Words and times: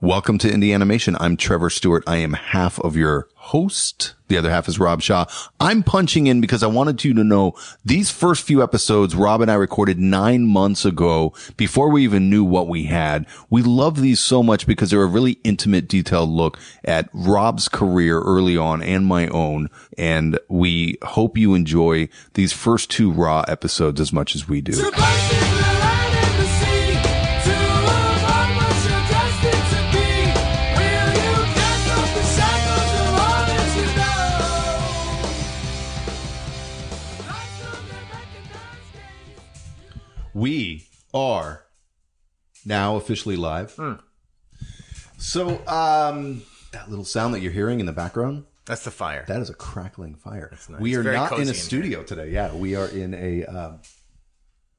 Welcome 0.00 0.38
to 0.38 0.48
Indie 0.48 0.72
Animation. 0.72 1.16
I'm 1.18 1.36
Trevor 1.36 1.70
Stewart. 1.70 2.04
I 2.06 2.18
am 2.18 2.34
half 2.34 2.78
of 2.82 2.94
your 2.94 3.26
host. 3.34 4.14
The 4.28 4.36
other 4.36 4.48
half 4.48 4.68
is 4.68 4.78
Rob 4.78 5.02
Shaw. 5.02 5.24
I'm 5.58 5.82
punching 5.82 6.28
in 6.28 6.40
because 6.40 6.62
I 6.62 6.68
wanted 6.68 7.02
you 7.02 7.14
to 7.14 7.24
know 7.24 7.54
these 7.84 8.08
first 8.08 8.44
few 8.44 8.62
episodes 8.62 9.16
Rob 9.16 9.40
and 9.40 9.50
I 9.50 9.54
recorded 9.54 9.98
nine 9.98 10.46
months 10.46 10.84
ago 10.84 11.34
before 11.56 11.90
we 11.90 12.04
even 12.04 12.30
knew 12.30 12.44
what 12.44 12.68
we 12.68 12.84
had. 12.84 13.26
We 13.50 13.62
love 13.62 14.00
these 14.00 14.20
so 14.20 14.40
much 14.40 14.68
because 14.68 14.92
they're 14.92 15.02
a 15.02 15.06
really 15.06 15.40
intimate, 15.42 15.88
detailed 15.88 16.30
look 16.30 16.60
at 16.84 17.08
Rob's 17.12 17.68
career 17.68 18.20
early 18.20 18.56
on 18.56 18.84
and 18.84 19.04
my 19.04 19.26
own. 19.26 19.68
And 19.98 20.38
we 20.48 20.98
hope 21.02 21.36
you 21.36 21.54
enjoy 21.54 22.08
these 22.34 22.52
first 22.52 22.88
two 22.88 23.10
raw 23.10 23.40
episodes 23.48 24.00
as 24.00 24.12
much 24.12 24.36
as 24.36 24.48
we 24.48 24.60
do. 24.60 24.74
We 40.38 40.86
are 41.12 41.64
now 42.64 42.94
officially 42.94 43.34
live. 43.34 43.78
So, 45.18 45.66
um, 45.66 46.42
that 46.70 46.88
little 46.88 47.04
sound 47.04 47.34
that 47.34 47.40
you're 47.40 47.50
hearing 47.50 47.80
in 47.80 47.86
the 47.86 47.92
background, 47.92 48.44
That's 48.64 48.84
the 48.84 48.92
fire. 48.92 49.24
that 49.26 49.40
is 49.40 49.50
a 49.50 49.54
crackling 49.54 50.14
fire. 50.14 50.50
nice. 50.52 50.80
We 50.80 50.94
are 50.94 51.02
not 51.02 51.32
in 51.32 51.48
a 51.48 51.50
in 51.50 51.54
studio 51.54 52.04
today. 52.04 52.30
Yeah, 52.30 52.54
we 52.54 52.76
are 52.76 52.86
in 52.86 53.14
a, 53.14 53.44
um, 53.46 53.80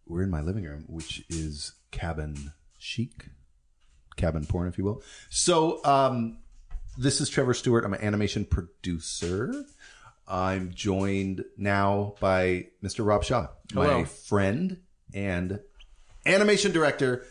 we're 0.08 0.24
in 0.24 0.30
my 0.30 0.40
living 0.40 0.64
room, 0.64 0.86
which 0.88 1.26
is 1.30 1.74
cabin 1.92 2.54
chic, 2.78 3.26
cabin 4.16 4.46
porn, 4.46 4.70
if 4.70 4.78
you 4.78 4.86
will. 4.86 5.04
So, 5.30 5.84
um, 5.84 6.38
this 6.98 7.20
is 7.20 7.28
Trevor 7.30 7.54
Stewart. 7.54 7.84
I'm 7.84 7.94
an 7.94 8.02
animation 8.02 8.46
producer. 8.46 9.66
I'm 10.26 10.72
joined 10.74 11.44
now 11.58 12.16
by 12.22 12.68
Mr. 12.82 13.06
Rob 13.06 13.26
Shaw, 13.26 13.48
my 13.74 13.86
Hello. 13.88 14.06
friend 14.06 14.78
and 15.14 15.60
animation 16.26 16.72
director. 16.72 17.26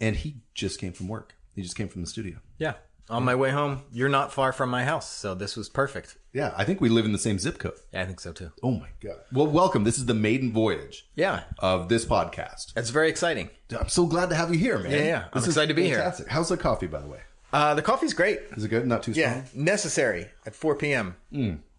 And 0.00 0.16
he 0.16 0.36
just 0.54 0.80
came 0.80 0.92
from 0.92 1.08
work. 1.08 1.34
He 1.54 1.62
just 1.62 1.76
came 1.76 1.88
from 1.88 2.00
the 2.02 2.06
studio. 2.08 2.38
yeah. 2.58 2.74
On 3.10 3.22
my 3.22 3.34
way 3.34 3.50
home, 3.50 3.82
you're 3.92 4.08
not 4.08 4.32
far 4.32 4.50
from 4.50 4.70
my 4.70 4.82
house, 4.82 5.10
so 5.12 5.34
this 5.34 5.56
was 5.58 5.68
perfect. 5.68 6.16
Yeah, 6.32 6.54
I 6.56 6.64
think 6.64 6.80
we 6.80 6.88
live 6.88 7.04
in 7.04 7.12
the 7.12 7.18
same 7.18 7.38
zip 7.38 7.58
code. 7.58 7.74
Yeah, 7.92 8.00
I 8.00 8.06
think 8.06 8.18
so 8.18 8.32
too. 8.32 8.50
Oh 8.62 8.70
my 8.70 8.88
god. 9.02 9.18
Well, 9.30 9.46
welcome. 9.46 9.84
This 9.84 9.98
is 9.98 10.06
the 10.06 10.14
maiden 10.14 10.54
voyage 10.54 11.06
Yeah, 11.14 11.42
of 11.58 11.90
this 11.90 12.06
podcast. 12.06 12.72
it's 12.74 12.88
very 12.88 13.10
exciting. 13.10 13.50
I'm 13.78 13.90
so 13.90 14.06
glad 14.06 14.30
to 14.30 14.34
have 14.34 14.50
you 14.54 14.58
here, 14.58 14.78
man. 14.78 14.90
Yeah, 14.90 15.02
yeah. 15.04 15.18
I'm 15.24 15.28
This 15.34 15.42
is 15.42 15.48
excited 15.50 15.68
to 15.68 15.74
be 15.74 15.84
here. 15.84 15.96
fantastic. 15.98 16.28
How's 16.28 16.48
the 16.48 16.56
coffee, 16.56 16.86
by 16.86 17.00
the 17.00 17.06
way? 17.08 17.20
Uh, 17.52 17.74
the 17.74 17.82
coffee's 17.82 18.14
great. 18.14 18.40
Is 18.56 18.64
it 18.64 18.68
good? 18.68 18.86
Not 18.86 19.02
too 19.02 19.12
strong. 19.12 19.28
Yeah, 19.30 19.42
necessary 19.52 20.28
at 20.46 20.54
4 20.54 20.74
p.m. 20.76 21.16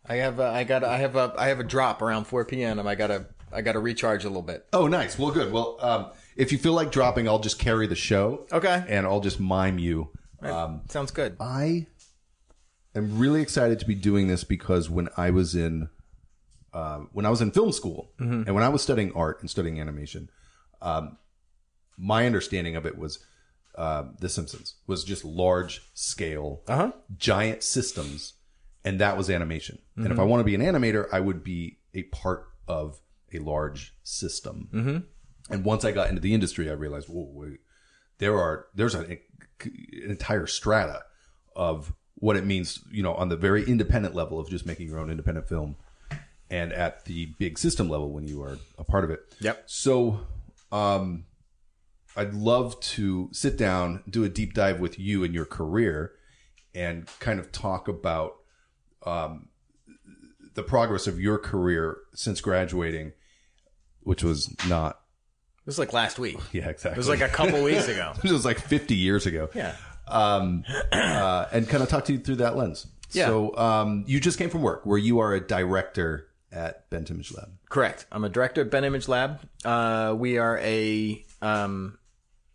I 0.07 0.15
have 0.17 0.37
a, 0.39 0.43
I 0.45 0.63
got 0.63 0.83
a, 0.83 0.87
I 0.89 0.97
have 0.97 1.15
a 1.15 1.33
I 1.39 1.47
have 1.47 1.59
a 1.59 1.63
drop 1.63 2.03
around 2.03 2.25
4 2.25 2.45
p.m. 2.45 2.77
and 2.77 2.87
I 2.87 2.93
gotta 2.93 3.25
I 3.55 3.61
gotta 3.61 3.79
recharge 3.79 4.23
a 4.25 4.27
little 4.27 4.41
bit. 4.41 4.65
Oh, 4.73 4.87
nice. 4.87 5.17
Well, 5.17 5.31
good. 5.31 5.51
Well, 5.51 5.77
um, 5.79 6.07
if 6.35 6.51
you 6.51 6.57
feel 6.57 6.73
like 6.73 6.91
dropping, 6.91 7.27
I'll 7.27 7.39
just 7.39 7.57
carry 7.59 7.87
the 7.87 7.95
show. 7.95 8.45
Okay. 8.51 8.83
And 8.87 9.05
I'll 9.05 9.21
just 9.21 9.39
mime 9.39 9.79
you. 9.79 10.09
Um, 10.41 10.81
Sounds 10.89 11.11
good. 11.11 11.37
I 11.39 11.87
am 12.93 13.17
really 13.17 13.41
excited 13.41 13.79
to 13.79 13.85
be 13.85 13.95
doing 13.95 14.27
this 14.27 14.43
because 14.43 14.89
when 14.89 15.09
I 15.17 15.29
was 15.31 15.55
in 15.55 15.89
uh, 16.73 16.99
when 17.13 17.25
I 17.25 17.29
was 17.29 17.41
in 17.41 17.51
film 17.51 17.71
school 17.71 18.11
and 18.19 18.53
when 18.53 18.63
I 18.63 18.67
was 18.69 18.81
studying 18.81 19.13
art 19.13 19.39
and 19.39 19.49
studying 19.49 19.79
animation, 19.79 20.29
um, 20.81 21.17
my 21.97 22.25
understanding 22.25 22.75
of 22.75 22.85
it 22.85 22.97
was 22.97 23.19
uh, 23.75 24.03
The 24.19 24.27
Simpsons 24.27 24.75
was 24.85 25.03
just 25.05 25.23
large 25.23 25.89
scale, 25.93 26.61
Uh-huh. 26.67 26.91
giant 27.17 27.63
systems, 27.63 28.33
and 28.83 28.99
that 28.99 29.15
was 29.17 29.29
animation. 29.29 29.79
And 29.95 30.11
if 30.11 30.19
I 30.19 30.23
want 30.23 30.41
to 30.41 30.43
be 30.43 30.53
an 30.55 30.61
animator, 30.61 31.07
I 31.13 31.21
would 31.21 31.43
be 31.45 31.79
a 31.93 32.03
part 32.03 32.45
of 32.67 32.99
a 33.33 33.39
large 33.39 33.93
system. 34.03 34.69
Mm-hmm. 34.73 35.53
And 35.53 35.63
once 35.63 35.85
I 35.85 35.91
got 35.91 36.09
into 36.09 36.21
the 36.21 36.33
industry, 36.33 36.69
I 36.69 36.73
realized, 36.73 37.07
whoa, 37.07 37.29
wait, 37.31 37.59
there 38.17 38.37
are 38.37 38.67
there's 38.73 38.95
an, 38.95 39.19
an 39.61 39.71
entire 40.03 40.47
strata 40.47 41.03
of 41.55 41.93
what 42.15 42.35
it 42.35 42.45
means, 42.45 42.79
you 42.91 43.03
know, 43.03 43.13
on 43.13 43.29
the 43.29 43.37
very 43.37 43.63
independent 43.63 44.15
level 44.15 44.39
of 44.39 44.49
just 44.49 44.65
making 44.65 44.87
your 44.87 44.99
own 44.99 45.09
independent 45.09 45.47
film, 45.47 45.75
and 46.49 46.71
at 46.73 47.05
the 47.05 47.27
big 47.37 47.57
system 47.57 47.89
level 47.89 48.11
when 48.11 48.27
you 48.27 48.41
are 48.41 48.57
a 48.77 48.83
part 48.83 49.03
of 49.03 49.09
it. 49.11 49.19
Yep. 49.39 49.63
So, 49.65 50.21
um, 50.71 51.25
I'd 52.15 52.33
love 52.33 52.79
to 52.79 53.29
sit 53.33 53.57
down, 53.57 54.03
do 54.09 54.23
a 54.23 54.29
deep 54.29 54.53
dive 54.53 54.79
with 54.79 54.97
you 54.97 55.23
and 55.23 55.33
your 55.33 55.45
career, 55.45 56.13
and 56.73 57.09
kind 57.19 57.39
of 57.39 57.51
talk 57.51 57.87
about 57.87 58.37
um, 59.05 59.49
the 60.55 60.63
progress 60.63 61.05
of 61.05 61.19
your 61.19 61.37
career 61.37 61.97
since 62.13 62.41
graduating, 62.41 63.13
which 64.01 64.23
was 64.23 64.53
not. 64.67 65.01
It 65.59 65.67
was 65.67 65.79
like 65.79 65.93
last 65.93 66.17
week. 66.17 66.37
Yeah, 66.51 66.69
exactly. 66.69 66.93
It 66.93 66.97
was 66.97 67.09
like 67.09 67.21
a 67.21 67.27
couple 67.27 67.63
weeks 67.63 67.87
ago. 67.87 68.13
it 68.23 68.31
was 68.31 68.45
like 68.45 68.59
50 68.59 68.95
years 68.95 69.25
ago. 69.25 69.49
Yeah. 69.53 69.75
Um, 70.07 70.63
uh, 70.91 71.47
and 71.51 71.67
kind 71.67 71.81
of 71.83 71.89
talk 71.89 72.05
to 72.05 72.13
you 72.13 72.19
through 72.19 72.37
that 72.37 72.55
lens. 72.55 72.87
Yeah. 73.11 73.27
So, 73.27 73.55
um, 73.57 74.03
you 74.07 74.19
just 74.19 74.37
came 74.37 74.49
from 74.49 74.61
work 74.61 74.85
where 74.85 74.97
you 74.97 75.19
are 75.19 75.33
a 75.33 75.39
director 75.39 76.27
at 76.51 76.89
Bent 76.89 77.09
Image 77.09 77.33
Lab. 77.33 77.49
Correct. 77.69 78.05
I'm 78.11 78.23
a 78.23 78.29
director 78.29 78.61
at 78.61 78.71
Bent 78.71 78.85
Image 78.85 79.07
Lab. 79.07 79.39
Uh, 79.63 80.15
we 80.17 80.37
are 80.37 80.59
a 80.59 81.23
um, 81.41 81.97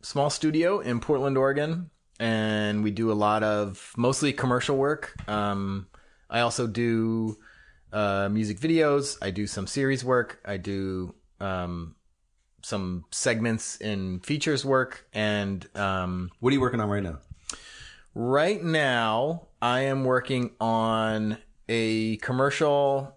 small 0.03 0.31
studio 0.31 0.81
in 0.81 1.01
Portland, 1.01 1.37
Oregon, 1.37 1.91
and 2.19 2.83
we 2.85 2.91
do 2.91 3.11
a 3.11 3.15
lot 3.15 3.43
of 3.43 3.93
mostly 3.97 4.33
commercial 4.33 4.77
work. 4.77 5.15
Um, 5.29 5.89
I 6.29 6.41
also 6.41 6.67
do 6.67 7.39
uh, 7.93 8.29
music 8.31 8.59
videos. 8.59 9.17
I 9.23 9.31
do 9.31 9.47
some 9.47 9.67
series 9.67 10.05
work. 10.05 10.41
I 10.45 10.57
do 10.57 11.15
um, 11.41 11.95
some 12.63 13.05
segments 13.11 13.77
in 13.77 14.21
features 14.21 14.65
work, 14.65 15.07
and 15.13 15.67
um, 15.77 16.31
What 16.41 16.51
are 16.51 16.55
you 16.55 16.61
working 16.61 16.81
on 16.81 16.89
right 16.89 17.03
now? 17.03 17.19
Right 18.15 18.63
now, 18.63 19.49
I 19.63 19.81
am 19.83 20.05
working 20.05 20.51
on 20.61 21.39
a 21.69 22.17
commercial. 22.17 23.17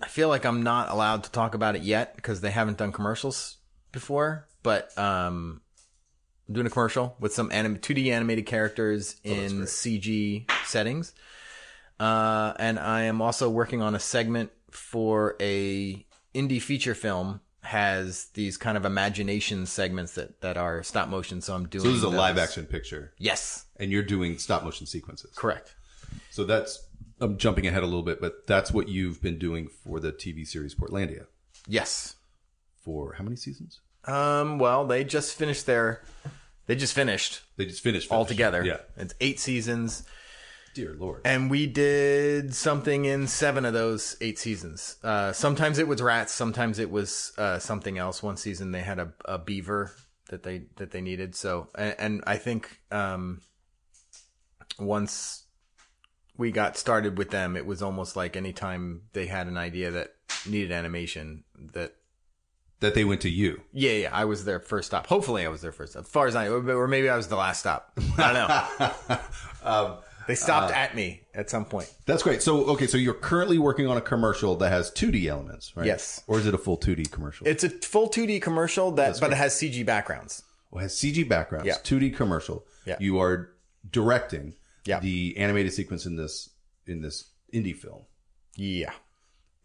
I 0.00 0.06
feel 0.06 0.28
like 0.28 0.44
I'm 0.44 0.62
not 0.62 0.88
allowed 0.90 1.24
to 1.24 1.30
talk 1.30 1.54
about 1.54 1.76
it 1.76 1.82
yet 1.82 2.16
because 2.16 2.40
they 2.40 2.50
haven't 2.50 2.78
done 2.78 2.92
commercials 2.92 3.58
before. 3.92 4.46
But 4.62 4.96
um, 4.98 5.62
I'm 6.48 6.54
doing 6.54 6.66
a 6.66 6.70
commercial 6.70 7.16
with 7.18 7.32
some 7.32 7.50
anim- 7.52 7.78
2D 7.78 8.10
animated 8.12 8.46
characters 8.46 9.16
in 9.24 9.62
CG 9.62 10.50
settings, 10.64 11.12
uh, 12.00 12.54
and 12.58 12.78
I 12.78 13.02
am 13.02 13.20
also 13.22 13.48
working 13.48 13.82
on 13.82 13.94
a 13.94 14.00
segment 14.00 14.50
for 14.70 15.36
a 15.40 16.04
indie 16.34 16.60
feature 16.62 16.94
film. 16.94 17.40
Has 17.62 18.28
these 18.32 18.56
kind 18.56 18.78
of 18.78 18.86
imagination 18.86 19.66
segments 19.66 20.14
that 20.14 20.40
that 20.40 20.56
are 20.56 20.82
stop 20.82 21.08
motion. 21.10 21.42
So 21.42 21.54
I'm 21.54 21.68
doing. 21.68 21.82
So 21.84 21.88
this 21.90 21.98
is 21.98 22.02
a 22.04 22.08
live 22.08 22.38
action 22.38 22.64
picture, 22.64 23.12
Yes, 23.18 23.66
and 23.76 23.90
you're 23.92 24.02
doing 24.02 24.38
stop 24.38 24.64
motion 24.64 24.86
sequences. 24.86 25.30
correct. 25.36 25.74
So 26.30 26.44
that's 26.44 26.82
I'm 27.20 27.36
jumping 27.36 27.66
ahead 27.66 27.82
a 27.82 27.86
little 27.86 28.02
bit, 28.02 28.18
but 28.18 28.46
that's 28.46 28.72
what 28.72 28.88
you've 28.88 29.20
been 29.20 29.38
doing 29.38 29.68
for 29.68 30.00
the 30.00 30.10
TV 30.10 30.46
series 30.46 30.74
Portlandia 30.74 31.26
Yes. 31.68 32.16
for 32.82 33.12
how 33.18 33.24
many 33.24 33.36
seasons? 33.36 33.80
Um. 34.06 34.58
Well, 34.58 34.86
they 34.86 35.04
just 35.04 35.34
finished 35.36 35.66
their. 35.66 36.02
They 36.66 36.76
just 36.76 36.94
finished 36.94 37.42
They 37.58 37.66
just 37.66 37.82
finished, 37.82 38.10
all 38.10 38.24
finished. 38.24 38.30
together. 38.38 38.64
Yeah, 38.64 38.78
It's 38.96 39.14
eight 39.20 39.38
seasons, 39.38 40.04
dear 40.74 40.94
lord. 40.98 41.20
and 41.24 41.50
we 41.50 41.66
did 41.66 42.54
something 42.54 43.04
in 43.04 43.26
seven 43.26 43.64
of 43.64 43.72
those 43.72 44.16
eight 44.20 44.38
seasons. 44.38 44.96
Uh, 45.02 45.32
sometimes 45.32 45.78
it 45.78 45.88
was 45.88 46.00
rats. 46.00 46.32
Sometimes 46.32 46.78
it 46.78 46.90
was 46.90 47.32
uh, 47.38 47.58
something 47.58 47.98
else. 47.98 48.22
One 48.22 48.36
season 48.36 48.72
they 48.72 48.80
had 48.80 48.98
a, 48.98 49.12
a 49.24 49.38
beaver 49.38 49.92
that 50.28 50.42
they 50.42 50.62
that 50.76 50.90
they 50.92 51.00
needed. 51.00 51.34
So, 51.34 51.68
and, 51.74 51.94
and 51.98 52.24
I 52.26 52.36
think 52.36 52.80
um, 52.90 53.40
once 54.78 55.44
we 56.36 56.50
got 56.52 56.76
started 56.76 57.18
with 57.18 57.30
them, 57.30 57.56
it 57.56 57.66
was 57.66 57.82
almost 57.82 58.16
like 58.16 58.36
anytime 58.36 59.02
they 59.12 59.26
had 59.26 59.46
an 59.46 59.58
idea 59.58 59.90
that 59.90 60.14
needed 60.48 60.72
animation 60.72 61.44
that 61.74 61.94
that 62.80 62.94
they 62.94 63.04
went 63.04 63.20
to 63.22 63.28
you. 63.28 63.60
Yeah, 63.72 63.92
yeah, 63.92 64.10
I 64.10 64.24
was 64.24 64.44
their 64.46 64.58
first 64.60 64.86
stop. 64.86 65.06
Hopefully, 65.08 65.44
I 65.44 65.48
was 65.48 65.60
their 65.60 65.72
first. 65.72 65.92
Stop. 65.92 66.04
As 66.04 66.10
far 66.10 66.26
as 66.26 66.34
I, 66.34 66.48
or 66.48 66.88
maybe 66.88 67.10
I 67.10 67.16
was 67.16 67.28
the 67.28 67.36
last 67.36 67.60
stop. 67.60 67.92
I 68.16 68.32
don't 68.32 69.10
know. 69.10 69.18
Um, 69.62 69.98
they 70.26 70.34
stopped 70.34 70.72
at 70.72 70.94
me 70.94 71.22
at 71.34 71.50
some 71.50 71.64
point. 71.64 71.92
That's 72.06 72.22
great. 72.22 72.42
So 72.42 72.64
okay, 72.66 72.86
so 72.86 72.96
you're 72.98 73.14
currently 73.14 73.58
working 73.58 73.86
on 73.86 73.96
a 73.96 74.00
commercial 74.00 74.56
that 74.56 74.70
has 74.70 74.90
2D 74.90 75.26
elements, 75.26 75.76
right? 75.76 75.86
Yes. 75.86 76.22
Or 76.26 76.38
is 76.38 76.46
it 76.46 76.54
a 76.54 76.58
full 76.58 76.76
2D 76.78 77.10
commercial? 77.10 77.46
It's 77.46 77.64
a 77.64 77.70
full 77.70 78.08
2D 78.08 78.40
commercial 78.42 78.90
that, 78.92 79.18
but 79.20 79.32
it 79.32 79.36
has 79.36 79.54
CG 79.54 79.84
backgrounds. 79.84 80.42
Well, 80.70 80.80
it 80.80 80.84
has 80.84 80.94
CG 80.94 81.28
backgrounds, 81.28 81.66
Yeah. 81.66 81.74
2D 81.82 82.14
commercial. 82.14 82.64
Yeah. 82.86 82.96
You 83.00 83.18
are 83.20 83.50
directing 83.90 84.54
Yeah. 84.84 85.00
the 85.00 85.36
animated 85.36 85.72
sequence 85.72 86.06
in 86.06 86.16
this 86.16 86.50
in 86.86 87.00
this 87.02 87.24
indie 87.54 87.76
film, 87.76 88.02
Yeah, 88.56 88.92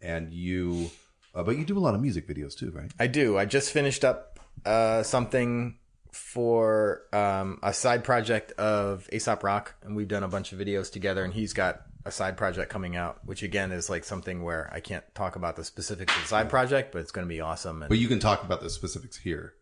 and 0.00 0.32
you, 0.32 0.90
uh, 1.34 1.42
but 1.42 1.56
you 1.56 1.64
do 1.64 1.76
a 1.76 1.80
lot 1.80 1.94
of 1.94 2.00
music 2.00 2.28
videos 2.28 2.56
too, 2.56 2.70
right? 2.70 2.90
I 2.98 3.06
do. 3.08 3.36
I 3.38 3.44
just 3.46 3.70
finished 3.72 4.04
up 4.04 4.38
uh, 4.64 5.02
something 5.02 5.78
for 6.12 7.02
um, 7.12 7.58
a 7.62 7.72
side 7.72 8.04
project 8.04 8.52
of 8.52 9.08
Aesop 9.12 9.42
Rock, 9.42 9.74
and 9.82 9.96
we've 9.96 10.08
done 10.08 10.22
a 10.22 10.28
bunch 10.28 10.52
of 10.52 10.58
videos 10.58 10.90
together. 10.90 11.24
And 11.24 11.32
he's 11.32 11.52
got 11.52 11.82
a 12.04 12.10
side 12.10 12.36
project 12.36 12.70
coming 12.70 12.96
out, 12.96 13.18
which 13.24 13.42
again 13.42 13.72
is 13.72 13.90
like 13.90 14.04
something 14.04 14.42
where 14.42 14.70
I 14.72 14.80
can't 14.80 15.04
talk 15.14 15.36
about 15.36 15.56
the 15.56 15.64
specifics 15.64 16.14
of 16.14 16.22
the 16.22 16.28
side 16.28 16.48
project, 16.48 16.92
but 16.92 17.00
it's 17.00 17.10
going 17.10 17.26
to 17.26 17.28
be 17.28 17.40
awesome. 17.40 17.82
And 17.82 17.88
But 17.88 17.98
you 17.98 18.08
can 18.08 18.20
talk 18.20 18.44
about 18.44 18.60
the 18.60 18.70
specifics 18.70 19.16
here. 19.16 19.54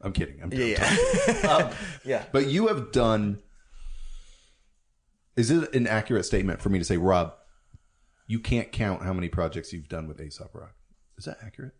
I'm 0.00 0.12
kidding. 0.12 0.42
I'm, 0.42 0.52
yeah, 0.52 0.84
Um, 1.48 1.70
yeah. 2.04 2.24
But 2.32 2.48
you 2.48 2.66
have 2.68 2.92
done. 2.92 3.40
Is 5.36 5.50
it 5.50 5.74
an 5.74 5.86
accurate 5.86 6.26
statement 6.26 6.60
for 6.60 6.68
me 6.68 6.78
to 6.78 6.84
say, 6.84 6.96
Rob? 6.96 7.34
You 8.26 8.40
can't 8.40 8.72
count 8.72 9.02
how 9.02 9.12
many 9.12 9.28
projects 9.28 9.72
you've 9.72 9.88
done 9.88 10.08
with 10.08 10.20
Aesop 10.20 10.54
Rock. 10.54 10.74
Is 11.16 11.24
that 11.26 11.38
accurate? 11.44 11.74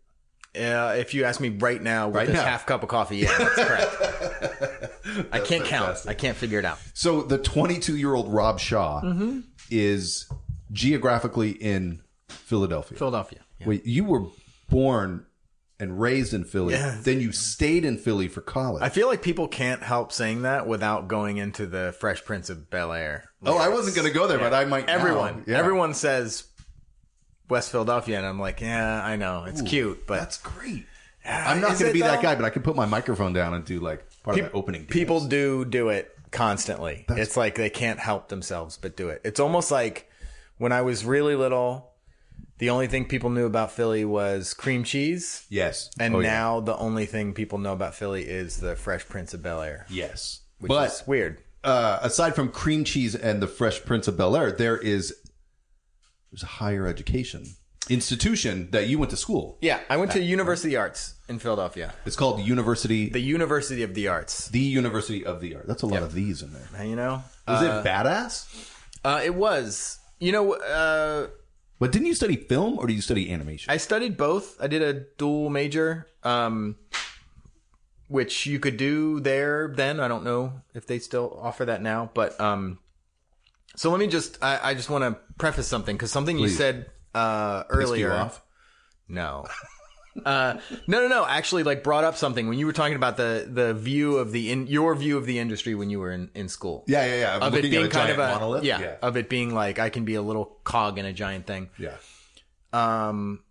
Uh, 0.55 0.95
if 0.97 1.13
you 1.13 1.23
ask 1.25 1.39
me 1.41 1.49
right 1.49 1.81
now 1.81 2.07
with 2.07 2.15
Right 2.15 2.27
this 2.27 2.35
now. 2.35 2.45
half 2.45 2.65
cup 2.65 2.83
of 2.83 2.89
coffee, 2.89 3.17
yeah, 3.17 3.37
that's 3.37 3.55
correct. 3.55 5.29
I 5.31 5.39
can't 5.39 5.65
count. 5.65 5.97
I 6.07 6.13
can't 6.13 6.37
figure 6.37 6.59
it 6.59 6.65
out. 6.65 6.77
So 6.93 7.21
the 7.21 7.37
22 7.37 7.95
year 7.97 8.13
old 8.13 8.33
Rob 8.33 8.59
Shaw 8.59 9.01
Mm-hmm. 9.01 9.41
is 9.69 10.27
geographically 10.71 11.51
in 11.51 12.01
Philadelphia. 12.29 12.97
Philadelphia. 12.97 13.39
Yeah. 13.59 13.67
Wait, 13.67 13.85
you 13.85 14.03
were 14.03 14.23
born 14.69 15.25
and 15.79 15.99
raised 15.99 16.33
in 16.33 16.43
Philly. 16.45 16.73
Yeah. 16.73 16.97
Then 17.01 17.19
you 17.21 17.31
stayed 17.31 17.83
in 17.85 17.97
Philly 17.97 18.27
for 18.27 18.41
college. 18.41 18.81
I 18.81 18.89
feel 18.89 19.07
like 19.07 19.21
people 19.21 19.47
can't 19.47 19.83
help 19.83 20.11
saying 20.11 20.43
that 20.43 20.67
without 20.67 21.07
going 21.07 21.37
into 21.37 21.65
the 21.65 21.93
Fresh 21.99 22.23
Prince 22.25 22.49
of 22.49 22.69
Bel 22.69 22.93
Air. 22.93 23.25
oh, 23.45 23.57
I 23.57 23.67
wasn't 23.69 23.95
going 23.95 24.07
to 24.07 24.13
go 24.13 24.25
there, 24.27 24.39
but 24.39 24.53
I 24.53 24.65
might. 24.65 24.87
Everyone, 24.89 25.43
Yeah. 25.47 25.57
everyone 25.57 25.93
says 25.93 26.45
West 27.49 27.71
Philadelphia, 27.71 28.17
and 28.17 28.25
I'm 28.25 28.39
like, 28.39 28.61
yeah, 28.61 29.03
I 29.03 29.15
know, 29.15 29.45
it's 29.45 29.61
cute, 29.61 30.05
but 30.07 30.19
That's 30.19 30.37
great. 30.37 30.85
I'm 31.27 31.59
not 31.61 31.79
going 31.79 31.87
to 31.87 31.93
be 31.93 32.01
that 32.01 32.21
guy, 32.21 32.35
but 32.35 32.45
I 32.45 32.49
can 32.51 32.61
put 32.61 32.75
my 32.75 32.85
microphone 32.85 33.33
down 33.33 33.53
and 33.55 33.65
do 33.65 33.79
like 33.79 34.05
part 34.23 34.37
of 34.37 34.43
that 34.45 34.53
opening. 34.53 34.81
dance. 34.81 34.91
people 34.93 35.25
do 35.25 35.65
do 35.65 35.89
it 35.89 36.15
constantly. 36.31 37.05
it's 37.09 37.35
like 37.37 37.55
they 37.55 37.69
can't 37.69 37.99
help 37.99 38.29
themselves 38.29 38.77
but 38.77 38.95
do 38.95 39.09
it. 39.09 39.21
It's 39.23 39.39
almost 39.39 39.71
like 39.71 40.09
when 40.57 40.71
I 40.71 40.81
was 40.83 41.03
really 41.05 41.35
little, 41.35 41.91
the 42.59 42.69
only 42.69 42.85
thing 42.87 43.05
people 43.05 43.29
knew 43.31 43.45
about 43.45 43.71
Philly 43.71 44.05
was 44.05 44.53
cream 44.53 44.83
cheese. 44.83 45.45
yes, 45.49 45.89
And 45.99 46.15
Oh, 46.15 46.19
yeah. 46.19 46.29
now 46.31 46.59
the 46.59 46.77
only 46.77 47.05
thing 47.07 47.33
people 47.33 47.57
know 47.57 47.73
about 47.73 47.95
Philly 47.95 48.23
is 48.23 48.57
the 48.59 48.75
Fresh 48.75 49.07
Prince 49.07 49.33
of 49.33 49.41
Bel 49.41 49.61
Air, 49.61 49.85
yes, 49.89 50.41
which 50.59 50.69
but 50.69 50.91
is 50.91 51.03
weird. 51.07 51.41
uh, 51.63 51.99
aside 52.03 52.35
from 52.35 52.49
cream 52.49 52.83
cheese 52.83 53.15
and 53.15 53.41
the 53.41 53.47
Fresh 53.47 53.83
Prince 53.85 54.07
of 54.07 54.15
Bel 54.15 54.35
Air, 54.35 54.51
there 54.51 54.77
is 54.77 55.15
there's 56.35 56.43
a 56.43 56.47
higher 56.47 56.85
education 56.85 57.45
institution 57.89 58.67
that 58.71 58.87
you 58.87 58.99
went 58.99 59.09
to 59.11 59.15
school. 59.15 59.57
Yeah, 59.61 59.79
I 59.89 59.95
went 59.95 60.11
to 60.13 60.21
University 60.21 60.75
Arts 60.75 61.13
in 61.29 61.39
Philadelphia. 61.39 61.93
It's 62.05 62.17
called 62.17 62.41
University, 62.41 63.09
The 63.09 63.21
University 63.21 63.83
of 63.83 63.93
the 63.93 64.09
Arts. 64.09 64.49
the 64.49 64.59
University 64.59 65.25
of 65.25 65.39
the 65.39 65.55
Art. 65.55 65.65
That's 65.67 65.83
a 65.83 65.85
lot 65.85 66.03
of 66.03 66.13
these 66.13 66.41
in 66.41 66.51
there. 66.51 66.85
You 66.85 66.97
know, 66.97 67.23
Was 67.47 67.61
uh, 67.61 67.65
it 67.65 67.87
badass? 67.87 68.69
uh, 69.05 69.21
it 69.23 69.33
was. 69.35 69.99
You 70.19 70.33
know, 70.33 70.53
uh, 70.55 71.27
But 71.79 71.93
didn't 71.93 72.07
you 72.07 72.15
study 72.15 72.35
film 72.35 72.79
or 72.79 72.87
did 72.87 72.95
you 72.95 73.01
study 73.01 73.31
animation? 73.31 73.71
I 73.71 73.77
studied 73.77 74.17
both. 74.17 74.59
I 74.59 74.67
did 74.67 74.81
a 74.81 75.05
dual 75.17 75.49
major, 75.49 76.07
um, 76.23 76.75
which 78.09 78.45
you 78.45 78.59
could 78.59 78.75
do 78.77 79.21
there 79.21 79.71
then. 79.73 80.01
I 80.01 80.09
don't 80.09 80.25
know 80.25 80.61
if 80.73 80.85
they 80.85 80.99
still 80.99 81.39
offer 81.41 81.63
that 81.65 81.81
now, 81.81 82.09
but 82.13 82.37
um, 82.41 82.79
so 83.75 83.91
let 83.91 83.99
me 83.99 84.07
just. 84.07 84.43
I, 84.43 84.59
I 84.71 84.73
just 84.73 84.89
want 84.89 85.03
to 85.03 85.19
preface 85.37 85.67
something 85.67 85.95
because 85.95 86.11
something 86.11 86.37
you 86.37 86.49
said 86.49 86.87
uh, 87.13 87.63
earlier. 87.69 88.11
off? 88.13 88.41
No. 89.07 89.45
Uh, 90.25 90.57
no, 90.87 91.01
no, 91.01 91.07
no. 91.09 91.25
Actually, 91.25 91.63
like 91.63 91.83
brought 91.83 92.05
up 92.05 92.15
something 92.15 92.47
when 92.47 92.57
you 92.57 92.65
were 92.65 92.73
talking 92.73 92.95
about 92.95 93.17
the 93.17 93.47
the 93.51 93.73
view 93.73 94.15
of 94.15 94.31
the 94.31 94.49
in 94.49 94.65
your 94.67 94.95
view 94.95 95.17
of 95.17 95.25
the 95.25 95.39
industry 95.39 95.75
when 95.75 95.89
you 95.89 95.99
were 95.99 96.11
in, 96.11 96.29
in 96.33 96.47
school. 96.47 96.85
Yeah, 96.87 97.05
yeah, 97.05 97.15
yeah. 97.15 97.37
Of 97.45 97.53
it 97.53 97.63
being 97.63 97.89
kind 97.89 98.11
of 98.11 98.19
a 98.19 98.27
monolith. 98.29 98.63
yeah, 98.63 98.79
yeah, 98.79 98.95
of 99.01 99.17
it 99.17 99.27
being 99.27 99.53
like 99.53 99.77
I 99.77 99.89
can 99.89 100.05
be 100.05 100.15
a 100.15 100.21
little 100.21 100.45
cog 100.63 100.97
in 100.97 101.05
a 101.05 101.11
giant 101.11 101.45
thing. 101.47 101.69
yeah. 101.77 101.97
Um, 102.71 103.43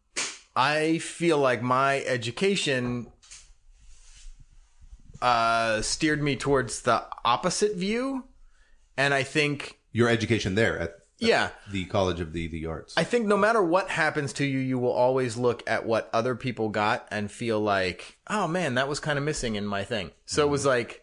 I 0.57 0.99
feel 0.99 1.39
like 1.39 1.63
my 1.63 2.01
education 2.03 3.13
uh 5.21 5.83
steered 5.83 6.23
me 6.23 6.37
towards 6.37 6.83
the 6.83 7.05
opposite 7.27 7.77
view, 7.77 8.25
and 8.97 9.13
I 9.13 9.23
think 9.23 9.79
Your 9.95 10.11
education 10.11 10.57
there 10.57 10.79
at 10.79 10.99
yeah. 11.19 11.51
the 11.71 11.85
College 11.87 12.21
of 12.21 12.33
the 12.33 12.49
the 12.49 12.67
Arts. 12.67 12.95
I 12.97 13.05
think 13.05 13.27
no 13.27 13.37
matter 13.37 13.63
what 13.63 13.89
happens 13.89 14.33
to 14.35 14.45
you, 14.45 14.59
you 14.59 14.79
will 14.79 14.93
always 14.93 15.37
look 15.37 15.63
at 15.67 15.87
what 15.87 16.11
other 16.13 16.35
people 16.35 16.69
got 16.69 17.07
and 17.11 17.31
feel 17.31 17.61
like, 17.61 18.19
oh 18.29 18.47
man, 18.47 18.75
that 18.75 18.89
was 18.89 19.01
kind 19.01 19.19
of 19.19 19.25
missing 19.25 19.57
in 19.57 19.67
my 19.67 19.85
thing. 19.85 20.11
So 20.27 20.45
it 20.45 20.51
was 20.51 20.67
like, 20.67 21.03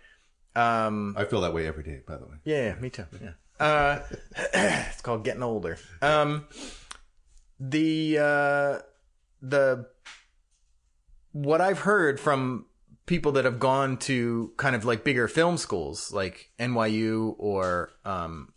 um, 0.56 1.16
I 1.18 1.26
feel 1.26 1.42
that 1.42 1.54
way 1.54 1.68
every 1.68 1.84
day. 1.84 2.02
By 2.06 2.18
the 2.18 2.26
way. 2.26 2.36
yeah, 2.44 2.66
yeah, 2.68 2.76
me 2.76 2.90
too. 2.90 3.06
Yeah. 3.22 3.32
Uh, 3.60 4.02
it's 4.54 5.02
called 5.02 5.24
getting 5.24 5.44
older. 5.44 5.78
Um, 6.02 6.48
the, 7.60 8.18
uh, 8.18 8.80
the, 9.42 9.88
what 11.32 11.62
I've 11.62 11.80
heard 11.80 12.20
from 12.20 12.66
people 13.06 13.34
that 13.34 13.46
have 13.46 13.60
gone 13.60 13.98
to 13.98 14.52
kind 14.58 14.76
of 14.76 14.84
like 14.84 15.04
bigger 15.04 15.28
film 15.28 15.58
schools 15.58 16.12
like 16.12 16.50
NYU 16.60 17.36
or, 17.38 17.92
um, 18.04 18.52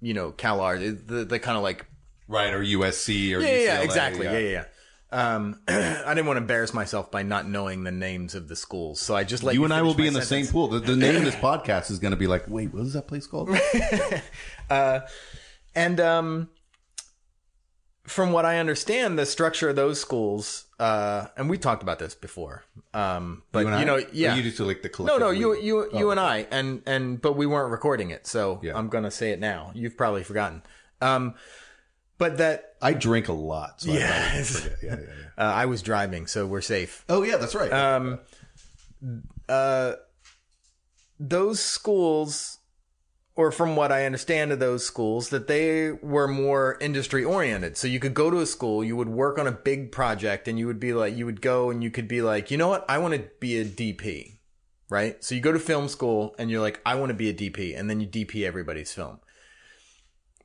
you 0.00 0.14
know, 0.14 0.32
CalArts, 0.32 1.06
the, 1.06 1.24
the 1.24 1.38
kind 1.38 1.56
of 1.56 1.62
like 1.62 1.86
Right, 2.26 2.52
or 2.52 2.60
USC 2.60 3.34
or 3.34 3.40
yeah, 3.40 3.46
yeah, 3.46 3.56
yeah, 3.56 3.80
exactly. 3.80 4.26
Yeah, 4.26 4.38
yeah, 4.38 4.50
yeah. 4.50 4.64
Um, 5.10 5.60
I 5.68 6.12
didn't 6.14 6.26
want 6.26 6.36
to 6.36 6.42
embarrass 6.42 6.74
myself 6.74 7.10
by 7.10 7.22
not 7.22 7.48
knowing 7.48 7.84
the 7.84 7.90
names 7.90 8.34
of 8.34 8.48
the 8.48 8.56
schools, 8.56 9.00
so 9.00 9.16
I 9.16 9.24
just 9.24 9.42
let 9.42 9.54
You 9.54 9.60
you, 9.60 9.64
and 9.64 9.72
I 9.72 9.80
will 9.80 9.94
be 9.94 10.06
in 10.06 10.12
the 10.12 10.20
same 10.20 10.46
pool. 10.46 10.68
The, 10.68 10.80
the 10.80 10.96
name 10.96 11.16
of 11.16 11.24
this 11.24 11.34
podcast 11.36 11.90
is 11.90 11.98
going 11.98 12.10
to 12.10 12.18
be 12.18 12.26
like, 12.26 12.44
wait, 12.46 12.74
what 12.74 12.82
is 12.82 12.92
that 12.92 13.08
place 13.08 13.26
called? 13.26 13.48
And 15.78 16.00
um, 16.00 16.48
from 18.02 18.32
what 18.32 18.44
I 18.44 18.58
understand, 18.58 19.16
the 19.16 19.26
structure 19.26 19.68
of 19.68 19.76
those 19.76 20.00
schools, 20.00 20.64
uh, 20.78 21.26
and 21.36 21.50
we 21.50 21.58
talked 21.58 21.82
about 21.82 21.98
this 21.98 22.14
before, 22.14 22.64
um, 22.94 23.42
but 23.52 23.60
you, 23.66 23.68
I? 23.68 23.84
know, 23.84 23.96
Or 23.96 24.02
yeah, 24.12 24.34
you 24.36 24.42
just 24.42 24.60
like 24.60 24.82
the 24.82 24.88
no, 24.88 24.94
collective. 24.94 25.20
no, 25.20 25.30
you, 25.30 25.50
league? 25.52 25.64
you, 25.64 25.76
you 25.98 26.08
Oh. 26.08 26.10
and 26.10 26.20
I, 26.20 26.46
and 26.50 26.82
and 26.86 27.20
but 27.20 27.32
we 27.34 27.46
weren't 27.46 27.70
recording 27.72 28.10
it, 28.10 28.26
so 28.26 28.60
Yeah. 28.62 28.76
I'm 28.76 28.88
gonna 28.88 29.10
say 29.10 29.32
it 29.32 29.40
now. 29.40 29.72
You've 29.74 29.96
probably 29.96 30.22
forgotten, 30.22 30.62
um, 31.00 31.34
but 32.18 32.38
that 32.38 32.76
I 32.80 32.92
drink 32.92 33.28
a 33.28 33.32
lot. 33.32 33.80
So 33.80 33.90
I 33.92 33.94
Yeah. 33.96 34.34
yeah, 34.36 34.44
yeah, 34.82 34.96
yeah. 34.96 34.96
uh, 35.38 35.42
I 35.52 35.66
was 35.66 35.82
driving, 35.82 36.26
so 36.28 36.46
we're 36.46 36.60
safe. 36.60 37.04
Oh 37.08 37.22
yeah, 37.22 37.36
that's 37.38 37.54
right. 37.56 37.72
Um, 37.72 38.20
uh, 39.48 39.92
those 41.20 41.60
schools, 41.60 42.57
or 43.38 43.52
from 43.52 43.76
what 43.76 43.92
I 43.92 44.04
understand 44.04 44.50
of 44.50 44.58
those 44.58 44.84
schools, 44.84 45.28
that 45.28 45.46
they 45.46 45.92
were 45.92 46.26
more 46.26 46.76
industry 46.80 47.22
oriented. 47.22 47.76
So 47.76 47.86
you 47.86 48.00
could 48.00 48.12
go 48.12 48.30
to 48.30 48.40
a 48.40 48.46
school, 48.46 48.82
you 48.82 48.96
would 48.96 49.08
work 49.08 49.38
on 49.38 49.46
a 49.46 49.52
big 49.52 49.92
project, 49.92 50.48
and 50.48 50.58
you 50.58 50.66
would 50.66 50.80
be 50.80 50.92
like, 50.92 51.16
you 51.16 51.24
would 51.24 51.40
go 51.40 51.70
and 51.70 51.80
you 51.80 51.88
could 51.88 52.08
be 52.08 52.20
like, 52.20 52.50
you 52.50 52.56
know 52.56 52.66
what, 52.66 52.84
I 52.88 52.98
want 52.98 53.14
to 53.14 53.30
be 53.38 53.60
a 53.60 53.64
DP, 53.64 54.38
right? 54.90 55.22
So 55.22 55.36
you 55.36 55.40
go 55.40 55.52
to 55.52 55.60
film 55.60 55.86
school 55.86 56.34
and 56.36 56.50
you're 56.50 56.60
like, 56.60 56.80
I 56.84 56.96
want 56.96 57.10
to 57.10 57.14
be 57.14 57.28
a 57.28 57.32
DP, 57.32 57.78
and 57.78 57.88
then 57.88 58.00
you 58.00 58.08
DP 58.08 58.44
everybody's 58.44 58.92
film. 58.92 59.20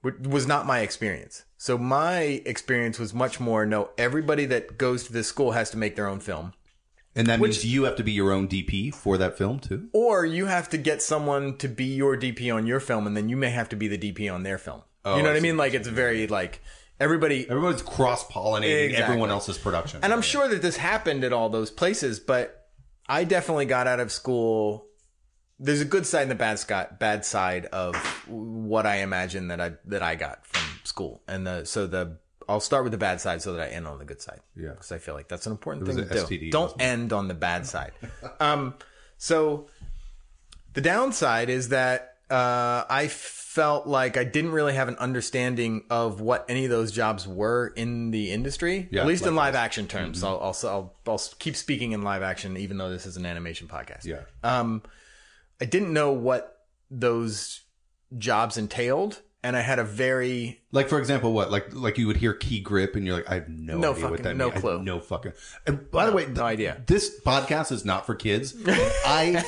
Was 0.03 0.45
not 0.45 0.67
my 0.67 0.81
experience. 0.81 1.45
So 1.57 1.79
my 1.79 2.43
experience 2.45 2.99
was 2.99 3.11
much 3.11 3.39
more 3.39 3.65
no, 3.65 3.89
everybody 3.97 4.45
that 4.45 4.77
goes 4.77 5.05
to 5.05 5.13
this 5.13 5.27
school 5.27 5.53
has 5.53 5.71
to 5.71 5.77
make 5.77 5.95
their 5.95 6.07
own 6.07 6.19
film. 6.19 6.53
And 7.15 7.27
that 7.27 7.39
means 7.39 7.63
you 7.63 7.83
have 7.83 7.95
to 7.97 8.03
be 8.03 8.11
your 8.11 8.31
own 8.31 8.47
DP 8.47 8.93
for 8.93 9.17
that 9.17 9.37
film 9.37 9.59
too. 9.59 9.89
Or 9.93 10.25
you 10.25 10.47
have 10.47 10.69
to 10.69 10.77
get 10.77 11.01
someone 11.01 11.57
to 11.57 11.67
be 11.67 11.85
your 11.85 12.17
DP 12.17 12.53
on 12.53 12.65
your 12.65 12.79
film, 12.79 13.07
and 13.07 13.15
then 13.15 13.29
you 13.29 13.37
may 13.37 13.49
have 13.49 13.69
to 13.69 13.75
be 13.75 13.87
the 13.87 13.97
DP 13.97 14.33
on 14.33 14.43
their 14.43 14.57
film. 14.57 14.81
Oh, 15.05 15.17
you 15.17 15.23
know 15.23 15.29
I 15.29 15.33
what 15.33 15.37
I 15.37 15.41
mean? 15.41 15.57
Like 15.57 15.73
it's 15.73 15.87
very 15.87 16.27
like 16.27 16.61
everybody. 16.99 17.47
Everybody's 17.49 17.81
cross 17.81 18.25
pollinating 18.27 18.85
Exactly. 18.85 19.03
everyone 19.03 19.29
else's 19.29 19.57
production. 19.57 19.99
And 20.03 20.13
I'm 20.13 20.21
sure 20.21 20.47
that 20.47 20.61
this 20.61 20.77
happened 20.77 21.23
at 21.23 21.33
all 21.33 21.49
those 21.49 21.69
places, 21.71 22.19
but 22.19 22.69
I 23.07 23.23
definitely 23.25 23.65
got 23.65 23.85
out 23.87 23.99
of 23.99 24.11
school. 24.11 24.87
There's 25.59 25.81
a 25.81 25.85
good 25.85 26.05
side 26.05 26.23
and 26.23 26.31
a 26.31 26.35
bad 26.35 26.59
side, 26.59 26.99
bad 26.99 27.25
side 27.25 27.65
of 27.67 27.95
what 28.27 28.85
I 28.85 28.97
imagine 28.97 29.49
that 29.49 29.61
I 29.61 29.73
that 29.85 30.01
I 30.01 30.15
got 30.15 30.45
from 30.47 30.79
school, 30.83 31.21
and 31.27 31.45
the 31.45 31.65
so 31.65 31.85
the 31.85 32.17
I'll 32.47 32.59
start 32.59 32.83
with 32.83 32.91
the 32.91 32.97
bad 32.97 33.21
side 33.21 33.41
so 33.41 33.53
that 33.53 33.69
I 33.69 33.71
end 33.71 33.87
on 33.87 33.99
the 33.99 34.05
good 34.05 34.21
side. 34.21 34.41
Yeah. 34.55 34.69
because 34.71 34.91
I 34.91 34.97
feel 34.97 35.13
like 35.13 35.27
that's 35.27 35.45
an 35.45 35.51
important 35.51 35.87
was 35.87 35.95
thing 35.95 36.07
to 36.07 36.11
an 36.21 36.27
do. 36.27 36.37
STD, 36.37 36.51
Don't 36.51 36.81
end 36.81 37.13
on 37.13 37.27
the 37.27 37.33
bad 37.33 37.65
side. 37.65 37.93
um, 38.39 38.75
so 39.17 39.67
the 40.73 40.81
downside 40.81 41.49
is 41.49 41.69
that 41.69 42.17
uh, 42.29 42.83
I 42.89 43.07
felt 43.07 43.85
like 43.85 44.17
I 44.17 44.23
didn't 44.23 44.51
really 44.51 44.73
have 44.73 44.87
an 44.87 44.95
understanding 44.95 45.83
of 45.89 46.19
what 46.19 46.45
any 46.49 46.65
of 46.65 46.71
those 46.71 46.91
jobs 46.91 47.27
were 47.27 47.67
in 47.75 48.09
the 48.11 48.31
industry, 48.31 48.87
Yeah, 48.91 49.01
at 49.01 49.07
least 49.07 49.25
in 49.27 49.35
live 49.35 49.53
action 49.53 49.87
terms. 49.87 50.17
Mm-hmm. 50.17 50.27
I'll, 50.27 50.39
I'll, 50.39 50.69
I'll, 50.69 50.93
I'll 51.07 51.21
keep 51.37 51.55
speaking 51.55 51.91
in 51.91 52.01
live 52.01 52.23
action, 52.23 52.57
even 52.57 52.77
though 52.77 52.89
this 52.89 53.05
is 53.05 53.15
an 53.17 53.25
animation 53.25 53.67
podcast. 53.67 54.05
Yeah. 54.05 54.21
Um, 54.43 54.81
I 55.61 55.65
didn't 55.65 55.93
know 55.93 56.11
what 56.11 56.65
those 56.89 57.61
jobs 58.17 58.57
entailed. 58.57 59.21
And 59.43 59.55
I 59.57 59.61
had 59.61 59.79
a 59.79 59.83
very 59.83 60.61
Like 60.71 60.87
for 60.89 60.97
example, 60.99 61.33
what? 61.33 61.51
Like 61.51 61.73
like 61.73 61.97
you 61.97 62.07
would 62.07 62.17
hear 62.17 62.33
key 62.33 62.59
grip, 62.61 62.95
and 62.95 63.05
you're 63.05 63.15
like, 63.15 63.29
I 63.29 63.35
have 63.35 63.49
no, 63.49 63.77
No 63.77 63.91
idea 63.91 64.03
what 64.03 64.09
fucking- 64.19 64.23
that 64.23 64.35
no 64.37 64.49
means. 64.49 64.61
Clue. 64.61 64.81
no 64.83 64.99
fucking. 64.99 65.33
And 65.67 65.89
by 65.91 66.05
the 66.05 66.11
way, 66.13 66.25
no 66.27 66.43
idea. 66.43 66.81
This 66.87 67.19
podcast 67.25 67.71
is 67.71 67.83
not 67.85 68.05
for 68.05 68.15
kids. 68.15 68.55
I 69.05 69.43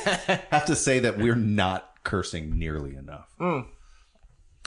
have 0.50 0.66
to 0.66 0.76
say 0.76 1.00
that 1.00 1.18
we're 1.18 1.34
not 1.34 1.90
cursing 2.04 2.58
nearly 2.58 2.94
enough. 2.94 3.34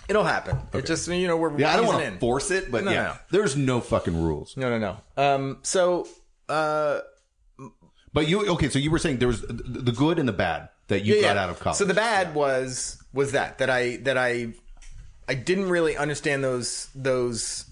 it'll 0.10 0.24
happen. 0.24 0.58
It 0.74 0.86
just 0.86 1.08
you 1.08 1.28
know 1.28 1.38
we're 1.38 1.58
Yeah, 1.60 1.74
I 1.74 1.78
don't 1.78 1.86
want 1.88 2.04
to 2.04 2.20
force 2.20 2.52
it, 2.52 2.72
but 2.72 2.84
No, 2.84 2.92
yeah, 2.92 3.04
no. 3.04 3.14
there's 3.32 3.56
no 3.56 3.80
fucking 3.82 4.22
rules. 4.22 4.58
No, 4.58 4.78
no, 4.78 4.78
no. 5.18 5.24
Um, 5.24 5.60
so 5.62 6.08
uh, 6.50 7.00
But 8.14 8.28
you 8.28 8.48
okay? 8.54 8.70
So 8.70 8.80
you 8.80 8.90
were 8.92 9.00
saying 9.00 9.20
there 9.20 9.28
was 9.28 9.42
the 9.42 9.54
the 9.54 9.92
good 9.92 10.18
and 10.20 10.28
the 10.28 10.34
bad 10.34 10.70
that 10.88 11.06
you 11.06 11.22
got 11.22 11.38
out 11.38 11.50
of 11.52 11.60
college. 11.60 11.78
So 11.78 11.86
the 11.86 11.94
bad 11.94 12.34
was 12.34 13.02
was 13.14 13.34
that 13.34 13.60
that 13.60 13.70
I 13.70 13.98
that 13.98 14.18
I 14.18 14.54
I 15.30 15.36
didn't 15.36 15.70
really 15.70 15.96
understand 15.96 16.44
those 16.44 16.90
those 16.96 17.66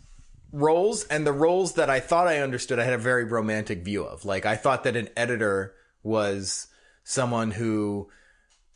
roles 0.53 1.03
and 1.05 1.25
the 1.27 1.33
roles 1.33 1.73
that 1.73 1.89
I 1.89 1.99
thought 1.99 2.27
I 2.27 2.39
understood 2.39 2.79
I 2.79 2.83
had 2.85 2.93
a 2.93 2.97
very 2.99 3.25
romantic 3.25 3.83
view 3.83 4.03
of. 4.05 4.23
Like 4.25 4.45
I 4.45 4.55
thought 4.55 4.83
that 4.85 4.95
an 4.95 5.09
editor 5.17 5.73
was 6.03 6.67
someone 7.03 7.51
who 7.51 8.09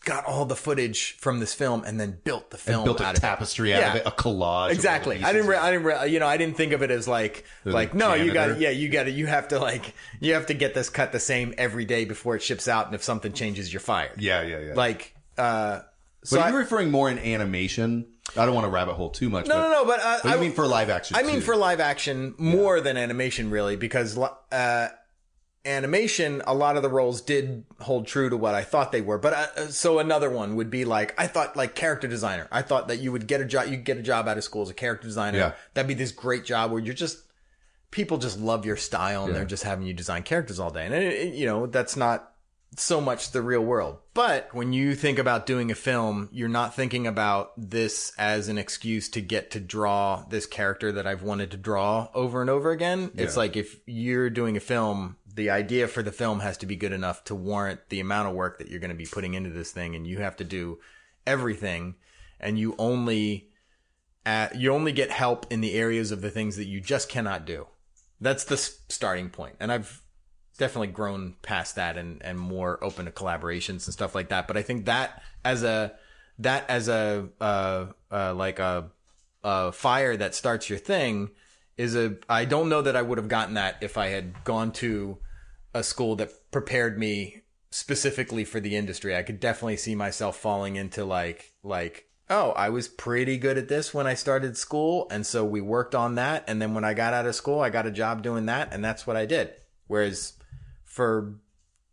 got 0.03 0.25
all 0.25 0.45
the 0.45 0.55
footage 0.55 1.15
from 1.19 1.39
this 1.39 1.53
film 1.53 1.83
and 1.85 1.99
then 1.99 2.19
built 2.23 2.49
the 2.49 2.57
film 2.57 2.83
built 2.83 2.99
a 3.01 3.05
out 3.05 3.11
of 3.11 3.17
it. 3.17 3.21
tapestry 3.21 3.71
out 3.73 3.81
Yeah. 3.81 3.89
of 3.91 3.95
it, 3.97 4.03
a 4.07 4.11
collage. 4.11 4.71
Exactly. 4.71 5.23
I 5.23 5.31
didn't. 5.31 5.47
Re- 5.47 5.57
I 5.57 5.69
didn't. 5.71 5.85
Re- 5.85 6.07
you 6.09 6.19
know, 6.19 6.25
I 6.27 6.37
didn't 6.37 6.57
think 6.57 6.73
of 6.73 6.81
it 6.81 6.89
as 6.89 7.07
like, 7.07 7.45
like, 7.65 7.73
like 7.73 7.93
no, 7.93 8.15
you 8.15 8.33
got. 8.33 8.59
Yeah, 8.59 8.71
you 8.71 8.89
got 8.89 9.03
to. 9.03 9.11
You 9.11 9.27
have 9.27 9.49
to 9.49 9.59
like, 9.59 9.93
you 10.19 10.33
have 10.33 10.47
to 10.47 10.55
get 10.55 10.73
this 10.73 10.89
cut 10.89 11.11
the 11.11 11.19
same 11.19 11.53
every 11.57 11.85
day 11.85 12.05
before 12.05 12.35
it 12.35 12.41
ships 12.41 12.67
out, 12.67 12.87
and 12.87 12.95
if 12.95 13.03
something 13.03 13.31
changes, 13.31 13.71
you're 13.71 13.79
fired. 13.79 14.19
yeah, 14.19 14.41
yeah, 14.41 14.59
yeah. 14.59 14.73
Like, 14.73 15.15
uh, 15.37 15.81
so 16.23 16.37
but 16.37 16.45
I, 16.45 16.49
you're 16.49 16.59
referring 16.59 16.91
more 16.91 17.09
in 17.09 17.17
animation. 17.19 18.07
I 18.37 18.45
don't 18.45 18.53
want 18.55 18.65
to 18.65 18.69
rabbit 18.71 18.93
hole 18.93 19.09
too 19.09 19.29
much. 19.29 19.47
no, 19.47 19.55
but, 19.55 19.61
no, 19.61 19.69
no. 19.71 19.85
But, 19.85 19.99
uh, 19.99 20.19
But 20.23 20.37
I 20.37 20.39
mean 20.39 20.51
for 20.53 20.65
live 20.67 20.89
action? 20.89 21.17
I 21.17 21.23
mean 21.23 21.35
too. 21.35 21.41
for 21.41 21.55
live 21.55 21.79
action 21.79 22.35
more 22.37 22.79
than 22.79 22.95
animation, 22.97 23.49
really, 23.49 23.75
because 23.75 24.17
uh, 24.17 24.89
animation, 25.65 26.41
a 26.47 26.53
lot 26.53 26.75
of 26.75 26.83
the 26.83 26.89
roles 26.89 27.21
did 27.21 27.65
hold 27.79 28.07
true 28.07 28.29
to 28.29 28.37
what 28.37 28.55
I 28.55 28.63
thought 28.63 28.91
they 28.91 29.01
were. 29.01 29.17
But 29.17 29.33
uh, 29.33 29.67
so 29.67 29.99
another 29.99 30.29
one 30.29 30.55
would 30.55 30.69
be 30.69 30.85
like 30.85 31.13
I 31.19 31.27
thought 31.27 31.55
like 31.55 31.75
character 31.75 32.07
designer. 32.07 32.47
I 32.51 32.61
thought 32.61 32.87
that 32.87 32.97
you 32.99 33.11
would 33.11 33.27
get 33.27 33.41
a 33.41 33.45
job, 33.45 33.67
you 33.67 33.77
get 33.77 33.97
a 33.97 34.01
job 34.01 34.27
out 34.27 34.37
of 34.37 34.43
school 34.43 34.61
as 34.63 34.69
a 34.69 34.73
character 34.73 35.07
designer. 35.07 35.37
Yeah. 35.37 35.51
That'd 35.73 35.87
be 35.87 35.93
this 35.93 36.11
great 36.11 36.45
job 36.45 36.71
where 36.71 36.81
you're 36.81 36.93
just 36.93 37.19
people 37.91 38.17
just 38.17 38.39
love 38.39 38.65
your 38.65 38.77
style 38.77 39.25
and 39.25 39.35
they're 39.35 39.45
just 39.45 39.63
having 39.63 39.85
you 39.85 39.93
design 39.93 40.23
characters 40.23 40.59
all 40.59 40.71
day. 40.71 40.85
And 40.85 40.93
it, 40.95 41.03
it- 41.13 41.33
you 41.33 41.45
know 41.45 41.67
that's 41.67 41.95
not 41.95 42.30
so 42.77 43.01
much 43.01 43.31
the 43.31 43.41
real 43.41 43.61
world. 43.61 43.97
But 44.13 44.53
when 44.53 44.71
you 44.73 44.95
think 44.95 45.19
about 45.19 45.45
doing 45.45 45.71
a 45.71 45.75
film, 45.75 46.29
you're 46.31 46.47
not 46.47 46.73
thinking 46.73 47.05
about 47.05 47.51
this 47.57 48.13
as 48.17 48.47
an 48.47 48.57
excuse 48.57 49.09
to 49.09 49.21
get 49.21 49.51
to 49.51 49.59
draw 49.59 50.23
this 50.29 50.45
character 50.45 50.91
that 50.93 51.05
I've 51.05 51.23
wanted 51.23 51.51
to 51.51 51.57
draw 51.57 52.09
over 52.13 52.41
and 52.41 52.49
over 52.49 52.71
again. 52.71 53.11
It's 53.15 53.37
like 53.37 53.57
if 53.57 53.79
you're 53.85 54.29
doing 54.29 54.55
a 54.55 54.61
film, 54.61 55.17
the 55.33 55.49
idea 55.49 55.87
for 55.87 56.01
the 56.01 56.11
film 56.11 56.39
has 56.39 56.57
to 56.57 56.65
be 56.65 56.75
good 56.75 56.93
enough 56.93 57.23
to 57.25 57.35
warrant 57.35 57.81
the 57.89 57.99
amount 57.99 58.29
of 58.29 58.35
work 58.35 58.57
that 58.57 58.69
you're 58.69 58.79
going 58.79 58.89
to 58.89 58.95
be 58.95 59.05
putting 59.05 59.33
into 59.33 59.49
this 59.49 59.71
thing 59.71 59.95
and 59.95 60.07
you 60.07 60.19
have 60.19 60.37
to 60.37 60.43
do 60.43 60.79
everything 61.27 61.95
and 62.39 62.57
you 62.57 62.75
only 62.77 63.49
at, 64.25 64.55
you 64.55 64.73
only 64.73 64.91
get 64.91 65.11
help 65.11 65.51
in 65.51 65.61
the 65.61 65.73
areas 65.73 66.11
of 66.11 66.21
the 66.21 66.31
things 66.31 66.55
that 66.55 66.67
you 66.67 66.79
just 66.79 67.09
cannot 67.09 67.45
do. 67.45 67.67
That's 68.19 68.43
the 68.43 68.57
starting 68.57 69.29
point. 69.29 69.55
And 69.59 69.71
I've 69.71 70.00
definitely 70.61 70.87
grown 70.87 71.33
past 71.41 71.75
that 71.75 71.97
and, 71.97 72.21
and 72.23 72.37
more 72.37 72.81
open 72.83 73.05
to 73.05 73.11
collaborations 73.11 73.87
and 73.87 73.93
stuff 73.93 74.13
like 74.13 74.29
that. 74.29 74.47
But 74.47 74.57
I 74.57 74.61
think 74.61 74.85
that 74.85 75.23
as 75.43 75.63
a, 75.63 75.93
that 76.37 76.69
as 76.69 76.87
a, 76.87 77.29
uh, 77.41 77.87
uh, 78.11 78.33
like 78.35 78.59
a, 78.59 78.91
a 79.43 79.71
fire 79.71 80.15
that 80.15 80.35
starts 80.35 80.69
your 80.69 80.77
thing 80.77 81.31
is 81.77 81.95
a, 81.95 82.17
I 82.29 82.45
don't 82.45 82.69
know 82.69 82.83
that 82.83 82.95
I 82.95 83.01
would 83.01 83.17
have 83.17 83.27
gotten 83.27 83.55
that 83.55 83.77
if 83.81 83.97
I 83.97 84.09
had 84.09 84.43
gone 84.43 84.71
to 84.73 85.17
a 85.73 85.81
school 85.81 86.15
that 86.17 86.51
prepared 86.51 86.99
me 86.99 87.41
specifically 87.71 88.45
for 88.45 88.59
the 88.59 88.75
industry. 88.75 89.15
I 89.15 89.23
could 89.23 89.39
definitely 89.39 89.77
see 89.77 89.95
myself 89.95 90.37
falling 90.37 90.75
into 90.75 91.03
like, 91.03 91.53
like, 91.63 92.07
oh, 92.29 92.51
I 92.51 92.69
was 92.69 92.87
pretty 92.87 93.39
good 93.39 93.57
at 93.57 93.67
this 93.67 93.95
when 93.95 94.05
I 94.05 94.13
started 94.13 94.57
school. 94.57 95.07
And 95.09 95.25
so 95.25 95.43
we 95.43 95.59
worked 95.59 95.95
on 95.95 96.15
that. 96.15 96.43
And 96.47 96.61
then 96.61 96.75
when 96.75 96.83
I 96.83 96.93
got 96.93 97.15
out 97.15 97.25
of 97.25 97.33
school, 97.33 97.61
I 97.61 97.71
got 97.71 97.87
a 97.87 97.91
job 97.91 98.21
doing 98.21 98.45
that. 98.45 98.71
And 98.71 98.85
that's 98.85 99.07
what 99.07 99.17
I 99.17 99.25
did. 99.25 99.53
Whereas 99.87 100.33
for 100.91 101.35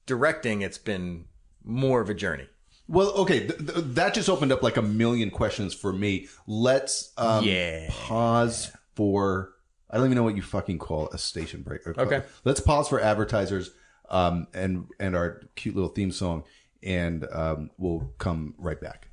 directing, 0.06 0.62
it's 0.62 0.76
been 0.78 1.24
more 1.62 2.00
of 2.00 2.10
a 2.10 2.14
journey. 2.14 2.48
Well, 2.88 3.10
okay, 3.12 3.40
th- 3.46 3.58
th- 3.58 3.84
that 3.94 4.12
just 4.14 4.28
opened 4.28 4.50
up 4.50 4.62
like 4.62 4.76
a 4.76 4.82
million 4.82 5.30
questions 5.30 5.72
for 5.72 5.92
me. 5.92 6.26
Let's 6.46 7.12
um, 7.16 7.44
Yeah. 7.44 7.88
pause 7.90 8.72
for. 8.96 9.52
I 9.90 9.96
don't 9.96 10.06
even 10.06 10.16
know 10.16 10.24
what 10.24 10.34
you 10.36 10.42
fucking 10.42 10.78
call 10.78 11.08
a 11.10 11.18
station 11.18 11.62
break. 11.62 11.86
Okay. 11.86 12.22
let's 12.44 12.60
pause 12.60 12.88
for 12.88 13.00
advertisers 13.00 13.70
um, 14.10 14.46
and 14.52 14.86
and 14.98 15.14
our 15.14 15.42
cute 15.54 15.74
little 15.76 15.90
theme 15.90 16.10
song, 16.10 16.42
and 16.82 17.24
um, 17.32 17.70
we'll 17.78 18.12
come 18.18 18.54
right 18.58 18.80
back. 18.80 19.08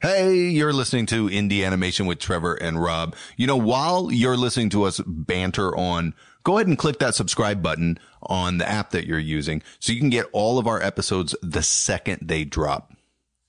Hey, 0.00 0.34
you're 0.50 0.72
listening 0.74 1.06
to 1.06 1.28
Indie 1.30 1.64
Animation 1.64 2.04
with 2.04 2.18
Trevor 2.18 2.54
and 2.54 2.80
Rob. 2.82 3.16
You 3.38 3.46
know, 3.46 3.56
while 3.56 4.12
you're 4.12 4.36
listening 4.36 4.68
to 4.70 4.82
us 4.82 5.00
banter 5.06 5.74
on, 5.74 6.12
go 6.44 6.56
ahead 6.58 6.66
and 6.68 6.78
click 6.78 6.98
that 7.00 7.14
subscribe 7.14 7.62
button 7.62 7.98
on 8.22 8.58
the 8.58 8.68
app 8.68 8.90
that 8.90 9.06
you're 9.06 9.18
using 9.18 9.62
so 9.80 9.92
you 9.92 9.98
can 10.00 10.10
get 10.10 10.26
all 10.32 10.58
of 10.58 10.66
our 10.66 10.80
episodes 10.82 11.34
the 11.42 11.62
second 11.62 12.20
they 12.22 12.44
drop. 12.44 12.92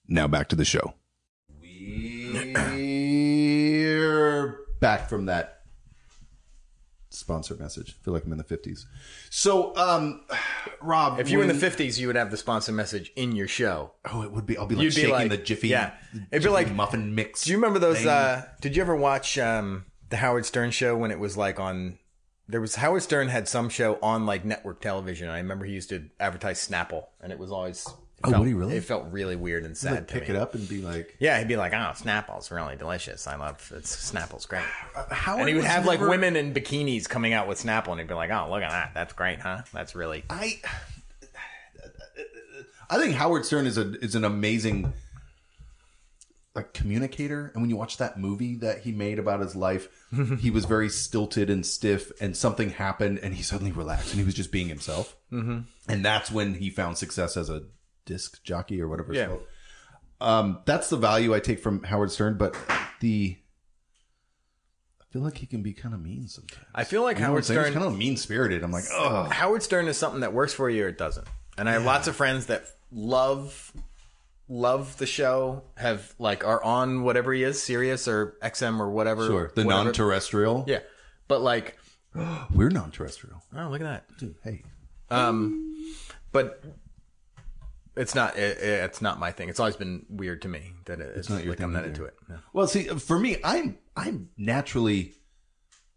Now 0.08 0.28
back 0.28 0.50
to 0.50 0.56
the 0.56 0.66
show. 0.66 0.94
We're 3.26 4.58
back 4.80 5.10
from 5.10 5.26
that 5.26 5.62
sponsor 7.10 7.56
message. 7.56 7.96
I 8.00 8.04
feel 8.04 8.14
like 8.14 8.26
I'm 8.26 8.32
in 8.32 8.38
the 8.38 8.44
50s. 8.44 8.86
So, 9.30 9.76
um, 9.78 10.22
Rob, 10.82 11.20
If 11.20 11.30
you 11.30 11.38
were 11.38 11.44
in 11.44 11.48
when- 11.50 11.60
the 11.60 11.66
50s, 11.66 11.98
you 12.00 12.08
would 12.08 12.16
have 12.16 12.30
the 12.32 12.38
sponsor 12.38 12.72
message 12.72 13.12
in 13.16 13.36
your 13.36 13.48
show. 13.48 13.94
Oh, 14.12 14.22
it 14.22 14.32
would 14.32 14.46
be. 14.46 14.58
I'll 14.58 14.66
be 14.68 14.76
like 14.76 14.84
You'd 14.84 14.96
be 14.96 15.02
shaking 15.02 15.12
like- 15.16 15.30
the 15.30 15.38
Jiffy. 15.38 15.70
yeah. 15.70 15.94
the 16.14 16.18
It'd 16.20 16.32
be 16.32 16.38
Jiffy 16.40 16.50
like- 16.50 16.72
muffin 16.76 17.16
mix. 17.16 17.46
Do 17.46 17.52
you 17.52 17.58
remember 17.58 17.80
those? 17.80 18.00
thing. 18.00 18.08
Uh, 18.10 18.44
did 18.62 18.76
you 18.76 18.82
ever 18.82 18.96
watch 18.96 19.38
um, 19.38 19.86
the 20.10 20.18
Howard 20.18 20.46
Stern 20.46 20.72
show 20.72 20.96
when 20.98 21.12
it 21.12 21.20
was 21.20 21.36
like 21.38 21.60
on? 21.60 21.98
There 22.48 22.62
was 22.62 22.76
Howard 22.76 23.02
Stern 23.02 23.28
had 23.28 23.48
some 23.48 23.70
show 23.70 23.98
on 24.04 24.26
like 24.26 24.46
network 24.46 24.82
television. 24.82 25.30
I 25.30 25.38
remember 25.38 25.66
he 25.66 25.74
used 25.74 25.90
to 25.90 26.06
advertise 26.20 26.68
Snapple, 26.68 27.06
and 27.22 27.32
it 27.32 27.40
was 27.40 27.52
always. 27.52 27.88
Oh, 28.24 28.30
felt- 28.30 28.40
would 28.42 28.48
he 28.48 28.54
really? 28.54 28.78
It 28.78 28.84
felt 28.84 29.08
really 29.12 29.36
weird 29.36 29.66
and 29.66 29.76
sad 29.76 29.92
like 29.92 30.08
to 30.08 30.14
pick 30.14 30.30
me. 30.30 30.36
it 30.36 30.40
up 30.40 30.56
and 30.56 30.68
be 30.70 30.82
like, 30.82 31.16
Yeah, 31.20 31.38
he'd 31.38 31.48
be 31.48 31.58
like, 31.58 31.74
"Oh, 31.74 31.92
Snapple's 31.96 32.50
really 32.50 32.76
delicious. 32.76 33.28
I 33.28 33.36
love 33.36 33.72
it's 33.76 34.12
Snapple's 34.12 34.46
great." 34.46 34.64
Uh, 34.96 35.14
Howard 35.14 35.42
And 35.42 35.50
he 35.50 35.56
would 35.56 35.66
have 35.66 35.86
like 35.86 36.00
women 36.00 36.36
in 36.38 36.54
bikinis 36.54 37.10
coming 37.10 37.34
out 37.34 37.48
with 37.48 37.62
Snapple, 37.62 37.90
and 37.90 38.00
he'd 38.00 38.08
be 38.08 38.14
like, 38.14 38.32
"Oh, 38.32 38.48
look 38.50 38.64
at 38.64 38.72
that. 38.72 38.92
That's 38.94 39.14
great, 39.14 39.40
huh? 39.40 39.64
That's 39.74 39.96
really." 39.96 40.24
I, 40.30 40.62
I 42.90 43.00
think 43.00 43.16
Howard 43.16 43.46
Stern 43.46 43.66
is 43.66 43.78
a 43.78 43.98
is 44.00 44.16
an 44.16 44.24
amazing 44.24 44.94
like 46.56 46.74
communicator. 46.74 47.52
And 47.54 47.62
when 47.62 47.70
you 47.70 47.76
watch 47.76 47.98
that 47.98 48.18
movie 48.18 48.56
that 48.58 48.80
he 48.80 48.92
made 48.92 49.20
about 49.20 49.42
his 49.42 49.56
life, 49.56 49.90
he 50.40 50.50
was 50.50 50.66
very 50.66 50.90
stilted 50.90 51.50
and 51.50 51.66
stiff, 51.66 52.12
and 52.22 52.36
something 52.36 52.70
happened, 52.70 53.20
and 53.22 53.34
he 53.36 53.44
suddenly 53.44 53.72
relaxed, 53.72 54.12
and 54.12 54.20
he 54.20 54.26
was 54.26 54.34
just 54.34 54.52
being 54.52 54.70
himself. 54.70 55.16
Mm-hmm. 55.32 55.60
And 55.90 56.06
that's 56.06 56.32
when 56.32 56.56
he 56.56 56.70
found 56.70 56.98
success 56.98 57.36
as 57.36 57.50
a 57.50 57.64
disc 58.06 58.42
jockey 58.44 58.82
or 58.82 58.88
whatever. 58.88 59.14
Yeah. 59.14 59.36
Um, 60.22 60.60
that's 60.66 60.90
the 60.90 60.98
value 60.98 61.36
I 61.36 61.40
take 61.40 61.60
from 61.60 61.84
Howard 61.84 62.12
Stern, 62.12 62.38
but 62.38 62.56
the. 63.02 63.38
I 65.02 65.04
feel 65.12 65.22
like 65.22 65.38
he 65.38 65.46
can 65.46 65.62
be 65.62 65.74
kind 65.74 65.94
of 65.94 66.02
mean 66.02 66.28
sometimes. 66.28 66.66
I 66.74 66.84
feel 66.84 67.04
like 67.04 67.18
You 67.18 67.26
Howard 67.26 67.40
I'm 67.40 67.44
saying? 67.44 67.60
He's 67.60 67.68
Stern. 67.68 67.82
kind 67.82 67.94
of 67.94 67.98
mean 67.98 68.18
spirited. 68.18 68.64
I'm 68.64 68.72
like, 68.72 68.84
oh, 68.92 69.24
Howard 69.24 69.64
Stern 69.64 69.88
is 69.88 69.98
something 69.98 70.22
that 70.22 70.34
works 70.34 70.54
for 70.54 70.70
you 70.70 70.86
or 70.86 70.88
it 70.88 70.98
doesn't. 70.98 71.28
And 71.58 71.70
I 71.70 71.74
have 71.74 71.86
lots 71.86 72.08
of 72.08 72.16
friends 72.18 72.48
that 72.48 72.66
love 72.92 73.72
love 74.48 74.98
the 74.98 75.06
show, 75.06 75.64
have 75.76 76.14
like 76.20 76.46
are 76.46 76.64
on 76.64 77.04
whatever 77.04 77.34
he 77.34 77.44
is, 77.44 77.62
Sirius 77.62 78.08
or 78.08 78.38
XM 78.44 78.80
or 78.80 78.90
whatever. 78.90 79.26
sure. 79.28 79.52
The 79.56 79.64
whatever. 79.64 79.84
non-terrestrial. 79.86 80.66
Yeah. 80.68 80.80
But 81.28 81.42
like, 81.42 81.78
We're 82.54 82.70
non-terrestrial. 82.70 83.42
oh 83.58 83.68
look 83.70 83.82
at 83.82 83.86
that. 84.08 84.18
Dude, 84.18 84.36
Hey, 84.44 84.64
Um 85.10 85.62
but 86.32 86.64
it's 87.96 88.14
not 88.14 88.38
it, 88.38 88.58
it's 88.60 89.02
not 89.02 89.20
my 89.20 89.32
thing. 89.32 89.50
It's 89.50 89.60
always 89.60 89.76
been 89.78 90.06
weird 90.10 90.42
to 90.44 90.50
me 90.50 90.74
that 90.86 91.00
it, 91.00 91.14
it's, 91.16 91.30
not 91.30 91.44
your 91.44 91.54
like 91.54 91.62
I'm 91.62 91.72
not 91.72 91.80
either. 91.80 91.88
into 91.90 92.06
it. 92.06 92.14
No. 92.30 92.38
well, 92.54 92.68
see, 92.68 92.84
for 92.84 93.18
me, 93.18 93.38
I'm 93.44 93.78
I'm 93.96 94.30
naturally, 94.38 95.14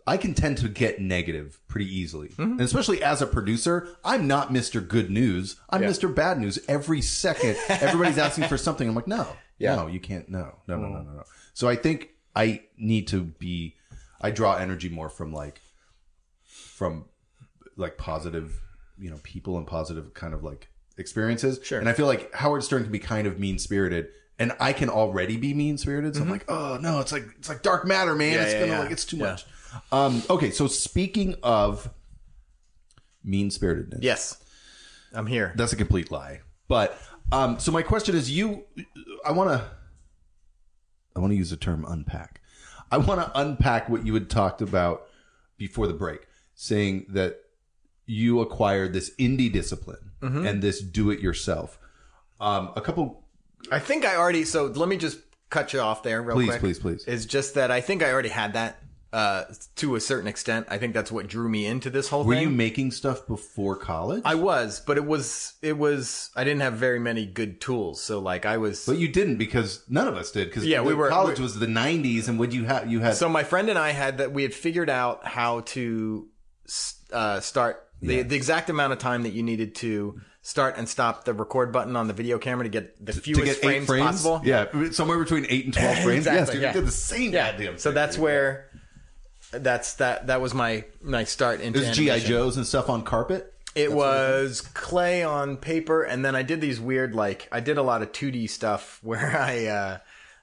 I 0.09 0.17
can 0.17 0.35
tend 0.35 0.59
to 0.59 0.69
get 0.69 1.01
negative 1.01 1.61
pretty 1.69 1.87
easily, 1.95 2.31
and 2.39 2.61
especially 2.61 3.03
as 3.03 3.23
a 3.23 3.27
producer, 3.27 3.89
I'm 4.05 4.27
not 4.27 4.53
Mister 4.53 4.81
Good 4.81 5.11
News. 5.11 5.57
I'm 5.71 5.83
Yeah. 5.83 5.89
Mister 5.89 6.09
Bad 6.09 6.41
News. 6.41 6.59
Every 6.69 7.01
second, 7.03 7.57
everybody's 7.69 8.19
asking 8.19 8.45
for 8.45 8.57
something. 8.59 8.89
I'm 8.89 8.95
like, 8.95 9.07
no, 9.07 9.27
Yeah. 9.59 9.77
no, 9.77 9.87
you 9.87 10.01
can't. 10.01 10.29
No, 10.29 10.55
no, 10.67 10.77
no, 10.79 10.89
no, 10.89 11.03
no, 11.03 11.13
no. 11.13 11.23
So 11.55 11.69
I 11.69 11.77
think 11.77 12.11
I 12.35 12.63
need 12.77 13.07
to 13.09 13.23
be. 13.23 13.75
I 14.21 14.31
draw 14.33 14.57
energy 14.57 14.89
more 14.89 15.09
from 15.09 15.33
like, 15.33 15.61
from 16.45 17.05
like 17.77 17.97
positive, 17.99 18.61
you 18.99 19.11
know, 19.11 19.21
people 19.23 19.57
and 19.59 19.67
positive 19.67 20.13
kind 20.15 20.35
of 20.35 20.43
like 20.43 20.69
experiences. 20.97 21.61
Sure. 21.63 21.79
And 21.79 21.89
I 21.89 21.93
feel 21.93 22.07
like 22.07 22.33
Howard 22.35 22.65
Stern 22.65 22.83
can 22.83 22.93
be 22.93 22.99
kind 22.99 23.27
of 23.27 23.39
mean 23.39 23.59
spirited, 23.59 24.09
and 24.39 24.53
I 24.59 24.73
can 24.73 24.89
already 24.89 25.37
be 25.37 25.55
mean 25.55 25.79
spirited. 25.79 26.17
So 26.17 26.23
I'm 26.23 26.31
like, 26.31 26.45
oh 26.51 26.79
no, 26.81 27.01
it's 27.01 27.13
like 27.13 27.25
it's 27.39 27.49
like 27.49 27.63
dark 27.63 27.87
matter, 27.87 28.15
man. 28.15 28.29
Mm-hmm. 28.33 28.35
Yeah, 28.37 28.43
it's 28.43 28.53
yeah, 28.55 28.67
gonna 28.67 28.81
like 28.81 28.91
it's 28.91 29.05
too 29.05 29.19
much. 29.19 29.45
Um, 29.93 30.23
okay, 30.31 30.51
so 30.51 30.67
speaking 30.67 31.37
of 31.43 31.91
mean 33.25 33.51
spiritedness, 33.51 34.03
Yes, 34.03 34.43
I'm 35.13 35.27
here. 35.27 35.53
that's 35.57 35.73
a 35.73 35.77
complete 35.77 36.11
lie. 36.11 36.41
But 36.69 36.99
um, 37.33 37.59
so 37.59 37.73
my 37.73 37.83
question 37.83 38.15
is, 38.15 38.31
you, 38.31 38.65
I 39.27 39.33
want 39.33 39.51
to, 39.51 39.65
I 41.17 41.21
want 41.21 41.33
to 41.33 41.37
use 41.37 41.51
the 41.51 41.57
term 41.57 41.85
unpack. 41.89 42.41
I 42.91 42.97
want 42.99 43.21
to 43.21 43.39
unpack 43.39 43.89
what 43.89 44.07
you 44.07 44.15
had 44.15 44.31
talked 44.31 44.63
about 44.63 45.03
before 45.59 45.87
the 45.87 45.93
break, 45.95 46.21
saying 46.55 47.07
that 47.11 47.37
you 48.07 48.41
acquired 48.41 48.93
this 48.93 49.15
indie 49.17 49.53
discipline 49.53 49.99
Mm-hmm. 50.21 50.47
and 50.47 50.61
this 50.61 50.81
do 50.81 51.11
it 51.13 51.21
yourself. 51.21 51.79
Um, 52.41 52.73
a 52.75 52.81
couple, 52.81 53.23
I 53.71 53.79
think 53.79 54.05
I 54.05 54.17
already. 54.17 54.43
So 54.45 54.67
let 54.67 54.89
me 54.89 54.97
just 54.97 55.21
cut 55.49 55.73
you 55.73 55.79
off 55.79 56.03
there, 56.03 56.21
real 56.23 56.35
quick. 56.35 56.47
please, 56.61 56.79
quick. 56.79 56.93
please, 56.93 57.05
please. 57.05 57.15
Is 57.15 57.25
just 57.25 57.55
that 57.55 57.71
I 57.71 57.81
think 57.81 58.03
I 58.03 58.11
already 58.11 58.31
had 58.31 58.55
that 58.55 58.83
uh, 59.13 59.45
to 59.77 59.97
a 59.97 60.01
certain 60.01 60.29
extent. 60.29 60.67
I 60.69 60.77
think 60.79 60.93
that's 60.93 61.11
what 61.11 61.27
drew 61.29 61.49
me 61.49 61.65
into 61.67 61.89
this 61.89 62.09
whole 62.09 62.23
thing. 62.25 62.29
Were 62.29 62.35
thing. 62.35 62.43
you 62.45 62.51
making 62.51 62.91
stuff 62.91 63.27
before 63.27 63.75
college? 63.77 64.23
I 64.25 64.35
was, 64.35 64.81
but 64.81 64.97
it 64.99 65.07
was 65.07 65.55
it 65.63 65.79
was 65.79 66.31
I 66.37 66.45
didn't 66.45 66.61
have 66.61 66.75
very 66.75 66.99
many 66.99 67.25
good 67.25 67.61
tools. 67.61 68.03
So 68.03 68.19
like 68.19 68.45
I 68.45 68.59
was 68.59 68.85
but 68.87 68.99
you 68.99 69.09
didn't 69.09 69.37
because 69.39 69.83
none 69.89 70.09
of 70.09 70.15
us 70.17 70.31
did. 70.31 70.49
Because 70.49 70.67
Yeah, 70.67 70.83
we 70.83 70.93
were- 70.95 71.09
college 71.09 71.39
we- 71.39 71.43
was 71.45 71.59
the 71.59 71.67
'90s, 71.67 72.29
and 72.29 72.39
would 72.39 72.53
you 72.53 72.65
have 72.65 72.91
you 72.91 73.01
had 73.01 73.17
So 73.17 73.29
my 73.29 73.45
friend 73.45 73.71
and 73.71 73.79
I 73.79 73.91
had 73.93 74.19
that 74.19 74.33
we 74.33 74.43
had 74.43 74.53
figured 74.53 74.91
out 74.91 75.27
how 75.27 75.61
to 75.61 76.29
uh, 77.13 77.41
start 77.41 77.83
the, 78.01 78.23
the 78.23 78.37
exact 78.37 78.71
amount 78.71 78.93
of 78.93 78.99
time 78.99 79.23
that 79.23 79.31
you 79.33 79.43
needed 79.43 79.75
to 79.77 80.21
start 80.43 80.77
and 80.79 80.89
stop 80.89 81.25
the 81.25 81.35
record 81.35 81.73
button 81.73 81.97
on 81.97 82.07
the 82.09 82.13
video 82.15 82.39
camera 82.39 82.65
to 82.65 82.69
get 82.71 83.05
the 83.05 83.13
to 83.13 83.21
fewest 83.21 83.45
get 83.45 83.57
frames, 83.57 83.87
frames 83.87 84.07
possible. 84.23 84.41
Yeah, 84.45 84.67
somewhere 84.93 85.19
between 85.19 85.47
eight 85.49 85.65
and 85.65 85.75
twelve 85.75 85.99
frames. 86.05 86.27
Exactly, 86.27 86.39
yes, 86.39 86.51
dude, 86.53 86.63
yeah. 86.63 86.73
did 86.75 86.87
the 86.87 86.91
same 86.93 87.33
Yeah. 87.33 87.53
goddamn. 87.53 87.79
So 87.79 87.91
that's 87.91 88.17
where 88.19 88.67
that's 89.51 89.95
that 89.95 90.27
that 90.27 90.41
was 90.41 90.55
my 90.55 90.85
my 91.01 91.25
start 91.25 91.61
into 91.61 91.81
There's 91.81 91.97
GI 91.97 92.11
animation. 92.11 92.29
Joes 92.29 92.57
and 92.57 92.67
stuff 92.67 92.89
on 92.89 93.03
carpet. 93.03 93.55
It 93.75 93.93
was 93.93 94.61
clay 94.61 95.23
on 95.23 95.57
paper, 95.57 96.03
and 96.03 96.25
then 96.25 96.35
I 96.35 96.43
did 96.43 96.61
these 96.61 96.81
weird 96.81 97.15
like 97.15 97.49
I 97.53 97.61
did 97.61 97.79
a 97.79 97.83
lot 97.83 98.03
of 98.03 98.13
2D 98.13 98.51
stuff 98.51 98.99
where 99.03 99.37
I 99.39 99.67
uh, 99.67 99.99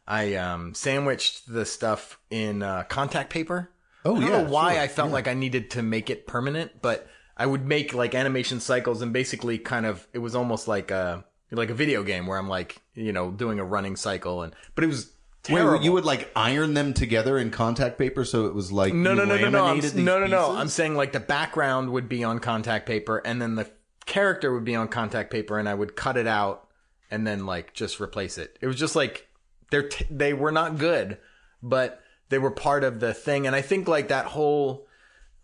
I 0.07 0.35
um, 0.35 0.73
sandwiched 0.73 1.51
the 1.51 1.65
stuff 1.65 2.19
in 2.29 2.63
uh, 2.63 2.83
contact 2.83 3.29
paper. 3.29 3.71
Oh, 4.03 4.15
I 4.15 4.19
don't 4.19 4.29
yeah, 4.29 4.41
know 4.43 4.49
why 4.49 4.73
sure, 4.73 4.83
I 4.83 4.87
felt 4.87 5.09
yeah. 5.09 5.13
like 5.13 5.27
I 5.27 5.33
needed 5.33 5.71
to 5.71 5.81
make 5.81 6.09
it 6.09 6.27
permanent, 6.27 6.81
but 6.81 7.07
I 7.35 7.45
would 7.45 7.65
make 7.65 7.93
like 7.93 8.13
animation 8.13 8.59
cycles 8.59 9.01
and 9.01 9.11
basically 9.11 9.57
kind 9.57 9.85
of 9.85 10.07
it 10.13 10.19
was 10.19 10.35
almost 10.35 10.67
like 10.67 10.91
a 10.91 11.25
like 11.51 11.69
a 11.69 11.73
video 11.73 12.03
game 12.03 12.27
where 12.27 12.37
I'm 12.37 12.49
like 12.49 12.81
you 12.93 13.13
know 13.13 13.31
doing 13.31 13.59
a 13.59 13.65
running 13.65 13.95
cycle 13.95 14.41
and 14.41 14.53
but 14.75 14.83
it 14.83 14.87
was 14.87 15.11
Wait, 15.49 15.81
you 15.83 15.91
would 15.91 16.05
like 16.05 16.31
iron 16.35 16.73
them 16.73 16.93
together 16.93 17.37
in 17.37 17.51
contact 17.51 17.97
paper, 17.97 18.25
so 18.25 18.45
it 18.45 18.53
was 18.53 18.71
like 18.71 18.93
No, 18.93 19.13
no, 19.13 19.25
no, 19.25 19.37
no, 19.37 19.49
no. 19.49 19.65
I'm, 19.65 19.79
no, 20.03 20.19
no, 20.19 20.27
no. 20.27 20.55
I'm 20.55 20.69
saying 20.69 20.95
like 20.95 21.11
the 21.11 21.19
background 21.19 21.91
would 21.91 22.09
be 22.09 22.23
on 22.23 22.39
contact 22.39 22.85
paper, 22.85 23.17
and 23.25 23.41
then 23.41 23.55
the 23.55 23.69
character 24.05 24.53
would 24.53 24.65
be 24.65 24.75
on 24.75 24.87
contact 24.87 25.31
paper, 25.31 25.57
and 25.59 25.67
I 25.67 25.73
would 25.73 25.95
cut 25.95 26.17
it 26.17 26.27
out 26.27 26.67
and 27.11 27.25
then 27.25 27.45
like 27.45 27.73
just 27.73 27.99
replace 27.99 28.37
it. 28.37 28.57
It 28.61 28.67
was 28.67 28.75
just 28.75 28.95
like 28.95 29.27
they're 29.71 29.89
t- 29.89 30.05
they 30.09 30.33
were 30.33 30.51
not 30.51 30.77
good, 30.77 31.17
but 31.61 32.01
they 32.29 32.37
were 32.37 32.51
part 32.51 32.83
of 32.83 32.99
the 32.99 33.13
thing, 33.13 33.47
and 33.47 33.55
I 33.55 33.61
think 33.61 33.87
like 33.87 34.07
that 34.09 34.25
whole, 34.25 34.87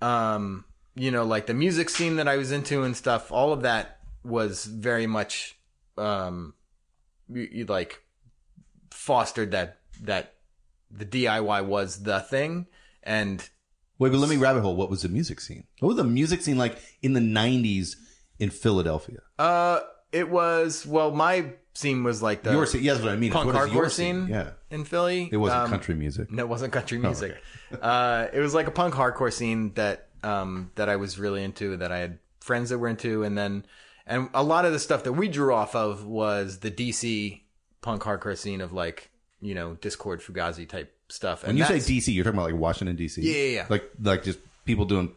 um, 0.01 0.65
you 0.95 1.11
know, 1.11 1.23
like 1.23 1.47
the 1.47 1.53
music 1.53 1.89
scene 1.89 2.17
that 2.17 2.27
I 2.27 2.37
was 2.37 2.51
into 2.51 2.83
and 2.83 2.95
stuff. 2.95 3.31
All 3.31 3.53
of 3.53 3.61
that 3.61 3.99
was 4.23 4.65
very 4.65 5.07
much, 5.07 5.57
um, 5.97 6.53
you, 7.29 7.47
you 7.51 7.65
like 7.65 8.01
fostered 8.91 9.51
that 9.51 9.79
that 10.01 10.33
the 10.89 11.05
DIY 11.05 11.65
was 11.65 12.03
the 12.03 12.19
thing 12.19 12.67
and 13.03 13.47
Wait, 13.99 14.09
but 14.11 14.17
let 14.17 14.29
me 14.31 14.37
rabbit 14.37 14.61
hole. 14.61 14.75
What 14.75 14.89
was 14.89 15.03
the 15.03 15.09
music 15.09 15.39
scene? 15.39 15.65
What 15.79 15.89
was 15.89 15.97
the 15.97 16.03
music 16.03 16.41
scene 16.41 16.57
like 16.57 16.77
in 17.03 17.13
the 17.13 17.19
'90s 17.19 17.95
in 18.39 18.49
Philadelphia? 18.49 19.19
uh 19.37 19.81
it 20.11 20.29
was 20.29 20.85
well 20.85 21.11
my 21.11 21.53
scene 21.73 22.03
was 22.03 22.21
like 22.21 22.41
the 22.43 22.51
your 22.51 22.65
scene, 22.65 22.83
yes, 22.83 22.99
what 22.99 23.09
I 23.11 23.15
mean. 23.15 23.31
punk 23.31 23.53
what 23.53 23.55
is 23.67 23.71
your 23.73 23.85
hardcore 23.85 23.91
scene 23.91 24.27
Yeah, 24.27 24.49
in 24.71 24.83
Philly. 24.85 25.29
it 25.31 25.37
wasn't 25.37 25.61
Um, 25.65 25.69
country 25.69 25.95
music. 25.95 26.31
No, 26.31 26.43
it 26.43 26.49
wasn't 26.49 26.73
country 26.73 26.97
music. 26.97 27.37
uh, 27.79 28.27
it 28.33 28.39
was 28.39 28.53
like 28.55 28.67
a 28.67 28.71
punk 28.71 28.95
hardcore 28.95 29.31
scene 29.31 29.73
that 29.75 30.07
um, 30.23 30.71
that 30.75 30.89
I 30.89 30.95
was 30.97 31.17
really 31.19 31.43
into, 31.43 31.77
that 31.77 31.91
I 31.91 31.99
had 31.99 32.19
friends 32.41 32.69
that 32.71 32.79
were 32.79 32.87
into, 32.89 33.23
and 33.23 33.37
then 33.37 33.65
and 34.07 34.29
a 34.33 34.43
lot 34.43 34.65
of 34.65 34.73
the 34.73 34.79
stuff 34.79 35.03
that 35.03 35.13
we 35.13 35.27
drew 35.27 35.53
off 35.53 35.75
of 35.75 36.05
was 36.05 36.59
the 36.59 36.71
DC 36.71 37.41
punk 37.81 38.01
hardcore 38.01 38.35
scene 38.37 38.61
of 38.61 38.73
like 38.73 39.10
you 39.41 39.55
know 39.55 39.75
Dischord 39.81 40.21
Fugazi 40.21 40.67
type 40.67 40.93
stuff. 41.09 41.45
When 41.45 41.57
you 41.57 41.65
say 41.65 41.77
DC, 41.77 42.13
you're 42.13 42.23
talking 42.23 42.39
about 42.39 42.51
like 42.51 42.59
Washington 42.59 42.95
D.C. 42.95 43.21
Yeah, 43.21 43.33
yeah, 43.33 43.55
yeah. 43.55 43.65
Like 43.69 43.89
like 44.01 44.23
just 44.23 44.39
people 44.65 44.85
doing 44.85 45.13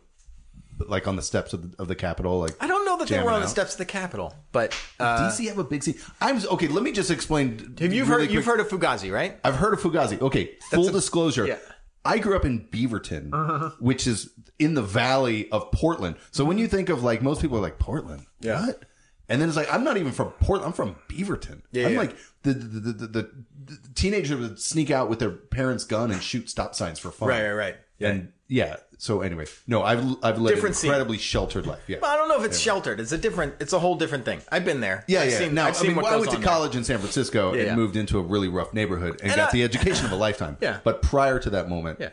like 0.88 1.06
on 1.06 1.14
the 1.16 1.22
steps 1.22 1.52
of 1.52 1.70
the, 1.76 1.82
of 1.82 1.88
the 1.88 1.94
Capitol. 1.94 2.40
Like 2.40 2.56
I 2.60 2.66
don't 2.66 2.84
know 2.84 2.98
that 2.98 3.08
they 3.08 3.14
jamming 3.16 3.26
were 3.26 3.32
on 3.32 3.40
the 3.40 3.46
out. 3.46 3.50
steps 3.50 3.72
of 3.72 3.78
the 3.78 3.84
Capitol, 3.84 4.34
but 4.52 4.76
uh, 4.98 5.30
DC 5.30 5.46
have 5.48 5.58
a 5.58 5.64
big 5.64 5.82
scene. 5.82 5.94
I'm 6.20 6.44
okay. 6.46 6.68
Let 6.68 6.82
me 6.82 6.92
just 6.92 7.10
explain. 7.10 7.76
have 7.78 7.92
you 7.92 8.04
really 8.04 8.24
heard 8.26 8.30
you've 8.32 8.44
heard 8.44 8.60
of 8.60 8.68
Fugazi, 8.68 9.12
right? 9.12 9.38
I've 9.44 9.56
heard 9.56 9.72
of 9.74 9.80
Fugazi. 9.80 10.20
Okay, 10.20 10.52
full 10.70 10.88
a- 10.88 10.92
disclosure. 10.92 11.46
yeah. 11.46 11.58
I 12.06 12.18
grew 12.18 12.36
up 12.36 12.44
in 12.44 12.66
Beaverton, 12.68 13.80
which 13.80 14.06
is 14.06 14.30
in 14.58 14.74
the 14.74 14.82
valley 14.82 15.50
of 15.50 15.70
Portland. 15.72 16.16
So 16.32 16.44
when 16.44 16.58
you 16.58 16.68
think 16.68 16.90
of 16.90 17.02
like 17.02 17.22
most 17.22 17.40
people 17.40 17.56
are 17.56 17.62
like 17.62 17.78
Portland, 17.78 18.26
Yeah. 18.40 18.66
what? 18.66 18.82
And 19.26 19.40
then 19.40 19.48
it's 19.48 19.56
like 19.56 19.72
I'm 19.72 19.84
not 19.84 19.96
even 19.96 20.12
from 20.12 20.28
Portland. 20.32 20.66
I'm 20.66 20.72
from 20.74 20.96
Beaverton. 21.08 21.62
Yeah, 21.72 21.86
I'm 21.86 21.92
yeah. 21.94 21.98
like 21.98 22.16
the 22.42 22.52
the, 22.52 22.80
the, 22.80 22.92
the, 22.92 23.06
the 23.06 23.30
the 23.66 23.78
teenagers 23.94 24.38
would 24.38 24.58
sneak 24.60 24.90
out 24.90 25.08
with 25.08 25.18
their 25.18 25.30
parents' 25.30 25.84
gun 25.84 26.10
and 26.10 26.22
shoot 26.22 26.48
stop 26.50 26.74
signs 26.74 26.98
for 26.98 27.10
fun. 27.10 27.28
right. 27.28 27.42
Right, 27.42 27.52
right. 27.52 27.76
And 28.00 28.32
yeah. 28.48 28.76
So 28.98 29.20
anyway, 29.22 29.46
no, 29.66 29.82
I've 29.82 30.04
I've 30.22 30.38
led 30.38 30.54
Different 30.54 30.74
an 30.76 30.80
scene. 30.80 30.90
incredibly 30.90 31.18
sheltered 31.18 31.66
life. 31.66 31.82
Yeah. 31.88 31.98
Well, 32.00 32.10
I 32.10 32.16
don't 32.16 32.28
know 32.28 32.38
if 32.38 32.44
it's 32.44 32.58
sheltered. 32.58 33.00
It's 33.00 33.12
a 33.12 33.18
different. 33.18 33.54
It's 33.60 33.72
a 33.72 33.78
whole 33.78 33.96
different 33.96 34.24
thing. 34.24 34.40
I've 34.50 34.64
been 34.64 34.80
there. 34.80 35.04
Yeah, 35.08 35.20
I've 35.22 35.30
yeah. 35.32 35.38
Seen, 35.38 35.54
now, 35.54 35.66
I've 35.66 35.80
I 35.80 35.82
mean, 35.82 35.96
well, 35.96 36.06
I 36.06 36.16
went 36.16 36.30
to 36.30 36.36
on 36.36 36.42
there. 36.42 36.50
college 36.50 36.76
in 36.76 36.84
San 36.84 36.98
Francisco 36.98 37.52
and 37.52 37.62
yeah. 37.62 37.74
moved 37.76 37.96
into 37.96 38.18
a 38.18 38.22
really 38.22 38.48
rough 38.48 38.72
neighborhood 38.72 39.20
and, 39.22 39.32
And 39.32 39.36
got 39.36 39.48
I- 39.48 39.52
the 39.52 39.62
education 39.64 40.06
of 40.06 40.12
a 40.12 40.16
lifetime. 40.16 40.56
Yeah. 40.60 40.78
But 40.84 41.02
prior 41.02 41.38
to 41.40 41.50
that 41.50 41.68
moment, 41.68 41.98
Yeah. 42.00 42.10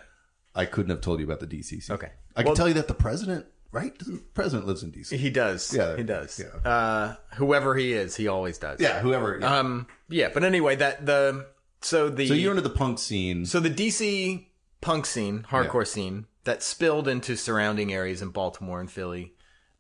I 0.56 0.66
couldn't 0.66 0.90
have 0.90 1.02
told 1.02 1.20
you 1.20 1.26
about 1.26 1.40
the 1.40 1.48
DCC. 1.48 1.92
Okay. 1.92 2.10
I 2.36 2.42
Well- 2.42 2.48
can 2.54 2.56
tell 2.56 2.68
you 2.68 2.74
that 2.76 2.88
the 2.88 2.94
president, 2.94 3.46
right? 3.72 3.98
The 3.98 4.22
president 4.34 4.68
lives 4.68 4.84
in 4.84 4.92
DC. 4.92 5.18
He 5.18 5.30
does. 5.30 5.74
Yeah, 5.74 5.96
he 5.96 6.04
does. 6.04 6.40
yeah. 6.40 6.70
Uh, 6.70 7.16
whoever 7.36 7.76
he 7.76 7.94
is, 7.94 8.16
he 8.16 8.28
always 8.28 8.58
does. 8.58 8.80
yeah, 8.80 9.00
whoever. 9.00 9.40
yeah. 9.40 9.60
Um. 9.60 9.88
Yeah. 10.10 10.30
But 10.34 10.44
anyway, 10.44 10.76
that 10.76 11.06
the 11.06 11.48
so 11.82 12.10
the 12.10 12.28
so 12.28 12.34
you're 12.34 12.52
into 12.52 12.62
the 12.62 12.70
punk 12.70 13.00
scene. 13.00 13.46
so 13.46 13.60
the 13.60 13.70
DC 13.70 14.46
punk 14.82 15.06
scene, 15.06 15.46
hardcore 15.50 15.88
scene 15.88 16.26
that 16.44 16.64
spilled 16.64 17.08
into 17.08 17.36
surrounding 17.36 17.94
areas 17.94 18.22
in 18.22 18.30
Baltimore 18.30 18.80
and 18.80 18.92
Philly, 18.92 19.34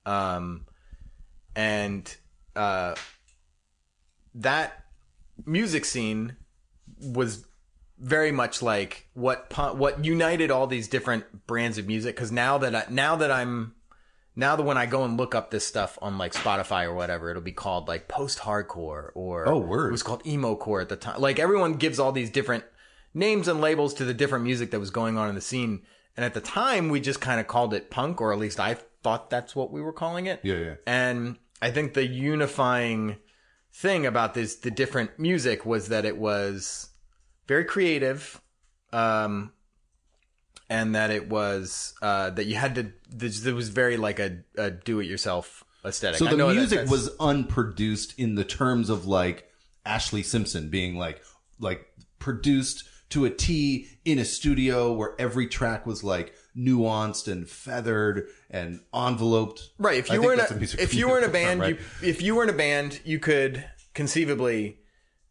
um, 0.06 0.66
and 1.56 2.16
uh, 2.56 2.96
that 4.36 4.86
music 5.46 5.86
scene 5.86 6.36
was 7.00 7.46
very 8.00 8.32
much 8.32 8.62
like 8.62 9.08
what 9.14 9.52
what 9.76 10.04
united 10.04 10.50
all 10.50 10.66
these 10.68 10.88
different 10.88 11.46
brands 11.48 11.78
of 11.78 11.88
music. 11.88 12.16
Because 12.16 12.32
now 12.32 12.58
that 12.60 12.76
I, 12.76 12.86
now 12.90 13.16
that 13.18 13.32
I'm 13.32 13.74
now 14.42 14.58
that 14.58 14.64
when 14.64 14.78
I 14.78 14.88
go 14.88 15.06
and 15.06 15.18
look 15.18 15.34
up 15.36 15.52
this 15.52 15.66
stuff 15.66 15.98
on 16.02 16.18
like 16.18 16.34
Spotify 16.34 16.86
or 16.86 16.94
whatever, 16.94 17.30
it'll 17.30 17.42
be 17.42 17.52
called 17.54 17.88
like 17.88 18.08
post 18.10 18.40
hardcore 18.40 19.12
or 19.14 19.48
Oh, 19.48 19.60
word. 19.60 19.90
It 19.90 19.92
was 19.92 20.04
called 20.04 20.26
emo 20.28 20.56
core 20.56 20.82
at 20.82 20.90
the 20.90 20.98
time. 20.98 21.22
Like 21.22 21.40
everyone 21.40 21.76
gives 21.76 22.00
all 22.00 22.12
these 22.12 22.30
different 22.30 22.66
names 23.14 23.48
and 23.48 23.62
labels 23.62 23.94
to 23.96 24.06
the 24.06 24.14
different 24.14 24.44
music 24.44 24.72
that 24.72 24.80
was 24.80 24.90
going 24.90 25.18
on 25.18 25.30
in 25.30 25.36
the 25.36 25.42
scene. 25.42 25.84
And 26.18 26.26
at 26.26 26.34
the 26.34 26.42
time, 26.42 26.90
we 26.90 27.00
just 27.00 27.22
kind 27.22 27.40
of 27.40 27.48
called 27.48 27.74
it 27.74 27.90
punk, 27.90 28.20
or 28.20 28.34
at 28.34 28.40
least 28.40 28.60
I 28.60 28.78
thought 29.04 29.30
that's 29.30 29.56
what 29.56 29.72
we 29.72 29.82
were 29.82 29.94
calling 29.94 30.26
it. 30.26 30.42
Yeah, 30.44 30.58
yeah. 30.58 30.74
And 30.86 31.38
I 31.62 31.72
think 31.72 31.94
the 31.94 32.06
unifying 32.06 33.18
thing 33.72 34.06
about 34.06 34.34
this, 34.34 34.56
the 34.56 34.72
different 34.72 35.18
music, 35.18 35.66
was 35.66 35.88
that 35.88 36.04
it 36.04 36.18
was 36.18 36.90
very 37.48 37.64
creative, 37.64 38.42
um, 38.92 39.54
and 40.72 40.96
that 40.96 41.12
it 41.12 41.28
was 41.30 41.94
uh, 42.02 42.30
that 42.32 42.46
you 42.46 42.56
had 42.56 42.76
to. 42.76 42.92
This, 43.10 43.46
it 43.46 43.54
was 43.54 43.70
very 43.70 43.98
like 43.98 44.20
a, 44.20 44.38
a 44.58 44.72
do-it-yourself 44.72 45.64
aesthetic. 45.84 46.18
so 46.20 46.28
I 46.28 46.32
the 46.32 46.38
know 46.38 46.48
that 46.48 46.56
music 46.56 46.78
that's- 46.78 46.92
was 46.92 47.10
unproduced 47.20 48.18
in 48.18 48.36
the 48.36 48.46
terms 48.46 48.90
of 48.90 49.06
like 49.06 49.50
Ashlee 49.86 50.24
Simpson 50.24 50.70
being 50.70 50.96
like 50.96 51.22
like 51.60 51.86
produced 52.20 52.86
to 53.10 53.26
a 53.26 53.30
T 53.30 53.88
in 54.06 54.18
a 54.18 54.24
studio 54.26 54.94
where 54.94 55.14
every 55.20 55.46
track 55.48 55.86
was 55.86 56.04
like 56.04 56.34
nuanced 56.56 57.30
and 57.30 57.50
feathered 57.50 58.28
and 58.50 58.80
enveloped. 58.94 59.72
Right. 59.78 59.98
If 59.98 60.10
I 60.10 60.14
you 60.16 60.20
think 60.22 60.26
were 60.28 60.34
in 60.34 60.40
that's 60.40 60.52
a, 60.52 60.56
music 60.56 60.80
if 60.80 60.94
you 60.94 61.10
were 61.10 61.18
in 61.18 61.26
a 61.26 61.34
band, 61.34 61.60
right? 61.60 61.76
you, 62.02 62.08
if 62.08 62.22
you 62.22 62.36
were 62.36 62.44
in 62.44 62.50
a 62.50 62.54
band, 62.54 63.02
you 63.04 63.20
could 63.20 63.66
conceivably, 63.94 64.80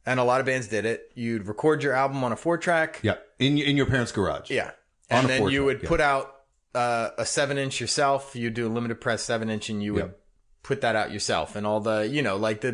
and 0.05 0.21
a 0.21 0.25
lot 0.25 0.41
of 0.41 0.47
bands 0.47 0.69
did 0.69 0.85
it. 0.85 1.11
You'd 1.15 1.47
record 1.49 1.83
your 1.83 1.95
album 1.95 2.23
on 2.25 2.33
a 2.33 2.37
four 2.37 2.59
track. 2.59 3.01
yeah, 3.03 3.17
in 3.39 3.57
in 3.57 3.77
your 3.79 3.87
parents' 3.87 4.13
garage. 4.13 4.51
Yeah. 4.51 4.73
And 5.11 5.29
then 5.29 5.49
you 5.49 5.61
track, 5.61 5.67
would 5.67 5.83
yeah. 5.83 5.89
put 5.89 6.01
out 6.01 6.37
uh, 6.75 7.11
a 7.19 7.27
seven 7.27 7.59
inch 7.59 7.81
yourself. 7.81 8.35
You 8.37 8.51
do 8.51 8.67
a 8.67 8.71
limited 8.71 9.01
press 9.01 9.23
seven 9.23 9.51
inch, 9.51 9.69
and 9.69 9.83
you 9.83 9.95
would 9.95 10.15
put 10.63 10.83
that 10.83 10.95
out 10.95 11.11
yourself 11.11 11.57
and 11.57 11.67
all 11.67 11.81
the 11.81 12.07
you 12.07 12.21
know 12.23 12.37
like 12.37 12.61
the 12.61 12.73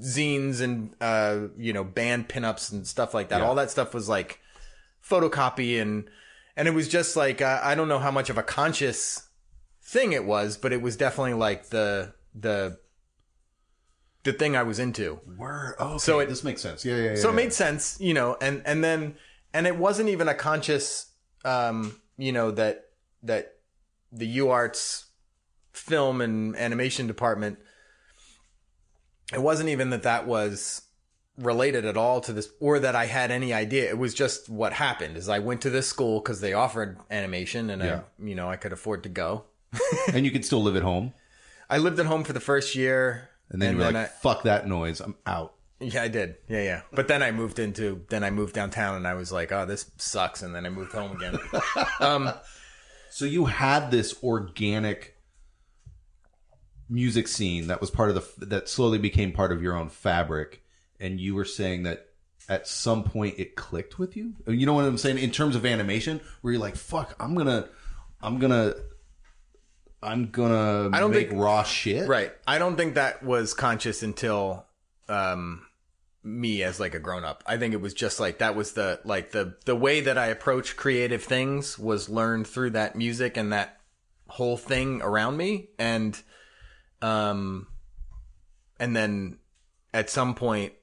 zines 0.00 0.60
and 0.60 0.94
uh 1.00 1.48
you 1.56 1.72
know 1.72 1.82
band 1.82 2.28
pinups 2.28 2.70
and 2.70 2.86
stuff 2.86 3.12
like 3.12 3.28
that 3.30 3.42
all 3.42 3.56
that 3.56 3.70
stuff 3.70 3.92
was 3.92 4.08
like 4.08 4.40
photocopy 5.04 5.80
and 5.80 6.08
and 6.56 6.68
it 6.68 6.70
was 6.70 6.88
just 6.88 7.16
like 7.16 7.42
uh, 7.42 7.60
i 7.62 7.74
don't 7.74 7.88
know 7.88 7.98
how 7.98 8.10
much 8.10 8.30
of 8.30 8.38
a 8.38 8.42
conscious 8.42 9.28
thing 9.82 10.12
it 10.12 10.24
was 10.24 10.56
but 10.56 10.72
it 10.72 10.80
was 10.80 10.96
definitely 10.96 11.34
like 11.34 11.70
the 11.70 12.12
the 12.34 12.78
the 14.22 14.32
thing 14.32 14.56
i 14.56 14.62
was 14.62 14.78
into 14.78 15.20
Word. 15.36 15.74
Oh, 15.78 15.88
okay. 15.88 15.98
So 15.98 16.20
it- 16.20 16.28
this 16.28 16.44
makes 16.44 16.60
sense. 16.60 16.84
Yeah, 16.84 16.96
yeah, 16.96 17.10
yeah. 17.10 17.16
so 17.16 17.30
it 17.30 17.34
made 17.34 17.52
sense 17.52 18.00
you 18.00 18.14
know 18.14 18.36
and 18.40 18.62
and 18.64 18.84
then 18.84 19.16
and 19.52 19.66
it 19.66 19.76
wasn't 19.76 20.08
even 20.08 20.28
a 20.28 20.34
conscious 20.34 21.06
um 21.44 21.94
you 22.16 22.32
know 22.32 22.50
that 22.50 22.86
that 23.22 23.54
the 24.12 24.38
uarts 24.38 25.04
film 25.72 26.20
and 26.20 26.56
animation 26.56 27.06
department 27.06 27.58
it 29.32 29.40
wasn't 29.40 29.68
even 29.68 29.90
that 29.90 30.02
that 30.04 30.26
was 30.26 30.82
related 31.36 31.84
at 31.84 31.96
all 31.96 32.20
to 32.20 32.32
this 32.32 32.48
or 32.58 32.80
that 32.80 32.96
i 32.96 33.06
had 33.06 33.30
any 33.30 33.52
idea 33.54 33.88
it 33.88 33.96
was 33.98 34.12
just 34.12 34.48
what 34.48 34.72
happened 34.72 35.16
is 35.16 35.28
i 35.28 35.38
went 35.38 35.60
to 35.60 35.70
this 35.70 35.86
school 35.86 36.18
because 36.20 36.40
they 36.40 36.52
offered 36.52 36.98
animation 37.10 37.70
and 37.70 37.80
Yeah. 37.82 38.00
i 38.20 38.24
you 38.26 38.34
know 38.34 38.48
i 38.50 38.56
could 38.56 38.72
afford 38.72 39.04
to 39.04 39.08
go 39.08 39.44
and 40.12 40.24
you 40.24 40.32
could 40.32 40.44
still 40.44 40.62
live 40.62 40.74
at 40.74 40.82
home. 40.82 41.12
i 41.70 41.78
lived 41.78 42.00
at 42.00 42.06
home 42.06 42.24
for 42.24 42.32
the 42.32 42.40
first 42.40 42.74
year 42.74 43.28
And 43.50 43.62
then 43.62 43.74
you 43.74 43.78
were 43.78 43.84
like, 43.84 43.96
I, 43.96 44.04
fuck 44.06 44.42
that 44.44 44.66
noise. 44.66 45.00
I'm 45.00 45.14
out. 45.26 45.54
Yeah, 45.80 46.02
I 46.02 46.08
did. 46.08 46.36
Yeah, 46.48 46.62
yeah. 46.62 46.80
But 46.92 47.06
then 47.08 47.22
I 47.22 47.30
moved 47.30 47.58
into 47.58 48.04
then 48.08 48.24
I 48.24 48.30
moved 48.30 48.54
downtown 48.54 48.96
and 48.96 49.06
I 49.06 49.14
was 49.14 49.30
like, 49.30 49.52
oh, 49.52 49.64
this 49.64 49.90
sucks. 49.96 50.42
And 50.42 50.54
then 50.54 50.66
I 50.66 50.70
moved 50.70 50.92
home 50.92 51.16
again. 51.16 51.38
um, 52.00 52.32
So 53.10 53.24
you 53.24 53.44
had 53.46 53.90
this 53.90 54.14
organic 54.22 55.14
music 56.90 57.28
scene 57.28 57.66
that 57.68 57.80
was 57.80 57.90
part 57.90 58.10
of 58.10 58.14
the 58.16 58.46
that 58.46 58.68
slowly 58.68 58.98
became 58.98 59.32
part 59.32 59.52
of 59.52 59.62
your 59.62 59.76
own 59.76 59.88
fabric, 59.88 60.62
and 60.98 61.20
you 61.20 61.34
were 61.34 61.44
saying 61.44 61.84
that 61.84 62.06
at 62.48 62.66
some 62.66 63.04
point 63.04 63.38
it 63.38 63.56
clicked 63.56 63.98
with 63.98 64.16
you. 64.16 64.34
You 64.46 64.66
know 64.66 64.72
what 64.74 64.84
I'm 64.84 64.98
saying 64.98 65.18
in 65.18 65.30
terms 65.30 65.54
of 65.56 65.64
animation, 65.66 66.20
where 66.40 66.52
you're 66.52 66.60
like, 66.62 66.76
"Fuck, 66.76 67.14
I'm 67.20 67.34
gonna, 67.34 67.68
I'm 68.22 68.38
gonna, 68.38 68.74
I'm 70.02 70.30
gonna 70.30 70.90
I 70.92 71.00
don't 71.00 71.10
make 71.12 71.28
think- 71.28 71.40
raw 71.40 71.62
shit." 71.62 72.08
right. 72.08 72.32
I 72.46 72.58
don't 72.58 72.76
think 72.76 72.94
that 72.94 73.22
was 73.22 73.54
conscious 73.54 74.02
until 74.02 74.66
um, 75.08 75.66
me 76.28 76.62
as 76.62 76.78
like 76.78 76.94
a 76.94 76.98
grown 76.98 77.24
up. 77.24 77.42
I 77.46 77.56
think 77.56 77.74
it 77.74 77.80
was 77.80 77.94
just 77.94 78.20
like 78.20 78.38
that 78.38 78.54
was 78.54 78.72
the 78.72 79.00
like 79.04 79.32
the 79.32 79.56
the 79.64 79.74
way 79.76 80.00
that 80.00 80.18
I 80.18 80.26
approach 80.26 80.76
creative 80.76 81.24
things 81.24 81.78
was 81.78 82.08
learned 82.08 82.46
through 82.46 82.70
that 82.70 82.96
music 82.96 83.36
and 83.36 83.52
that 83.52 83.80
whole 84.28 84.56
thing 84.58 85.00
around 85.02 85.36
me 85.38 85.70
and 85.78 86.20
um 87.00 87.66
and 88.78 88.94
then 88.94 89.38
at 89.94 90.10
some 90.10 90.34
point 90.34 90.74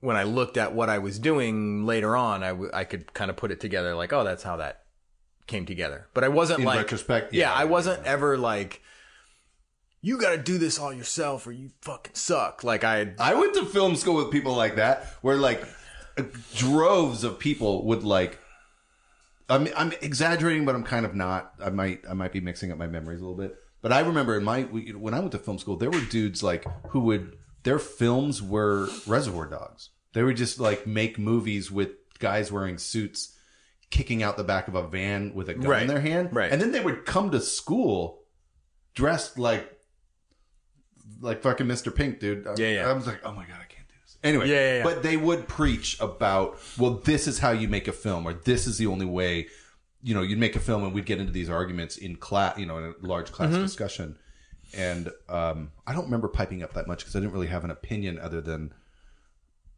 when 0.00 0.16
I 0.16 0.22
looked 0.24 0.56
at 0.56 0.74
what 0.74 0.88
I 0.88 0.98
was 0.98 1.18
doing 1.20 1.86
later 1.86 2.16
on, 2.16 2.42
I, 2.42 2.48
w- 2.48 2.70
I 2.74 2.82
could 2.82 3.12
kind 3.14 3.30
of 3.30 3.36
put 3.36 3.52
it 3.52 3.60
together 3.60 3.94
like, 3.94 4.12
oh, 4.12 4.24
that's 4.24 4.42
how 4.42 4.56
that 4.56 4.82
came 5.46 5.64
together. 5.64 6.08
But 6.12 6.24
I 6.24 6.28
wasn't 6.28 6.60
In 6.60 6.66
like, 6.66 6.78
retrospect, 6.78 7.32
yeah, 7.32 7.50
yeah, 7.50 7.54
I 7.54 7.64
wasn't 7.66 8.04
ever 8.04 8.36
like, 8.36 8.82
you 10.02 10.18
got 10.18 10.30
to 10.30 10.38
do 10.38 10.58
this 10.58 10.78
all 10.78 10.92
yourself 10.92 11.46
or 11.46 11.52
you 11.52 11.70
fucking 11.80 12.14
suck. 12.14 12.64
Like 12.64 12.84
I, 12.84 13.14
I 13.18 13.34
went 13.34 13.54
to 13.54 13.64
film 13.64 13.96
school 13.96 14.16
with 14.16 14.30
people 14.30 14.54
like 14.54 14.76
that, 14.76 15.06
where 15.22 15.36
like 15.36 15.64
droves 16.54 17.24
of 17.24 17.38
people 17.38 17.86
would 17.86 18.02
like. 18.02 18.38
I'm 19.48 19.68
I'm 19.76 19.92
exaggerating, 20.02 20.64
but 20.64 20.74
I'm 20.74 20.84
kind 20.84 21.06
of 21.06 21.14
not. 21.14 21.54
I 21.62 21.70
might 21.70 22.02
I 22.08 22.14
might 22.14 22.32
be 22.32 22.40
mixing 22.40 22.72
up 22.72 22.78
my 22.78 22.86
memories 22.86 23.20
a 23.20 23.22
little 23.22 23.36
bit. 23.36 23.56
But 23.80 23.92
I 23.92 24.00
remember 24.00 24.36
in 24.36 24.44
my 24.44 24.62
when 24.62 25.14
I 25.14 25.20
went 25.20 25.32
to 25.32 25.38
film 25.38 25.58
school, 25.58 25.76
there 25.76 25.90
were 25.90 26.00
dudes 26.00 26.42
like 26.42 26.66
who 26.88 27.00
would 27.00 27.36
their 27.62 27.78
films 27.78 28.42
were 28.42 28.88
Reservoir 29.06 29.46
Dogs. 29.46 29.90
They 30.14 30.22
would 30.22 30.36
just 30.36 30.58
like 30.58 30.86
make 30.86 31.18
movies 31.18 31.70
with 31.70 31.90
guys 32.18 32.50
wearing 32.50 32.78
suits, 32.78 33.36
kicking 33.90 34.22
out 34.22 34.36
the 34.36 34.44
back 34.44 34.68
of 34.68 34.74
a 34.74 34.86
van 34.86 35.34
with 35.34 35.48
a 35.48 35.54
gun 35.54 35.82
in 35.82 35.88
their 35.88 36.00
hand, 36.00 36.34
right. 36.34 36.50
and 36.50 36.60
then 36.60 36.72
they 36.72 36.80
would 36.80 37.04
come 37.04 37.30
to 37.30 37.40
school 37.40 38.22
dressed 38.94 39.38
like 39.38 39.71
like 41.22 41.40
fucking 41.42 41.66
Mr. 41.66 41.94
Pink, 41.94 42.20
dude. 42.20 42.46
I- 42.46 42.54
Yeah, 42.58 42.68
yeah. 42.68 42.90
I 42.90 42.92
was 42.92 43.06
like, 43.06 43.20
oh 43.24 43.32
my 43.32 43.44
god, 43.46 43.56
I 43.60 43.64
can't 43.72 43.88
do 43.88 43.94
this. 44.04 44.18
Anyway, 44.22 44.48
Yeah, 44.50 44.54
yeah, 44.56 44.76
yeah. 44.78 44.82
but 44.84 45.02
they 45.02 45.16
would 45.16 45.48
preach 45.48 45.98
about, 46.00 46.58
well, 46.78 47.00
this 47.04 47.26
is 47.26 47.38
how 47.38 47.50
you 47.52 47.68
make 47.68 47.88
a 47.88 47.92
film, 47.92 48.26
or 48.26 48.34
this 48.34 48.66
is 48.66 48.76
the 48.78 48.86
only 48.86 49.06
way. 49.06 49.46
You 50.02 50.14
know, 50.14 50.22
you'd 50.22 50.38
make 50.38 50.56
a 50.56 50.60
film, 50.60 50.82
and 50.84 50.92
we'd 50.92 51.06
get 51.06 51.18
into 51.20 51.32
these 51.32 51.48
arguments 51.48 51.96
in 51.96 52.16
class, 52.16 52.58
you 52.58 52.66
know, 52.66 52.76
in 52.78 52.84
a 53.02 53.06
large 53.06 53.30
class 53.32 53.52
Mm-hmm. 53.52 53.62
discussion. 53.62 54.18
And 54.74 55.10
um, 55.28 55.70
I 55.86 55.92
don't 55.92 56.04
remember 56.06 56.28
piping 56.28 56.62
up 56.62 56.72
that 56.74 56.86
much 56.88 57.00
because 57.00 57.14
I 57.14 57.20
didn't 57.20 57.32
really 57.32 57.46
have 57.48 57.62
an 57.64 57.70
opinion 57.70 58.18
other 58.18 58.40
than 58.40 58.72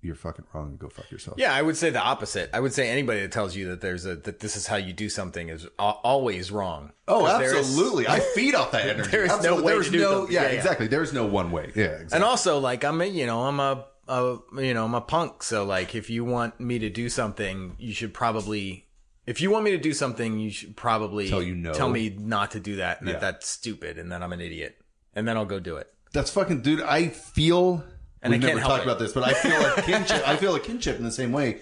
you're 0.04 0.14
fucking 0.14 0.44
wrong 0.52 0.68
and 0.70 0.78
go 0.78 0.88
fuck 0.88 1.10
yourself. 1.10 1.38
yeah, 1.38 1.54
I 1.54 1.62
would 1.62 1.76
say 1.76 1.90
the 1.90 2.00
opposite. 2.00 2.50
I 2.52 2.60
would 2.60 2.72
say 2.72 2.88
anybody 2.90 3.20
that 3.22 3.32
tells 3.32 3.56
you 3.56 3.68
that 3.68 3.80
there's 3.80 4.04
a, 4.06 4.16
that 4.16 4.40
this 4.40 4.54
is 4.56 4.66
how 4.66 4.76
you 4.76 4.92
do 4.92 5.08
something 5.08 5.48
is 5.48 5.66
al- 5.78 6.00
always 6.04 6.52
wrong. 6.52 6.92
Oh, 7.08 7.26
there 7.38 7.54
is- 7.56 7.66
absolutely. 7.68 8.06
I 8.06 8.20
feed 8.34 8.54
off 8.54 8.72
that 8.72 8.86
energy. 8.88 9.10
There 9.10 9.24
is 9.24 9.42
no 9.42 9.56
way 9.62 9.72
There's 9.72 9.86
to 9.86 9.92
do 9.92 9.98
no, 10.00 10.12
something. 10.18 10.34
yeah, 10.34 10.42
Yeah, 10.42 10.48
yeah. 10.50 10.54
exactly. 10.58 10.86
There's 10.86 11.12
no 11.12 11.24
one 11.26 11.50
way. 11.50 11.72
Yeah, 11.74 11.84
exactly. 11.86 12.16
And 12.16 12.24
also, 12.24 12.58
like, 12.58 12.84
I'm 12.84 13.00
a, 13.00 13.06
you 13.06 13.26
know, 13.26 13.42
I'm 13.42 13.58
a, 13.60 13.86
a, 14.08 14.38
you 14.58 14.74
know, 14.74 14.84
I'm 14.84 14.94
a 14.94 15.00
punk. 15.00 15.42
So, 15.42 15.64
like, 15.64 15.94
if 15.94 16.10
you 16.10 16.24
want 16.24 16.60
me 16.60 16.78
to 16.78 16.90
do 16.90 17.08
something, 17.08 17.74
you 17.78 17.92
should 17.94 18.12
probably, 18.12 18.86
if 19.26 19.40
you 19.40 19.50
want 19.50 19.64
me 19.64 19.70
to 19.70 19.78
do 19.78 19.94
something, 19.94 20.38
you 20.38 20.50
should 20.50 20.76
probably 20.76 21.28
Tell 21.30 21.42
you 21.42 21.54
no. 21.54 21.72
tell 21.72 21.88
me 21.88 22.10
not 22.18 22.50
to 22.50 22.60
do 22.60 22.76
that 22.76 23.00
and 23.00 23.08
Yeah. 23.08 23.14
that 23.14 23.20
that's 23.22 23.48
stupid 23.48 23.98
and 23.98 24.12
that 24.12 24.22
I'm 24.22 24.32
an 24.32 24.40
idiot. 24.42 24.76
And 25.14 25.26
then 25.26 25.36
I'll 25.38 25.46
go 25.46 25.60
do 25.60 25.76
it. 25.76 25.90
That's 26.12 26.30
fucking 26.30 26.60
dude. 26.62 26.80
I 26.82 27.08
feel. 27.08 27.82
And 28.24 28.32
we've 28.32 28.40
never 28.42 28.60
talked 28.60 28.80
it. 28.82 28.86
about 28.86 28.98
this, 28.98 29.12
but 29.12 29.22
I 29.22 29.34
feel 29.34 29.60
a 29.64 29.82
kinship. 29.82 30.26
I 30.28 30.36
feel 30.36 30.54
a 30.56 30.60
kinship 30.60 30.98
in 30.98 31.04
the 31.04 31.12
same 31.12 31.30
way. 31.30 31.60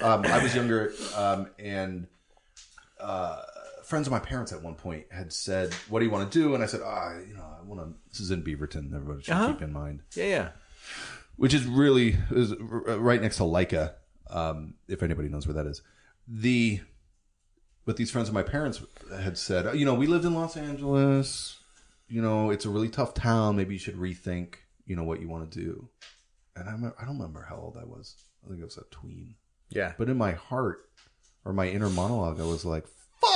Um, 0.00 0.24
I 0.26 0.42
was 0.42 0.54
younger, 0.54 0.92
um, 1.16 1.48
and 1.58 2.06
uh, 3.00 3.42
friends 3.84 4.06
of 4.06 4.10
my 4.12 4.18
parents 4.18 4.52
at 4.52 4.62
one 4.62 4.74
point 4.74 5.06
had 5.10 5.32
said, 5.32 5.72
"What 5.88 5.98
do 6.00 6.04
you 6.04 6.10
want 6.10 6.30
to 6.30 6.38
do?" 6.38 6.54
And 6.54 6.62
I 6.62 6.66
said, 6.66 6.80
"Ah, 6.84 7.18
you 7.26 7.34
know, 7.34 7.44
I 7.58 7.62
want 7.64 7.80
to." 7.80 7.94
This 8.10 8.20
is 8.20 8.30
in 8.30 8.42
Beaverton. 8.42 8.94
Everybody 8.94 9.22
should 9.22 9.32
Uh-huh. 9.34 9.52
keep 9.54 9.62
in 9.62 9.72
mind, 9.72 10.00
Yeah, 10.14 10.24
yeah. 10.24 10.48
which 11.36 11.54
is 11.54 11.64
really 11.66 12.16
is 12.30 12.52
right 12.60 13.20
next 13.20 13.36
to 13.38 13.42
Laika. 13.44 13.94
Um, 14.30 14.74
if 14.88 15.02
anybody 15.02 15.28
knows 15.28 15.46
where 15.46 15.54
that 15.54 15.66
is, 15.66 15.82
the 16.26 16.80
but 17.84 17.96
these 17.96 18.10
friends 18.10 18.28
of 18.28 18.34
my 18.34 18.42
parents 18.42 18.80
had 19.20 19.36
said, 19.36 19.76
you 19.76 19.84
know, 19.84 19.94
we 19.94 20.06
lived 20.06 20.24
in 20.24 20.34
Los 20.34 20.56
Angeles. 20.56 21.58
You 22.08 22.20
know, 22.22 22.50
it's 22.50 22.64
a 22.66 22.70
really 22.70 22.88
tough 22.88 23.14
town. 23.14 23.56
Maybe 23.56 23.74
you 23.74 23.78
should 23.80 23.96
rethink, 23.96 24.54
you 24.86 24.96
know, 24.96 25.04
what 25.04 25.20
you 25.20 25.28
want 25.28 25.50
to 25.50 25.58
do. 25.60 25.88
And 26.56 26.68
I, 26.68 26.72
remember, 26.72 26.96
I 27.00 27.04
don't 27.04 27.18
remember 27.18 27.46
how 27.48 27.56
old 27.56 27.76
I 27.80 27.84
was. 27.84 28.16
I 28.44 28.48
think 28.48 28.60
I 28.60 28.64
was 28.64 28.76
a 28.76 28.84
tween. 28.90 29.34
Yeah. 29.70 29.92
But 29.96 30.08
in 30.08 30.16
my 30.16 30.32
heart 30.32 30.88
or 31.44 31.52
my 31.52 31.68
inner 31.68 31.88
monologue, 31.88 32.40
I 32.40 32.44
was 32.44 32.64
like, 32.64 32.84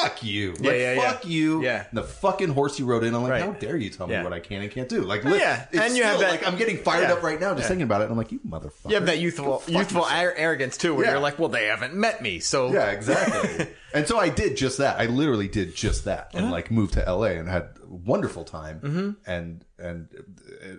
"Fuck 0.02 0.22
you! 0.22 0.54
Yeah, 0.60 0.70
like, 0.70 0.78
yeah, 0.80 0.92
yeah. 0.94 1.12
fuck 1.12 1.26
you!" 1.26 1.62
Yeah. 1.62 1.84
And 1.88 1.96
the 1.98 2.02
fucking 2.02 2.48
horse 2.50 2.78
you 2.78 2.86
rode 2.86 3.04
in. 3.04 3.14
I'm 3.14 3.22
like, 3.22 3.30
Right. 3.30 3.42
"How 3.42 3.52
dare 3.52 3.76
you 3.76 3.88
tell 3.90 4.06
me 4.06 4.14
Yeah. 4.14 4.24
what 4.24 4.32
I 4.32 4.40
can 4.40 4.62
and 4.62 4.70
can't 4.70 4.88
do?" 4.88 5.02
Like, 5.02 5.24
li- 5.24 5.38
yeah. 5.38 5.66
And 5.72 5.96
you 5.96 6.02
have 6.04 6.20
that- 6.20 6.30
like 6.30 6.46
I'm 6.46 6.56
getting 6.56 6.78
fired 6.78 7.02
yeah. 7.08 7.12
up 7.14 7.22
right 7.22 7.40
now 7.40 7.50
just 7.52 7.62
Yeah. 7.64 7.68
thinking 7.68 7.84
about 7.84 8.00
it. 8.00 8.04
And 8.04 8.12
I'm 8.12 8.18
like, 8.18 8.32
"You 8.32 8.40
motherfucker!" 8.46 8.88
You 8.90 8.94
have 8.96 9.06
that 9.06 9.18
youthful, 9.18 9.62
youthful 9.66 10.02
ar- 10.04 10.34
arrogance 10.36 10.76
too, 10.76 10.94
where 10.94 11.04
Yeah. 11.06 11.12
you're 11.12 11.20
like, 11.20 11.38
well, 11.38 11.48
they 11.48 11.66
haven't 11.66 11.94
met 11.94 12.20
me. 12.20 12.40
So, 12.40 12.72
Yeah, 12.72 12.90
exactly. 12.90 13.68
and 13.94 14.06
so 14.08 14.18
I 14.18 14.28
did 14.28 14.56
just 14.56 14.78
that. 14.78 14.98
I 14.98 15.06
literally 15.06 15.48
did 15.48 15.74
just 15.74 16.04
that, 16.06 16.30
Uh-huh. 16.34 16.38
and 16.38 16.50
like 16.50 16.70
moved 16.70 16.94
to 16.94 17.00
LA 17.08 17.36
and 17.38 17.48
had 17.48 17.62
a 17.82 17.94
wonderful 17.94 18.44
time, 18.44 18.80
Mm-hmm. 18.80 19.10
and 19.30 19.64
and 19.78 20.08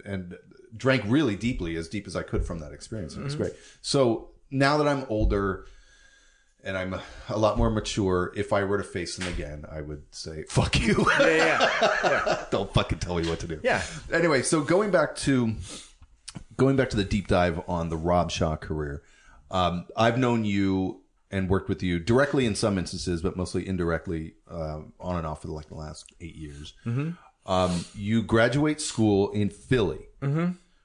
and 0.06 0.36
drank 0.76 1.04
really 1.08 1.36
deeply, 1.36 1.76
as 1.76 1.88
deep 1.88 2.08
as 2.08 2.16
I 2.16 2.24
could 2.24 2.46
from 2.46 2.60
that 2.60 2.72
experience, 2.74 3.14
and 3.14 3.22
it 3.22 3.26
was 3.26 3.34
Mm-hmm. 3.36 3.44
great. 3.44 3.54
So 3.82 4.30
now 4.52 4.78
that 4.78 4.88
I'm 4.88 5.06
older. 5.10 5.66
And 6.68 6.78
I'm 6.78 6.94
a, 7.30 7.38
lot 7.38 7.58
more 7.58 7.70
mature. 7.70 8.34
If 8.36 8.52
I 8.52 8.64
were 8.66 8.78
to 8.78 8.84
face 8.84 9.16
them 9.16 9.28
again, 9.30 9.66
I 9.72 9.80
would 9.82 10.04
say, 10.12 10.44
"Fuck 10.50 10.80
you! 10.80 11.06
yeah, 11.20 11.72
yeah. 12.04 12.46
Don't 12.52 12.72
fucking 12.74 13.00
tell 13.00 13.16
me 13.16 13.28
what 13.28 13.40
to 13.40 13.48
do." 13.48 13.60
Yeah. 13.64 13.82
Anyway, 14.12 14.42
so 14.42 14.62
going 14.62 14.92
back 14.92 15.16
to 15.18 15.56
going 16.58 16.76
back 16.76 16.90
to 16.90 16.98
the 16.98 17.06
deep 17.06 17.28
dive 17.28 17.62
on 17.70 17.88
the 17.88 17.96
Rob 17.96 18.32
Shaw 18.32 18.58
career, 18.58 19.02
um, 19.50 19.86
I've 19.96 20.18
known 20.18 20.44
you 20.44 21.02
and 21.32 21.50
worked 21.50 21.70
with 21.70 21.82
you 21.84 22.00
directly 22.00 22.46
in 22.46 22.54
some 22.56 22.78
instances, 22.78 23.22
but 23.22 23.36
mostly 23.38 23.68
indirectly, 23.68 24.34
um, 24.50 24.94
on 25.00 25.16
and 25.18 25.26
off 25.26 25.42
for 25.44 25.48
like 25.50 25.68
the 25.70 25.76
last 25.76 26.06
eight 26.22 26.36
years. 26.36 26.74
Um, 27.46 27.86
you 27.96 28.22
graduate 28.24 28.82
school 28.82 29.32
in 29.32 29.50
Philly, 29.50 30.08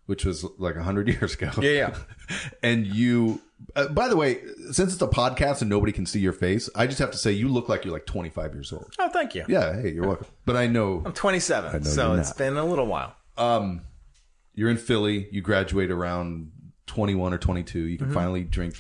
which 0.07 0.25
was 0.25 0.45
like 0.59 0.77
hundred 0.77 1.09
years 1.21 1.35
ago. 1.35 1.51
Yeah, 1.61 1.71
yeah. 1.71 1.97
and 2.63 2.87
you, 2.87 3.41
uh, 3.77 3.89
by 3.89 4.09
the 4.09 4.17
way, 4.17 4.41
since 4.71 4.93
it's 4.93 5.03
a 5.03 5.07
podcast 5.09 5.61
and 5.61 5.71
nobody 5.71 5.93
can 5.93 6.07
see 6.07 6.21
your 6.21 6.33
face, 6.33 6.69
I 6.75 6.87
just 6.87 6.99
have 6.99 7.11
to 7.13 7.19
say 7.19 7.33
you 7.33 7.49
look 7.49 7.69
like 7.69 7.85
you're 7.85 7.93
like 7.95 8.07
25 8.07 8.55
years 8.55 8.73
old. 8.73 8.93
Oh, 8.99 9.09
thank 9.09 9.35
you. 9.35 9.45
Yeah, 9.49 9.81
hey, 9.81 9.93
you're 9.93 10.07
welcome. 10.07 10.27
But 10.45 10.57
I 10.57 10.67
know 10.67 11.03
I'm 11.05 11.13
27, 11.13 11.73
know 11.83 11.89
so 11.89 12.11
you're 12.13 12.21
it's 12.21 12.31
not. 12.31 12.39
been 12.39 12.57
a 12.57 12.65
little 12.65 12.87
while. 12.87 13.15
you're 14.55 14.71
in 14.71 14.77
Philly. 14.77 15.29
You 15.31 15.41
graduate 15.43 15.91
around 15.91 16.51
21 16.87 17.33
or 17.35 17.39
22. 17.39 17.79
You 17.79 17.97
Mm-hmm. 17.99 18.05
can 18.07 18.15
finally 18.15 18.45
drink 18.45 18.75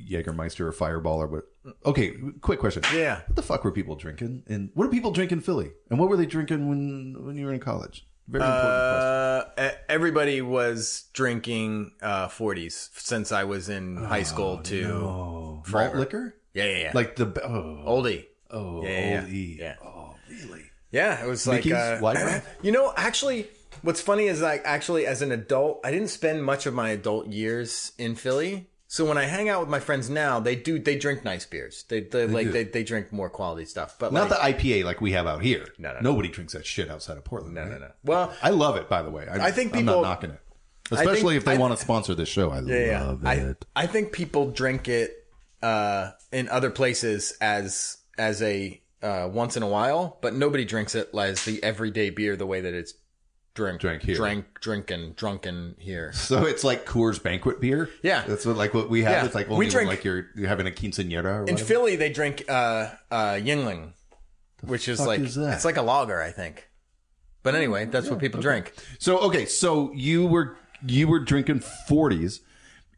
Jägermeister 0.00 0.60
or 0.60 0.72
Fireball 0.72 1.18
or 1.22 1.26
what. 1.26 1.44
Okay, 1.84 2.14
quick 2.40 2.60
question. 2.60 2.82
Yeah. 2.94 3.20
What 3.26 3.36
the 3.36 3.42
fuck 3.42 3.64
were 3.64 3.72
people 3.72 3.94
drinking? 3.96 4.44
And 4.46 4.70
what 4.74 4.84
do 4.86 4.90
people 4.90 5.10
drink 5.10 5.32
in 5.32 5.40
Philly? 5.40 5.70
And 5.90 5.98
what 5.98 6.08
were 6.08 6.16
they 6.16 6.24
drinking 6.24 6.68
when 6.68 7.16
when 7.26 7.36
you 7.36 7.44
were 7.46 7.52
in 7.52 7.60
college? 7.60 8.06
Very 8.28 8.44
important 8.44 9.54
question. 9.56 9.64
Uh, 9.66 9.70
everybody 9.88 10.42
was 10.42 11.04
drinking 11.14 11.92
uh, 12.02 12.28
40s 12.28 12.90
since 12.98 13.32
I 13.32 13.44
was 13.44 13.68
in 13.68 13.96
high 13.96 14.22
school 14.22 14.58
to 14.64 14.84
Oh, 14.92 15.62
malt 15.70 15.94
liquor? 15.96 16.34
yeah, 16.54 16.64
yeah, 16.64 16.78
yeah. 16.78 16.90
Like 16.94 17.16
the 17.16 17.26
oh, 17.44 17.84
oldie. 17.86 18.26
oh, 18.50 18.82
Yeah, 18.84 19.10
yeah, 19.10 19.20
old 19.22 19.30
E. 19.30 19.56
yeah. 19.58 19.74
Oh, 19.82 20.14
really? 20.28 20.62
Yeah, 20.90 21.24
it 21.24 21.28
was 21.28 21.46
like 21.46 21.66
uh, 21.70 22.00
You 22.62 22.72
know, 22.72 22.92
actually, 22.96 23.46
what's 23.82 24.00
funny 24.00 24.26
is 24.26 24.40
like 24.42 24.62
actually 24.64 25.06
as 25.06 25.22
an 25.22 25.32
adult, 25.32 25.80
I 25.84 25.90
didn't 25.90 26.08
spend 26.08 26.44
much 26.44 26.66
of 26.66 26.74
my 26.74 26.90
adult 26.90 27.28
years 27.28 27.92
in 27.98 28.14
Philly. 28.14 28.67
So 28.90 29.04
when 29.04 29.18
I 29.18 29.24
hang 29.24 29.50
out 29.50 29.60
with 29.60 29.68
my 29.68 29.80
friends 29.80 30.08
now, 30.08 30.40
they 30.40 30.56
do 30.56 30.78
they 30.78 30.96
drink 30.96 31.22
nice 31.22 31.44
beers. 31.44 31.84
They, 31.88 32.00
they, 32.00 32.26
like 32.26 32.46
do. 32.46 32.52
they, 32.52 32.64
they 32.64 32.82
drink 32.82 33.12
more 33.12 33.28
quality 33.28 33.66
stuff. 33.66 33.96
But 33.98 34.14
Not 34.14 34.30
like, 34.30 34.58
the 34.58 34.70
IPA 34.70 34.84
like 34.84 35.02
we 35.02 35.12
have 35.12 35.26
out 35.26 35.42
here. 35.42 35.66
No, 35.76 35.90
no, 35.90 36.00
no. 36.00 36.10
Nobody 36.12 36.30
drinks 36.30 36.54
that 36.54 36.64
shit 36.64 36.90
outside 36.90 37.18
of 37.18 37.24
Portland. 37.24 37.54
no, 37.54 37.66
no, 37.66 37.76
no. 37.78 37.90
Well, 38.02 38.32
I 38.42 38.48
love 38.48 38.76
it, 38.76 38.88
by 38.88 39.02
the 39.02 39.10
way. 39.10 39.28
I, 39.28 39.48
I 39.48 39.50
think 39.50 39.74
I'm 39.74 39.80
people- 39.80 40.00
not 40.00 40.08
knocking 40.08 40.30
it, 40.30 40.40
especially 40.90 41.36
if 41.36 41.44
they 41.44 41.54
I- 41.54 41.58
want 41.58 41.76
to 41.76 41.80
sponsor 41.82 42.14
this 42.14 42.30
show. 42.30 42.50
I 42.50 42.60
yeah, 42.60 43.04
love 43.04 43.22
yeah. 43.22 43.28
I 43.28 43.34
it. 43.34 43.66
I 43.76 43.86
think 43.86 44.12
people 44.12 44.50
drink 44.50 44.88
it 44.88 45.12
uh, 45.62 46.12
in 46.32 46.48
other 46.48 46.70
places 46.70 47.36
as 47.42 47.98
as 48.16 48.40
a 48.40 48.80
uh, 49.02 49.28
once 49.30 49.58
in 49.58 49.62
a 49.62 49.68
while, 49.68 50.16
but 50.22 50.34
nobody 50.34 50.64
drinks 50.64 50.94
it 50.94 51.10
as 51.14 51.44
the 51.44 51.62
everyday 51.62 52.08
beer 52.08 52.36
the 52.36 52.46
way 52.46 52.62
that 52.62 52.72
it's 52.72 52.94
drink 53.58 53.80
Drank 53.80 54.02
here. 54.02 54.16
drank 54.16 54.60
drinking 54.60 55.12
drunken 55.16 55.74
here. 55.78 56.12
so 56.12 56.44
it's 56.46 56.64
like 56.64 56.86
Coors 56.86 57.22
banquet 57.22 57.60
beer. 57.60 57.90
Yeah. 58.02 58.22
that's 58.26 58.46
what 58.46 58.56
like 58.56 58.72
what 58.74 58.88
we 58.88 59.02
have. 59.02 59.12
Yeah. 59.12 59.24
It's 59.26 59.34
like 59.34 59.48
We 59.48 59.54
only 59.54 59.66
when, 59.66 59.72
drink- 59.72 59.88
like 59.90 60.04
you're 60.04 60.28
you're 60.36 60.48
having 60.48 60.66
a 60.66 60.70
quinceanera 60.70 61.24
or 61.24 61.44
In. 61.48 61.56
Philly, 61.56 61.96
they 61.96 62.10
drink 62.10 62.44
uh, 62.48 62.90
uh, 63.10 63.32
Yuengling, 63.34 63.92
which 64.62 64.88
is 64.88 65.00
like 65.04 65.20
is 65.20 65.36
it's 65.36 65.64
like 65.64 65.76
a 65.76 65.82
lager, 65.82 66.20
I 66.20 66.30
think. 66.30 66.68
But 67.42 67.54
anyway, 67.54 67.86
that's 67.86 68.08
what 68.10 68.18
people 68.18 68.40
drink. 68.40 68.72
so 68.98 69.18
okay, 69.20 69.46
so 69.46 69.92
you 69.94 70.26
were 70.26 70.56
you 70.86 71.08
were 71.08 71.20
drinking 71.20 71.60
forties 71.86 72.40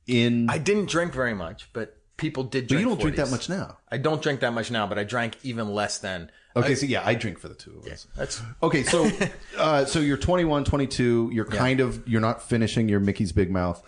in. 0.06 0.48
I 0.50 0.58
didn't 0.58 0.88
drink 0.88 1.12
very 1.12 1.34
much, 1.34 1.68
but 1.72 1.96
people 2.16 2.44
did 2.44 2.64
but 2.64 2.68
drink. 2.68 2.80
you 2.82 2.88
don't 2.88 3.00
drink 3.00 3.16
that 3.16 3.30
much 3.30 3.48
now. 3.48 3.78
I 3.90 3.96
don't 3.98 4.22
drink 4.22 4.40
that 4.40 4.52
much 4.52 4.70
now, 4.70 4.86
but 4.86 4.98
I 4.98 5.04
drank 5.04 5.36
even 5.42 5.72
less 5.72 5.98
then. 5.98 6.30
Okay, 6.56 6.74
so 6.74 6.84
yeah, 6.86 7.02
I 7.04 7.14
drink 7.14 7.38
for 7.38 7.48
the 7.48 7.54
two 7.54 7.78
of 7.78 7.86
us. 7.92 8.06
That's 8.16 8.42
Okay, 8.62 8.82
so 8.82 9.08
uh, 9.58 9.84
so 9.84 10.00
you're 10.00 10.16
21, 10.16 10.64
22. 10.64 11.30
You're 11.32 11.44
kind 11.44 11.80
of 11.80 12.06
you're 12.08 12.20
not 12.20 12.42
finishing 12.42 12.88
your 12.88 13.00
Mickey's 13.00 13.32
Big 13.32 13.50
Mouth. 13.50 13.82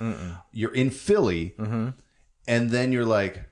You're 0.53 0.75
in 0.75 0.91
Philly, 0.91 1.55
Mm-hmm. 1.59 1.89
and 2.47 2.71
then 2.71 2.93
you're 2.93 3.05
like, 3.05 3.45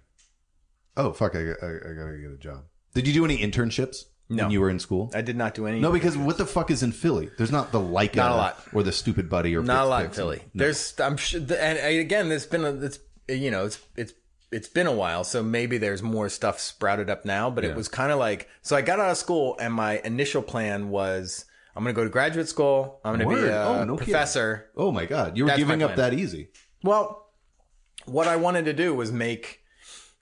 oh 0.96 1.12
fuck, 1.12 1.34
I, 1.34 1.38
I, 1.40 1.42
I 1.42 1.92
gotta 1.94 2.18
get 2.20 2.30
a 2.32 2.38
job. 2.38 2.64
Did 2.94 3.06
you 3.06 3.12
do 3.12 3.24
any 3.24 3.38
internships 3.38 4.04
No. 4.28 4.44
when 4.44 4.50
you 4.52 4.60
were 4.60 4.70
in 4.70 4.78
school? 4.78 5.10
I 5.14 5.20
did 5.22 5.36
not 5.36 5.54
do 5.54 5.66
any. 5.66 5.80
no, 5.80 5.92
because 5.92 6.16
what 6.16 6.38
the 6.38 6.46
fuck 6.46 6.70
is 6.70 6.82
in 6.82 6.92
Philly? 6.92 7.30
There's 7.36 7.52
not 7.52 7.72
the 7.72 7.80
like 7.80 8.14
Not 8.16 8.32
a 8.32 8.34
lot. 8.36 8.58
or 8.72 8.82
the 8.82 8.92
Stupid 8.92 9.28
Buddy 9.28 9.56
or 9.56 9.62
not 9.62 9.86
a 9.86 9.88
lot 9.88 10.04
in. 10.06 10.10
Philly. 10.10 10.42
There's 10.54 10.94
I'm 11.00 11.16
sure, 11.16 11.40
and 11.40 11.50
and 11.52 11.98
again, 11.98 12.28
there's 12.28 12.46
been 12.46 12.64
a, 12.64 12.72
it's 12.74 12.98
you 13.28 13.50
know 13.50 13.64
it's 13.66 13.78
it's 13.96 14.12
it's 14.52 14.68
been 14.68 14.86
a 14.86 14.92
while, 14.92 15.22
so 15.24 15.42
maybe 15.42 15.78
there's 15.78 16.02
more 16.02 16.28
stuff 16.28 16.58
sprouted 16.58 17.08
up 17.10 17.24
now. 17.24 17.50
But 17.50 17.64
Yeah. 17.64 17.70
it 17.70 17.76
was 17.76 17.88
kind 17.88 18.10
of 18.12 18.18
like 18.18 18.48
so. 18.62 18.76
I 18.76 18.82
got 18.82 18.98
out 19.00 19.10
of 19.10 19.16
school, 19.16 19.56
and 19.60 19.72
my 19.72 19.98
initial 20.04 20.42
plan 20.42 20.88
was 20.90 21.44
I'm 21.76 21.84
going 21.84 21.94
to 21.94 21.98
go 22.00 22.04
to 22.04 22.10
graduate 22.10 22.48
school. 22.48 23.00
I'm 23.04 23.16
going 23.18 23.28
to 23.28 23.42
be 23.42 23.48
a 23.48 23.62
Oh, 23.64 23.84
no 23.84 23.96
kidding. 23.96 24.12
professor. 24.12 24.70
Oh 24.76 24.90
my 24.90 25.06
god, 25.06 25.36
you 25.36 25.44
were 25.44 25.48
That's 25.50 25.58
giving 25.58 25.82
up 25.82 25.96
that 25.96 26.14
easy. 26.14 26.48
Well, 26.82 27.28
what 28.06 28.26
I 28.26 28.36
wanted 28.36 28.64
to 28.64 28.72
do 28.72 28.94
was 28.94 29.12
make 29.12 29.60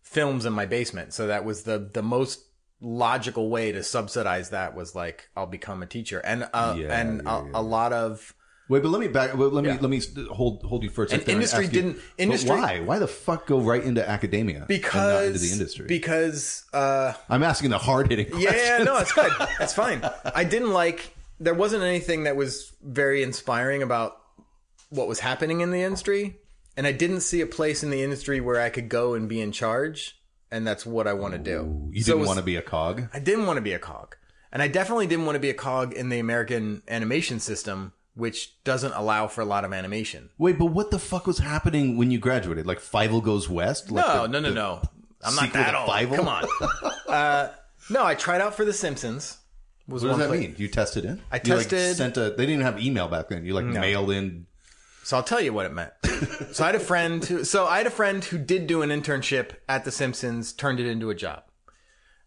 films 0.03 0.45
in 0.47 0.53
my 0.53 0.67
basement. 0.67 1.12
So 1.14 1.27
that 1.29 1.45
was 1.45 1.62
the 1.62 1.79
the 1.93 2.03
most 2.03 2.45
logical 2.81 3.51
way 3.51 3.73
to 3.73 3.83
subsidize 3.83 4.51
that 4.51 4.75
was 4.75 4.95
like 4.95 5.29
I'll 5.37 5.47
become 5.47 5.83
a 5.83 5.87
teacher. 5.87 6.21
And 6.21 6.49
uh, 6.53 6.75
Yeah, 6.79 7.01
and 7.01 7.23
yeah, 7.25 7.45
a, 7.55 7.61
a 7.61 7.62
lot 7.62 7.93
of 7.93 8.35
Wait, 8.69 8.83
but 8.83 8.91
let 8.91 9.01
me 9.01 9.09
back. 9.09 9.35
Let 9.35 9.53
me 9.65 9.69
Yeah. 9.71 9.79
let 9.81 9.89
me 9.91 10.01
hold 10.31 10.63
hold 10.63 10.83
you 10.83 10.91
for 10.91 11.05
a 11.05 11.09
second. 11.09 11.23
And 11.23 11.31
industry 11.33 11.65
you- 11.65 11.71
didn't- 11.71 11.93
but 11.95 12.03
industry- 12.19 12.51
why? 12.51 12.81
Why 12.81 12.99
the 12.99 13.07
fuck 13.09 13.47
go 13.47 13.61
right 13.61 13.83
into 13.83 14.07
academia 14.09 14.65
because 14.69 14.95
and 14.95 15.15
not 15.15 15.25
into 15.25 15.39
the 15.39 15.53
industry? 15.53 15.87
because 15.87 16.65
uh 16.75 17.13
I'm 17.31 17.43
asking 17.43 17.71
the 17.71 17.79
hard 17.79 18.11
hitting. 18.11 18.29
yeah, 18.39 18.55
yeah 18.79 18.85
no 18.85 18.99
it's 18.99 19.13
good 19.13 19.33
it's 19.61 19.73
fine 19.75 20.03
i 20.35 20.45
didn't 20.45 20.73
like 20.73 21.15
there 21.41 21.55
wasn't 21.55 21.83
anything 21.83 22.25
that 22.25 22.37
was 22.37 22.73
very 22.83 23.23
inspiring 23.23 23.83
about 23.83 24.21
what 24.91 25.09
was 25.09 25.21
happening 25.21 25.61
in 25.61 25.71
the 25.71 25.83
industry 25.83 26.37
and 26.77 26.87
i 26.87 26.93
didn't 26.93 27.21
see 27.21 27.41
a 27.41 27.47
place 27.47 27.83
in 27.83 27.91
the 27.91 28.03
industry 28.03 28.41
where 28.41 28.61
i 28.61 28.69
could 28.71 28.89
go 28.89 29.15
and 29.15 29.29
be 29.29 29.41
in 29.41 29.53
charge 29.53 30.21
and 30.51 30.67
that's 30.67 30.85
what 30.85 31.07
i 31.07 31.13
want 31.13 31.33
to 31.33 31.39
do 31.39 31.89
You 31.93 32.03
So 32.03 32.13
didn't 32.15 32.27
want 32.27 32.39
to 32.39 32.45
be 32.45 32.57
a 32.57 32.63
cog. 32.63 33.09
i 33.15 33.19
didn't 33.19 33.47
want 33.47 33.57
to 33.57 33.63
be 33.63 33.73
a 33.73 33.79
cog 33.79 34.17
and 34.53 34.61
i 34.63 34.69
definitely 34.69 35.07
didn't 35.07 35.25
want 35.27 35.37
to 35.37 35.41
be 35.41 35.51
a 35.51 35.55
cog 35.55 35.93
in 35.95 36.09
the 36.11 36.19
american 36.19 36.83
animation 36.89 37.39
system 37.41 37.93
which 38.19 38.63
doesn't 38.65 38.93
allow 38.93 39.27
for 39.29 39.41
a 39.41 39.45
lot 39.45 39.65
of 39.65 39.73
animation 39.73 40.29
Wait, 40.39 40.59
but 40.59 40.67
what 40.67 40.91
the 40.91 40.99
fuck 40.99 41.27
was 41.27 41.39
happening 41.39 41.97
when 41.97 42.11
you 42.11 42.19
graduated? 42.19 42.67
Like 42.67 42.81
Fievel 42.81 43.23
Goes 43.23 43.49
West? 43.49 43.91
Like 43.91 44.07
no 44.07 44.23
the- 44.27 44.29
no 44.29 44.41
no 44.41 44.53
no 44.53 44.83
i'm 45.25 45.35
not 45.35 45.53
that 45.53 45.75
old 45.75 45.89
Fievel? 45.91 46.17
come 46.17 46.29
on 46.29 46.45
uh, 47.09 47.49
no 47.91 48.05
i 48.05 48.15
tried 48.15 48.41
out 48.41 48.55
for 48.55 48.65
the 48.65 48.73
simpsons 48.73 49.39
was 49.89 50.03
What 50.05 50.11
does 50.11 50.19
that 50.19 50.29
pla- 50.29 50.37
mean? 50.37 50.55
You 50.59 50.69
tested 50.69 51.07
in? 51.07 51.23
I 51.33 51.41
You, 51.43 51.55
like, 51.55 51.67
tested- 51.69 51.97
sent 51.97 52.17
a. 52.19 52.35
They 52.37 52.45
didn't 52.45 52.61
have 52.61 52.79
email 52.79 53.09
back 53.09 53.29
then. 53.31 53.47
You 53.47 53.55
like 53.55 53.65
mailed 53.65 54.11
in. 54.11 54.45
So 55.03 55.17
I'll 55.17 55.23
tell 55.23 55.41
you 55.41 55.55
what 55.55 55.65
it 55.65 55.73
meant. 55.73 55.93
so 56.53 56.63
I 56.63 56.67
had 56.67 56.75
a 56.75 56.79
friend 56.81 57.25
who, 57.25 57.43
so 57.43 57.65
I 57.67 57.79
had 57.79 57.87
a 57.87 57.91
friend 57.91 58.23
who 58.23 58.37
did 58.37 58.67
do 58.67 58.83
an 58.83 58.91
internship 58.91 59.53
at 59.67 59.87
The 59.87 59.91
Simpsons, 59.91 60.53
turned 60.53 60.79
it 60.79 60.85
into 60.87 61.09
a 61.09 61.15
job. 61.15 61.45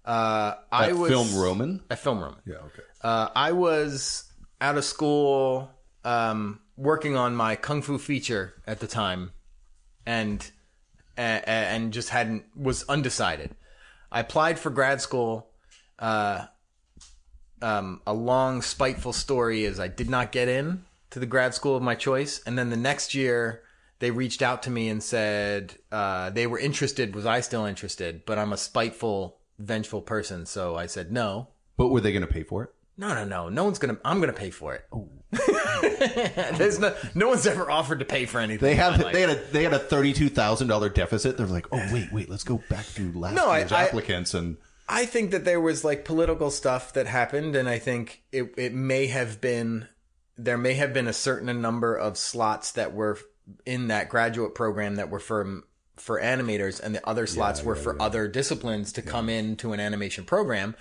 Uh, 0.04 0.56
I 0.72 0.94
was 0.94 1.12
Film 1.12 1.40
Roman. 1.40 1.82
at 1.92 2.00
Film 2.00 2.20
Roman. 2.20 2.40
Yeah. 2.48 2.56
Okay. 2.56 2.82
Uh, 3.02 3.30
I 3.36 3.52
was 3.52 4.24
out 4.60 4.78
of 4.80 4.84
school, 4.84 5.70
um, 6.04 6.60
working 6.78 7.16
on 7.16 7.36
my 7.36 7.56
kung 7.56 7.82
fu 7.82 7.98
feature 7.98 8.54
at 8.68 8.80
the 8.80 8.88
time, 8.88 9.32
and 10.06 10.50
a- 11.18 11.22
a- 11.46 11.68
and 11.74 11.94
just 11.94 12.10
hadn't 12.10 12.46
was 12.56 12.84
undecided. 12.90 13.56
I 14.12 14.20
applied 14.22 14.60
for 14.60 14.70
grad 14.70 15.02
school. 15.02 15.50
Uh, 16.00 16.46
um, 17.62 18.02
a 18.08 18.14
long 18.14 18.62
spiteful 18.62 19.14
story 19.14 19.66
is 19.66 19.80
I 19.80 19.88
did 19.88 20.10
not 20.10 20.32
get 20.32 20.48
in 20.48 20.84
to 21.12 21.20
the 21.20 21.26
grad 21.28 21.54
school 21.54 21.76
of 21.76 21.84
my 21.84 21.96
choice, 21.96 22.42
and 22.46 22.58
then 22.58 22.70
the 22.70 22.78
next 22.78 23.14
year 23.14 23.62
they 24.00 24.10
reached 24.10 24.42
out 24.42 24.64
to 24.64 24.72
me 24.72 24.90
and 24.90 25.04
said 25.04 25.76
uh, 25.92 26.32
they 26.32 26.48
were 26.48 26.58
interested. 26.58 27.14
Was 27.14 27.26
I 27.28 27.42
still 27.42 27.66
interested? 27.66 28.26
But 28.26 28.40
I'm 28.40 28.52
a 28.54 28.58
spiteful, 28.58 29.38
vengeful 29.60 30.02
person, 30.02 30.48
so 30.48 30.76
I 30.76 30.88
said 30.88 31.12
no. 31.12 31.50
But 31.78 31.90
were 31.90 32.02
they 32.02 32.12
going 32.12 32.26
to 32.26 32.34
pay 32.34 32.44
for 32.44 32.64
it? 32.64 32.70
No, 32.98 33.14
no, 33.14 33.24
no. 33.26 33.50
No 33.50 33.64
one's 33.64 33.80
gonna. 33.80 33.98
I'm 34.04 34.20
gonna 34.20 34.34
pay 34.34 34.50
for 34.50 34.74
it. 34.76 34.86
There's 36.58 36.80
no. 36.80 36.96
No 37.16 37.30
one's 37.30 37.46
ever 37.48 37.70
offered 37.70 38.00
to 38.00 38.06
pay 38.06 38.26
for 38.26 38.40
anything. 38.40 38.66
They 38.66 38.76
have. 38.76 38.98
They 39.12 39.22
had 39.22 39.30
a. 39.30 39.36
They 39.52 39.64
had 39.64 39.74
a 39.74 39.80
thirty-two 39.80 40.30
thousand 40.30 40.68
dollar 40.68 40.90
deficit. 40.90 41.38
They're 41.38 41.48
like, 41.48 41.68
oh 41.72 41.90
wait, 41.92 42.12
wait, 42.12 42.30
let's 42.30 42.44
go 42.44 42.62
back 42.70 42.86
through 42.86 43.12
last 43.14 43.36
No, 43.36 43.48
I- 43.50 43.60
year's 43.60 43.72
I- 43.72 43.84
applicants 43.86 44.34
and. 44.34 44.58
I 44.94 45.06
think 45.06 45.32
that 45.32 45.46
there 45.46 45.62
was 45.62 45.86
like 45.86 46.04
political 46.04 46.52
stuff 46.52 46.94
that 46.94 47.08
happened, 47.08 47.56
and 47.56 47.70
I 47.70 47.80
think 47.80 48.24
it 48.34 48.54
it 48.58 48.74
may 48.74 49.08
have 49.08 49.40
been 49.40 49.88
there 50.38 50.58
may 50.58 50.74
have 50.74 50.94
been 50.94 51.08
a 51.08 51.14
certain 51.14 51.62
number 51.62 51.96
of 51.96 52.18
slots 52.18 52.74
that 52.74 52.94
were 52.94 53.18
in 53.66 53.88
that 53.88 54.10
graduate 54.10 54.54
program 54.54 54.96
that 54.96 55.10
were 55.10 55.20
for 55.20 55.62
for 55.96 56.20
animators, 56.20 56.82
and 56.82 56.94
the 56.94 57.08
other 57.08 57.26
slots 57.26 57.64
were 57.64 57.76
for 57.76 58.02
other 58.02 58.28
disciplines 58.28 58.92
to 58.94 59.02
come 59.02 59.30
into 59.30 59.72
an 59.72 59.80
animation 59.80 60.26
program. 60.26 60.76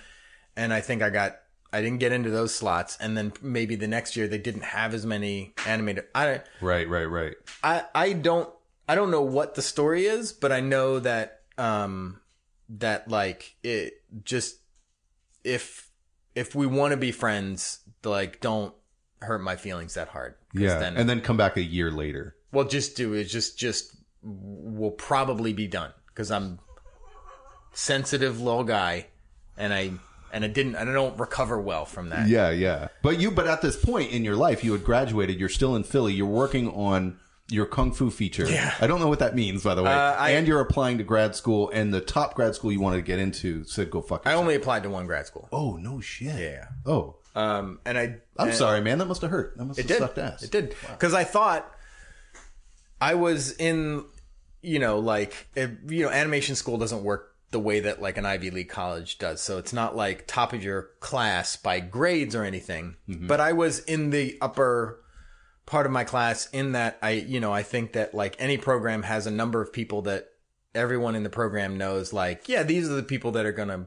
And 0.57 0.73
I 0.73 0.81
think 0.81 1.01
I 1.01 1.09
got 1.09 1.37
I 1.73 1.81
didn't 1.81 1.99
get 1.99 2.11
into 2.11 2.29
those 2.29 2.53
slots, 2.53 2.97
and 2.99 3.15
then 3.17 3.31
maybe 3.41 3.75
the 3.75 3.87
next 3.87 4.15
year 4.17 4.27
they 4.27 4.37
didn't 4.37 4.63
have 4.63 4.93
as 4.93 5.05
many 5.05 5.53
animator. 5.57 6.05
I 6.13 6.41
Right, 6.59 6.87
right, 6.87 7.05
right. 7.05 7.35
I 7.63 7.83
I 7.95 8.13
don't 8.13 8.49
I 8.89 8.95
don't 8.95 9.11
know 9.11 9.21
what 9.21 9.55
the 9.55 9.61
story 9.61 10.05
is, 10.05 10.33
but 10.33 10.51
I 10.51 10.59
know 10.59 10.99
that 10.99 11.41
um 11.57 12.19
that 12.69 13.07
like 13.07 13.55
it 13.63 14.03
just 14.23 14.57
if 15.43 15.89
if 16.35 16.55
we 16.55 16.65
want 16.67 16.91
to 16.91 16.97
be 16.97 17.11
friends, 17.11 17.79
like 18.03 18.41
don't 18.41 18.73
hurt 19.21 19.41
my 19.41 19.55
feelings 19.55 19.93
that 19.93 20.09
hard. 20.09 20.35
Yeah, 20.53 20.79
Then, 20.79 20.97
and 20.97 21.07
then 21.07 21.21
come 21.21 21.37
back 21.37 21.55
a 21.57 21.63
year 21.63 21.91
later. 21.91 22.35
well, 22.51 22.65
just 22.65 22.97
do 22.97 23.13
it. 23.13 23.25
Just 23.25 23.57
just 23.57 23.95
we'll 24.21 24.91
probably 24.91 25.53
be 25.53 25.67
done 25.67 25.93
because 26.07 26.31
I'm 26.31 26.59
sensitive 27.73 28.41
little 28.41 28.63
guy, 28.63 29.07
and 29.57 29.73
I 29.73 29.91
and 30.33 30.43
I 30.43 30.47
didn't 30.47 30.75
and 30.75 30.89
I 30.89 30.93
don't 30.93 31.17
recover 31.19 31.59
well 31.59 31.85
from 31.85 32.09
that. 32.09 32.27
Yeah, 32.27 32.49
yeah. 32.51 32.87
But 33.01 33.19
you, 33.19 33.31
but 33.31 33.47
at 33.47 33.61
this 33.61 33.75
point 33.75 34.11
in 34.11 34.23
your 34.23 34.35
life, 34.35 34.63
you 34.63 34.71
had 34.73 34.83
graduated. 34.83 35.39
You're 35.39 35.49
still 35.49 35.75
in 35.75 35.83
Philly. 35.83 36.13
You're 36.13 36.25
working 36.27 36.69
on 36.69 37.17
your 37.49 37.65
kung 37.65 37.91
fu 37.91 38.09
feature. 38.09 38.49
Yeah. 38.49 38.73
I 38.79 38.87
don't 38.87 38.99
know 39.01 39.09
what 39.09 39.19
that 39.19 39.35
means, 39.35 39.63
by 39.63 39.75
the 39.75 39.83
way. 39.83 39.91
Uh, 39.91 40.13
I- 40.15 40.29
and 40.31 40.47
you're 40.47 40.61
applying 40.61 40.97
to 40.99 41.03
grad 41.03 41.35
school, 41.35 41.69
and 41.73 41.93
the 41.93 41.99
top 41.99 42.33
grad 42.35 42.55
school 42.55 42.71
you 42.71 42.79
wanted 42.79 42.97
to 42.97 43.01
get 43.03 43.19
into 43.19 43.63
said 43.65 43.91
go 43.91 44.01
fuck. 44.01 44.25
I 44.25 44.33
only 44.33 44.55
applied 44.55 44.83
to 44.83 44.89
one 44.89 45.05
grad 45.05 45.27
school. 45.27 45.49
oh 45.51 45.75
no 45.77 45.99
shit. 45.99 46.35
Yeah. 46.39 46.65
Oh, 46.85 47.17
Um, 47.35 47.79
and 47.85 47.97
I 47.97 48.03
I'm 48.37 48.47
and- 48.49 48.53
sorry, 48.55 48.79
man. 48.81 48.97
That 48.99 49.05
must 49.07 49.21
have 49.21 49.31
hurt. 49.31 49.57
That 49.57 49.65
must 49.65 49.79
It 49.79 49.83
have 49.83 49.87
did. 49.89 49.97
sucked 49.99 50.17
ass. 50.17 50.43
It 50.43 50.51
did 50.51 50.75
because 50.91 51.13
I 51.13 51.23
thought 51.25 51.69
I 53.01 53.15
was 53.15 53.51
in, 53.53 54.05
you 54.61 54.79
know, 54.79 54.99
like 54.99 55.47
if, 55.55 55.71
you 55.87 56.05
know, 56.05 56.11
animation 56.11 56.55
school 56.55 56.77
doesn't 56.77 57.03
work 57.03 57.30
the 57.51 57.59
way 57.59 57.81
that 57.81 58.01
like 58.01 58.17
an 58.17 58.25
Ivy 58.25 58.49
League 58.49 58.69
college 58.69 59.17
does. 59.17 59.41
So 59.41 59.57
it's 59.57 59.73
not 59.73 59.95
like 59.95 60.25
top 60.25 60.53
of 60.53 60.63
your 60.63 60.89
class 60.99 61.55
by 61.57 61.79
grades 61.79 62.33
or 62.33 62.43
anything. 62.43 62.95
Mm-hmm. 63.07 63.27
But 63.27 63.39
I 63.39 63.53
was 63.53 63.79
in 63.79 64.09
the 64.09 64.37
upper 64.41 65.03
part 65.65 65.85
of 65.85 65.91
my 65.91 66.03
class 66.03 66.49
in 66.51 66.71
that 66.71 66.97
I, 67.01 67.11
you 67.11 67.39
know, 67.39 67.53
I 67.53 67.63
think 67.63 67.93
that 67.93 68.13
like 68.13 68.35
any 68.39 68.57
program 68.57 69.03
has 69.03 69.27
a 69.27 69.31
number 69.31 69.61
of 69.61 69.71
people 69.73 70.01
that 70.03 70.29
everyone 70.73 71.15
in 71.15 71.23
the 71.23 71.29
program 71.29 71.77
knows 71.77 72.13
like, 72.13 72.47
yeah, 72.47 72.63
these 72.63 72.89
are 72.89 72.95
the 72.95 73.03
people 73.03 73.31
that 73.31 73.45
are 73.45 73.51
going 73.51 73.69
to 73.69 73.85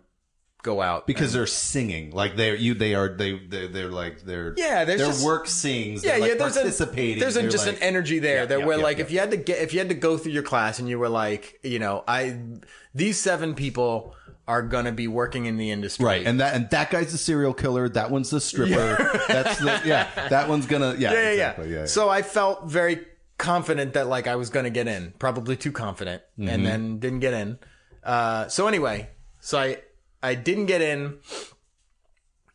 go 0.65 0.83
out 0.83 1.07
because 1.07 1.33
they're 1.33 1.47
singing. 1.47 2.11
Like 2.11 2.35
they're 2.35 2.57
you 2.57 2.75
they 2.75 2.95
are 2.97 3.09
they 3.09 3.39
they're, 3.39 3.69
they're 3.69 3.89
like 3.91 4.23
they're 4.23 4.55
Yeah, 4.57 4.85
there's 4.85 4.99
their 5.01 5.07
just- 5.11 5.25
work 5.25 5.47
sings. 5.47 6.05
Yeah, 6.05 6.17
like, 6.17 6.31
yeah. 6.31 6.35
There's 6.35 6.57
a 6.57 6.63
there's 6.65 7.37
a, 7.37 7.49
just 7.49 7.67
like- 7.67 7.77
an 7.77 7.83
energy 7.83 8.19
there 8.19 8.39
Yeah, 8.39 8.47
that 8.47 8.59
yeah, 8.61 8.65
where 8.67 8.79
yeah, 8.79 8.83
like 8.83 8.99
if 8.99 9.13
you 9.13 9.21
had 9.21 9.31
to 9.31 9.37
get 9.37 9.61
if 9.61 9.73
you 9.73 9.79
had 9.79 9.91
to 9.91 9.95
go 9.95 10.19
through 10.19 10.33
your 10.33 10.43
class 10.43 10.81
and 10.81 10.89
you 10.89 10.99
were 10.99 11.09
like 11.09 11.61
you 11.63 11.79
know 11.79 12.03
I 12.09 12.41
these 12.95 13.21
seven 13.21 13.55
people 13.55 14.15
are 14.49 14.63
gonna 14.63 14.93
be 14.93 15.07
working 15.09 15.47
in 15.47 15.57
the 15.57 15.71
industry. 15.71 16.05
Right 16.05 16.27
and 16.27 16.41
that 16.41 16.55
and 16.57 16.69
that 16.71 16.91
guy's 16.91 17.13
the 17.13 17.19
serial 17.19 17.55
killer 17.55 17.89
that 17.91 18.11
one's 18.11 18.31
the 18.31 18.41
stripper. 18.41 19.21
That's 19.29 19.59
the 19.59 19.81
yeah 19.85 20.09
that 20.31 20.49
one's 20.49 20.67
gonna 20.67 20.97
yeah 20.99 21.13
yeah 21.13 21.21
yeah, 21.23 21.29
exactly, 21.31 21.69
yeah 21.69 21.73
yeah, 21.75 21.81
yeah. 21.81 21.87
so 21.87 22.09
I 22.09 22.23
felt 22.23 22.65
very 22.69 23.07
confident 23.39 23.95
that 23.95 24.07
like 24.07 24.27
I 24.27 24.37
was 24.37 24.51
gonna 24.51 24.71
get 24.71 24.87
in 24.89 25.13
probably 25.19 25.57
too 25.57 25.73
confident 25.73 26.23
Mm-hmm. 26.39 26.49
and 26.49 26.67
then 26.67 26.99
didn't 26.99 27.21
get 27.21 27.35
in. 27.35 27.59
Uh, 28.03 28.49
so 28.49 28.67
anyway 28.67 29.09
so 29.41 29.59
I 29.59 29.79
I 30.25 30.35
didn't 30.35 30.67
get 30.67 30.81
in 30.81 31.19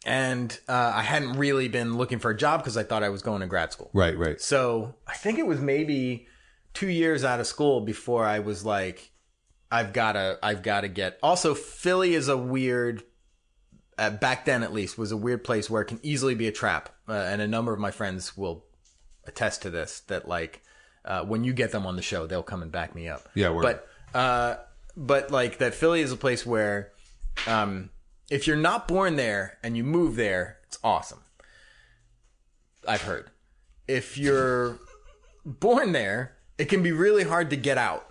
and 0.05 0.57
uh, 0.67 0.93
I 0.95 1.01
hadn't 1.01 1.33
really 1.33 1.67
been 1.67 1.97
looking 1.97 2.19
for 2.19 2.31
a 2.31 2.37
job 2.37 2.61
because 2.61 2.77
I 2.77 2.83
thought 2.83 3.03
I 3.03 3.09
was 3.09 3.21
going 3.21 3.41
to 3.41 3.47
grad 3.47 3.71
school 3.71 3.89
right 3.93 4.17
right 4.17 4.39
So 4.41 4.95
I 5.07 5.13
think 5.13 5.39
it 5.39 5.45
was 5.45 5.59
maybe 5.59 6.27
two 6.73 6.89
years 6.89 7.23
out 7.23 7.39
of 7.39 7.47
school 7.47 7.81
before 7.81 8.25
I 8.25 8.39
was 8.39 8.65
like, 8.65 9.11
I've 9.71 9.93
gotta, 9.93 10.39
I've 10.41 10.63
gotta 10.63 10.87
get. 10.87 11.19
Also, 11.21 11.53
Philly 11.53 12.15
is 12.15 12.27
a 12.27 12.37
weird. 12.37 13.03
Uh, 13.97 14.09
back 14.09 14.45
then, 14.45 14.63
at 14.63 14.73
least, 14.73 14.97
was 14.97 15.11
a 15.11 15.17
weird 15.17 15.43
place 15.43 15.69
where 15.69 15.81
it 15.81 15.85
can 15.85 15.99
easily 16.01 16.33
be 16.33 16.47
a 16.47 16.51
trap, 16.51 16.89
uh, 17.07 17.11
and 17.11 17.41
a 17.41 17.47
number 17.47 17.73
of 17.73 17.79
my 17.79 17.91
friends 17.91 18.37
will 18.37 18.65
attest 19.25 19.61
to 19.63 19.69
this. 19.69 19.99
That 20.07 20.27
like, 20.27 20.63
uh, 21.03 21.25
when 21.25 21.43
you 21.43 21.53
get 21.53 21.71
them 21.71 21.85
on 21.85 21.97
the 21.97 22.01
show, 22.01 22.25
they'll 22.25 22.41
come 22.41 22.61
and 22.61 22.71
back 22.71 22.95
me 22.95 23.09
up. 23.09 23.27
Yeah, 23.35 23.55
but 23.61 23.87
uh, 24.13 24.55
but 24.95 25.31
like 25.31 25.57
that 25.57 25.75
Philly 25.75 26.01
is 26.01 26.11
a 26.11 26.17
place 26.17 26.45
where, 26.45 26.93
um, 27.47 27.89
if 28.29 28.47
you're 28.47 28.55
not 28.57 28.87
born 28.87 29.15
there 29.15 29.57
and 29.63 29.75
you 29.77 29.83
move 29.83 30.15
there, 30.15 30.57
it's 30.67 30.77
awesome. 30.83 31.19
I've 32.87 33.01
heard. 33.01 33.29
If 33.87 34.17
you're 34.17 34.77
born 35.45 35.91
there, 35.91 36.35
it 36.57 36.65
can 36.65 36.83
be 36.83 36.91
really 36.91 37.23
hard 37.23 37.49
to 37.49 37.55
get 37.55 37.77
out. 37.77 38.05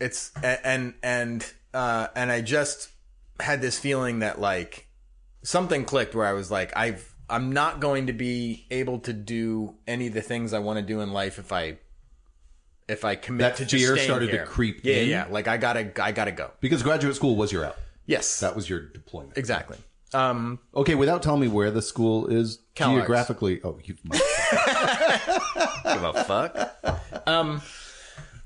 It's 0.00 0.32
and 0.42 0.94
and 1.02 1.46
uh, 1.74 2.08
and 2.16 2.32
I 2.32 2.40
just 2.40 2.90
had 3.38 3.60
this 3.62 3.78
feeling 3.78 4.20
that 4.20 4.40
like 4.40 4.88
something 5.42 5.84
clicked 5.84 6.14
where 6.14 6.26
I 6.26 6.32
was 6.32 6.50
like, 6.50 6.76
I've 6.76 7.14
I'm 7.28 7.52
not 7.52 7.80
going 7.80 8.08
to 8.08 8.12
be 8.12 8.66
able 8.70 8.98
to 9.00 9.12
do 9.12 9.76
any 9.86 10.08
of 10.08 10.14
the 10.14 10.22
things 10.22 10.52
I 10.52 10.58
want 10.58 10.78
to 10.78 10.84
do 10.84 11.00
in 11.00 11.12
life 11.12 11.38
if 11.38 11.52
I 11.52 11.78
if 12.88 13.04
I 13.04 13.14
commit 13.14 13.56
That 13.56 13.68
to 13.68 13.76
fear 13.76 13.96
started 13.96 14.30
to 14.32 14.44
creep 14.46 14.80
Yeah, 14.82 14.96
in? 14.96 15.08
yeah. 15.08 15.26
Like 15.30 15.46
I 15.46 15.56
gotta 15.58 15.92
I 16.02 16.10
gotta 16.12 16.32
go. 16.32 16.50
because 16.60 16.82
graduate 16.82 17.14
school 17.14 17.36
was 17.36 17.52
your 17.52 17.64
out 17.66 17.76
Yes, 18.10 18.40
that 18.40 18.56
was 18.56 18.68
your 18.68 18.80
deployment 18.80 19.38
exactly. 19.38 19.78
Um, 20.12 20.58
okay 20.74 20.96
without 20.96 21.22
telling 21.22 21.40
me 21.40 21.46
where 21.48 21.70
the 21.70 21.80
school 21.82 22.26
is 22.26 22.58
Cal 22.74 22.90
Arts. 22.90 22.98
geographically 22.98 23.60
oh 23.62 23.78
you 23.84 23.94
give 24.10 26.02
a 26.02 26.24
fuck. 26.24 26.56
um, 27.28 27.62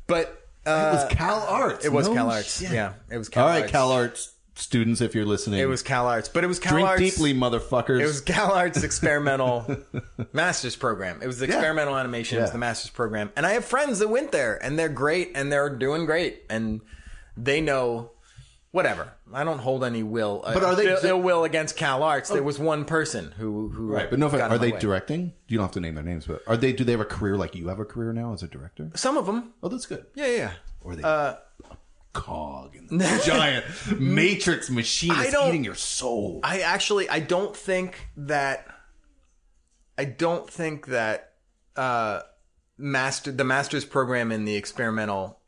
but 0.06 0.46
it 0.66 0.68
was 0.68 1.06
Cal 1.12 1.40
Arts 1.48 1.84
it 1.84 1.92
was 1.92 2.08
No 2.08 2.14
Cal 2.14 2.30
Arts. 2.30 2.60
shit. 2.60 2.70
Yeah, 2.72 2.94
it 3.10 3.18
was 3.18 3.28
Cal 3.28 3.44
all 3.44 3.50
right 3.50 3.62
Arts. 3.62 3.72
Cal 3.72 3.92
Arts 3.92 4.30
students 4.56 5.00
if 5.00 5.14
you're 5.16 5.24
listening 5.24 5.58
It 5.58 5.64
was 5.64 5.82
Cal 5.82 6.06
Arts, 6.06 6.28
but 6.28 6.44
it 6.44 6.46
was 6.46 6.60
Cal 6.60 6.72
drink 6.74 6.88
Arts. 6.88 7.00
deeply 7.00 7.34
motherfuckers 7.34 8.00
It 8.00 8.04
was 8.06 8.20
Cal 8.20 8.52
Arts 8.52 8.82
experimental 8.84 9.64
master's 10.32 10.76
program. 10.76 11.20
It 11.22 11.26
was 11.26 11.38
the 11.38 11.46
experimental 11.46 11.96
animation. 11.96 12.38
It 12.38 12.42
was 12.42 12.50
Yeah. 12.50 12.52
the 12.52 12.58
master's 12.58 12.90
program, 12.90 13.32
and 13.36 13.46
I 13.46 13.52
have 13.52 13.64
friends 13.64 13.98
that 14.00 14.08
went 14.08 14.32
there, 14.32 14.62
and 14.62 14.78
they're 14.78 14.88
great, 14.88 15.32
and 15.34 15.50
they're 15.50 15.70
doing 15.74 16.04
great, 16.06 16.42
and 16.50 16.82
they 17.36 17.60
know 17.60 18.10
whatever. 18.74 19.12
I 19.32 19.44
don't 19.44 19.60
hold 19.60 19.84
any 19.84 20.02
will, 20.02 20.42
uh, 20.44 20.52
But 20.52 20.64
are 20.64 20.74
they- 20.74 20.90
ill, 20.90 20.98
ill 21.04 21.22
will 21.22 21.44
against 21.44 21.76
Cal 21.76 22.02
Arts? 22.02 22.28
There 22.28 22.42
was 22.42 22.58
one 22.58 22.84
person 22.84 23.32
who 23.38 23.68
who 23.68 23.86
Right, 23.86 24.10
but 24.10 24.18
no, 24.18 24.28
got 24.28 24.36
in 24.36 24.42
are 24.42 24.48
my 24.50 24.58
they 24.58 24.72
way. 24.72 24.78
directing? 24.80 25.32
You 25.48 25.58
don't 25.58 25.64
have 25.66 25.72
to 25.74 25.80
name 25.80 25.94
their 25.94 26.04
names, 26.04 26.26
but 26.26 26.42
are 26.48 26.56
they? 26.56 26.72
Do 26.72 26.82
they 26.84 26.92
have 26.92 27.00
a 27.00 27.04
career 27.04 27.36
like 27.36 27.54
you 27.54 27.68
have 27.68 27.78
a 27.78 27.84
career 27.84 28.12
now 28.12 28.32
as 28.32 28.42
a 28.42 28.48
director? 28.48 28.90
Some 28.94 29.16
of 29.16 29.26
them, 29.26 29.54
Oh, 29.62 29.68
that's 29.68 29.86
good. 29.86 30.06
yeah, 30.14 30.26
yeah. 30.26 30.50
Or 30.82 30.92
are 30.92 30.96
they 30.96 31.02
a 31.02 31.38
cog 32.12 32.76
in 32.76 32.98
the 32.98 33.22
giant 33.24 33.64
matrix 34.00 34.68
machine 34.70 35.12
I 35.12 35.26
is 35.26 35.32
don't- 35.32 35.48
eating 35.48 35.64
your 35.64 35.74
soul? 35.76 36.40
I 36.42 36.60
actually 36.60 37.08
I 37.08 37.20
don't 37.20 37.56
think 37.56 38.08
that 38.16 38.66
I 39.96 40.04
don't 40.04 40.50
think 40.50 40.86
that 40.86 41.32
uh 41.76 42.20
master 42.76 43.30
the 43.32 43.44
master's 43.44 43.84
program 43.84 44.32
in 44.32 44.44
the 44.44 44.56
experimental 44.56 45.38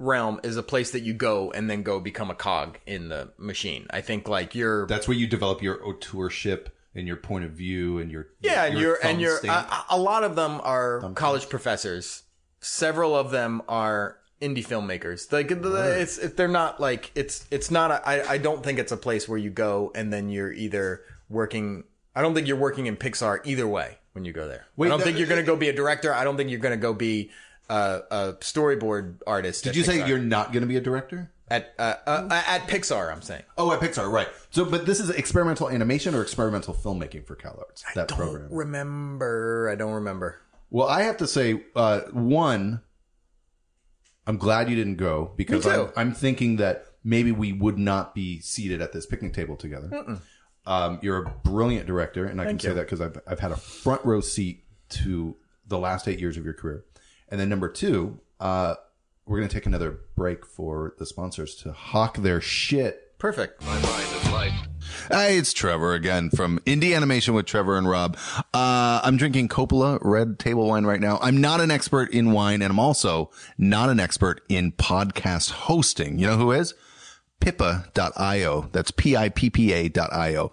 realm 0.00 0.40
is 0.42 0.56
a 0.56 0.62
place 0.62 0.90
that 0.92 1.02
you 1.02 1.12
go 1.12 1.52
and 1.52 1.70
then 1.70 1.82
go 1.84 2.00
become 2.00 2.30
a 2.30 2.34
cog 2.34 2.78
in 2.86 3.08
the 3.10 3.30
machine. 3.38 3.86
I 3.90 4.00
think 4.00 4.28
like 4.28 4.54
you're 4.54 4.86
That's 4.86 5.06
where 5.06 5.16
you 5.16 5.26
develop 5.28 5.62
your 5.62 5.76
auteurship 5.78 6.68
and 6.94 7.06
your 7.06 7.16
point 7.16 7.44
of 7.44 7.52
view 7.52 7.98
and 7.98 8.10
your 8.10 8.28
yeah, 8.40 8.64
and 8.64 8.78
your 8.78 8.98
and 9.04 9.20
your 9.20 9.38
you're 9.44 9.52
a, 9.52 9.84
a 9.90 9.98
lot 9.98 10.24
of 10.24 10.34
them 10.34 10.60
are 10.64 11.12
college 11.14 11.48
professors. 11.48 12.24
Several 12.60 13.14
of 13.14 13.30
them 13.30 13.62
are 13.68 14.16
indie 14.40 14.66
filmmakers. 14.66 15.30
Like 15.30 15.48
the- 15.48 16.00
it's 16.00 16.18
if 16.18 16.34
they're 16.34 16.48
not 16.48 16.80
like 16.80 17.12
it's 17.14 17.46
it's 17.50 17.70
not. 17.70 17.90
A, 17.90 18.08
I 18.08 18.32
I 18.32 18.38
don't 18.38 18.64
think 18.64 18.78
it's 18.78 18.92
a 18.92 18.96
place 18.96 19.28
where 19.28 19.38
you 19.38 19.50
go 19.50 19.92
and 19.94 20.12
then 20.12 20.30
you're 20.30 20.52
either 20.52 21.02
working. 21.28 21.84
I 22.16 22.22
don't 22.22 22.34
think 22.34 22.48
you're 22.48 22.56
working 22.56 22.86
in 22.86 22.96
Pixar 22.96 23.40
either 23.44 23.68
way 23.68 23.98
when 24.12 24.24
you 24.24 24.32
go 24.32 24.48
there. 24.48 24.66
Wait, 24.76 24.86
I 24.86 24.90
don't 24.90 24.98
that- 24.98 25.04
think 25.04 25.18
you're 25.18 25.28
going 25.28 25.40
to 25.40 25.46
go 25.46 25.56
be 25.56 25.68
a 25.68 25.72
director. 25.72 26.12
I 26.12 26.24
don't 26.24 26.36
think 26.36 26.50
you're 26.50 26.58
going 26.58 26.76
to 26.76 26.82
go 26.82 26.92
be 26.92 27.30
a, 27.70 28.02
a 28.10 28.32
storyboard 28.40 29.20
artist. 29.26 29.64
Did 29.64 29.76
you 29.76 29.84
say 29.84 30.06
you're 30.06 30.18
not 30.18 30.52
going 30.52 30.62
to 30.62 30.66
be 30.66 30.76
a 30.76 30.80
director? 30.80 31.30
at 31.50 31.74
uh, 31.78 31.94
uh, 32.06 32.42
at 32.46 32.68
Pixar? 32.68 33.12
I'm 33.12 33.22
saying. 33.22 33.42
Oh, 33.58 33.72
at 33.72 33.80
Pixar, 33.80 34.10
right? 34.10 34.28
So, 34.50 34.64
but 34.64 34.86
this 34.86 35.00
is 35.00 35.10
experimental 35.10 35.68
animation 35.68 36.14
or 36.14 36.22
experimental 36.22 36.74
filmmaking 36.74 37.26
for 37.26 37.34
Cal 37.34 37.56
Arts. 37.58 37.84
That 37.94 38.08
Don't 38.08 38.18
program. 38.18 38.48
remember. 38.50 39.68
I 39.70 39.74
don't 39.74 39.92
remember. 39.92 40.40
Well, 40.70 40.86
I 40.86 41.02
have 41.02 41.16
to 41.18 41.26
say, 41.26 41.64
uh, 41.74 42.02
one, 42.12 42.80
I'm 44.26 44.36
glad 44.36 44.70
you 44.70 44.76
didn't 44.76 44.96
go 44.96 45.32
because 45.36 45.66
Me 45.66 45.72
I'm. 45.72 45.92
I'm 45.96 46.14
thinking 46.14 46.56
that 46.56 46.86
maybe 47.02 47.32
we 47.32 47.52
would 47.52 47.78
not 47.78 48.14
be 48.14 48.40
seated 48.40 48.80
at 48.80 48.92
this 48.92 49.06
picnic 49.06 49.34
table 49.34 49.56
together. 49.56 50.20
Um, 50.66 51.00
you're 51.02 51.18
a 51.18 51.30
brilliant 51.42 51.86
director, 51.86 52.26
and 52.26 52.40
I 52.40 52.44
can 52.44 52.58
say 52.58 52.72
that 52.72 52.82
because 52.82 53.00
I've 53.00 53.20
I've 53.26 53.40
had 53.40 53.50
a 53.50 53.56
front 53.56 54.04
row 54.04 54.20
seat 54.20 54.64
to 54.90 55.36
the 55.66 55.78
last 55.78 56.06
eight 56.06 56.20
years 56.20 56.36
of 56.36 56.44
your 56.44 56.54
career. 56.54 56.84
And 57.30 57.40
then 57.40 57.48
number 57.48 57.68
two, 57.68 58.18
uh, 58.38 58.74
we're 59.26 59.38
going 59.38 59.48
to 59.48 59.54
take 59.54 59.66
another 59.66 60.00
break 60.16 60.44
for 60.44 60.94
the 60.98 61.06
sponsors 61.06 61.54
to 61.56 61.72
hawk 61.72 62.16
their 62.18 62.40
shit 62.40 63.10
Perfect. 63.20 63.62
My 63.62 63.74
mind 63.74 64.06
is 64.14 64.32
light. 64.32 64.52
Hey, 65.10 65.36
it's 65.36 65.52
Trevor 65.52 65.92
again 65.92 66.30
from 66.30 66.58
Indie 66.60 66.96
Animation 66.96 67.34
with 67.34 67.44
Trevor 67.44 67.76
and 67.76 67.86
Rob. 67.86 68.16
Uh, 68.54 69.02
I'm 69.04 69.18
drinking 69.18 69.48
Coppola 69.48 69.98
red 70.00 70.38
table 70.38 70.66
wine 70.66 70.86
right 70.86 71.02
now. 71.02 71.18
I'm 71.20 71.38
not 71.38 71.60
an 71.60 71.70
expert 71.70 72.14
in 72.14 72.32
wine 72.32 72.62
and 72.62 72.70
I'm 72.70 72.78
also 72.78 73.30
not 73.58 73.90
an 73.90 74.00
expert 74.00 74.40
in 74.48 74.72
podcast 74.72 75.50
hosting. 75.50 76.18
You 76.18 76.28
know 76.28 76.38
who 76.38 76.50
is? 76.50 76.72
Pippa.io. 77.40 78.70
That's 78.72 78.90
P-I-P-P-A 78.90 79.90
dot 79.90 80.12
I-O. 80.14 80.52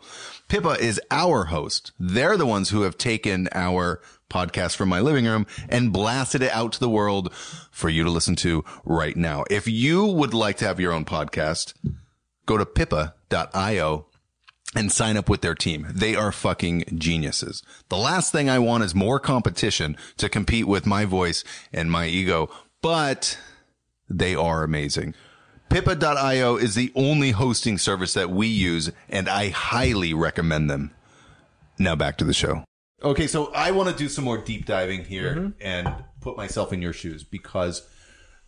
Pippa 0.49 0.71
is 0.71 0.99
our 1.09 1.45
host. 1.45 1.93
They're 1.97 2.35
the 2.35 2.45
ones 2.45 2.71
who 2.71 2.81
have 2.81 2.97
taken 2.97 3.47
our 3.53 4.01
podcast 4.29 4.75
from 4.75 4.89
my 4.89 4.99
living 4.99 5.25
room 5.25 5.47
and 5.69 5.93
blasted 5.93 6.41
it 6.41 6.51
out 6.51 6.73
to 6.73 6.79
the 6.79 6.89
world 6.89 7.33
for 7.71 7.89
you 7.89 8.03
to 8.03 8.09
listen 8.09 8.35
to 8.37 8.63
right 8.83 9.15
now. 9.15 9.43
If 9.49 9.67
you 9.67 10.05
would 10.05 10.33
like 10.33 10.57
to 10.57 10.65
have 10.65 10.79
your 10.79 10.93
own 10.93 11.05
podcast, 11.05 11.73
go 12.45 12.57
to 12.57 12.65
pippa.io 12.65 14.05
and 14.75 14.91
sign 14.91 15.17
up 15.17 15.29
with 15.29 15.41
their 15.41 15.55
team. 15.55 15.87
They 15.93 16.15
are 16.15 16.31
fucking 16.31 16.83
geniuses. 16.95 17.63
The 17.89 17.97
last 17.97 18.31
thing 18.31 18.49
I 18.49 18.59
want 18.59 18.83
is 18.83 18.93
more 18.93 19.19
competition 19.19 19.97
to 20.17 20.29
compete 20.29 20.67
with 20.67 20.85
my 20.85 21.05
voice 21.05 21.43
and 21.71 21.91
my 21.91 22.07
ego, 22.07 22.49
but 22.81 23.37
they 24.09 24.35
are 24.35 24.63
amazing. 24.63 25.13
Pippa.io 25.69 26.55
is 26.55 26.75
the 26.75 26.91
only 26.95 27.31
hosting 27.31 27.77
service 27.77 28.13
that 28.13 28.29
we 28.29 28.47
use 28.47 28.91
and 29.09 29.27
I 29.27 29.49
highly 29.49 30.13
recommend 30.13 30.69
them. 30.69 30.91
Now 31.77 31.95
back 31.95 32.17
to 32.17 32.25
the 32.25 32.33
show. 32.33 32.63
Okay, 33.03 33.27
so 33.27 33.51
I 33.53 33.71
want 33.71 33.89
to 33.89 33.95
do 33.95 34.09
some 34.09 34.25
more 34.25 34.39
deep 34.39 34.65
diving 34.65 35.05
here 35.05 35.53
and 35.61 36.03
put 36.19 36.35
myself 36.35 36.73
in 36.73 36.81
your 36.81 36.93
shoes 36.93 37.23
because 37.23 37.87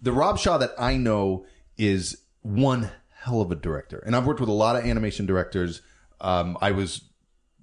the 0.02 0.12
Rob 0.12 0.40
Shaw 0.40 0.58
that 0.58 0.72
I 0.78 0.98
know 0.98 1.46
is 1.78 2.24
one 2.42 2.90
hell 3.12 3.42
of 3.42 3.52
a 3.52 3.56
director. 3.56 4.00
And 4.00 4.16
I've 4.16 4.26
worked 4.26 4.40
with 4.40 4.50
a 4.50 4.54
lot 4.54 4.76
of 4.76 4.86
animation 4.86 5.28
directors. 5.28 5.82
Um, 6.20 6.58
I 6.62 6.72
was 6.72 7.02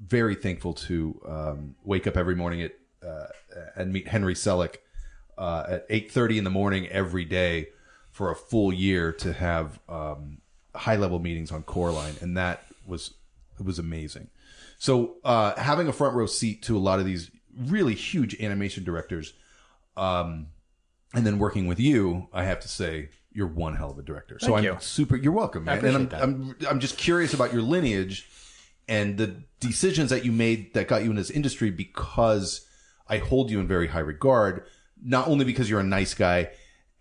very 0.01 0.37
thankful 0.37 0.75
to 0.75 1.21
um, 1.27 1.75
wake 1.83 2.07
up 2.07 2.17
every 2.17 2.37
morning 2.37 2.63
at 2.63 2.73
uh, 3.07 3.27
and 3.75 3.93
meet 3.93 4.09
Henry 4.09 4.35
Selick 4.35 4.77
uh, 5.39 5.65
at 5.69 5.87
eight 5.91 6.11
thirty 6.13 6.39
in 6.39 6.45
the 6.45 6.51
morning 6.51 6.87
every 6.89 7.25
day 7.25 7.69
for 8.11 8.31
a 8.31 8.37
full 8.37 8.73
year 8.73 9.13
to 9.13 9.33
have 9.33 9.81
um, 9.89 10.39
high 10.75 10.97
level 10.97 11.19
meetings 11.19 11.51
on 11.51 11.63
Coraline, 11.63 12.15
and 12.21 12.37
that 12.37 12.65
was 12.87 13.15
it 13.59 13.65
was 13.65 13.79
amazing. 13.79 14.29
So 14.79 15.17
uh, 15.25 15.55
having 15.59 15.89
a 15.89 15.93
front 15.93 16.15
row 16.15 16.27
seat 16.27 16.63
to 16.65 16.77
a 16.77 16.81
lot 16.81 16.99
of 16.99 17.07
these 17.07 17.31
really 17.57 17.95
huge 17.95 18.41
animation 18.41 18.85
directors, 18.85 19.33
um, 19.97 20.49
and 21.15 21.27
then 21.27 21.39
working 21.39 21.67
with 21.67 21.81
you, 21.81 22.29
I 22.33 22.45
have 22.45 22.61
to 22.61 22.69
say 22.69 23.09
you're 23.33 23.47
one 23.47 23.77
hell 23.77 23.91
of 23.91 23.99
a 23.99 24.03
director. 24.03 24.39
so 24.39 24.49
Thank 24.49 24.59
I'm 24.59 24.65
you. 24.65 24.77
super. 24.81 25.17
You're 25.17 25.33
welcome, 25.33 25.65
man. 25.65 25.85
and 25.85 25.97
I'm, 25.97 26.09
that. 26.09 26.23
I'm 26.23 26.57
I'm 26.69 26.81
just 26.81 26.99
curious 26.99 27.35
about 27.35 27.53
your 27.53 27.63
lineage 27.63 28.29
and 28.89 29.17
the 29.17 29.43
decisions 29.61 30.11
that 30.11 30.25
you 30.25 30.33
made 30.33 30.75
that 30.75 30.89
got 30.89 31.05
you 31.05 31.11
in 31.11 31.17
this 31.17 31.31
industry 31.31 31.71
because 31.71 32.67
I 33.09 33.19
hold 33.19 33.51
you 33.51 33.61
in 33.61 33.67
very 33.67 33.89
high 33.89 34.01
regard. 34.01 34.65
Not 35.03 35.29
only 35.29 35.45
because 35.45 35.69
you're 35.69 35.81
a 35.81 35.85
nice 35.85 36.15
guy 36.15 36.51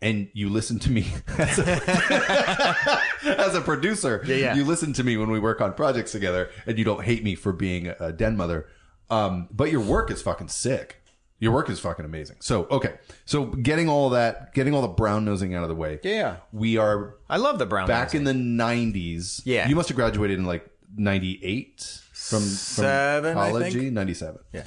and 0.01 0.29
you 0.33 0.49
listen 0.49 0.77
to 0.79 0.91
me 0.91 1.01
as 3.37 3.55
a, 3.55 3.61
producer. 3.61 4.23
yeah. 4.25 4.55
You 4.55 4.63
listen 4.63 4.93
to 4.93 5.03
me 5.03 5.17
when 5.17 5.29
we 5.29 5.39
work 5.39 5.61
on 5.61 5.73
projects 5.73 6.11
together 6.11 6.49
and 6.65 6.77
you 6.77 6.85
don't 6.85 7.03
hate 7.03 7.23
me 7.23 7.35
for 7.35 7.51
being 7.53 7.87
a 7.99 8.11
den 8.11 8.37
mother. 8.37 8.67
Um, 9.09 9.47
but 9.51 9.71
your 9.71 9.81
work 9.81 10.11
is 10.11 10.21
fucking 10.21 10.47
sick. 10.49 11.01
Your 11.39 11.51
work 11.51 11.69
is 11.69 11.79
fucking 11.79 12.05
amazing. 12.05 12.37
So, 12.39 12.65
okay. 12.71 12.95
So 13.25 13.45
getting 13.45 13.89
all 13.89 14.11
that, 14.11 14.53
getting 14.53 14.73
all 14.73 14.81
the 14.81 14.87
brown 14.87 15.25
nosing 15.25 15.53
out 15.53 15.63
of 15.63 15.69
the 15.69 15.75
way. 15.75 15.99
Yeah. 16.01 16.37
We 16.53 16.77
are 16.77 17.15
I 17.29 17.37
love 17.37 17.59
the 17.59 17.65
brown. 17.65 17.87
back 17.87 18.13
nosing. 18.13 18.25
in 18.25 18.57
the 18.57 18.63
90s. 18.63 19.41
Yeah. 19.43 19.67
You 19.67 19.75
must 19.75 19.89
have 19.89 19.95
graduated 19.97 20.39
in 20.39 20.45
like 20.45 20.67
98 20.95 22.01
from, 22.13 22.39
from 22.39 22.47
Seven, 22.47 23.33
college, 23.33 23.73
think. 23.73 23.93
97. 23.93 24.39
Yeah. 24.53 24.63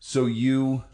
So 0.00 0.26
you, 0.26 0.84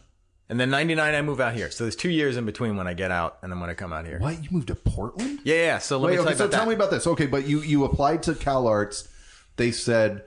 And 0.49 0.59
then 0.59 0.69
99, 0.71 1.13
I 1.13 1.21
move 1.21 1.39
out 1.39 1.53
here. 1.53 1.69
So 1.69 1.83
there's 1.83 1.95
two 1.95 2.09
years 2.09 2.35
in 2.35 2.45
between 2.45 2.75
when 2.75 2.87
I 2.87 2.93
get 2.95 3.11
out 3.11 3.37
and 3.43 3.51
then 3.51 3.59
when 3.59 3.69
I 3.69 3.75
come 3.75 3.93
out 3.93 4.05
here. 4.07 4.17
what? 4.19 4.43
You 4.43 4.49
moved 4.51 4.67
to 4.69 4.75
Portland? 4.75 5.39
Yeah, 5.43 5.55
yeah. 5.55 5.77
So 5.77 5.99
let 5.99 6.07
Wait, 6.07 6.11
me 6.13 6.17
okay, 6.19 6.23
tell 6.23 6.31
you 6.33 6.37
so 6.39 6.45
about 6.45 6.51
tell 6.55 6.65
that. 6.65 6.69
me 6.69 6.75
about 6.75 6.89
this. 6.91 7.05
Okay, 7.05 7.27
but 7.27 7.47
you 7.47 7.61
you 7.61 7.83
applied 7.85 8.23
to 8.23 8.33
Cal 8.35 8.67
Arts. 8.67 9.07
They 9.57 9.71
said 9.71 10.23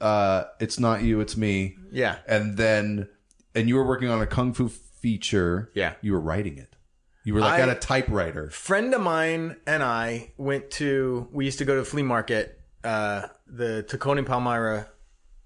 uh, 0.00 0.44
it's 0.60 0.78
not 0.78 1.02
you, 1.02 1.20
it's 1.20 1.36
me. 1.36 1.76
Yeah. 1.90 2.18
And 2.28 2.56
then 2.56 3.08
and 3.54 3.68
you 3.68 3.74
were 3.76 3.86
working 3.86 4.08
on 4.10 4.20
a 4.22 4.26
kung 4.26 4.52
fu 4.52 4.68
feature. 4.68 5.70
Yeah. 5.74 5.94
You 6.02 6.12
were 6.12 6.20
writing 6.20 6.56
it. 6.58 6.76
You 7.24 7.34
were 7.34 7.40
like 7.40 7.58
I- 7.58 7.62
at 7.62 7.68
a 7.68 7.74
typewriter. 7.74 8.50
friend 8.50 8.94
of 8.94 9.00
mine 9.00 9.56
and 9.66 9.82
I 9.82 10.32
went 10.36 10.70
to. 10.72 11.28
We 11.32 11.44
used 11.46 11.58
to 11.58 11.64
go 11.64 11.74
to 11.74 11.80
the 11.80 11.84
flea 11.86 12.02
market, 12.02 12.60
uh, 12.84 13.26
the 13.46 13.84
Tacony 13.88 14.24
Palmyra 14.24 14.88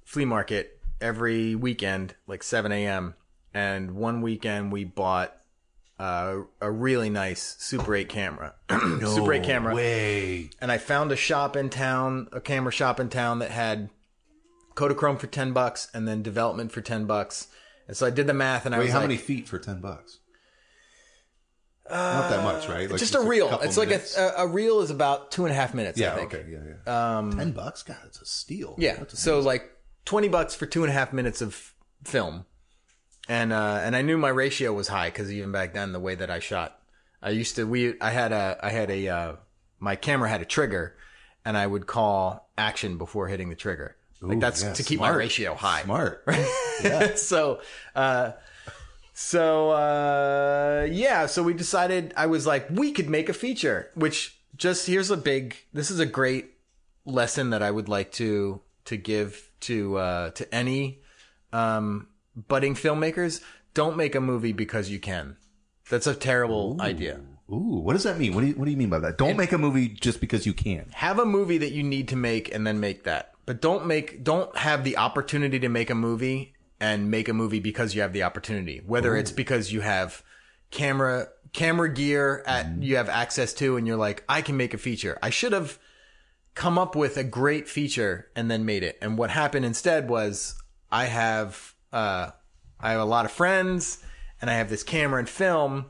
flea 0.05 0.27
market 0.27 0.81
every 1.01 1.55
weekend, 1.55 2.15
like 2.27 2.43
7 2.43 2.71
a.m. 2.73 3.15
And 3.55 3.93
one 3.93 4.23
weekend 4.23 4.73
we 4.73 4.85
bought 4.85 5.37
uh, 5.99 6.39
a 6.61 6.71
really 6.71 7.11
nice 7.11 7.57
Super 7.59 7.95
8 7.95 8.09
camera, 8.09 8.55
Super 8.71 9.35
8 9.35 9.43
camera, 9.45 9.75
Way. 9.75 10.51
and 10.61 10.73
I 10.73 10.79
found 10.79 11.13
a 11.13 11.17
shop 11.17 11.57
in 11.57 11.69
town, 11.71 12.29
a 12.33 12.41
camera 12.41 12.73
shop 12.73 12.99
in 12.99 13.09
town 13.09 13.41
that 13.41 13.51
had 13.51 13.91
Kodachrome 14.75 15.19
for 15.21 15.27
10 15.27 15.53
bucks 15.53 15.89
and 15.93 16.09
then 16.09 16.23
development 16.23 16.73
for 16.73 16.81
10 16.81 17.05
bucks. 17.05 17.49
And 17.89 17.97
so 17.97 18.07
I 18.07 18.11
did 18.11 18.27
the 18.27 18.35
math 18.35 18.65
and 18.65 18.75
I 18.75 18.79
Wait, 18.79 18.85
was 18.85 18.93
how 18.93 19.01
like, 19.01 19.09
many 19.09 19.19
feet 19.19 19.49
for 19.49 19.59
ten 19.59 19.81
bucks? 19.81 20.19
not 21.91 22.31
that 22.31 22.43
much, 22.45 22.69
right? 22.69 22.89
Like 22.91 22.99
just 23.01 23.15
a 23.15 23.21
reel. 23.21 23.59
It's 23.63 23.77
like 23.77 23.89
minutes. 23.89 24.17
a, 24.17 24.29
a, 24.39 24.45
a 24.45 24.47
reel 24.47 24.81
is 24.81 24.91
about 24.91 25.31
two 25.31 25.45
and 25.45 25.53
a 25.53 25.55
half 25.55 25.75
minutes. 25.75 26.01
I 26.01 26.05
yeah. 26.05 26.15
think. 26.15 26.33
Okay. 26.35 26.47
Yeah. 26.51 26.59
Yeah. 26.87 27.19
Um, 27.19 27.37
ten 27.37 27.53
bucks. 27.53 27.83
God, 27.83 27.99
it's 28.07 28.21
a 28.21 28.25
steal. 28.25 28.77
Yeah. 28.79 29.03
A- 29.03 29.17
So 29.17 29.41
like 29.41 29.71
twenty 30.05 30.29
bucks 30.29 30.55
for 30.55 30.65
two 30.67 30.85
and 30.85 30.91
a 30.91 30.95
half 30.95 31.13
minutes 31.13 31.43
of 31.43 31.75
film, 32.05 32.47
and 33.29 33.53
uh, 33.53 33.81
and 33.83 33.95
I 33.95 34.03
knew 34.03 34.19
my 34.19 34.29
ratio 34.29 34.73
was 34.73 34.89
high 34.89 35.09
because 35.09 35.33
even 35.33 35.53
back 35.53 35.75
then 35.75 35.93
the 35.93 36.01
way 36.01 36.15
that 36.15 36.31
I 36.31 36.39
shot, 36.39 36.79
I 37.23 37.31
used 37.31 37.57
to 37.57 37.65
we 37.65 38.01
I 38.01 38.11
had 38.11 38.33
a 38.33 38.59
I 38.63 38.71
had 38.71 38.91
a 38.91 39.09
uh, 39.09 39.33
my 39.79 39.97
camera 39.97 40.29
had 40.29 40.43
a 40.43 40.47
trigger, 40.47 40.97
and 41.45 41.57
I 41.57 41.67
would 41.67 41.87
call 41.87 42.49
action 42.59 42.99
before 42.99 43.29
hitting 43.29 43.49
the 43.49 43.57
trigger. 43.57 43.97
Like 44.21 44.39
that's 44.39 44.63
yeah, 44.63 44.73
to 44.73 44.83
keep 44.85 45.01
my 45.01 45.11
ratio 45.11 45.55
high. 45.55 45.83
Smart. 45.83 46.25
so 47.17 47.61
uh 47.95 48.33
so 49.15 49.71
uh 49.71 50.89
yeah 50.91 51.27
so 51.27 51.43
we 51.43 51.53
decided 51.53 52.15
i 52.17 52.27
was 52.27 52.47
like 52.47 52.67
we 52.71 52.93
could 52.93 53.11
make 53.11 53.29
a 53.29 53.33
feature 53.35 53.91
which 53.95 54.39
just 54.57 54.87
here's 54.87 55.11
a 55.11 55.17
big 55.17 55.55
this 55.73 55.91
is 55.91 55.99
a 55.99 56.07
great 56.07 56.55
lesson 57.05 57.51
that 57.51 57.63
i 57.63 57.71
would 57.71 57.89
like 57.89 58.11
to 58.11 58.61
to 58.87 58.97
give 58.97 59.51
to 59.61 59.99
uh 59.99 60.31
to 60.31 60.53
any 60.55 61.01
um 61.53 62.09
budding 62.37 62.75
filmmakers 62.75 63.41
don't 63.75 63.97
make 63.97 64.15
a 64.15 64.21
movie 64.21 64.53
because 64.53 64.91
you 64.91 64.99
can. 64.99 65.37
That's 65.91 66.07
a 66.07 66.15
terrible 66.15 66.77
idea. 66.81 67.21
Ooh, 67.51 67.81
what 67.83 67.93
does 67.93 68.05
that 68.05 68.19
mean? 68.19 68.35
What 68.35 68.43
do 68.43 68.47
you 68.49 68.55
What 68.55 68.65
do 68.65 68.71
you 68.71 68.77
mean 68.77 68.89
by 68.89 68.99
that? 69.01 69.19
Don't 69.19 69.37
make 69.37 69.53
a 69.53 69.59
movie 69.59 69.89
just 69.89 70.21
because 70.21 70.47
you 70.47 70.55
can. 70.55 70.87
have 70.95 71.19
a 71.19 71.27
movie 71.27 71.59
that 71.59 71.73
you 71.73 71.83
need 71.83 72.09
to 72.09 72.17
make 72.17 72.55
and 72.55 72.67
then 72.67 72.81
make 72.81 73.05
that. 73.05 73.33
But 73.45 73.61
don't 73.61 73.87
make 73.87 74.25
don't 74.25 74.57
have 74.57 74.85
the 74.85 74.97
opportunity 74.97 75.59
to 75.59 75.69
make 75.69 75.91
a 75.91 75.95
movie 75.95 76.55
and 76.81 77.11
make 77.11 77.29
a 77.29 77.35
movie 77.35 77.61
because 77.61 77.95
you 77.95 78.03
have 78.03 78.13
the 78.13 78.23
opportunity. 78.23 78.81
Whether 78.85 79.17
it's 79.17 79.33
because 79.33 79.73
you 79.73 79.81
have 79.81 80.23
camera 80.71 81.29
camera 81.53 81.93
gear 81.93 82.43
at 82.47 82.67
mm-hmm. 82.67 82.83
you 82.83 82.97
have 82.97 83.09
access 83.09 83.53
to 83.55 83.77
and 83.77 83.87
you're 83.87 83.97
like 83.97 84.25
I 84.29 84.41
can 84.41 84.57
make 84.57 84.73
a 84.73 84.79
feature. 84.79 85.19
I 85.23 85.31
should 85.31 85.53
have 85.53 85.79
come 86.55 86.79
up 86.79 86.95
with 86.97 87.17
a 87.17 87.25
great 87.25 87.69
feature 87.69 88.29
and 88.35 88.51
then 88.51 88.65
made 88.65 88.83
it. 88.83 88.99
And 89.03 89.19
what 89.19 89.31
happened 89.31 89.65
instead 89.65 90.09
was 90.09 90.55
I 90.91 91.07
have 91.07 91.75
uh 91.93 92.31
I 92.81 92.91
have 92.93 93.01
a 93.01 93.05
lot 93.05 93.25
of 93.25 93.33
friends 93.33 93.99
and 94.41 94.51
I 94.51 94.55
have 94.55 94.69
this 94.71 94.83
camera 94.83 95.19
and 95.21 95.29
film 95.29 95.87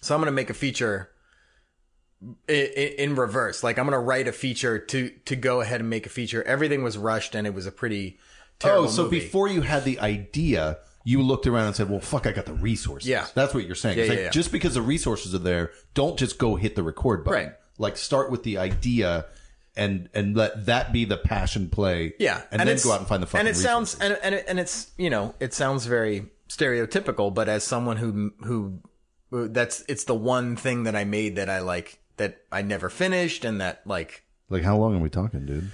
so 0.00 0.14
I'm 0.14 0.20
going 0.20 0.26
to 0.26 0.32
make 0.32 0.50
a 0.50 0.54
feature 0.54 1.10
i- 2.48 2.52
i- 2.52 2.94
in 2.98 3.14
reverse. 3.14 3.62
Like 3.62 3.78
I'm 3.78 3.86
gonna 3.86 3.98
write 4.00 4.28
a 4.28 4.32
feature 4.32 4.78
to 4.78 5.10
to 5.24 5.36
go 5.36 5.60
ahead 5.60 5.80
and 5.80 5.90
make 5.90 6.06
a 6.06 6.10
feature. 6.10 6.42
Everything 6.44 6.82
was 6.82 6.96
rushed, 6.98 7.34
and 7.34 7.46
it 7.46 7.54
was 7.54 7.66
a 7.66 7.72
pretty 7.72 8.18
terrible 8.58 8.84
Oh, 8.84 8.88
so 8.90 9.02
movie. 9.04 9.20
before 9.20 9.48
you 9.48 9.62
had 9.62 9.84
the 9.84 9.98
idea, 10.00 10.78
you 11.04 11.20
looked 11.22 11.46
around 11.46 11.66
and 11.66 11.76
said, 11.76 11.90
"Well, 11.90 12.00
fuck, 12.00 12.26
I 12.26 12.32
got 12.32 12.46
the 12.46 12.54
resources." 12.54 13.08
Yeah. 13.08 13.26
that's 13.34 13.52
what 13.54 13.66
you're 13.66 13.74
saying. 13.74 13.98
It's 13.98 14.06
Yeah, 14.06 14.10
like, 14.10 14.18
yeah, 14.18 14.24
yeah. 14.26 14.30
Just 14.30 14.52
because 14.52 14.74
the 14.74 14.82
resources 14.82 15.34
are 15.34 15.38
there, 15.38 15.70
don't 15.94 16.18
just 16.18 16.38
go 16.38 16.56
hit 16.56 16.76
the 16.76 16.82
record 16.82 17.24
button. 17.24 17.46
Right. 17.46 17.52
Like 17.78 17.96
start 17.96 18.30
with 18.30 18.42
the 18.42 18.58
idea, 18.58 19.26
and 19.76 20.08
and 20.14 20.36
let 20.36 20.66
that 20.66 20.92
be 20.92 21.04
the 21.04 21.16
passion 21.16 21.68
play. 21.68 22.14
yeah, 22.18 22.42
and, 22.50 22.68
then 22.68 22.78
go 22.82 22.92
out 22.92 23.00
and 23.00 23.08
find 23.08 23.22
the 23.22 23.26
fucking. 23.26 23.40
And 23.40 23.48
it 23.48 23.58
sounds 23.58 23.98
and 23.98 24.18
and 24.22 24.34
it, 24.34 24.44
and 24.48 24.58
it's 24.58 24.92
you 24.96 25.10
know 25.10 25.34
it 25.40 25.54
sounds 25.54 25.86
very 25.86 26.26
stereotypical, 26.48 27.32
but 27.32 27.48
as 27.48 27.64
someone 27.64 27.96
who 27.96 28.32
who 28.40 28.80
that's 29.30 29.84
it's 29.88 30.04
the 30.04 30.14
one 30.14 30.56
thing 30.56 30.84
that 30.84 30.94
I 30.94 31.04
made 31.04 31.36
that 31.36 31.50
I 31.50 31.60
like 31.60 31.98
that 32.16 32.38
I 32.52 32.62
never 32.62 32.88
finished, 32.88 33.44
and 33.44 33.60
that 33.60 33.82
like 33.86 34.24
like 34.48 34.62
how 34.62 34.76
long 34.76 34.96
are 34.96 35.00
we 35.00 35.10
talking, 35.10 35.46
dude? 35.46 35.70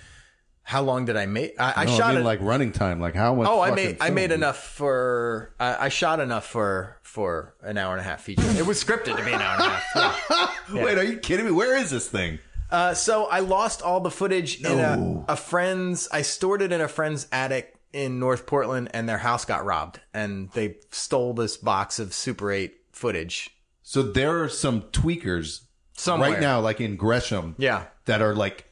how 0.71 0.83
long 0.83 1.05
did 1.05 1.17
I 1.17 1.27
make? 1.27 1.61
I, 1.61 1.73
I 1.79 1.85
No, 1.85 1.97
shot 1.97 2.11
I 2.11 2.13
mean, 2.13 2.21
it. 2.21 2.25
like 2.25 2.41
running 2.41 2.71
time. 2.71 3.01
Like 3.01 3.17
how 3.17 3.35
much? 3.35 3.49
Oh, 3.49 3.61
I 3.61 3.73
made 3.73 3.97
I 4.01 4.11
made 4.11 4.31
enough 4.31 4.57
for 4.57 5.53
I, 5.59 5.87
I 5.87 5.89
shot 5.89 6.21
enough 6.21 6.47
for 6.47 6.97
for 7.03 7.57
an 7.63 7.77
hour 7.77 7.93
and 7.93 8.01
a 8.01 8.05
half 8.05 8.23
feature. 8.23 8.49
It 8.57 8.65
was 8.65 8.83
scripted 8.83 9.17
to 9.17 9.25
be 9.25 9.33
an 9.33 9.43
hour 9.43 9.57
and 9.57 9.65
a 9.65 9.69
half. 9.69 10.61
yeah. 10.73 10.85
Wait, 10.85 10.97
are 10.97 11.03
you 11.03 11.19
kidding 11.19 11.45
me? 11.45 11.51
Where 11.51 11.77
is 11.77 11.91
this 11.91 12.09
thing? 12.09 12.39
Uh, 12.71 12.95
so 12.95 13.27
I 13.27 13.41
lost 13.41 13.83
all 13.83 14.01
the 14.01 14.11
footage 14.11 14.61
in 14.63 14.79
a, 14.79 15.25
a 15.29 15.37
friend's. 15.37 16.09
I 16.13 16.23
stored 16.23 16.63
it 16.63 16.73
in 16.73 16.81
a 16.81 16.89
friend's 16.89 17.27
attic 17.33 17.75
in 17.93 18.19
North 18.21 18.47
Portland, 18.47 18.91
and 18.95 19.09
their 19.09 19.19
house 19.19 19.45
got 19.45 19.65
robbed, 19.65 20.01
and 20.15 20.51
they 20.53 20.77
stole 20.91 21.35
this 21.35 21.57
box 21.57 21.99
of 21.99 22.15
Super 22.15 22.53
8 22.53 22.73
footage. 22.93 23.51
So 23.83 24.03
there 24.03 24.43
are 24.43 24.49
some 24.49 24.83
tweakers 24.93 25.63
Somewhere. 25.95 26.31
right 26.33 26.41
now, 26.41 26.61
like 26.61 26.81
in 26.81 26.95
Gresham, 26.97 27.57
Yeah. 27.59 27.87
that 28.05 28.23
are 28.23 28.35
like 28.37 28.67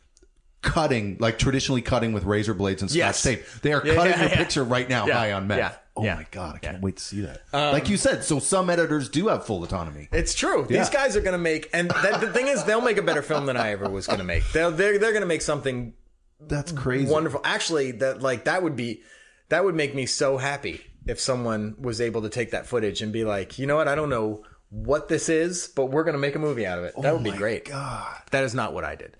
cutting, 0.62 1.16
like 1.18 1.38
traditionally 1.38 1.82
cutting 1.82 2.12
with 2.12 2.24
razor 2.24 2.54
blades 2.54 2.82
and 2.82 2.90
scotch 2.90 2.96
Yes. 2.98 3.22
tape. 3.22 3.44
They 3.62 3.72
are 3.72 3.82
Yeah, 3.84 3.94
cutting 3.94 4.12
yeah, 4.12 4.20
your 4.20 4.28
yeah. 4.30 4.36
picture 4.36 4.62
right 4.64 4.88
now, 4.88 5.06
high 5.10 5.32
on 5.32 5.46
meth. 5.48 5.78
Yeah, 6.04 6.10
Oh 6.10 6.12
yeah. 6.12 6.14
my 6.16 6.26
god, 6.30 6.56
I 6.56 6.58
can't 6.58 6.72
Yeah. 6.74 6.76
Um, 6.76 6.82
wait 6.82 6.96
to 6.96 7.02
see 7.02 7.20
that. 7.22 7.42
like 7.52 7.88
you 7.88 7.96
said, 7.96 8.24
so 8.24 8.38
some 8.38 8.70
editors 8.70 9.08
do 9.08 9.28
have 9.28 9.46
full 9.46 9.62
autonomy. 9.64 10.08
It's 10.12 10.34
true. 10.34 10.66
These 10.68 10.90
guys 10.90 11.16
are 11.16 11.20
going 11.20 11.32
to 11.32 11.38
make, 11.38 11.68
and 11.72 11.90
that, 11.90 12.20
the 12.20 12.32
thing 12.32 12.46
is, 12.48 12.64
they'll 12.64 12.80
make 12.80 12.96
a 12.98 13.02
better 13.02 13.22
film 13.22 13.46
than 13.46 13.56
I 13.56 13.70
ever 13.72 13.88
was 13.88 14.06
going 14.06 14.18
to 14.20 14.24
make. 14.24 14.42
They'll, 14.52 14.70
they're 14.70 14.98
they're 14.98 15.12
going 15.12 15.22
to 15.22 15.26
make 15.26 15.42
something 15.42 15.94
That's 16.40 16.72
crazy. 16.72 17.10
wonderful. 17.10 17.40
Actually, 17.44 17.92
that 17.92 18.22
like 18.22 18.44
that 18.44 18.62
would 18.62 18.76
be 18.76 19.02
that 19.48 19.64
would 19.64 19.74
make 19.74 19.94
me 19.94 20.06
so 20.06 20.36
happy 20.38 20.80
if 21.06 21.18
someone 21.20 21.74
was 21.80 22.00
able 22.00 22.22
to 22.22 22.28
take 22.28 22.50
that 22.50 22.66
footage 22.66 23.00
and 23.02 23.12
be 23.12 23.24
like, 23.24 23.58
you 23.58 23.66
know 23.66 23.76
what, 23.76 23.88
I 23.88 23.94
don't 23.94 24.10
know 24.10 24.44
what 24.70 25.08
this 25.08 25.30
is, 25.30 25.68
but 25.74 25.86
we're 25.86 26.04
gonna 26.04 26.18
make 26.18 26.34
a 26.36 26.38
movie 26.38 26.66
out 26.66 26.78
of 26.78 26.84
it. 26.84 26.94
That 27.00 27.14
would 27.14 27.24
be 27.24 27.30
Oh 27.30 27.36
great. 27.36 27.64
God, 27.64 28.14
That 28.30 28.44
is 28.44 28.54
not 28.54 28.74
what 28.74 28.84
I 28.84 28.94
did. 28.94 29.16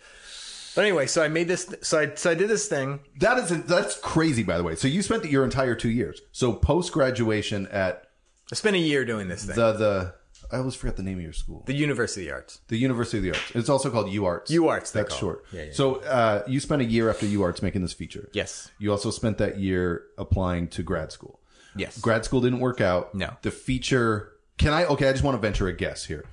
But 0.74 0.82
anyway, 0.84 1.06
so 1.06 1.22
I 1.22 1.28
made 1.28 1.48
this. 1.48 1.74
So 1.82 1.98
I 1.98 2.14
so 2.14 2.30
I 2.30 2.34
did 2.34 2.48
this 2.48 2.68
thing. 2.68 3.00
that 3.20 3.38
is 3.38 3.64
that's 3.64 3.98
crazy. 3.98 4.42
By 4.42 4.58
the 4.58 4.64
way, 4.64 4.74
so 4.76 4.88
you 4.88 5.02
spent 5.02 5.24
your 5.24 5.44
entire 5.44 5.74
two 5.74 5.90
years. 5.90 6.20
So 6.32 6.52
post 6.52 6.92
graduation 6.92 7.66
at 7.68 8.04
I 8.50 8.54
spent 8.54 8.76
a 8.76 8.80
year 8.80 9.04
doing 9.04 9.28
this 9.28 9.44
thing. 9.44 9.56
the 9.56 9.72
the 9.72 10.14
I 10.50 10.58
always 10.58 10.74
forget 10.74 10.96
the 10.96 11.02
name 11.02 11.18
of 11.18 11.22
your 11.24 11.32
school. 11.32 11.64
the 11.66 11.74
University 11.74 12.22
of 12.22 12.28
the 12.28 12.34
Arts. 12.34 12.60
The 12.68 12.78
University 12.78 13.18
of 13.18 13.24
the 13.24 13.30
Arts. 13.30 13.52
It's 13.54 13.68
also 13.68 13.90
called 13.90 14.06
UArts. 14.06 14.46
UArts, 14.46 14.92
they 14.92 15.00
That's 15.00 15.10
call 15.10 15.18
short. 15.18 15.44
Yeah, 15.52 15.64
yeah. 15.64 15.72
So 15.72 15.96
uh, 15.96 16.42
you 16.46 16.58
spent 16.60 16.80
a 16.80 16.86
year 16.86 17.10
after 17.10 17.26
UArts 17.26 17.60
making 17.62 17.82
this 17.82 17.92
feature. 17.92 18.30
Yes. 18.32 18.70
You 18.78 18.90
also 18.90 19.10
spent 19.10 19.38
that 19.38 19.58
year 19.58 20.04
applying 20.16 20.68
to 20.68 20.82
grad 20.82 21.12
school. 21.12 21.40
Yes. 21.76 22.00
Grad 22.00 22.24
school 22.24 22.40
didn't 22.40 22.60
work 22.60 22.80
out. 22.80 23.14
No. 23.14 23.36
The 23.42 23.50
feature. 23.50 24.32
Can 24.56 24.72
I? 24.72 24.84
Okay, 24.84 25.08
I 25.08 25.12
just 25.12 25.22
want 25.24 25.34
to 25.36 25.40
venture 25.40 25.68
a 25.68 25.72
guess 25.72 26.04
here. 26.06 26.24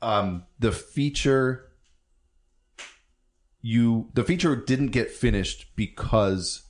Um, 0.00 0.44
the 0.58 0.72
feature. 0.72 1.70
You 3.66 4.10
the 4.12 4.22
feature 4.22 4.54
didn't 4.54 4.88
get 4.88 5.10
finished 5.10 5.74
because 5.74 6.64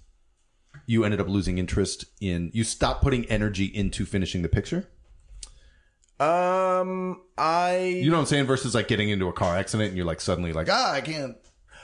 you 0.87 1.03
ended 1.03 1.21
up 1.21 1.29
losing 1.29 1.59
interest 1.59 2.05
in 2.21 2.53
you 2.55 2.63
stopped 2.63 3.03
putting 3.03 3.25
energy 3.25 3.65
into 3.65 4.07
finishing 4.07 4.43
the 4.43 4.49
picture. 4.49 4.89
Um, 6.21 7.21
I 7.37 7.79
You 8.01 8.11
know 8.11 8.17
what 8.17 8.21
I'm 8.21 8.27
saying? 8.27 8.47
Versus 8.47 8.77
like 8.77 8.87
getting 8.87 9.09
into 9.09 9.27
a 9.27 9.33
car 9.33 9.57
accident 9.57 9.89
and 9.89 9.97
you're 9.97 10.07
like 10.07 10.21
suddenly 10.21 10.53
like 10.53 10.69
ah 10.71 10.93
I 10.93 11.01
can't. 11.01 11.37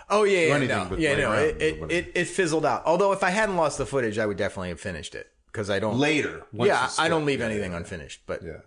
Oh 0.09 0.23
yeah, 0.23 0.57
yeah, 0.57 0.59
no, 0.59 0.97
yeah, 0.97 1.17
no. 1.17 1.33
It, 1.33 1.61
it, 1.61 1.91
it 1.91 2.13
it 2.15 2.25
fizzled 2.27 2.65
out. 2.65 2.83
Although 2.87 3.11
if 3.11 3.25
I 3.25 3.31
hadn't 3.31 3.57
lost 3.57 3.79
the 3.79 3.87
footage, 3.87 4.17
I 4.17 4.27
would 4.27 4.37
definitely 4.37 4.69
have 4.69 4.81
finished 4.81 5.17
it 5.17 5.27
because 5.47 5.71
I 5.71 5.81
don't. 5.81 5.99
Later, 5.99 6.45
yeah, 6.53 6.89
I 6.99 7.09
don't 7.09 7.25
leave 7.25 7.41
yeah, 7.41 7.47
anything 7.47 7.73
yeah, 7.73 7.79
unfinished. 7.79 8.23
But 8.27 8.45
Yeah. 8.45 8.61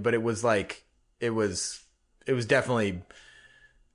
but 0.00 0.14
it 0.14 0.22
was 0.22 0.44
like 0.44 0.84
it 1.18 1.30
was 1.30 1.80
it 2.24 2.34
was 2.34 2.46
definitely 2.46 3.02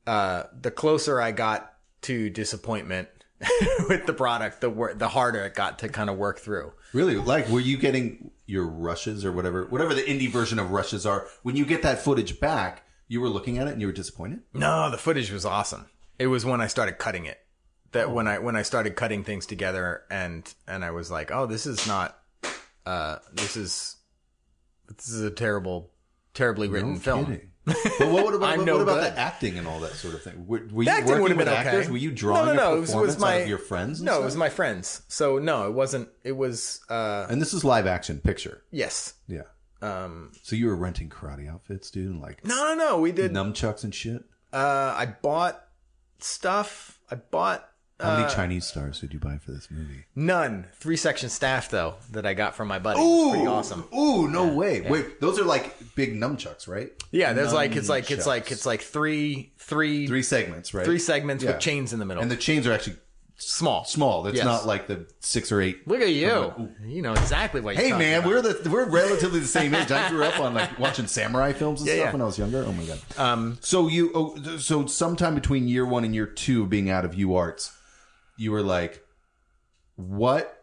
uh 0.06 0.44
the 0.60 0.72
closer 0.72 1.22
I 1.22 1.32
got 1.32 1.73
to 2.04 2.30
disappointment 2.30 3.10
with 3.90 4.06
the 4.06 4.14
product, 4.14 4.62
the 4.62 4.70
wor- 4.70 4.94
the 4.94 5.10
harder 5.10 5.44
it 5.46 5.54
got 5.56 5.80
to 5.80 5.90
kind 5.90 6.10
of 6.10 6.18
work 6.18 6.40
through. 6.40 6.74
Really? 6.94 7.16
Like, 7.16 7.50
were 7.50 7.60
you 7.60 7.78
getting 7.78 8.32
your 8.46 8.66
rushes 8.66 9.26
or 9.26 9.32
whatever, 9.32 9.66
whatever 9.66 9.94
the 9.94 10.02
indie 10.04 10.30
version 10.30 10.60
of 10.60 10.72
rushes 10.72 11.06
are? 11.06 11.28
When 11.42 11.56
you 11.56 11.66
get 11.66 11.82
that 11.82 12.00
footage 12.04 12.40
back, 12.40 12.84
you 13.08 13.20
were 13.20 13.30
looking 13.30 13.58
at 13.58 13.68
it 13.68 13.72
and 13.72 13.82
you 13.82 13.88
were 13.88 13.94
disappointed. 13.94 14.42
No, 14.54 14.90
the 14.90 14.98
footage 14.98 15.32
was 15.32 15.46
awesome. 15.46 15.88
It 16.20 16.28
was 16.28 16.46
when 16.46 16.62
I 16.62 16.68
started 16.68 16.98
cutting 17.00 17.26
it. 17.26 17.40
That 17.92 18.08
Oh. 18.08 18.14
when 18.14 18.28
I 18.28 18.40
when 18.40 18.56
I 18.56 18.62
started 18.64 18.96
cutting 18.96 19.24
things 19.24 19.46
together 19.46 20.04
and 20.10 20.52
and 20.68 20.84
I 20.86 20.92
was 20.92 21.12
like, 21.12 21.32
"Oh, 21.32 21.46
this 21.46 21.66
is 21.68 21.86
not 21.86 22.18
uh 22.86 23.18
this 23.34 23.56
is 23.56 23.98
this 24.96 25.10
is 25.10 25.22
a 25.22 25.30
terrible 25.32 25.92
terribly 26.34 26.68
written 26.70 26.96
film." 26.98 27.26
Kidding. 27.26 27.50
But 27.66 27.76
what, 28.00 28.10
what 28.26 28.34
about, 28.34 28.50
I'm 28.60 28.66
what 28.66 28.82
about 28.82 29.02
the 29.02 29.18
acting 29.18 29.58
and 29.58 29.68
all 29.68 29.80
that 29.82 29.94
sort 29.94 30.14
of 30.16 30.22
thing? 30.24 30.46
Were, 30.48 30.68
were 30.72 30.84
you 30.84 30.90
acting 30.90 31.22
would 31.22 31.32
have 31.32 31.38
been 31.38 31.48
actors? 31.48 31.84
okay. 31.86 31.92
Were 31.92 31.98
you 31.98 32.12
drawing 32.12 32.48
no, 32.48 32.54
no, 32.54 32.62
no. 32.72 32.78
It 32.78 32.80
was, 32.82 32.90
performance 32.90 33.16
was 33.16 33.22
my 33.22 33.44
your 33.44 33.58
friends? 33.58 34.02
No, 34.02 34.22
it 34.22 34.26
was 34.26 34.36
my 34.36 34.50
friends. 34.50 35.02
So 35.08 35.40
no, 35.40 35.68
it 35.68 35.74
wasn't. 35.74 36.10
It 36.24 36.34
was 36.34 36.82
uh 36.90 37.26
And 37.30 37.42
this 37.42 37.54
is 37.54 37.64
live 37.64 37.88
action 37.88 38.20
picture. 38.20 38.64
yes. 38.72 39.14
Yeah. 39.28 39.44
Um 39.82 40.32
So 40.42 40.56
you 40.56 40.68
were 40.68 40.76
renting 40.76 41.10
karate 41.10 41.50
outfits, 41.50 41.90
dude, 41.92 42.10
and 42.12 42.22
like 42.22 42.46
no, 42.46 42.56
no, 42.56 42.76
no. 42.76 43.00
We 43.00 43.12
did. 43.12 43.32
nunchucks 43.32 43.84
and 43.84 43.94
shit. 43.96 44.24
Uh, 44.52 44.94
I 44.96 45.06
bought 45.08 45.64
stuff. 46.20 47.00
I 47.10 47.16
bought 47.16 47.68
How 48.00 48.16
uh, 48.16 48.20
many 48.22 48.34
Chinese 48.34 48.66
stars 48.66 49.00
did 49.00 49.14
you 49.14 49.20
buy 49.20 49.38
for 49.38 49.52
this 49.52 49.70
movie? 49.72 50.04
none. 50.16 50.66
Three 50.74 50.98
section 50.98 51.30
staff 51.30 51.70
though 51.70 51.96
that 52.12 52.26
I 52.26 52.34
got 52.34 52.56
from 52.56 52.68
my 52.68 52.80
buddy. 52.80 53.00
It 53.00 53.04
was 53.04 53.32
pretty 53.32 53.48
awesome. 53.48 53.86
Ooh, 53.96 54.28
no 54.28 54.48
way. 54.54 54.82
Wait, 54.82 55.22
those 55.22 55.40
are 55.40 55.44
like 55.46 55.76
big 55.96 56.14
nunchucks, 56.16 56.68
right? 56.68 56.92
Yeah, 57.12 57.34
there's 57.34 57.54
like 57.54 57.76
it's 57.76 57.90
like 57.90 58.10
it's 58.12 58.26
like 58.26 58.52
it's 58.52 58.66
like 58.66 58.82
three 58.82 59.54
three 59.58 60.08
Three 60.08 60.24
segments, 60.24 60.74
right? 60.74 60.86
three 60.86 61.00
segments 61.00 61.44
Yeah. 61.44 61.52
with 61.52 61.60
chains 61.62 61.94
in 61.94 62.00
the 62.00 62.06
middle. 62.06 62.22
And 62.24 62.32
the 62.32 62.36
chains 62.36 62.68
are 62.68 62.74
actually 62.74 62.98
small. 63.38 63.86
small. 63.86 64.24
That's 64.24 64.38
Yes. 64.38 64.46
not 64.46 64.66
like 64.66 64.88
the 64.88 65.06
six 65.20 65.52
or 65.52 65.62
eight. 65.62 65.88
Look 65.88 66.02
at 66.02 66.10
you. 66.10 66.70
You 66.86 67.02
know 67.04 67.14
exactly 67.14 67.62
what. 67.62 67.76
You're 67.76 67.84
Hey 67.84 67.90
talking 67.92 68.06
man, 68.08 68.20
about. 68.20 68.30
we're 68.30 68.42
the 68.42 68.70
we're 68.70 68.90
relatively 68.90 69.40
the 69.40 69.48
same 69.48 69.74
age. 69.76 69.92
I 69.92 70.10
grew 70.10 70.24
up 70.24 70.40
on 70.40 70.54
like 70.54 70.78
watching 70.80 71.08
samurai 71.08 71.54
films 71.54 71.82
and 71.82 71.90
stuff 71.90 72.00
yeah. 72.00 72.12
when 72.12 72.22
I 72.22 72.26
was 72.26 72.38
younger. 72.38 72.66
Oh 72.66 72.74
my 72.74 72.84
god. 72.86 73.00
Um. 73.18 73.58
So 73.62 73.88
you 73.88 74.12
oh, 74.16 74.58
so 74.58 74.88
sometime 74.88 75.36
between 75.36 75.68
year 75.68 75.86
one 75.86 76.04
and 76.04 76.14
year 76.16 76.26
two 76.26 76.64
of 76.64 76.70
being 76.70 76.90
out 76.90 77.06
of 77.06 77.14
U 77.16 77.36
Arts, 77.36 77.72
you 78.38 78.52
were 78.52 78.62
like, 78.64 79.04
what? 79.96 80.60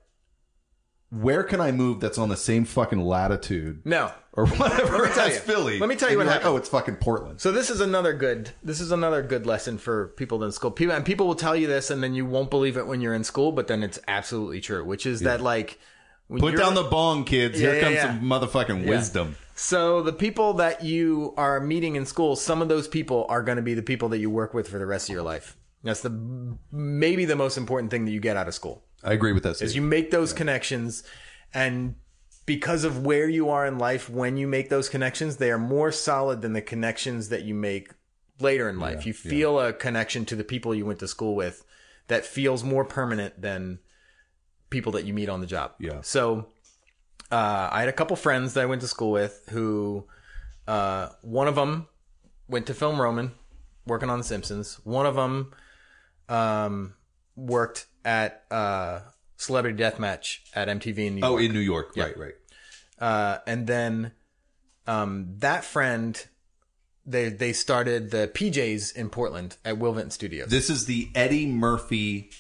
Where 1.11 1.43
can 1.43 1.61
I 1.61 1.73
move 1.73 1.99
that's 1.99 2.19
on 2.19 2.29
the 2.29 2.37
same 2.37 2.65
fucking 2.65 3.01
latitude 3.01 3.83
no. 3.85 4.13
or 4.33 4.47
whatever 4.49 4.99
Let 4.99 5.09
me 5.09 5.15
tell 5.15 5.27
as 5.27 5.35
you. 5.35 5.41
Philly? 5.41 5.79
Let 5.81 5.89
me 5.89 5.97
tell 5.97 6.09
you 6.09 6.21
And 6.21 6.29
what 6.29 6.33
you're 6.35 6.35
like, 6.35 6.43
happened. 6.43 6.55
oh, 6.55 6.57
it's 6.59 6.69
fucking 6.69 6.97
Portland. 6.97 7.41
So 7.41 7.51
this 7.51 7.69
is 7.69 7.81
another 7.81 8.13
good. 8.13 8.51
This 8.63 8.81
is 8.81 8.93
another 8.93 9.21
good 9.23 9.45
lesson 9.45 9.77
for 9.79 10.09
people 10.17 10.45
in 10.45 10.53
school. 10.53 10.71
People 10.71 10.95
and 10.95 11.05
people 11.05 11.27
will 11.27 11.35
tell 11.35 11.57
you 11.57 11.67
this, 11.67 11.91
and 11.91 12.01
then 12.01 12.15
you 12.15 12.25
won't 12.27 12.49
believe 12.49 12.77
it 12.77 12.87
when 12.87 13.01
you're 13.01 13.15
in 13.15 13.25
school. 13.25 13.51
But 13.51 13.67
then 13.67 13.83
it's 13.83 13.99
absolutely 14.07 14.61
true, 14.61 14.85
which 14.85 15.05
is 15.05 15.21
that 15.23 15.41
like 15.41 15.81
when 16.29 16.41
Put 16.41 16.53
you're- 16.53 16.63
down 16.63 16.75
the 16.75 16.85
bong, 16.85 17.25
kids. 17.25 17.59
Here 17.59 17.75
Yeah, 17.75 17.81
comes 17.81 17.95
yeah, 17.97 18.07
some 18.07 18.21
motherfucking 18.23 18.87
wisdom. 18.87 19.35
So 19.57 20.03
the 20.03 20.13
people 20.13 20.55
that 20.55 20.85
you 20.85 21.35
are 21.37 21.59
meeting 21.59 21.97
in 21.97 22.07
school, 22.07 22.37
some 22.37 22.63
of 22.63 22.69
those 22.69 22.87
people 22.87 23.27
are 23.29 23.43
going 23.43 23.57
to 23.57 23.63
be 23.63 23.75
the 23.75 23.83
people 23.83 24.09
that 24.11 24.19
you 24.19 24.31
work 24.31 24.55
with 24.55 24.69
for 24.69 24.79
the 24.79 24.87
rest 24.87 25.09
of 25.09 25.13
your 25.13 25.23
life. 25.23 25.57
That's 25.83 26.01
the 26.03 26.57
maybe 26.71 27.25
the 27.25 27.37
most 27.37 27.57
important 27.57 27.91
thing 27.91 28.05
that 28.05 28.11
you 28.11 28.21
get 28.21 28.37
out 28.37 28.49
of 28.49 28.55
school 28.55 28.85
I 29.03 29.13
agree 29.13 29.33
with 29.33 29.45
that. 29.45 29.51
is 29.51 29.57
Steve. 29.57 29.77
you 29.77 29.83
make 29.83 30.11
those 30.11 30.33
connections, 30.33 31.03
and 31.55 31.95
because 32.47 32.85
of 32.85 33.05
where 33.05 33.29
you 33.29 33.49
are 33.51 33.67
in 33.67 33.79
life 33.79 34.11
when 34.11 34.37
you 34.37 34.47
make 34.47 34.69
those 34.69 34.89
connections, 34.89 35.37
they 35.37 35.51
are 35.51 35.59
more 35.59 35.93
solid 35.93 36.43
than 36.43 36.53
the 36.53 36.63
connections 36.63 37.29
that 37.29 37.43
you 37.43 37.55
make 37.55 37.93
later 38.41 38.69
in 38.69 38.79
life. 38.79 39.07
you 39.07 39.13
feel 39.13 39.61
a 39.61 39.73
connection 39.73 40.25
to 40.25 40.35
the 40.35 40.45
people 40.45 40.75
you 40.75 40.85
went 40.85 40.99
to 40.99 41.09
school 41.09 41.35
with 41.35 41.65
that 42.09 42.25
feels 42.25 42.65
more 42.65 42.85
permanent 42.85 43.41
than 43.41 43.79
people 44.71 44.93
that 44.93 45.05
you 45.05 45.15
meet 45.15 45.29
on 45.29 45.41
the 45.41 45.47
job. 45.47 45.73
Yeah. 45.79 46.01
So 46.03 46.47
uh, 47.31 47.69
I 47.71 47.81
had 47.81 47.89
a 47.89 47.93
couple 47.93 48.17
friends 48.17 48.55
that 48.55 48.63
I 48.63 48.67
went 48.67 48.81
to 48.81 48.89
school 48.89 49.13
with 49.13 49.47
who 49.51 50.07
uh, 50.67 51.11
one 51.23 51.49
of 51.49 51.55
them 51.55 51.87
went 52.49 52.67
to 52.67 52.75
Film 52.75 53.01
Roman 53.01 53.33
working 53.87 54.11
on 54.11 54.19
The 54.19 54.25
Simpsons. 54.25 54.81
One 54.85 55.07
of 55.07 55.15
them 55.15 55.53
um, 56.31 56.95
worked 57.37 57.87
at 58.05 58.45
uh, 58.51 59.01
Celebrity 59.37 59.83
Deathmatch 59.83 60.39
at 60.55 60.69
MTV 60.69 60.99
in 60.99 61.15
New 61.17 61.21
York. 61.21 61.33
oh, 61.33 61.39
in 61.39 61.53
New 61.53 61.61
York, 61.61 61.93
right, 61.97 62.17
right. 62.17 62.35
Uh, 62.99 63.39
and 63.47 63.67
then 63.67 64.13
um, 64.87 65.35
that 65.39 65.65
friend, 65.65 66.27
they 67.05 67.29
they 67.29 67.53
started 67.53 68.11
the 68.11 68.31
PJs 68.33 68.95
in 68.97 69.11
Portland 69.11 69.57
at 69.65 69.79
Will 69.79 69.93
Vinton 69.93 70.11
Studios. 70.11 70.49
This 70.49 70.71
is 70.71 70.87
the 70.87 71.11
Eddie 71.15 71.47
Murphy 71.47 72.31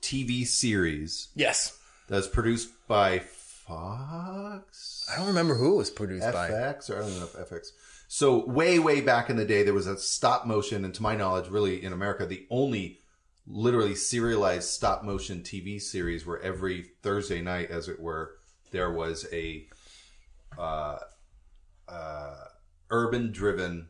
TV 0.00 0.46
series 0.46 1.28
yes. 1.34 1.78
that's 2.08 2.26
produced 2.28 2.70
by 2.88 3.22
Fox, 3.66 5.08
I 5.10 5.16
don't 5.16 5.28
remember 5.28 5.54
who 5.54 5.74
it 5.74 5.76
was 5.76 5.90
produced 5.90 6.30
by. 6.32 6.50
FX, 6.50 6.90
or 6.90 6.98
I 6.98 7.00
don't 7.00 7.18
know 7.18 7.24
if 7.24 7.32
FX. 7.32 7.68
So 8.08 8.46
way, 8.46 8.78
way 8.78 9.00
back 9.00 9.30
in 9.30 9.36
the 9.36 9.44
day, 9.44 9.62
there 9.62 9.74
was 9.74 9.86
a 9.86 9.96
stop 9.96 10.46
motion, 10.46 10.84
and 10.84 10.94
to 10.94 11.02
my 11.02 11.16
knowledge, 11.16 11.48
really 11.48 11.82
in 11.82 11.92
America, 11.92 12.26
the 12.26 12.46
only 12.50 12.98
literally 13.46 13.94
serialized 13.94 14.68
stop 14.68 15.02
motion 15.04 15.40
TV 15.40 15.80
series 15.80 16.26
where 16.26 16.40
every 16.40 16.82
Thursday 17.02 17.42
night, 17.42 17.70
as 17.70 17.88
it 17.88 18.00
were, 18.00 18.36
there 18.70 18.92
was 18.92 19.26
a 19.32 19.66
uh, 20.58 20.98
uh, 21.88 22.34
urban 22.90 23.32
driven 23.32 23.88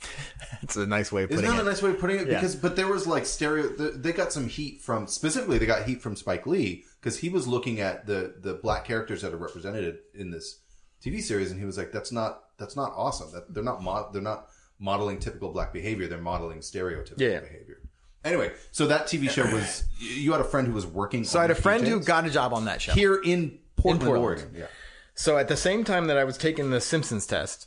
It's 0.62 0.76
a 0.76 0.86
nice 0.86 1.10
way 1.10 1.24
of 1.24 1.30
Isn't 1.30 1.44
putting 1.44 1.56
that 1.56 1.62
it. 1.62 1.66
a 1.66 1.70
nice 1.70 1.82
way 1.82 1.90
of 1.90 1.98
putting 1.98 2.18
it? 2.20 2.28
Yeah. 2.28 2.34
Because, 2.34 2.54
but 2.56 2.76
there 2.76 2.86
was 2.86 3.06
like 3.06 3.26
stereo. 3.26 3.68
They 3.68 4.12
got 4.12 4.32
some 4.32 4.48
heat 4.48 4.82
from 4.82 5.06
specifically. 5.06 5.58
They 5.58 5.66
got 5.66 5.84
heat 5.86 6.02
from 6.02 6.16
Spike 6.16 6.46
Lee 6.46 6.84
because 7.00 7.18
he 7.18 7.28
was 7.28 7.46
looking 7.46 7.80
at 7.80 8.06
the 8.06 8.34
the 8.40 8.54
black 8.54 8.84
characters 8.84 9.22
that 9.22 9.32
are 9.32 9.38
represented 9.38 9.98
in 10.14 10.30
this 10.30 10.60
TV 11.02 11.20
series, 11.20 11.50
and 11.50 11.58
he 11.58 11.66
was 11.66 11.78
like, 11.78 11.92
"That's 11.92 12.12
not 12.12 12.42
that's 12.60 12.76
not 12.76 12.92
awesome. 12.94 13.32
That 13.32 13.52
they're 13.52 13.64
not 13.64 13.82
mod, 13.82 14.12
they're 14.12 14.22
not 14.22 14.46
modeling 14.78 15.18
typical 15.18 15.50
black 15.50 15.72
behavior. 15.72 16.06
They're 16.06 16.18
modeling 16.18 16.58
stereotypical 16.60 17.18
Yeah. 17.20 17.40
behavior." 17.40 17.78
Anyway, 18.24 18.52
so 18.70 18.86
that 18.86 19.06
TV 19.06 19.28
show 19.30 19.44
was. 19.52 19.84
You 19.98 20.30
had 20.32 20.40
a 20.40 20.44
friend 20.44 20.66
who 20.68 20.74
was 20.74 20.86
working. 20.86 21.24
So 21.24 21.38
I 21.38 21.42
had 21.42 21.50
a 21.50 21.54
friend 21.54 21.86
who 21.86 22.00
got 22.00 22.26
a 22.26 22.30
job 22.30 22.52
on 22.52 22.66
that 22.66 22.80
show. 22.82 22.92
here 22.92 23.16
in 23.16 23.58
Portland, 23.76 24.02
Portland. 24.04 24.24
Oregon. 24.24 24.50
Yeah. 24.54 24.66
So 25.14 25.36
at 25.38 25.48
the 25.48 25.56
same 25.56 25.84
time 25.84 26.06
that 26.06 26.16
I 26.18 26.24
was 26.24 26.36
taking 26.38 26.70
the 26.70 26.80
Simpsons 26.80 27.26
test, 27.26 27.66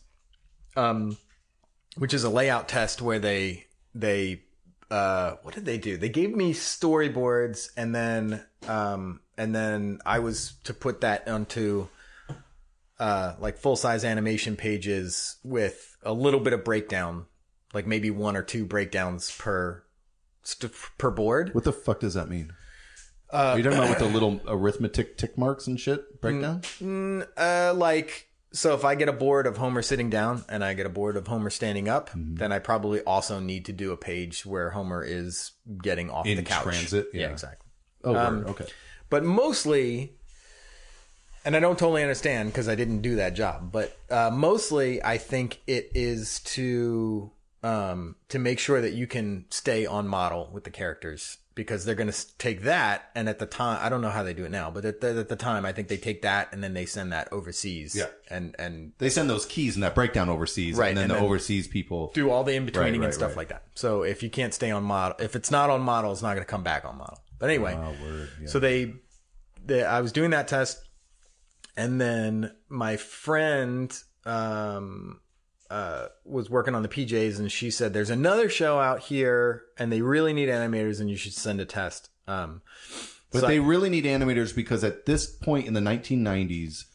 um, 0.75 1.17
which 1.97 2.13
is 2.13 2.23
a 2.23 2.29
layout 2.29 2.67
test 2.69 3.01
where 3.01 3.19
they 3.19 3.65
they 3.95 4.43
uh, 4.91 5.37
what 5.41 5.55
did 5.55 5.65
they 5.65 5.77
do? 5.79 5.97
They 5.97 6.09
gave 6.09 6.35
me 6.35 6.53
storyboards 6.53 7.69
and 7.75 7.93
then 7.95 8.43
um, 8.67 9.21
and 9.37 9.55
then 9.55 9.99
I 10.05 10.19
was 10.19 10.53
to 10.65 10.73
put 10.73 11.01
that 11.01 11.27
onto 11.27 11.87
uh, 12.99 13.35
like 13.39 13.57
full 13.57 13.75
size 13.75 14.03
animation 14.05 14.55
pages 14.55 15.37
with 15.43 15.97
a 16.03 16.13
little 16.13 16.39
bit 16.39 16.53
of 16.53 16.63
breakdown, 16.63 17.25
like 17.73 17.87
maybe 17.87 18.09
one 18.11 18.35
or 18.35 18.43
two 18.43 18.65
breakdowns 18.65 19.35
per 19.37 19.83
st- 20.43 20.71
per 20.97 21.11
board. 21.11 21.53
What 21.53 21.63
the 21.63 21.73
fuck 21.73 21.99
does 21.99 22.13
that 22.13 22.29
mean? 22.29 22.53
Uh, 23.31 23.53
Are 23.53 23.57
you 23.57 23.63
talking 23.63 23.79
about 23.79 23.89
with 23.89 23.99
the 23.99 24.05
little 24.13 24.39
arithmetic 24.47 25.17
tick 25.17 25.37
marks 25.37 25.65
and 25.67 25.79
shit 25.79 26.21
breakdown? 26.21 26.61
Uh, 27.37 27.73
like 27.75 28.27
so, 28.51 28.75
if 28.75 28.85
I 28.85 28.93
get 28.93 29.09
a 29.09 29.13
board 29.13 29.47
of 29.47 29.57
Homer 29.57 29.81
sitting 29.81 30.11
down 30.11 30.45
and 30.47 30.63
I 30.63 30.75
get 30.75 30.85
a 30.85 30.89
board 30.89 31.17
of 31.17 31.25
Homer 31.25 31.49
standing 31.49 31.89
up, 31.89 32.11
Mm-hmm. 32.11 32.35
then 32.35 32.51
I 32.51 32.59
probably 32.59 33.01
also 33.01 33.39
need 33.39 33.65
to 33.65 33.73
do 33.73 33.91
a 33.91 33.97
page 33.97 34.45
where 34.45 34.69
Homer 34.69 35.03
is 35.03 35.53
getting 35.81 36.11
off 36.11 36.27
In 36.27 36.37
the 36.37 36.43
couch. 36.43 36.61
transit, 36.61 37.07
yeah, 37.13 37.21
yeah. 37.21 37.29
exactly. 37.31 37.71
Oh, 38.03 38.15
Um, 38.15 38.45
okay. 38.49 38.67
But 39.09 39.23
mostly, 39.23 40.13
and 41.45 41.55
I 41.55 41.59
don't 41.59 41.77
totally 41.79 42.01
understand 42.03 42.49
because 42.49 42.67
I 42.69 42.75
didn't 42.75 43.01
do 43.01 43.15
that 43.17 43.33
job. 43.35 43.71
But 43.71 43.97
uh, 44.09 44.29
mostly, 44.33 45.03
I 45.03 45.17
think 45.17 45.59
it 45.67 45.91
is 45.93 46.39
to 46.41 47.31
um, 47.63 48.15
to 48.29 48.39
make 48.39 48.59
sure 48.59 48.81
that 48.81 48.93
you 48.93 49.07
can 49.07 49.45
stay 49.49 49.85
on 49.85 50.07
model 50.07 50.49
with 50.53 50.63
the 50.65 50.69
characters 50.69 51.37
because 51.55 51.85
they're 51.85 51.93
going 51.95 52.11
to 52.11 52.37
take 52.39 52.63
that 52.63 53.11
and 53.13 53.29
at 53.29 53.37
the 53.37 53.45
time 53.45 53.77
I 53.79 53.87
don't 53.87 54.01
know 54.01 54.09
how 54.09 54.23
they 54.23 54.33
do 54.33 54.43
it 54.43 54.49
now, 54.49 54.71
but 54.71 54.85
at 54.85 55.01
the, 55.01 55.19
at 55.19 55.29
the 55.29 55.35
time 55.35 55.65
I 55.67 55.71
think 55.71 55.87
they 55.87 55.97
take 55.97 56.23
that 56.23 56.51
and 56.51 56.63
then 56.63 56.73
they 56.73 56.85
send 56.87 57.13
that 57.13 57.31
overseas. 57.31 57.95
Yeah. 57.95 58.07
and 58.29 58.55
and 58.57 58.93
They 58.97 59.07
send 59.09 59.29
those 59.29 59.45
keys 59.45 59.75
and 59.75 59.83
that 59.83 59.93
breakdown 59.95 60.29
overseas, 60.29 60.75
Right, 60.75 60.89
and 60.89 60.97
then 60.97 61.03
and 61.03 61.11
the 61.11 61.15
then- 61.15 61.23
overseas 61.23 61.67
people. 61.67 62.11
do 62.15 62.31
all 62.31 62.43
the 62.43 62.53
in 62.55 62.65
betweening 62.65 62.93
Right, 62.93 62.99
right, 63.01 63.05
and 63.05 63.13
stuff 63.13 63.29
right. 63.31 63.37
like 63.37 63.47
that. 63.49 63.63
So 63.75 64.01
if 64.01 64.23
you 64.23 64.29
can't 64.31 64.53
stay 64.53 64.71
on 64.71 64.83
model, 64.83 65.15
if 65.23 65.35
it's 65.35 65.51
not 65.51 65.69
on 65.69 65.81
model, 65.81 66.11
it's 66.11 66.23
not 66.23 66.33
going 66.33 66.43
to 66.45 66.49
come 66.51 66.63
back 66.63 66.85
on 66.85 66.97
model. 66.97 67.19
But 67.37 67.49
anyway, 67.51 67.75
Oh, 67.77 67.93
word. 68.03 68.29
Yeah. 68.41 68.47
so 68.47 68.59
they, 68.59 68.93
they, 69.63 69.83
I 69.83 70.01
was 70.01 70.11
doing 70.11 70.31
that 70.31 70.47
test, 70.47 70.83
and 71.77 71.99
then 71.99 72.51
my 72.69 72.97
friend 72.97 73.93
um, 74.25 75.19
uh, 75.69 76.07
was 76.25 76.49
working 76.49 76.75
on 76.75 76.83
the 76.83 76.89
PJs, 76.89 77.39
and 77.39 77.51
she 77.51 77.71
said, 77.71 77.93
"There's 77.93 78.09
another 78.09 78.49
show 78.49 78.79
out 78.79 78.99
here, 79.01 79.63
and 79.77 79.91
they 79.91 80.01
really 80.01 80.33
need 80.33 80.49
animators, 80.49 80.99
and 81.01 81.09
you 81.09 81.15
should 81.17 81.33
send 81.33 81.59
a 81.59 81.65
test." 81.65 82.09
Um, 82.27 82.61
But 83.31 83.39
so 83.41 83.45
I- 83.47 83.49
they 83.49 83.59
really 83.59 83.89
need 83.89 84.05
animators 84.05 84.55
because 84.55 84.83
at 84.83 85.05
this 85.05 85.25
point 85.25 85.65
in 85.67 85.73
the 85.73 85.81
1990s, 85.81 86.85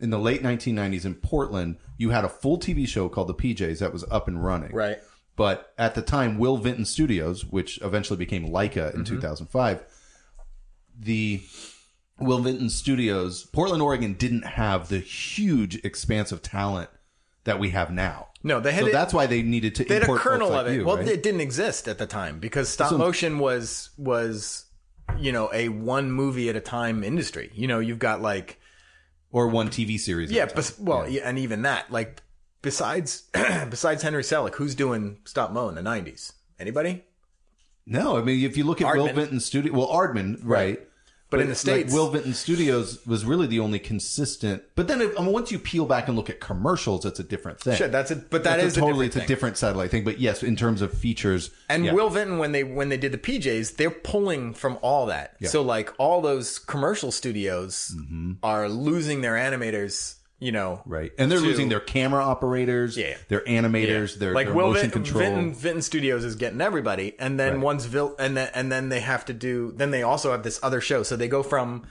in 0.00 0.10
the 0.10 0.18
late 0.18 0.42
1990s 0.42 1.04
in 1.04 1.14
Portland, 1.14 1.76
you 1.96 2.10
had 2.10 2.24
a 2.24 2.28
full 2.28 2.58
TV 2.58 2.86
show 2.86 3.08
called 3.08 3.28
The 3.28 3.34
PJs 3.34 3.78
that 3.78 3.92
was 3.92 4.04
up 4.10 4.26
and 4.28 4.44
running. 4.44 4.72
right, 4.72 4.98
But 5.36 5.72
at 5.78 5.94
the 5.94 6.02
time, 6.02 6.36
Will 6.38 6.56
Vinton 6.58 6.84
Studios, 6.84 7.44
which 7.44 7.80
eventually 7.80 8.16
became 8.18 8.48
Laika 8.48 8.92
in 8.94 9.04
2005, 9.04 9.84
the 10.98 11.42
Will 12.18 12.38
Vinton 12.38 12.70
Studios, 12.70 13.44
Portland, 13.46 13.82
Oregon, 13.82 14.14
didn't 14.14 14.44
have 14.44 14.88
the 14.88 14.98
huge 15.00 15.76
expanse 15.84 16.30
of 16.32 16.42
talent 16.42 16.88
that 17.44 17.58
we 17.58 17.70
have 17.70 17.90
now. 17.90 18.28
no, 18.42 18.60
they 18.60 18.72
had 18.72 18.82
So 18.82 18.86
it- 18.88 18.92
that's 18.92 19.12
why 19.12 19.26
they 19.26 19.42
needed 19.42 19.74
to 19.76 19.84
they 19.84 19.94
had 19.94 20.02
a 20.02 20.06
import 20.06 20.20
kernel 20.20 20.48
folks 20.48 20.60
of 20.60 20.66
it. 20.68 20.74
you, 20.76 20.84
well, 20.84 20.96
right? 20.98 21.08
it 21.08 21.22
didn't 21.22 21.40
exist 21.40 21.88
at 21.88 21.98
the 21.98 22.06
time 22.06 22.38
because 22.38 22.68
stop 22.68 22.90
So- 22.90 22.98
motion 22.98 23.38
was 23.38 23.90
was 23.98 24.66
you 25.18 25.32
know 25.32 25.50
a 25.52 25.68
one 25.68 26.10
movie 26.10 26.48
at 26.48 26.56
a 26.56 26.60
time 26.60 27.02
industry. 27.04 27.50
You 27.54 27.66
know, 27.66 27.80
you've 27.80 27.98
got 27.98 28.22
like 28.22 28.58
or 29.30 29.48
one 29.48 29.68
TV 29.68 29.98
series. 29.98 30.30
at 30.30 30.36
yeah, 30.36 30.42
a 30.44 30.46
time. 30.46 30.56
bes- 30.56 30.78
well, 30.78 31.08
yeah. 31.08 31.22
and 31.28 31.38
even 31.38 31.62
that 31.62 31.90
like 31.90 32.22
besides 32.62 33.24
besides 33.68 34.02
Henry 34.02 34.22
Selick, 34.22 34.54
who's 34.54 34.74
doing 34.74 35.18
stop 35.24 35.50
mo 35.52 35.68
in 35.68 35.74
the 35.74 35.82
nineties? 35.82 36.32
Anybody? 36.58 37.04
No, 37.86 38.16
I 38.16 38.22
mean 38.22 38.42
if 38.44 38.56
you 38.56 38.64
look 38.64 38.80
at 38.80 38.94
Will 38.96 39.12
Vinton 39.12 39.40
Studio, 39.40 39.72
well, 39.74 39.88
Aardman, 39.88 40.38
right? 40.42 40.80
But 41.30 41.40
in 41.40 41.48
the 41.48 41.70
like, 41.70 41.88
Will 41.88 42.10
Vinton 42.10 42.32
Studios 42.34 43.04
was 43.06 43.24
really 43.24 43.48
the 43.48 43.58
only 43.58 43.80
consistent. 43.80 44.62
But 44.76 44.86
then, 44.86 45.00
I 45.02 45.06
mean, 45.22 45.32
once 45.32 45.50
you 45.50 45.58
peel 45.58 45.84
back 45.84 46.06
and 46.06 46.16
look 46.16 46.30
at 46.30 46.38
commercials, 46.38 47.04
it's 47.04 47.18
a 47.18 47.24
different 47.24 47.58
thing. 47.58 47.76
Shit, 47.76 47.90
that's 47.90 48.12
a 48.12 48.16
but 48.16 48.44
that 48.44 48.56
That's 48.58 48.68
is 48.68 48.76
a 48.76 48.80
totally 48.80 49.06
a 49.06 49.08
it's 49.08 49.16
a 49.16 49.26
different 49.26 49.56
satellite 49.56 49.90
thing. 49.90 50.04
But 50.04 50.20
yes, 50.20 50.42
in 50.44 50.54
terms 50.54 50.80
of 50.80 50.92
features, 50.92 51.50
And 51.68 51.84
yeah. 51.86 51.92
Will 51.92 52.08
Vinton, 52.10 52.38
when 52.38 52.52
they 52.52 52.62
when 52.62 52.88
they 52.88 52.96
did 52.98 53.10
the 53.10 53.18
PJs, 53.18 53.76
they're 53.76 53.90
pulling 53.90 54.54
from 54.54 54.78
all 54.80 55.06
that. 55.06 55.34
So 55.44 55.62
like 55.62 55.92
all 55.98 56.20
those 56.20 56.58
commercial 56.58 57.10
studios 57.10 57.92
Mm-hmm. 57.96 58.32
are 58.42 58.68
losing 58.68 59.20
their 59.22 59.34
animators. 59.34 60.16
You 60.40 60.52
know, 60.52 60.82
right, 60.84 61.12
and 61.16 61.30
they're 61.30 61.38
to- 61.38 61.44
losing 61.44 61.68
their 61.68 61.80
camera 61.80 62.22
operators, 62.22 62.96
Yeah. 62.96 63.16
their 63.28 63.40
animators, 63.42 64.18
their, 64.18 64.34
like 64.34 64.48
their 64.48 64.54
Will 64.54 64.68
motion 64.68 64.90
Vinton, 64.90 65.02
control. 65.04 65.22
Vinton, 65.22 65.54
Vinton 65.54 65.82
Studios 65.82 66.24
is 66.24 66.34
getting 66.34 66.60
everybody, 66.60 67.14
and 67.18 67.38
then 67.40 67.54
Right. 67.54 67.62
once 67.62 67.84
Vil, 67.86 68.14
and 68.18 68.36
then 68.36 68.50
and 68.54 68.70
then 68.70 68.88
they 68.88 69.00
have 69.00 69.24
to 69.26 69.32
do. 69.32 69.72
Then 69.74 69.90
they 69.90 70.02
also 70.02 70.32
have 70.32 70.42
this 70.42 70.58
other 70.62 70.80
show, 70.80 71.02
so 71.02 71.16
they 71.16 71.28
go 71.28 71.42
from 71.42 71.86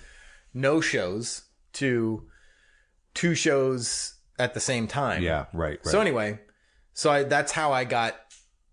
no 0.54 0.82
shows 0.82 1.44
to 1.74 2.28
two 3.16 3.34
shows 3.34 4.16
at 4.38 4.54
the 4.54 4.60
same 4.60 4.88
time. 4.88 5.24
yeah, 5.24 5.46
right, 5.54 5.80
right. 5.80 5.86
So 5.86 6.02
anyway, 6.02 6.40
so 6.94 7.10
I, 7.12 7.24
that's 7.24 7.54
how 7.54 7.72
I 7.72 7.86
got 7.86 8.16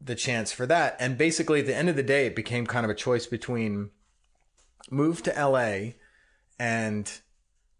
the 0.01 0.15
chance 0.15 0.51
for 0.53 0.67
that. 0.67 0.97
And 0.99 1.17
basically, 1.17 1.61
at 1.61 1.67
the 1.67 1.77
end 1.77 1.89
of 1.89 1.97
the 1.97 2.03
day, 2.03 2.27
it 2.27 2.35
became 2.35 2.67
kind 2.67 2.85
of 2.85 2.91
a 2.91 2.95
choice 2.95 3.27
between 3.27 3.91
move 4.91 5.23
to 5.23 5.33
LA 5.39 5.93
and 6.59 7.11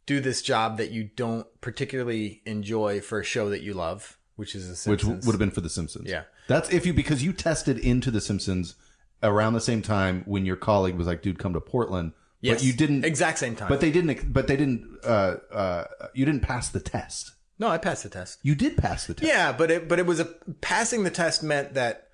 do 0.07 0.21
this 0.21 0.43
job 0.43 0.79
that 0.79 0.91
you 0.91 1.05
don't 1.17 1.47
particularly 1.61 2.43
enjoy 2.47 3.01
for 3.01 3.21
a 3.21 3.25
show 3.25 3.51
that 3.51 3.63
you 3.63 3.75
love, 3.75 4.19
which 4.37 4.55
is 4.55 4.85
The 4.85 4.91
which 4.91 5.05
would 5.05 5.25
have 5.25 5.39
been 5.39 5.51
for 5.51 5.61
The 5.61 5.71
Simpsons. 5.71 6.09
Yeah. 6.09 6.23
that's 6.49 6.71
if 6.73 6.85
you 6.87 6.93
because 6.93 7.23
you 7.23 7.33
tested 7.33 7.79
into 7.79 8.11
The 8.11 8.21
Simpsons 8.21 8.75
around 9.23 9.53
the 9.53 9.61
same 9.61 9.83
time 9.83 10.23
when 10.27 10.47
your 10.47 10.57
colleague 10.57 10.97
was 10.97 11.07
like, 11.07 11.23
"Dude, 11.23 11.39
come 11.39 11.53
to 11.53 11.61
Portland." 11.61 12.13
yes, 12.41 12.57
But 12.59 12.65
you 12.65 12.73
didn't. 12.73 13.05
exact 13.05 13.39
same 13.39 13.55
time. 13.55 13.69
But 13.69 13.81
they 13.81 13.91
didn't. 13.91 14.33
But 14.33 14.47
they 14.49 14.57
didn't. 14.57 14.99
Uh, 15.05 15.37
uh, 15.53 15.85
you 16.15 16.25
didn't 16.25 16.41
pass 16.43 16.69
the 16.71 16.81
test. 16.81 17.33
no, 17.59 17.69
I 17.69 17.77
passed 17.79 18.03
the 18.03 18.09
test. 18.09 18.39
You 18.43 18.55
did 18.55 18.77
pass 18.79 19.07
the 19.07 19.15
test. 19.15 19.29
Yeah, 19.31 19.53
but 19.53 19.71
it 19.71 19.89
but 19.89 19.99
it 19.99 20.07
was 20.07 20.19
a 20.21 20.25
passing 20.61 21.05
the 21.05 21.11
test 21.11 21.43
meant 21.43 21.75
that 21.75 22.09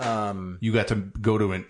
um 0.00 0.58
You 0.60 0.72
got 0.72 0.88
to 0.88 0.96
go 0.96 1.38
to 1.38 1.52
a 1.52 1.60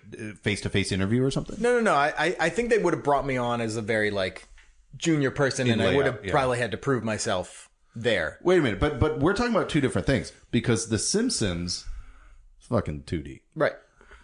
face 0.41 0.61
to 0.61 0.69
face 0.69 0.91
interview 0.91 1.21
or 1.23 1.29
something. 1.31 1.57
No, 1.61 1.73
no, 1.75 1.81
no. 1.81 1.93
I, 1.93 2.13
I, 2.17 2.35
I 2.39 2.49
think 2.49 2.69
they 2.69 2.77
would 2.79 2.93
have 2.93 3.03
brought 3.03 3.25
me 3.25 3.37
on 3.37 3.61
as 3.61 3.75
a 3.77 3.81
very 3.81 4.09
like 4.11 4.47
junior 4.97 5.31
person, 5.31 5.69
and 5.69 5.81
I 5.81 5.87
would 5.87 6.05
layout, 6.05 6.05
have 6.05 6.25
yeah. 6.25 6.31
probably 6.31 6.59
had 6.59 6.71
to 6.71 6.77
prove 6.77 7.03
myself 7.03 7.69
there. 7.95 8.39
Wait 8.41 8.59
a 8.59 8.61
minute, 8.61 8.79
but 8.79 8.99
but 8.99 9.19
we're 9.19 9.33
talking 9.33 9.53
about 9.53 9.69
two 9.69 9.81
different 9.81 10.07
things 10.07 10.31
because 10.51 10.89
The 10.89 10.99
Simpsons, 10.99 11.85
is 12.61 12.67
fucking 12.67 13.03
two 13.03 13.21
D. 13.21 13.41
Right. 13.55 13.73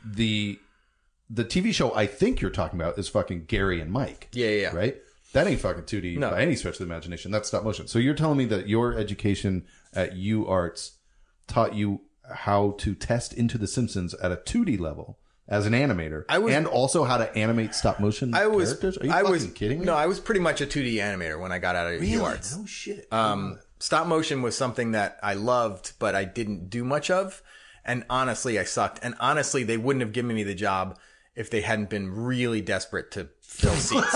The 0.06 0.60
the 1.30 1.46
TV 1.46 1.74
show 1.74 1.94
I 1.96 2.08
think 2.08 2.42
you're 2.42 2.52
talking 2.52 2.80
about 2.80 2.98
is 2.98 3.08
fucking 3.08 3.46
Gary 3.46 3.80
and 3.80 3.92
Mike. 3.92 4.30
Yeah, 4.34 4.48
yeah, 4.48 4.62
yeah. 4.62 4.76
Right. 4.76 4.98
That 5.34 5.46
ain't 5.48 5.62
fucking 5.62 5.86
two 5.86 6.02
D 6.02 6.16
No. 6.18 6.32
by 6.32 6.42
any 6.42 6.56
stretch 6.56 6.76
of 6.76 6.80
the 6.80 6.86
imagination. 6.86 7.32
That's 7.32 7.48
stop 7.48 7.64
motion. 7.64 7.88
So 7.88 8.00
you're 8.00 8.16
telling 8.16 8.38
me 8.38 8.46
that 8.46 8.68
your 8.68 8.98
education 8.98 9.66
at 9.94 10.16
U 10.16 10.48
Arts 10.48 10.98
taught 11.48 11.76
you 11.76 12.02
how 12.34 12.76
to 12.80 12.96
test 12.96 13.34
into 13.34 13.58
The 13.58 13.68
Simpsons 13.68 14.14
at 14.16 14.32
a 14.32 14.38
two 14.38 14.66
D 14.66 14.78
level 14.78 15.20
as 15.50 15.66
an 15.66 15.74
animator, 15.74 16.24
I 16.30 16.38
was- 16.38 16.54
and 16.54 16.66
also 16.68 17.04
how 17.04 17.18
to 17.18 17.36
animate 17.36 17.74
stop 17.76 18.00
motion 18.00 18.34
I 18.34 18.48
was. 18.48 18.70
characters. 18.70 18.98
Are 19.00 19.06
you 19.06 19.12
I 19.12 19.16
fucking 19.18 19.32
was 19.32 19.46
kidding 19.48 19.80
me? 19.80 19.86
No, 19.86 19.96
I 19.96 20.06
was 20.06 20.20
pretty 20.20 20.40
much 20.42 20.62
a 20.62 20.66
2D 20.66 20.94
animator 20.96 21.40
when 21.40 21.52
I 21.52 21.60
got 21.60 21.76
out 21.76 21.92
of 21.94 22.00
Really? 22.00 22.14
UArts. 22.14 22.58
No 22.58 22.66
shit. 22.66 23.08
Um, 23.12 23.60
stop 23.80 24.08
motion 24.08 24.42
was 24.42 24.56
something 24.56 24.92
that 24.92 25.20
I 25.24 25.34
loved, 25.34 25.94
but 26.00 26.16
I 26.16 26.24
didn't 26.24 26.70
do 26.70 26.84
much 26.86 27.10
of. 27.12 27.42
And 27.84 28.06
honestly, 28.10 28.60
I 28.60 28.64
sucked. 28.64 29.00
And 29.04 29.16
honestly, 29.20 29.64
they 29.64 29.78
wouldn't 29.78 30.02
have 30.02 30.12
given 30.14 30.36
me 30.36 30.44
the 30.44 30.54
job 30.54 30.98
if 31.36 31.50
they 31.50 31.62
hadn't 31.62 31.90
been 31.90 32.14
really 32.14 32.62
desperate 32.62 33.10
to 33.12 33.30
fill 33.42 33.74
seats. 33.76 34.14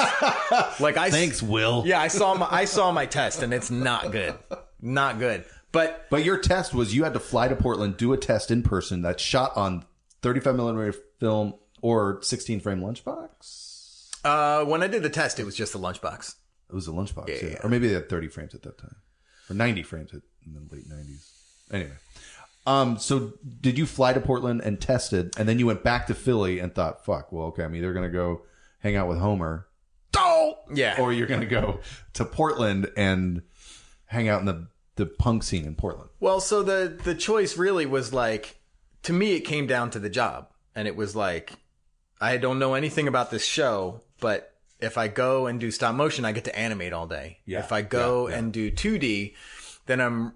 like 0.79 0.97
I, 0.97 1.09
Thanks, 1.09 1.41
Will. 1.41 1.84
yeah, 1.86 1.99
I 1.99 2.09
saw 2.09 2.36
my, 2.36 2.47
I 2.51 2.65
saw 2.65 2.91
my 2.91 3.05
test, 3.07 3.41
and 3.41 3.53
it's 3.53 3.71
not 3.71 4.11
good, 4.11 4.36
not 4.81 5.17
good. 5.17 5.45
But 5.71 6.05
But 6.11 6.23
your 6.23 6.38
test 6.38 6.75
was 6.75 6.93
you 6.93 7.03
had 7.05 7.13
to 7.13 7.19
fly 7.19 7.47
to 7.47 7.55
Portland, 7.55 7.97
do 7.97 8.13
a 8.13 8.17
test 8.17 8.51
in 8.51 8.61
person 8.61 9.01
that's 9.01 9.23
shot 9.23 9.55
on 9.57 9.86
35 10.24 10.55
millimeter 10.55 10.93
film 11.19 11.53
or 11.82 12.19
16 12.21 12.59
frame 12.61 12.80
lunchbox. 12.82 14.09
uh, 14.24 14.65
when 14.65 14.82
I 14.82 14.88
did 14.88 15.03
the 15.03 15.09
test, 15.09 15.39
it 15.39 15.45
was 15.45 15.55
just 15.55 15.76
a 15.76 15.78
lunchbox. 15.78 16.36
It 16.69 16.74
was 16.76 16.88
a 16.88 16.91
lunchbox, 16.91 17.28
yeah, 17.28 17.49
yeah. 17.51 17.57
or 17.63 17.69
maybe 17.69 17.88
they 17.88 17.93
had 17.93 18.09
30 18.09 18.30
frames 18.30 18.55
at 18.55 18.63
that 18.63 18.78
time, 18.80 18.95
or 19.49 19.53
90 19.55 19.84
frames 19.84 20.13
at, 20.13 20.21
in 20.45 20.53
the 20.53 20.76
late 20.76 20.89
90s. 20.89 21.30
Anyway, 21.71 21.91
um, 22.65 22.97
so 22.97 23.34
did 23.61 23.78
you 23.78 23.86
fly 23.86 24.13
to 24.13 24.19
Portland 24.19 24.61
and 24.61 24.80
tested, 24.82 25.36
and 25.38 25.47
then 25.47 25.59
you 25.59 25.67
went 25.67 25.84
back 25.84 26.07
to 26.07 26.15
Philly 26.15 26.59
and 26.59 26.74
thought, 26.74 27.05
"Fuck, 27.05 27.32
well, 27.32 27.47
okay, 27.47 27.63
I'm 27.63 27.76
either 27.76 27.93
gonna 27.93 28.09
go 28.09 28.41
hang 28.80 28.95
out 28.95 29.07
with 29.07 29.19
Homer, 29.19 29.67
Yeah. 30.74 30.95
or 30.99 31.11
you're 31.13 31.28
gonna 31.28 31.45
go 31.45 31.80
to 32.13 32.26
Portland 32.26 32.89
and 32.95 33.41
hang 34.05 34.28
out 34.30 34.39
in 34.39 34.45
the 34.45 34.67
the 34.95 35.05
punk 35.05 35.43
scene 35.43 35.65
in 35.65 35.76
Portland." 35.76 36.09
Well, 36.19 36.39
so 36.39 36.63
the 36.63 36.97
the 37.03 37.13
choice 37.15 37.57
really 37.57 37.86
was 37.86 38.13
like 38.13 38.55
to 39.04 39.14
me 39.14 39.36
it 39.36 39.41
came 39.41 39.68
down 39.68 39.89
to 39.91 39.99
the 39.99 40.10
job. 40.10 40.47
And 40.76 40.88
it 40.88 40.95
was 40.95 41.16
like 41.16 41.54
I 42.20 42.38
don't 42.38 42.58
know 42.60 42.74
anything 42.74 43.08
about 43.08 43.30
this 43.32 43.45
show, 43.45 44.01
but 44.20 44.54
if 44.80 44.97
I 44.97 45.08
go 45.08 45.45
and 45.47 45.60
do 45.60 45.72
stop 45.72 45.93
motion, 45.95 46.26
I 46.26 46.32
get 46.32 46.45
to 46.45 46.58
animate 46.58 46.93
all 46.93 47.08
day. 47.08 47.39
Yeah, 47.45 47.60
If 47.60 47.72
I 47.72 47.82
go 47.84 48.28
yeah, 48.28 48.34
yeah. 48.34 48.39
and 48.39 48.54
do 48.54 48.72
2D, 48.72 49.34
then 49.86 50.01
I'm 50.01 50.34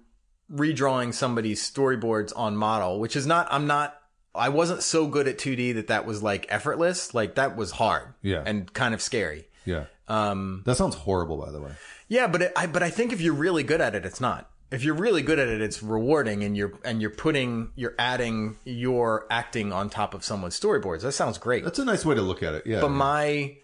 redrawing 0.52 1.12
somebody's 1.12 1.60
storyboards 1.68 2.32
on 2.36 2.56
model, 2.56 3.00
which 3.00 3.16
is 3.16 3.26
not 3.26 3.48
I'm 3.50 3.66
not 3.66 3.94
I 4.34 4.50
wasn't 4.50 4.82
so 4.82 5.06
good 5.08 5.26
at 5.26 5.38
2D 5.38 5.74
that 5.74 5.88
that 5.88 6.06
was 6.06 6.22
like 6.22 6.46
effortless. 6.48 7.12
Like 7.14 7.34
that 7.34 7.56
was 7.56 7.72
hard. 7.72 8.14
Yeah. 8.22 8.42
And 8.46 8.72
kind 8.72 8.94
of 8.94 9.02
scary. 9.02 9.48
Yeah, 9.64 9.84
Um 10.06 10.62
that 10.66 10.76
sounds 10.76 10.94
horrible, 10.94 11.36
by 11.36 11.50
the 11.50 11.60
way. 11.60 11.72
yeah, 12.08 12.26
but 12.28 12.42
it, 12.42 12.52
I 12.56 12.66
but 12.66 12.82
I 12.82 12.90
think 12.90 13.12
if 13.12 13.20
you're 13.20 13.34
really 13.34 13.62
good 13.64 13.80
at 13.80 13.94
it, 13.94 14.06
it's 14.06 14.20
not. 14.20 14.50
If 14.70 14.84
you're 14.84 14.94
really 14.94 15.22
good 15.22 15.38
at 15.38 15.48
it, 15.48 15.60
it's 15.62 15.82
rewarding, 15.82 16.44
and 16.44 16.56
you're 16.56 16.78
and 16.84 17.00
you're 17.00 17.10
putting 17.10 17.72
you're 17.74 17.94
adding 17.98 18.56
your 18.64 19.26
acting 19.30 19.72
on 19.72 19.88
top 19.88 20.14
of 20.14 20.24
someone's 20.24 20.58
storyboards. 20.58 21.02
That 21.02 21.12
sounds 21.12 21.38
great. 21.38 21.64
That's 21.64 21.78
a 21.78 21.84
nice 21.84 22.04
way 22.04 22.14
to 22.14 22.22
look 22.22 22.42
at 22.42 22.54
it. 22.54 22.66
Yeah, 22.66 22.80
But 22.80 22.90
my, 22.90 23.56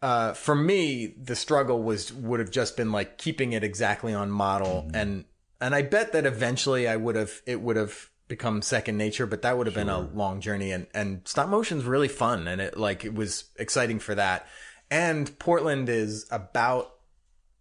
uh, 0.00 0.32
for 0.32 0.54
me, 0.54 1.14
the 1.22 1.36
struggle 1.36 1.82
was 1.82 2.12
would 2.12 2.40
have 2.40 2.50
just 2.50 2.76
been 2.76 2.92
like 2.92 3.18
keeping 3.18 3.52
it 3.52 3.62
exactly 3.62 4.14
on 4.14 4.30
model, 4.30 4.90
and 4.94 5.26
and 5.60 5.74
I 5.74 5.82
bet 5.82 6.12
that 6.12 6.24
eventually 6.24 6.88
I 6.88 6.96
would 6.96 7.16
have 7.16 7.42
it 7.44 7.60
would 7.60 7.76
have 7.76 8.10
become 8.28 8.62
second 8.62 8.96
nature, 8.96 9.26
but 9.26 9.42
that 9.42 9.56
would 9.56 9.66
have 9.66 9.74
been 9.74 9.88
a 9.88 10.00
long 10.00 10.40
journey. 10.40 10.70
And 10.70 10.86
and 10.94 11.22
stop 11.26 11.48
motion's 11.48 11.84
really 11.84 12.08
fun, 12.08 12.48
and 12.48 12.60
it 12.60 12.78
like 12.78 13.04
it 13.04 13.14
was 13.14 13.44
exciting 13.56 13.98
for 13.98 14.14
that. 14.14 14.46
And 14.90 15.38
Portland 15.38 15.88
is 15.88 16.26
about 16.30 16.92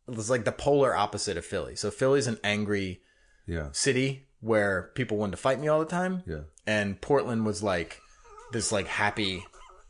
it's 0.08 0.30
like 0.30 0.46
the 0.46 0.52
polar 0.52 0.96
opposite 0.96 1.38
of 1.38 1.46
Philly. 1.46 1.76
So 1.76 1.92
Philly's 1.92 2.28
an 2.28 2.40
angry 2.44 3.02
yeah, 3.46 3.70
city 3.72 4.28
where 4.40 4.92
people 4.96 5.18
wanted 5.18 5.32
to 5.32 5.38
fight 5.38 5.60
me 5.60 5.68
all 5.68 5.80
the 5.80 5.86
time 5.86 6.24
yeah. 6.28 6.42
and 6.66 7.00
Portland 7.02 7.46
was 7.46 7.64
like 7.64 8.00
this 8.52 8.72
like 8.72 8.88
happy 8.88 9.44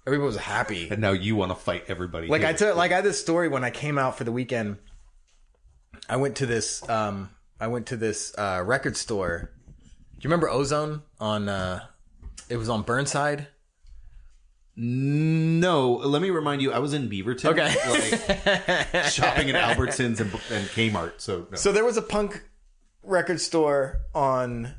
Everybody 0.08 0.26
was 0.26 0.38
happy. 0.38 0.88
And 0.90 1.02
now 1.02 1.12
you 1.12 1.36
want 1.36 1.52
to 1.52 1.56
fight 1.56 1.84
everybody. 1.90 2.30
Like 2.30 2.40
here. 2.40 2.50
I 2.50 2.54
took, 2.54 2.78
like 2.78 2.94
I 2.94 2.96
had 2.96 3.04
this 3.04 3.20
story 3.20 3.50
when 3.50 3.66
I 3.66 3.72
came 3.72 3.98
out 3.98 4.18
for 4.18 4.24
the 4.24 4.32
weekend. 4.32 4.78
I 6.08 6.16
went 6.16 6.38
to 6.38 6.46
this, 6.46 6.88
um, 6.88 7.30
I 7.60 7.68
went 7.68 7.88
to 7.88 7.98
this 7.98 8.34
uh, 8.38 8.64
record 8.66 8.96
store. 8.96 9.52
Do 9.74 10.20
you 10.22 10.30
remember 10.30 10.50
Ozone 10.50 11.02
on? 11.20 11.50
Uh, 11.50 11.82
it 12.48 12.56
was 12.56 12.70
on 12.70 12.84
Burnside. 12.84 13.48
No, 14.80 15.94
let 15.94 16.22
me 16.22 16.30
remind 16.30 16.62
you, 16.62 16.72
I 16.72 16.78
was 16.78 16.94
in 16.94 17.10
Beaverton. 17.10 17.46
Okay. 17.46 18.94
Like, 18.94 19.06
shopping 19.12 19.50
at 19.50 19.56
Albertsons 19.56 20.20
and, 20.20 20.32
and 20.52 20.68
Kmart. 20.70 21.14
So, 21.18 21.48
no. 21.50 21.58
So 21.58 21.72
there 21.72 21.84
was 21.84 21.98
a 21.98 22.02
punk 22.04 22.44
record 23.02 23.42
store 23.42 24.02
on 24.14 24.76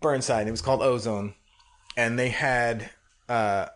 Burnside. 0.00 0.48
It 0.48 0.50
was 0.50 0.62
called 0.62 0.80
Ozone, 0.80 1.34
and 1.96 2.18
they 2.18 2.30
had 2.30 2.88
uh, 3.28 3.66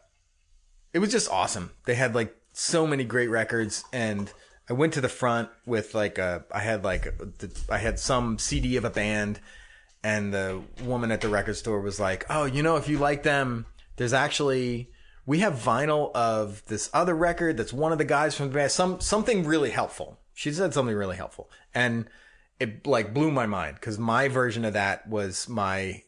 it 0.92 0.98
was 0.98 1.10
just 1.10 1.30
awesome. 1.30 1.70
They 1.84 1.94
had 1.94 2.14
like 2.14 2.34
so 2.52 2.86
many 2.86 3.04
great 3.04 3.28
records, 3.28 3.84
and 3.92 4.32
I 4.70 4.72
went 4.72 4.94
to 4.94 5.00
the 5.00 5.08
front 5.08 5.50
with 5.66 5.94
like 5.94 6.18
a 6.18 6.44
I 6.50 6.60
had 6.60 6.84
like 6.84 7.06
a, 7.06 7.14
I 7.68 7.78
had 7.78 7.98
some 7.98 8.38
CD 8.38 8.76
of 8.76 8.84
a 8.84 8.90
band, 8.90 9.40
and 10.02 10.32
the 10.32 10.62
woman 10.84 11.10
at 11.10 11.20
the 11.20 11.28
record 11.28 11.56
store 11.56 11.80
was 11.80 12.00
like, 12.00 12.24
"Oh, 12.30 12.44
you 12.44 12.62
know, 12.62 12.76
if 12.76 12.88
you 12.88 12.98
like 12.98 13.22
them, 13.22 13.66
there's 13.96 14.14
actually." 14.14 14.88
We 15.24 15.38
have 15.38 15.54
vinyl 15.54 16.12
of 16.14 16.64
this 16.66 16.90
other 16.92 17.14
record 17.14 17.56
that's 17.56 17.72
one 17.72 17.92
of 17.92 17.98
the 17.98 18.04
guys 18.04 18.34
from 18.34 18.48
the 18.48 18.54
band. 18.54 18.72
Some 18.72 19.00
something 19.00 19.44
really 19.44 19.70
helpful. 19.70 20.18
She 20.34 20.52
said 20.52 20.74
something 20.74 20.96
really 20.96 21.16
helpful, 21.16 21.50
and 21.74 22.06
it 22.58 22.86
like 22.86 23.14
blew 23.14 23.30
my 23.30 23.46
mind 23.46 23.76
because 23.76 23.98
my 23.98 24.28
version 24.28 24.64
of 24.64 24.72
that 24.72 25.08
was 25.08 25.48
my 25.48 26.02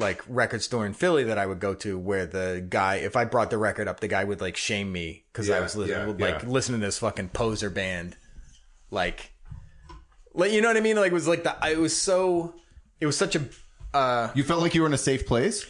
like 0.00 0.22
record 0.28 0.62
store 0.62 0.86
in 0.86 0.94
Philly 0.94 1.24
that 1.24 1.38
I 1.38 1.46
would 1.46 1.60
go 1.60 1.74
to 1.74 1.98
where 1.98 2.26
the 2.26 2.64
guy, 2.68 2.96
if 2.96 3.16
I 3.16 3.24
brought 3.24 3.50
the 3.50 3.58
record 3.58 3.86
up, 3.86 4.00
the 4.00 4.08
guy 4.08 4.24
would 4.24 4.40
like 4.40 4.56
shame 4.56 4.90
me 4.90 5.24
because 5.32 5.50
I 5.50 5.60
was 5.60 5.76
listening, 5.76 6.18
yeah, 6.18 6.26
like 6.26 6.42
yeah. 6.42 6.48
listening 6.48 6.80
to 6.80 6.86
this 6.86 6.98
fucking 6.98 7.28
poser 7.28 7.70
band, 7.70 8.16
like, 8.90 9.32
like 10.32 10.52
you 10.52 10.62
know 10.62 10.68
what 10.68 10.76
I 10.76 10.80
mean? 10.80 10.96
Like 10.96 11.12
it 11.12 11.14
was 11.14 11.28
like 11.28 11.44
the, 11.44 11.56
it 11.68 11.78
was 11.78 11.96
so, 11.96 12.54
it 13.00 13.06
was 13.06 13.16
such 13.16 13.36
a. 13.36 13.44
uh 13.92 14.30
you 14.34 14.42
felt 14.42 14.62
like 14.62 14.74
you 14.74 14.80
were 14.80 14.86
in 14.86 14.94
a 14.94 14.98
safe 14.98 15.26
place? 15.26 15.66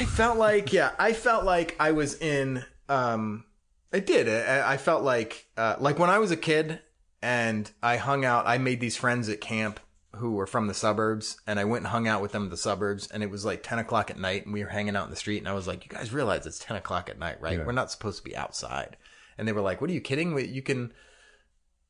I 0.00 0.04
felt 0.04 0.36
like, 0.38 0.72
yeah, 0.72 0.92
I 0.98 1.12
felt 1.12 1.44
like 1.44 1.76
I 1.80 1.92
was 1.92 2.14
in, 2.20 2.64
um, 2.88 3.44
I 3.92 4.00
did. 4.00 4.28
I, 4.28 4.72
I 4.72 4.76
felt 4.76 5.02
like, 5.02 5.46
uh, 5.56 5.76
like 5.78 5.98
when 5.98 6.10
I 6.10 6.18
was 6.18 6.30
a 6.30 6.36
kid 6.36 6.80
and 7.22 7.70
I 7.82 7.96
hung 7.96 8.24
out, 8.24 8.46
I 8.46 8.58
made 8.58 8.80
these 8.80 8.96
friends 8.96 9.28
at 9.28 9.40
camp 9.40 9.80
who 10.16 10.32
were 10.32 10.46
from 10.46 10.66
the 10.66 10.74
suburbs 10.74 11.38
and 11.46 11.58
I 11.60 11.64
went 11.64 11.82
and 11.84 11.88
hung 11.92 12.08
out 12.08 12.22
with 12.22 12.32
them 12.32 12.44
in 12.44 12.50
the 12.50 12.56
suburbs 12.56 13.06
and 13.08 13.22
it 13.22 13.30
was 13.30 13.44
like 13.44 13.62
10 13.62 13.78
o'clock 13.78 14.10
at 14.10 14.18
night 14.18 14.44
and 14.44 14.52
we 14.54 14.62
were 14.64 14.70
hanging 14.70 14.96
out 14.96 15.04
in 15.04 15.10
the 15.10 15.16
street 15.16 15.38
and 15.38 15.48
I 15.48 15.52
was 15.52 15.66
like, 15.66 15.84
you 15.84 15.90
guys 15.90 16.12
realize 16.12 16.46
it's 16.46 16.58
10 16.58 16.76
o'clock 16.76 17.08
at 17.10 17.18
night, 17.18 17.40
right? 17.40 17.58
We're 17.66 17.72
not 17.72 17.90
supposed 17.90 18.18
to 18.18 18.24
be 18.24 18.36
outside. 18.36 18.96
And 19.38 19.46
they 19.46 19.52
were 19.52 19.60
like, 19.60 19.80
what 19.80 19.90
are 19.90 19.92
you 19.94 20.00
kidding? 20.00 20.32
We- 20.34 20.46
You 20.48 20.62
can, 20.62 20.92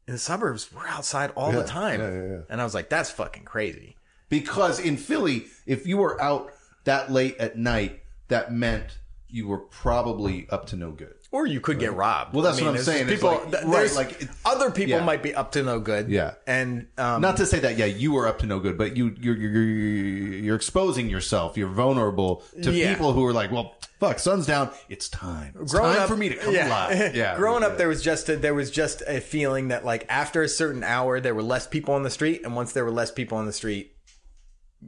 in 0.09 0.14
the 0.14 0.18
suburbs, 0.18 0.72
we're 0.72 0.86
outside 0.86 1.30
all 1.36 1.51
the 1.53 1.64
time. 1.64 2.01
yeah, 2.01 2.11
yeah, 2.12 2.28
yeah. 2.28 2.40
And 2.51 2.61
I 2.61 2.64
was 2.64 2.74
like, 2.74 2.88
that's 2.88 3.11
fucking 3.11 3.44
crazy. 3.44 3.97
Because 4.28 4.80
in 4.80 4.97
Philly, 4.97 5.47
if 5.66 5.86
you 5.86 5.99
were 5.99 6.20
out 6.20 6.53
that 6.87 7.12
late 7.12 7.37
at 7.39 7.57
night, 7.57 8.03
that 8.28 8.53
meant 8.53 8.99
you 9.28 9.47
were 9.47 9.59
probably 9.59 10.49
up 10.51 10.66
to 10.66 10.76
no 10.76 10.91
good. 10.91 11.12
Or 11.32 11.45
you 11.47 11.61
could 11.61 11.80
get 11.80 11.93
robbed. 11.95 12.32
Well, 12.32 12.43
that's 12.45 12.61
what 12.61 12.70
I'm 12.70 12.78
saying. 12.78 13.09
People, 13.09 13.30
like- 13.32 13.51
th- 13.51 13.64
right, 13.64 13.93
like, 13.95 14.22
it- 14.22 14.28
other 14.45 14.70
people 14.70 14.99
yeah. 14.99 15.05
might 15.05 15.22
be 15.22 15.34
up 15.34 15.53
to 15.53 15.62
no 15.62 15.80
good. 15.80 16.09
Yeah. 16.09 16.34
and 16.47 16.87
um, 16.97 17.20
Not 17.20 17.37
to 17.39 17.47
say 17.47 17.59
that, 17.59 17.76
yeah, 17.76 17.84
you 17.87 18.12
were 18.12 18.26
up 18.28 18.39
to 18.39 18.47
no 18.47 18.61
good, 18.61 18.78
but 18.78 18.97
you 18.97 19.14
you're 19.20 19.37
you're, 19.37 19.51
you're, 19.53 20.39
you're 20.45 20.57
exposing 20.57 21.11
yourself. 21.11 21.57
You're 21.57 21.68
vulnerable 21.68 22.43
to 22.62 22.72
Yeah. 22.72 22.95
people 22.95 23.12
who 23.12 23.26
are 23.26 23.32
like, 23.32 23.51
well, 23.51 23.74
fuck, 23.99 24.20
sun's 24.20 24.47
down. 24.47 24.70
It's 24.89 25.09
time. 25.09 25.55
It's 25.61 25.72
growing 25.72 25.95
time 25.95 26.03
up 26.03 26.09
for 26.09 26.16
me 26.16 26.28
to 26.28 26.37
come 26.37 26.55
yeah. 26.55 26.68
alive. 26.68 27.14
Yeah, 27.16 27.37
growing 27.37 27.64
up, 27.64 27.76
there 27.76 27.89
was 27.89 28.03
just 28.03 28.28
a, 28.28 28.37
there 28.37 28.55
was 28.55 28.70
just 28.70 29.03
a 29.09 29.20
feeling 29.20 29.68
that 29.68 29.84
like 29.84 30.07
after 30.09 30.43
a 30.43 30.49
certain 30.49 30.84
hour, 30.84 31.18
there 31.20 31.34
were 31.34 31.43
less 31.43 31.66
people 31.66 31.95
on 31.95 32.05
the 32.05 32.11
street, 32.11 32.43
and 32.45 32.55
once 32.55 32.72
there 32.72 32.84
were 32.84 32.93
less 32.93 33.11
people 33.11 33.37
on 33.37 33.47
the 33.47 33.53
street, 33.53 33.95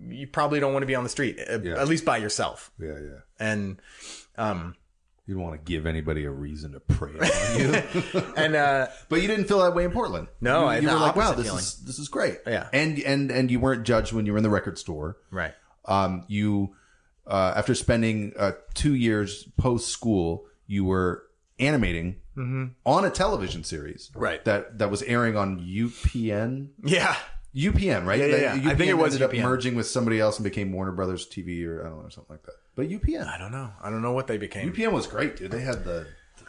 you 0.08 0.26
probably 0.26 0.60
don't 0.60 0.72
want 0.72 0.82
to 0.82 0.86
be 0.86 0.94
on 0.94 1.02
the 1.04 1.10
street, 1.10 1.38
uh, 1.48 1.60
Yeah. 1.60 1.80
at 1.80 1.88
least 1.88 2.04
by 2.04 2.16
yourself. 2.18 2.70
Yeah, 2.78 2.98
yeah. 2.98 3.20
And 3.38 3.80
um 4.36 4.74
You 5.26 5.34
don't 5.34 5.42
want 5.42 5.62
to 5.64 5.70
give 5.70 5.86
anybody 5.86 6.24
a 6.24 6.30
reason 6.30 6.72
to 6.72 6.80
prey 6.80 7.12
on 7.12 7.60
you. 7.60 8.22
and 8.36 8.54
uh 8.56 8.86
But 9.08 9.20
you 9.22 9.28
didn't 9.28 9.46
feel 9.46 9.58
that 9.60 9.74
way 9.74 9.84
in 9.84 9.90
Portland. 9.92 10.28
No, 10.40 10.60
you, 10.62 10.66
I 10.66 10.78
you 10.78 10.88
were 10.88 10.94
like, 10.94 11.16
wow, 11.16 11.32
this 11.32 11.46
feeling. 11.46 11.58
is 11.60 11.74
this 11.84 11.98
is 11.98 12.08
great. 12.08 12.38
Yeah. 12.46 12.68
and 12.72 12.98
and 13.00 13.30
and 13.30 13.50
you 13.50 13.60
weren't 13.60 13.84
judged 13.84 14.12
when 14.12 14.26
you 14.26 14.32
were 14.32 14.38
in 14.38 14.44
the 14.44 14.50
record 14.50 14.78
store. 14.78 15.16
right, 15.30 15.54
Um, 15.84 16.24
you 16.28 16.74
uh, 17.26 17.52
after 17.56 17.74
spending 17.74 18.32
uh, 18.38 18.52
two 18.74 18.94
years 18.94 19.44
post 19.58 19.88
school, 19.90 20.46
you 20.66 20.84
were 20.86 21.24
animating 21.58 22.16
on 22.86 23.04
a 23.04 23.10
television 23.10 23.64
series, 23.64 24.08
Mm-hmm. 24.10 24.20
Right. 24.20 24.44
That 24.44 24.78
that 24.78 24.90
was 24.90 25.02
airing 25.02 25.36
on 25.36 25.58
UPN. 25.60 26.68
yeah, 26.84 27.16
UPN, 27.54 28.04
right? 28.06 28.18
Yeah, 28.20 28.26
yeah, 28.26 28.36
yeah. 28.36 28.52
I 28.70 28.74
UPN 28.74 28.76
think 28.76 28.90
it 28.90 28.94
was 28.98 29.14
ended 29.14 29.28
up 29.28 29.34
merging 29.44 29.74
with 29.74 29.86
somebody 29.86 30.20
else 30.20 30.36
and 30.38 30.44
became 30.44 30.72
Warner 30.72 30.92
Brothers 30.92 31.26
TV 31.26 31.66
or 31.66 31.84
I 31.84 31.88
don't 31.88 32.02
know, 32.02 32.08
something 32.08 32.34
like 32.34 32.42
that. 32.44 32.54
But 32.76 32.88
UPN, 32.88 33.26
I 33.26 33.38
don't 33.38 33.52
know, 33.52 33.70
I 33.82 33.90
don't 33.90 34.02
know 34.02 34.12
what 34.12 34.26
they 34.26 34.38
became. 34.38 34.72
UPN 34.72 34.92
was 34.92 35.06
great, 35.06 35.36
dude. 35.36 35.50
They 35.50 35.60
had 35.60 35.84
the, 35.84 36.06
the 36.38 36.44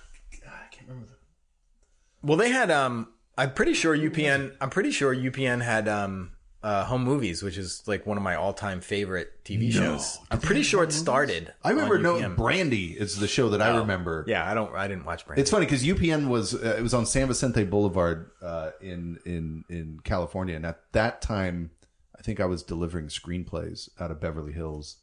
I 0.46 0.68
can't 0.72 0.88
remember 0.88 1.08
the 1.08 2.28
Well, 2.28 2.38
they 2.38 2.50
had 2.50 2.70
um 2.70 3.14
I'm 3.38 3.54
pretty 3.54 3.74
sure 3.74 3.98
UPN 3.98 4.56
I'm 4.60 4.70
pretty 4.70 4.92
sure 4.92 5.16
UPN 5.16 5.64
had 5.64 5.88
um 5.88 6.34
uh 6.62 6.84
Home 6.86 7.04
Movies, 7.04 7.42
which 7.42 7.58
is 7.58 7.84
like 7.88 8.06
one 8.06 8.18
of 8.18 8.24
my 8.24 8.36
all-time 8.36 8.82
favorite 8.82 9.44
TV 9.46 9.72
shows. 9.72 10.20
I'm 10.30 10.40
pretty 10.40 10.64
sure 10.64 10.84
it 10.84 10.92
started. 10.92 11.54
I 11.64 11.70
remember 11.70 11.98
no 12.00 12.30
Brandy 12.30 12.88
is 13.00 13.18
the 13.18 13.28
show 13.28 13.50
that 13.50 13.62
I 13.62 13.78
remember. 13.78 14.26
Yeah, 14.28 14.50
I 14.50 14.54
don't 14.54 14.76
I 14.76 14.88
didn't 14.88 15.06
watch 15.06 15.26
Brandy. 15.26 15.42
It's 15.42 15.52
funny 15.52 15.66
because 15.66 15.84
UPN 15.84 16.28
was 16.28 16.54
uh, 16.54 16.76
it 16.78 16.82
was 16.82 16.94
on 16.94 17.06
San 17.06 17.28
Vicente 17.28 17.64
Boulevard 17.64 18.32
uh, 18.42 18.72
in 18.82 19.20
in 19.26 19.64
in 19.70 20.00
California, 20.04 20.56
and 20.56 20.66
at 20.66 20.82
that 20.92 21.22
time, 21.22 21.72
I 22.18 22.22
think 22.22 22.40
I 22.42 22.46
was 22.46 22.62
delivering 22.64 23.08
screenplays 23.08 23.88
out 24.00 24.12
of 24.12 24.20
Beverly 24.20 24.52
Hills, 24.52 24.98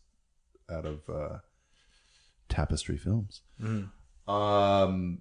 out 0.71 0.85
of 0.85 1.09
uh, 1.09 1.39
Tapestry 2.51 2.99
Films. 2.99 3.41
Um, 4.29 5.19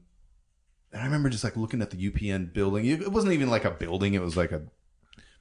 and 0.92 1.02
I 1.02 1.06
remember 1.06 1.30
just 1.30 1.44
like 1.44 1.56
looking 1.56 1.82
at 1.82 1.92
the 1.92 2.10
UPN 2.12 2.52
building. 2.54 2.86
It 2.86 3.12
wasn't 3.12 3.34
even 3.34 3.50
like 3.50 3.64
a 3.66 3.72
building; 3.72 4.14
it 4.16 4.22
was 4.22 4.36
like 4.36 4.52
a. 4.52 4.64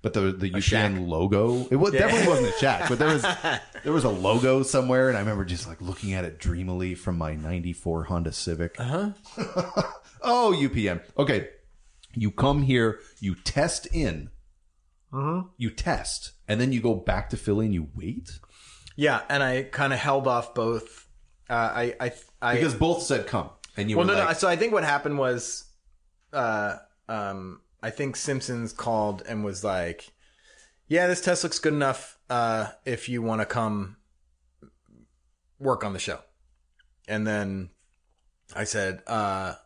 But 0.04 0.12
the 0.12 0.30
the 0.32 0.50
UPN 0.50 1.08
logo, 1.08 1.66
it 1.70 1.76
was, 1.76 1.92
definitely 1.92 2.28
wasn't 2.28 2.54
a 2.54 2.58
shack, 2.58 2.88
but 2.90 2.98
there 2.98 3.08
was 3.08 3.22
there 3.84 3.92
was 3.92 4.04
a 4.04 4.10
logo 4.10 4.62
somewhere, 4.62 5.08
and 5.08 5.16
I 5.16 5.20
remember 5.20 5.44
just 5.46 5.66
like 5.66 5.80
looking 5.80 6.12
at 6.12 6.24
it 6.26 6.38
dreamily 6.38 6.94
from 6.94 7.16
my 7.18 7.34
'94 7.34 8.04
Honda 8.04 8.30
Civic. 8.32 8.78
Uh-huh. 8.78 9.12
Oh, 10.26 10.54
UPN. 10.56 11.02
Okay. 11.18 11.48
You 12.14 12.30
come 12.30 12.62
here, 12.62 13.00
you 13.20 13.34
test 13.34 13.86
in, 13.92 14.30
Mm-hmm. 15.12 15.48
you 15.58 15.70
test, 15.70 16.32
and 16.48 16.60
then 16.60 16.72
you 16.72 16.80
go 16.80 16.94
back 16.94 17.30
to 17.30 17.36
Philly 17.36 17.66
and 17.66 17.74
you 17.74 17.88
wait? 17.94 18.38
Yeah, 18.96 19.20
and 19.28 19.42
I 19.42 19.62
kind 19.64 19.92
of 19.92 19.98
held 19.98 20.26
off 20.26 20.54
both. 20.54 21.08
Uh, 21.48 21.54
I 21.54 21.94
I 22.00 22.12
I 22.42 22.54
Because 22.56 22.74
both 22.74 23.02
said 23.02 23.26
come. 23.26 23.50
And 23.76 23.90
you 23.90 23.96
well 23.96 24.06
no 24.06 24.14
like, 24.14 24.28
no. 24.28 24.32
So 24.34 24.48
I 24.48 24.56
think 24.56 24.72
what 24.72 24.82
happened 24.84 25.18
was, 25.18 25.64
uh, 26.32 26.76
um, 27.08 27.60
I 27.84 27.90
think 27.90 28.16
Simpsons 28.16 28.72
called 28.72 29.22
and 29.28 29.44
was 29.44 29.62
like, 29.62 30.10
"Yeah, 30.88 31.06
this 31.06 31.20
test 31.20 31.44
looks 31.44 31.58
good 31.58 31.74
enough. 31.74 32.18
Uh, 32.30 32.68
if 32.86 33.10
you 33.10 33.20
want 33.20 33.42
to 33.42 33.44
come 33.44 33.98
work 35.58 35.84
on 35.84 35.92
the 35.92 35.98
show," 35.98 36.20
and 37.06 37.26
then 37.26 37.68
I 38.56 38.64
said, 38.64 39.02
uh, 39.06 39.56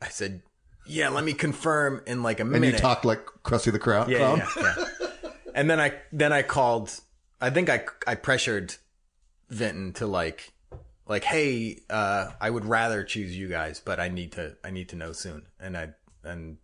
I 0.00 0.08
said, 0.08 0.42
"Yeah, 0.86 1.08
let 1.08 1.24
me 1.24 1.32
confirm 1.32 2.00
in 2.06 2.22
like 2.22 2.38
a 2.38 2.44
minute." 2.44 2.54
and 2.54 2.60
minute." 2.60 2.76
you 2.76 2.80
talked 2.80 3.04
like 3.04 3.26
Krusty 3.42 3.72
the 3.72 3.80
Crow. 3.80 4.06
Yeah, 4.06 4.18
Clown? 4.18 4.42
yeah, 4.56 4.74
yeah. 4.78 5.30
and 5.56 5.68
then 5.68 5.80
I 5.80 5.94
then 6.12 6.32
I 6.32 6.42
called. 6.42 7.00
I 7.40 7.50
think 7.50 7.68
I 7.68 7.86
I 8.06 8.14
pressured 8.14 8.76
Vinton 9.50 9.94
to 9.94 10.06
like 10.06 10.52
like 11.08 11.24
hey, 11.24 11.80
uh, 11.90 12.30
I 12.40 12.50
would 12.50 12.66
rather 12.66 13.02
choose 13.02 13.36
you 13.36 13.48
guys, 13.48 13.80
but 13.84 13.98
I 13.98 14.10
need 14.10 14.30
to 14.32 14.56
I 14.62 14.70
need 14.70 14.90
to 14.90 14.96
know 14.96 15.10
soon. 15.10 15.46
And 15.58 15.76
I 15.76 15.88
and 16.22 16.58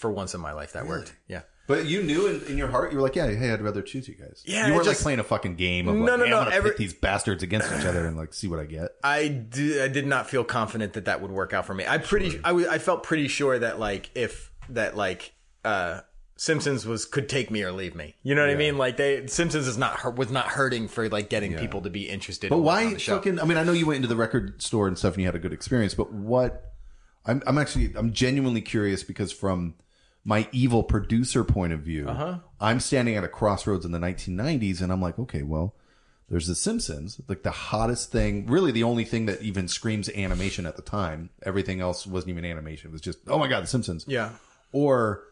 for 0.00 0.10
once 0.10 0.34
in 0.34 0.40
my 0.40 0.52
life 0.52 0.72
that 0.72 0.86
worked. 0.86 1.14
Yeah. 1.28 1.42
But 1.66 1.86
you 1.86 2.02
knew 2.02 2.26
in, 2.26 2.42
in 2.46 2.58
your 2.58 2.66
heart, 2.66 2.90
you 2.90 2.96
were 2.96 3.02
like, 3.04 3.14
yeah, 3.14 3.30
hey, 3.30 3.52
I'd 3.52 3.60
rather 3.62 3.80
choose 3.80 4.08
you 4.08 4.14
guys. 4.16 4.42
Yeah, 4.44 4.66
You 4.66 4.72
it 4.72 4.74
weren't 4.74 4.86
just- 4.86 4.98
like 5.00 5.04
playing 5.04 5.20
a 5.20 5.24
fucking 5.24 5.54
game 5.54 5.86
of 5.86 5.94
like, 5.94 6.04
No, 6.04 6.16
no, 6.16 6.24
hey, 6.24 6.30
no, 6.30 6.38
I'm 6.38 6.44
gonna 6.46 6.56
every- 6.56 6.70
pit 6.70 6.78
these 6.78 6.94
bastards 6.94 7.44
against 7.44 7.68
each 7.72 7.84
other 7.84 8.06
and 8.06 8.16
like 8.16 8.34
see 8.34 8.48
what 8.48 8.58
I 8.58 8.64
get. 8.64 8.88
I 9.04 9.28
did, 9.28 9.80
I 9.80 9.86
did 9.86 10.06
not 10.06 10.28
feel 10.28 10.42
confident 10.42 10.94
that 10.94 11.04
that 11.04 11.22
would 11.22 11.30
work 11.30 11.52
out 11.52 11.66
for 11.66 11.74
me. 11.74 11.84
I 11.86 11.98
pretty 11.98 12.40
I 12.42 12.50
was 12.52 12.66
I 12.66 12.78
felt 12.78 13.04
pretty 13.04 13.28
sure 13.28 13.56
that 13.56 13.78
like 13.78 14.10
if 14.16 14.50
that 14.70 14.96
like 14.96 15.32
uh 15.64 16.00
Simpsons 16.36 16.86
was 16.86 17.04
could 17.04 17.28
take 17.28 17.50
me 17.52 17.62
or 17.62 17.70
leave 17.70 17.94
me. 17.94 18.16
You 18.24 18.34
know 18.34 18.40
what 18.40 18.50
I 18.50 18.54
mean? 18.56 18.76
Like 18.78 18.96
they 18.96 19.26
Simpsons 19.28 19.68
is 19.68 19.76
not 19.78 20.00
hurt, 20.00 20.16
was 20.16 20.30
not 20.30 20.46
hurting 20.46 20.88
for 20.88 21.08
like 21.08 21.28
getting 21.30 21.54
people 21.54 21.82
to 21.82 21.90
be 21.90 22.08
interested. 22.08 22.48
But 22.48 22.56
in 22.56 22.62
working 22.64 22.86
on 22.86 22.92
why 22.94 22.98
fucking? 22.98 23.38
I 23.40 23.44
mean, 23.44 23.58
I 23.58 23.62
know 23.62 23.72
you 23.72 23.86
went 23.86 23.96
into 23.96 24.08
the 24.08 24.16
record 24.16 24.60
store 24.62 24.88
and 24.88 24.96
stuff, 24.98 25.14
and 25.14 25.20
you 25.20 25.26
had 25.26 25.34
a 25.36 25.38
good 25.38 25.52
experience. 25.52 25.92
But 25.94 26.12
what? 26.12 26.72
I'm 27.26 27.42
I'm 27.46 27.58
actually 27.58 27.92
I'm 27.94 28.12
genuinely 28.14 28.62
curious 28.62 29.04
because 29.04 29.30
from 29.30 29.74
my 30.24 30.48
evil 30.52 30.82
producer 30.82 31.44
point 31.44 31.72
of 31.72 31.80
view, 31.80 32.08
Uh-huh. 32.08 32.38
I'm 32.60 32.78
standing 32.80 33.16
at 33.16 33.24
a 33.24 33.28
crossroads 33.28 33.84
in 33.86 33.92
the 33.92 33.98
1990s, 33.98 34.80
and 34.82 34.92
I'm 34.92 35.00
like, 35.00 35.18
okay, 35.18 35.42
well, 35.42 35.74
There's 36.28 36.46
The 36.46 36.54
Simpsons, 36.54 37.20
like 37.26 37.42
the 37.42 37.50
hottest 37.50 38.12
thing, 38.12 38.46
really 38.46 38.70
the 38.70 38.84
only 38.84 39.04
thing 39.04 39.26
that 39.26 39.42
even 39.42 39.66
screams 39.66 40.08
animation 40.10 40.64
at 40.66 40.76
the 40.76 40.82
time. 40.82 41.30
Everything 41.42 41.80
else 41.80 42.06
wasn't 42.06 42.30
even 42.30 42.44
animation. 42.44 42.90
It 42.90 42.92
was 42.92 43.00
just, 43.00 43.18
oh 43.26 43.38
my 43.38 43.48
God, 43.48 43.62
The 43.64 43.66
Simpsons. 43.66 44.04
Yeah. 44.06 44.30
Or 44.72 45.24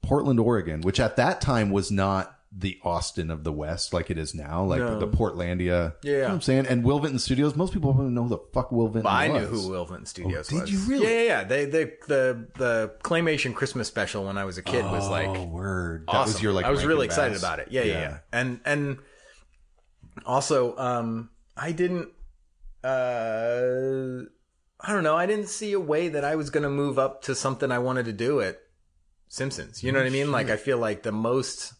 Portland, 0.00 0.40
Oregon, 0.40 0.80
which 0.80 0.98
at 1.00 1.16
that 1.16 1.40
time 1.42 1.70
was 1.70 1.90
not 1.90 2.38
the 2.56 2.78
Austin 2.84 3.30
of 3.30 3.42
the 3.42 3.50
West 3.52 3.92
like 3.92 4.10
it 4.10 4.18
is 4.18 4.34
now, 4.34 4.62
like 4.64 4.78
No. 4.78 4.98
the 5.00 5.08
Portlandia. 5.08 5.94
Yeah. 6.02 6.12
You 6.12 6.18
know 6.18 6.22
what 6.22 6.30
I'm 6.34 6.40
saying? 6.40 6.66
And 6.68 6.84
Will 6.84 7.00
Vinton 7.00 7.18
Studios, 7.18 7.56
most 7.56 7.72
people 7.72 7.92
don't 7.92 8.14
know 8.14 8.22
who 8.24 8.28
the 8.28 8.38
fuck 8.52 8.70
Will 8.70 8.88
Vinton 8.88 9.10
I 9.10 9.28
was. 9.28 9.42
knew 9.42 9.46
who 9.60 9.68
Will 9.70 9.84
Vinton 9.84 10.06
Studios 10.06 10.48
Oh, 10.52 10.54
did 10.54 10.60
was. 10.62 10.70
you 10.70 10.78
really? 10.90 11.06
Yeah, 11.06 11.20
yeah, 11.20 11.24
yeah. 11.24 11.44
They, 11.44 11.64
they, 11.64 11.84
the 12.06 12.46
the 12.56 12.94
claymation 13.02 13.54
Christmas 13.54 13.88
special 13.88 14.26
when 14.26 14.38
I 14.38 14.44
was 14.44 14.56
a 14.56 14.62
kid 14.62 14.84
was 14.84 15.08
like 15.08 15.28
oh, 15.28 15.44
word. 15.46 16.06
That 16.06 16.14
awesome. 16.14 16.34
was 16.34 16.42
your 16.42 16.52
like 16.52 16.64
I 16.64 16.70
was 16.70 16.84
really 16.84 17.06
excited 17.06 17.36
about 17.36 17.58
it. 17.58 17.68
Yeah, 17.70 17.82
yeah, 17.82 17.92
yeah. 18.00 18.18
And 18.32 18.60
and 18.64 18.98
also, 20.24 20.76
um, 20.76 21.30
I 21.56 21.72
didn't. 21.72 22.08
Uh, 22.82 24.22
I 24.80 24.92
don't 24.92 25.02
know. 25.02 25.16
I 25.16 25.26
didn't 25.26 25.48
see 25.48 25.72
a 25.72 25.80
way 25.80 26.08
that 26.08 26.24
I 26.24 26.36
was 26.36 26.50
going 26.50 26.62
to 26.62 26.70
move 26.70 26.98
up 26.98 27.22
to 27.22 27.34
something 27.34 27.70
I 27.72 27.78
wanted 27.78 28.04
to 28.06 28.12
do 28.12 28.40
at 28.40 28.60
Simpsons. 29.28 29.82
You 29.82 29.92
know 29.92 29.98
what 29.98 30.06
I 30.06 30.10
mean? 30.10 30.30
Like, 30.30 30.50
I 30.50 30.56
feel 30.56 30.78
like 30.78 31.02
the 31.02 31.12
most, 31.12 31.72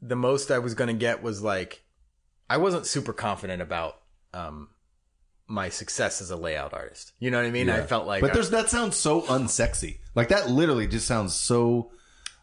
the 0.00 0.16
most 0.16 0.50
I 0.50 0.58
was 0.58 0.74
going 0.74 0.88
to 0.88 0.94
get 0.98 1.22
was 1.22 1.42
like, 1.42 1.82
I 2.48 2.56
wasn't 2.56 2.86
super 2.86 3.12
confident 3.12 3.62
about 3.62 3.96
um 4.34 4.68
my 5.46 5.70
success 5.70 6.20
as 6.20 6.30
a 6.30 6.36
layout 6.36 6.74
artist. 6.74 7.12
You 7.18 7.30
know 7.30 7.38
what 7.38 7.46
I 7.46 7.50
mean? 7.50 7.70
I 7.70 7.80
felt 7.82 8.06
like, 8.06 8.20
But 8.20 8.34
there's 8.34 8.50
that 8.50 8.68
sounds 8.68 8.96
so 8.96 9.22
unsexy. 9.22 9.98
Like 10.14 10.28
that 10.28 10.50
literally 10.50 10.86
just 10.86 11.06
sounds 11.06 11.34
so 11.34 11.90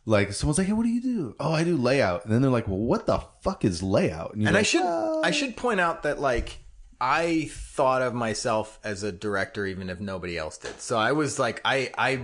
like 0.05 0.33
someone's 0.33 0.57
like, 0.57 0.67
Hey, 0.67 0.73
what 0.73 0.83
do 0.83 0.89
you 0.89 1.01
do? 1.01 1.35
Oh, 1.39 1.51
I 1.51 1.63
do 1.63 1.77
layout. 1.77 2.25
And 2.25 2.33
then 2.33 2.41
they're 2.41 2.51
like, 2.51 2.67
Well, 2.67 2.77
what 2.79 3.05
the 3.05 3.19
fuck 3.41 3.63
is 3.63 3.83
layout? 3.83 4.33
you're 4.35 4.47
and 4.47 4.57
I 4.57 4.63
should 4.63 4.81
"Uh, 4.81 5.21
I 5.23 5.31
should 5.31 5.55
point 5.55 5.79
out 5.79 6.03
that 6.03 6.19
like 6.19 6.59
I 6.99 7.49
thought 7.51 8.01
of 8.01 8.13
myself 8.13 8.79
as 8.83 9.03
a 9.03 9.11
director 9.11 9.65
even 9.65 9.89
if 9.89 9.99
nobody 9.99 10.37
else 10.37 10.57
did. 10.57 10.79
So 10.81 10.97
I 10.97 11.11
was 11.11 11.37
like 11.37 11.61
I 11.63 11.91
I 11.97 12.15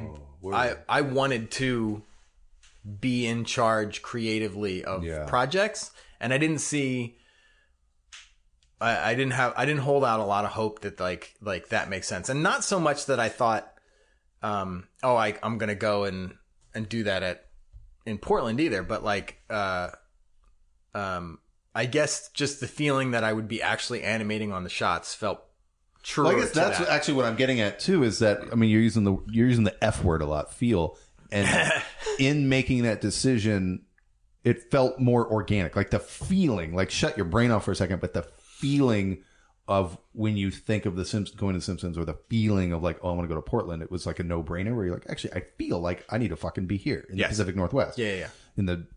Oh, 0.44 0.52
I, 0.54 0.76
I 0.90 1.02
wanted 1.02 1.52
to 1.52 2.02
be 3.00 3.28
in 3.28 3.46
charge 3.46 4.02
creatively 4.02 4.84
of 4.84 5.04
Yeah. 5.04 5.26
projects 5.28 5.92
and 6.20 6.34
I 6.34 6.38
didn't 6.38 6.60
see 6.60 7.18
I, 8.80 9.12
I 9.12 9.16
didn't 9.16 9.34
have 9.34 9.54
I 9.56 9.66
didn't 9.66 9.82
hold 9.82 10.04
out 10.04 10.20
a 10.20 10.24
lot 10.26 10.46
of 10.46 10.52
hope 10.52 10.82
that 10.82 11.00
like 11.00 11.36
like 11.42 11.70
that 11.70 11.90
makes 11.90 12.08
sense. 12.08 12.30
And 12.30 12.42
not 12.42 12.64
so 12.64 12.80
much 12.80 13.06
that 13.06 13.20
I 13.20 13.30
thought 13.30 13.72
um 14.42 14.88
oh 15.04 15.16
I 15.16 15.38
I'm 15.44 15.58
gonna 15.60 15.76
go 15.76 16.06
and 16.06 16.34
and 16.74 16.90
do 16.90 17.04
that 17.04 17.22
at 17.22 17.46
in 18.06 18.18
Portland 18.18 18.60
either, 18.60 18.82
but 18.82 19.04
like 19.04 19.38
uh 19.50 19.90
um 20.96 21.38
I 21.76 21.86
guess 21.86 22.30
just 22.34 22.60
the 22.60 22.68
feeling 22.68 23.12
that 23.12 23.24
I 23.24 23.32
would 23.32 23.48
be 23.48 23.62
actually 23.62 24.02
animating 24.04 24.52
on 24.52 24.64
the 24.64 24.70
shots 24.70 25.14
felt 25.14 25.42
true. 26.04 26.26
Well, 26.26 26.36
I 26.36 26.40
guess 26.40 26.52
that's 26.52 26.80
actually 26.82 27.14
what 27.14 27.26
I'm 27.26 27.36
getting 27.36 27.62
at 27.62 27.80
too. 27.80 28.04
Is 28.04 28.20
that 28.20 28.40
I 28.52 28.56
mean 28.56 28.72
you're 28.72 28.82
using 28.82 29.04
the 29.04 29.18
you're 29.30 29.48
using 29.48 29.64
the 29.64 29.84
F 29.84 30.04
word 30.04 30.22
a 30.24 30.26
lot, 30.26 30.52
feel, 30.54 30.98
and 31.32 31.72
in 32.20 32.50
making 32.50 32.84
that 32.84 33.02
decision, 33.02 33.84
it 34.44 34.72
felt 34.72 35.00
more 35.00 35.28
organic, 35.32 35.76
like 35.76 35.90
the 35.92 36.00
feeling. 36.00 36.74
Like 36.76 36.92
shut 36.92 37.16
your 37.18 37.26
brain 37.26 37.52
off 37.52 37.66
for 37.66 37.72
a 37.72 37.76
second, 37.76 38.02
but 38.02 38.14
the 38.14 38.24
feeling 38.24 39.24
of 39.68 39.98
when 40.14 40.36
you 40.36 40.52
think 40.52 40.86
of 40.86 40.96
the 40.96 41.06
Simpsons 41.06 41.40
going 41.40 41.54
to 41.54 41.60
the 41.60 41.64
Simpsons, 41.66 41.98
or 41.98 42.04
the 42.06 42.18
feeling 42.30 42.74
of 42.74 42.84
like 42.84 42.98
oh 43.04 43.12
I 43.12 43.14
want 43.14 43.24
to 43.24 43.34
go 43.34 43.36
to 43.40 43.42
Portland, 43.42 43.82
it 43.84 43.92
was 43.92 44.06
like 44.06 44.20
a 44.20 44.24
no 44.24 44.44
brainer. 44.44 44.76
Where 44.76 44.86
you're 44.86 44.94
like 44.96 45.10
actually 45.10 45.34
I 45.34 45.44
feel 45.58 45.80
like 45.80 46.06
I 46.10 46.18
need 46.18 46.30
to 46.30 46.36
fucking 46.36 46.66
be 46.66 46.78
here 46.78 47.06
in 47.10 47.18
Yes. 47.18 47.28
the 47.30 47.34
Pacific 47.34 47.56
Northwest, 47.56 47.98
Yeah, 47.98 48.08
yeah, 48.08 48.16
yeah. 48.18 48.28
in 48.58 48.66
the 48.66 48.88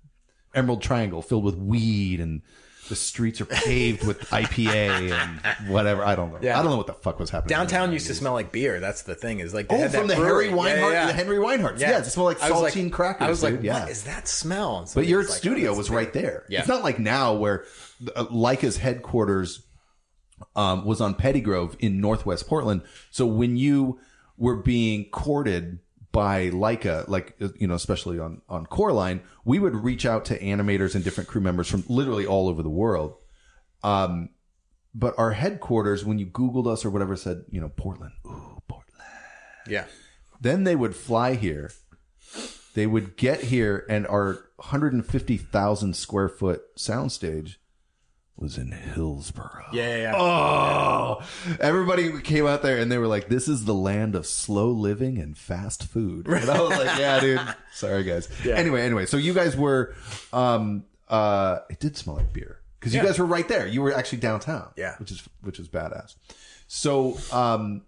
Emerald 0.55 0.82
Triangle 0.82 1.22
filled 1.22 1.45
with 1.45 1.57
weed 1.57 2.20
and. 2.20 2.43
The 2.89 2.97
streets 2.97 3.41
are 3.41 3.47
paved 3.47 4.07
with 4.07 4.20
IPA 4.30 5.11
and 5.12 5.68
whatever. 5.70 6.05
I 6.05 6.14
don't 6.14 6.32
know. 6.32 6.39
Yeah. 6.43 6.59
I 6.59 6.62
don't 6.62 6.70
know 6.70 6.76
what 6.76 6.87
the 6.87 6.93
fuck 6.93 7.18
was 7.18 7.30
happening. 7.30 7.49
Downtown 7.49 7.93
used 7.93 8.07
to 8.09 8.14
smell 8.14 8.35
like 8.35 8.53
beer. 8.53 8.78
That's 8.78 9.03
the 9.03 9.14
thing. 9.14 9.41
Is 9.41 9.55
like 9.55 9.68
they 9.68 9.76
Oh, 9.76 9.78
had 9.78 9.93
from 9.93 10.09
that 10.09 10.18
the 10.18 10.24
Harry 10.24 10.49
Yeah, 10.49 10.91
yeah, 10.91 11.07
the. 11.07 11.12
Henry 11.14 11.39
Weinhard. 11.39 11.80
Yeah, 11.80 11.99
it 11.99 12.05
smelled 12.07 12.26
like 12.26 12.43
I 12.43 12.51
was 12.51 12.74
saltine 12.74 12.93
crackers. 12.93 13.26
I 13.26 13.30
was 13.30 13.43
like, 13.43 13.55
dude. 13.55 13.64
yeah. 13.64 13.80
what 13.80 13.91
is 13.91 14.05
that 14.05 14.28
smell? 14.28 14.80
And 14.80 14.91
but 14.95 15.07
your 15.07 15.20
was 15.20 15.30
like, 15.30 15.39
studio 15.39 15.70
oh, 15.70 15.76
was 15.76 15.87
that's 15.87 15.97
right 15.97 16.12
there. 16.12 16.45
Yeah. 16.49 16.59
It's 16.61 16.68
not 16.68 16.85
like 16.85 16.99
now 16.99 17.35
where 17.35 17.64
uh, 18.14 18.26
Laika's 18.26 18.76
headquarters 18.76 19.62
um, 20.55 20.85
was 20.85 21.01
on 21.01 21.14
Pettygrove 21.14 21.76
in 21.78 22.01
Northwest 22.01 22.47
Portland. 22.47 22.82
So 23.11 23.24
when 23.26 23.57
you 23.57 23.99
were 24.37 24.57
being 24.57 25.09
courted 25.11 25.78
by 26.14 26.48
Laika, 26.50 27.06
like 27.08 27.34
uh, 27.42 27.48
you 27.56 27.66
know, 27.66 27.74
especially 27.74 28.20
on 28.20 28.40
on 28.48 28.66
Coraline, 28.66 29.20
we 29.44 29.58
would 29.58 29.74
reach 29.74 30.06
out 30.06 30.24
to 30.26 30.38
animators 30.38 30.94
and 30.94 31.02
different 31.02 31.28
crew 31.28 31.40
members 31.40 31.68
from 31.68 31.84
literally 31.88 32.24
all 32.24 32.48
over 32.48 32.62
the 32.62 32.70
world. 32.70 33.16
Um, 33.82 34.30
but 34.94 35.18
our 35.18 35.32
headquarters, 35.32 36.04
when 36.04 36.20
you 36.20 36.26
Googled 36.26 36.68
us 36.68 36.84
or 36.84 36.90
whatever, 36.90 37.16
said 37.16 37.44
you 37.50 37.60
know 37.60 37.68
Portland. 37.68 38.12
Ooh, 38.24 38.62
Portland. 38.68 39.02
Yeah. 39.68 39.86
Then 40.40 40.62
they 40.62 40.76
would 40.76 40.94
fly 40.94 41.34
here. 41.34 41.72
They 42.74 42.86
would 42.86 43.16
get 43.16 43.44
here, 43.44 43.84
and 43.88 44.06
our 44.06 44.46
150,000 44.56 45.96
square 45.96 46.28
foot 46.28 46.62
soundstage 46.76 47.56
was 48.37 48.59
in 48.59 48.72
Hillsboro. 48.72 49.64
Yeah, 49.72 49.89
yeah, 49.89 49.97
yeah. 50.03 50.14
Oh, 50.16 51.22
everybody 51.61 52.20
came 52.20 52.47
out 52.47 52.62
there 52.62 52.78
and 52.78 52.91
they 52.91 52.99
were 52.99 53.07
like, 53.07 53.28
"This 53.28 53.49
is 53.49 53.64
the 53.64 53.74
land 53.74 54.14
of 54.14 54.26
slow 54.26 54.70
living 54.70 55.18
and 55.18 55.37
fast 55.39 55.85
food." 55.85 56.26
And 56.26 56.51
I 56.51 56.61
was 56.61 56.70
like, 56.70 56.99
"Yeah, 56.99 57.20
dude. 57.20 57.41
Sorry, 57.72 58.03
guys." 58.05 58.28
Yeah. 58.45 58.55
Anyway, 58.57 58.82
anyway, 58.82 59.07
so 59.07 59.16
you 59.16 59.35
guys 59.35 59.57
were, 59.57 59.95
um, 60.32 60.85
uh, 61.09 61.59
it 61.70 61.78
did 61.80 61.97
smell 61.97 62.16
like 62.16 62.32
beer 62.32 62.61
because 62.80 62.93
you 62.95 63.01
Yeah. 63.01 63.07
guys 63.07 63.18
were 63.18 63.26
right 63.26 63.47
there. 63.49 63.66
You 63.66 63.82
were 63.82 63.95
actually 63.95 64.18
downtown. 64.18 64.68
Yeah. 64.76 64.97
which 64.99 65.11
is 65.12 65.22
which 65.43 65.59
is 65.61 65.68
badass. 65.68 66.14
So, 66.66 67.16
um, 67.32 67.82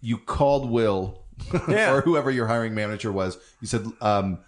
you 0.00 0.18
called 0.18 0.68
Will 0.70 1.22
Yeah. 1.68 1.92
or 1.94 2.00
whoever 2.00 2.30
your 2.30 2.46
hiring 2.48 2.74
manager 2.74 3.12
was. 3.12 3.38
You 3.60 3.68
said, 3.68 3.86
um, 4.00 4.38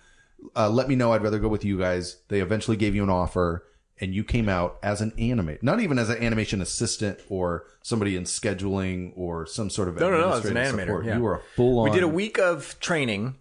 uh, 0.56 0.68
"Let 0.70 0.88
me 0.88 0.96
know. 0.96 1.12
I'd 1.12 1.22
rather 1.22 1.38
go 1.38 1.48
with 1.48 1.64
you 1.64 1.78
guys." 1.78 2.16
They 2.28 2.40
eventually 2.40 2.76
gave 2.76 2.94
you 2.96 3.02
an 3.04 3.10
offer, 3.10 3.64
and 4.00 4.14
you 4.14 4.24
came 4.24 4.48
out 4.48 4.78
as 4.82 5.00
an 5.00 5.12
animate, 5.18 5.62
not 5.62 5.80
even 5.80 5.98
as 5.98 6.10
an 6.10 6.22
animation 6.22 6.60
assistant 6.60 7.18
or 7.28 7.64
somebody 7.82 8.14
in 8.16 8.24
scheduling 8.24 9.12
or 9.16 9.46
some 9.46 9.70
sort 9.70 9.88
of 9.88 9.98
No, 9.98 10.10
no, 10.10 10.20
no. 10.20 10.32
As 10.34 10.44
an 10.44 10.54
animator, 10.56 11.04
yeah. 11.04 11.16
You 11.16 11.22
were 11.22 11.36
a 11.36 11.40
full 11.54 11.78
on. 11.78 11.84
We 11.84 11.90
did 11.94 12.02
a 12.02 12.08
week 12.08 12.38
of 12.38 12.78
training. 12.80 13.36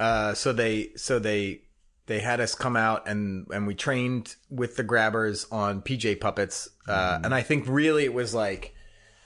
Uh, 0.00 0.34
so 0.34 0.52
they, 0.52 0.90
so 0.96 1.18
they, 1.18 1.62
they 2.06 2.20
had 2.20 2.40
us 2.40 2.54
come 2.54 2.76
out 2.76 3.08
and 3.08 3.46
and 3.50 3.66
we 3.66 3.74
trained 3.74 4.36
with 4.50 4.76
the 4.76 4.82
grabbers 4.82 5.46
on 5.50 5.80
PJ 5.82 6.20
puppets. 6.20 6.68
Uh, 6.86 7.14
Mm-hmm. 7.14 7.24
and 7.24 7.34
I 7.34 7.40
think 7.42 7.64
really 7.66 8.04
it 8.04 8.12
was 8.12 8.34
like, 8.34 8.74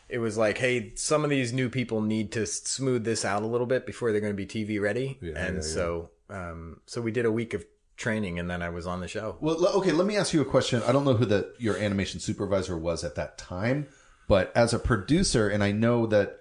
it 0.09 0.19
was 0.19 0.39
like, 0.39 0.59
hey, 0.59 0.93
some 0.95 1.25
of 1.25 1.31
these 1.31 1.53
new 1.53 1.69
people 1.69 2.01
need 2.01 2.31
to 2.33 2.47
smooth 2.47 3.05
this 3.05 3.25
out 3.25 3.43
a 3.43 3.47
little 3.47 3.67
bit 3.67 3.85
before 3.87 4.13
they're 4.13 4.21
going 4.21 4.37
to 4.37 4.47
be 4.47 4.47
TV 4.47 4.81
ready. 4.81 5.19
and 5.21 5.35
yeah, 5.37 5.53
yeah. 5.55 5.61
so, 5.61 6.11
um, 6.31 6.81
so 6.87 7.01
we 7.03 7.11
did 7.11 7.25
a 7.27 7.33
week 7.33 7.53
of 7.55 7.65
training 7.99 8.39
and 8.39 8.49
then 8.49 8.63
I 8.63 8.71
was 8.71 8.87
on 8.87 9.01
the 9.01 9.09
show. 9.09 9.37
Well, 9.41 9.67
okay. 9.77 9.93
Let 9.93 10.07
me 10.07 10.17
ask 10.17 10.33
you 10.33 10.41
a 10.41 10.47
question. 10.47 10.83
I 10.87 10.93
don't 10.93 11.05
know 11.05 11.15
who 11.15 11.27
the 11.27 11.53
your 11.59 11.77
animation 11.77 12.21
supervisor 12.21 12.79
was 12.79 13.05
at 13.05 13.17
that 13.17 13.37
time, 13.37 13.89
but 14.29 14.51
as 14.55 14.73
a 14.73 14.79
producer, 14.79 15.49
and 15.49 15.63
I 15.63 15.73
know 15.73 16.07
that 16.07 16.39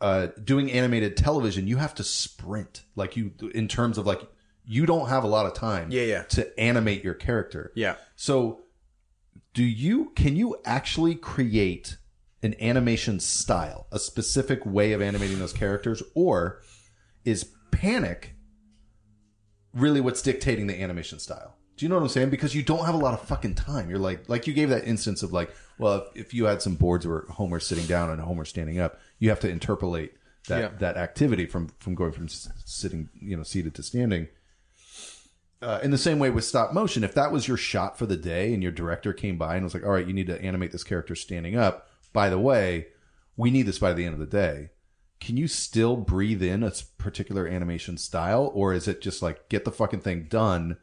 uh, 0.00 0.28
doing 0.42 0.72
animated 0.72 1.16
television, 1.16 1.68
you 1.68 1.76
have 1.76 1.94
to 1.96 2.02
sprint. 2.04 2.82
Like 2.96 3.16
you, 3.16 3.32
in 3.54 3.68
terms 3.68 3.98
of 3.98 4.06
like, 4.06 4.22
you 4.64 4.86
don't 4.86 5.08
have 5.08 5.22
a 5.22 5.28
lot 5.28 5.46
of 5.46 5.54
time. 5.54 5.90
Yeah, 5.92 6.02
yeah. 6.02 6.22
To 6.22 6.58
animate 6.58 7.04
your 7.04 7.14
character. 7.14 7.72
Yeah. 7.76 7.96
So, 8.16 8.62
do 9.54 9.62
you 9.62 10.10
can 10.16 10.34
you 10.34 10.56
actually 10.64 11.14
create 11.14 11.98
an 12.42 12.56
animation 12.60 13.20
style, 13.20 13.86
a 13.92 13.98
specific 13.98 14.64
way 14.66 14.92
of 14.92 15.02
animating 15.02 15.38
those 15.38 15.52
characters, 15.52 16.02
or 16.14 16.62
is 17.24 17.52
Panic 17.70 18.34
really 19.74 20.00
what's 20.00 20.22
dictating 20.22 20.66
the 20.66 20.80
animation 20.82 21.18
style? 21.18 21.56
Do 21.76 21.84
you 21.84 21.88
know 21.88 21.96
what 21.96 22.02
I'm 22.02 22.08
saying? 22.08 22.30
Because 22.30 22.54
you 22.54 22.62
don't 22.62 22.84
have 22.84 22.94
a 22.94 22.98
lot 22.98 23.14
of 23.14 23.22
fucking 23.26 23.54
time. 23.54 23.88
You're 23.88 23.98
like, 23.98 24.28
like 24.28 24.46
you 24.46 24.52
gave 24.52 24.68
that 24.68 24.86
instance 24.86 25.22
of 25.22 25.32
like, 25.32 25.50
well, 25.78 26.06
if, 26.14 26.26
if 26.26 26.34
you 26.34 26.44
had 26.44 26.60
some 26.62 26.74
boards 26.74 27.06
where 27.06 27.24
Homer's 27.30 27.66
sitting 27.66 27.86
down 27.86 28.10
and 28.10 28.20
Homer's 28.20 28.50
standing 28.50 28.78
up, 28.78 28.98
you 29.18 29.30
have 29.30 29.40
to 29.40 29.50
interpolate 29.50 30.12
that 30.48 30.60
Yeah. 30.60 30.70
that 30.80 30.96
activity 30.96 31.46
from 31.46 31.68
from 31.78 31.94
going 31.94 32.12
from 32.12 32.28
sitting, 32.28 33.08
you 33.20 33.36
know, 33.36 33.42
seated 33.42 33.74
to 33.76 33.82
standing 33.82 34.28
uh, 35.62 35.78
in 35.82 35.92
the 35.92 35.98
same 35.98 36.18
way 36.18 36.28
with 36.30 36.44
stop 36.44 36.72
motion, 36.72 37.04
if 37.04 37.14
that 37.14 37.30
was 37.30 37.46
your 37.46 37.56
shot 37.56 37.96
for 37.96 38.06
the 38.06 38.16
day 38.16 38.52
and 38.52 38.62
your 38.62 38.72
director 38.72 39.12
came 39.12 39.38
by 39.38 39.54
and 39.54 39.64
was 39.64 39.74
like, 39.74 39.84
all 39.84 39.92
right, 39.92 40.06
you 40.06 40.12
need 40.12 40.26
to 40.26 40.42
animate 40.42 40.72
this 40.72 40.82
character 40.84 41.14
standing 41.14 41.56
up. 41.56 41.86
By 42.12 42.28
the 42.28 42.38
way, 42.38 42.88
we 43.36 43.50
need 43.50 43.62
this 43.66 43.78
by 43.78 43.92
the 43.92 44.04
end 44.04 44.14
of 44.14 44.18
the 44.20 44.26
day. 44.26 44.70
Can 45.22 45.36
you 45.36 45.46
still 45.46 45.96
breathe 45.96 46.42
in 46.42 46.64
a 46.64 46.72
particular 46.98 47.46
animation 47.46 47.96
style? 47.96 48.50
Or 48.54 48.72
is 48.72 48.88
it 48.88 49.00
just 49.00 49.22
like, 49.22 49.48
get 49.48 49.64
the 49.64 49.70
fucking 49.70 50.00
thing 50.00 50.26
done? 50.28 50.78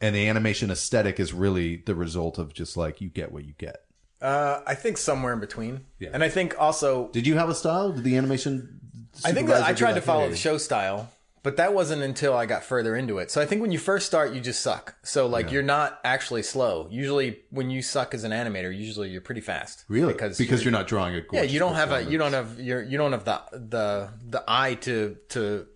And 0.00 0.16
the 0.16 0.26
animation 0.26 0.70
aesthetic 0.70 1.20
is 1.20 1.34
really 1.34 1.76
the 1.76 1.94
result 1.94 2.38
of 2.38 2.54
just 2.54 2.78
like, 2.78 3.02
you 3.02 3.10
get 3.10 3.30
what 3.30 3.44
you 3.44 3.52
get. 3.58 3.84
Uh, 4.22 4.62
I 4.66 4.74
think 4.74 4.96
somewhere 4.96 5.34
in 5.34 5.40
between. 5.40 5.84
Yeah. 5.98 6.08
And 6.14 6.24
I 6.24 6.30
think 6.30 6.58
also 6.58 7.08
Did 7.08 7.26
you 7.26 7.34
have 7.34 7.50
a 7.50 7.54
style? 7.54 7.92
Did 7.92 8.04
the 8.04 8.16
animation? 8.16 8.80
I 9.22 9.32
think 9.32 9.48
that 9.48 9.62
I 9.62 9.74
tried 9.74 9.96
to 9.96 10.00
follow 10.00 10.24
"Hey"? 10.24 10.30
the 10.30 10.36
show 10.36 10.56
style, 10.56 11.10
but 11.44 11.58
that 11.58 11.72
wasn't 11.74 12.02
until 12.02 12.34
I 12.34 12.46
got 12.46 12.64
further 12.64 12.96
into 12.96 13.18
it. 13.18 13.30
So 13.30 13.40
I 13.40 13.46
think 13.46 13.60
when 13.62 13.70
you 13.70 13.78
first 13.78 14.06
start, 14.06 14.32
you 14.32 14.40
just 14.40 14.60
suck. 14.60 14.96
So 15.04 15.26
like 15.28 15.52
you're 15.52 15.62
not 15.62 16.00
actually 16.02 16.42
slow. 16.42 16.88
Usually, 16.90 17.38
when 17.50 17.70
you 17.70 17.82
suck 17.82 18.14
as 18.14 18.24
an 18.24 18.32
animator, 18.32 18.76
usually 18.76 19.10
you're 19.10 19.20
pretty 19.20 19.42
fast. 19.42 19.84
Really? 19.88 20.14
Because 20.14 20.38
Because, 20.38 20.64
you're, 20.64 20.72
not 20.72 20.88
drawing 20.88 21.14
a 21.14 21.22
yeah, 21.32 21.42
you 21.42 21.60
don't 21.60 21.74
have 21.76 21.92
a 21.92 22.02
you 22.02 22.18
don't 22.18 22.32
have 22.32 22.58
your 22.58 22.82
you 22.82 22.98
don't 22.98 23.12
have 23.12 23.24
the 23.24 23.40
the 23.52 24.08
the 24.28 24.44
eye 24.48 24.74
to 24.74 25.16
to 25.28 25.66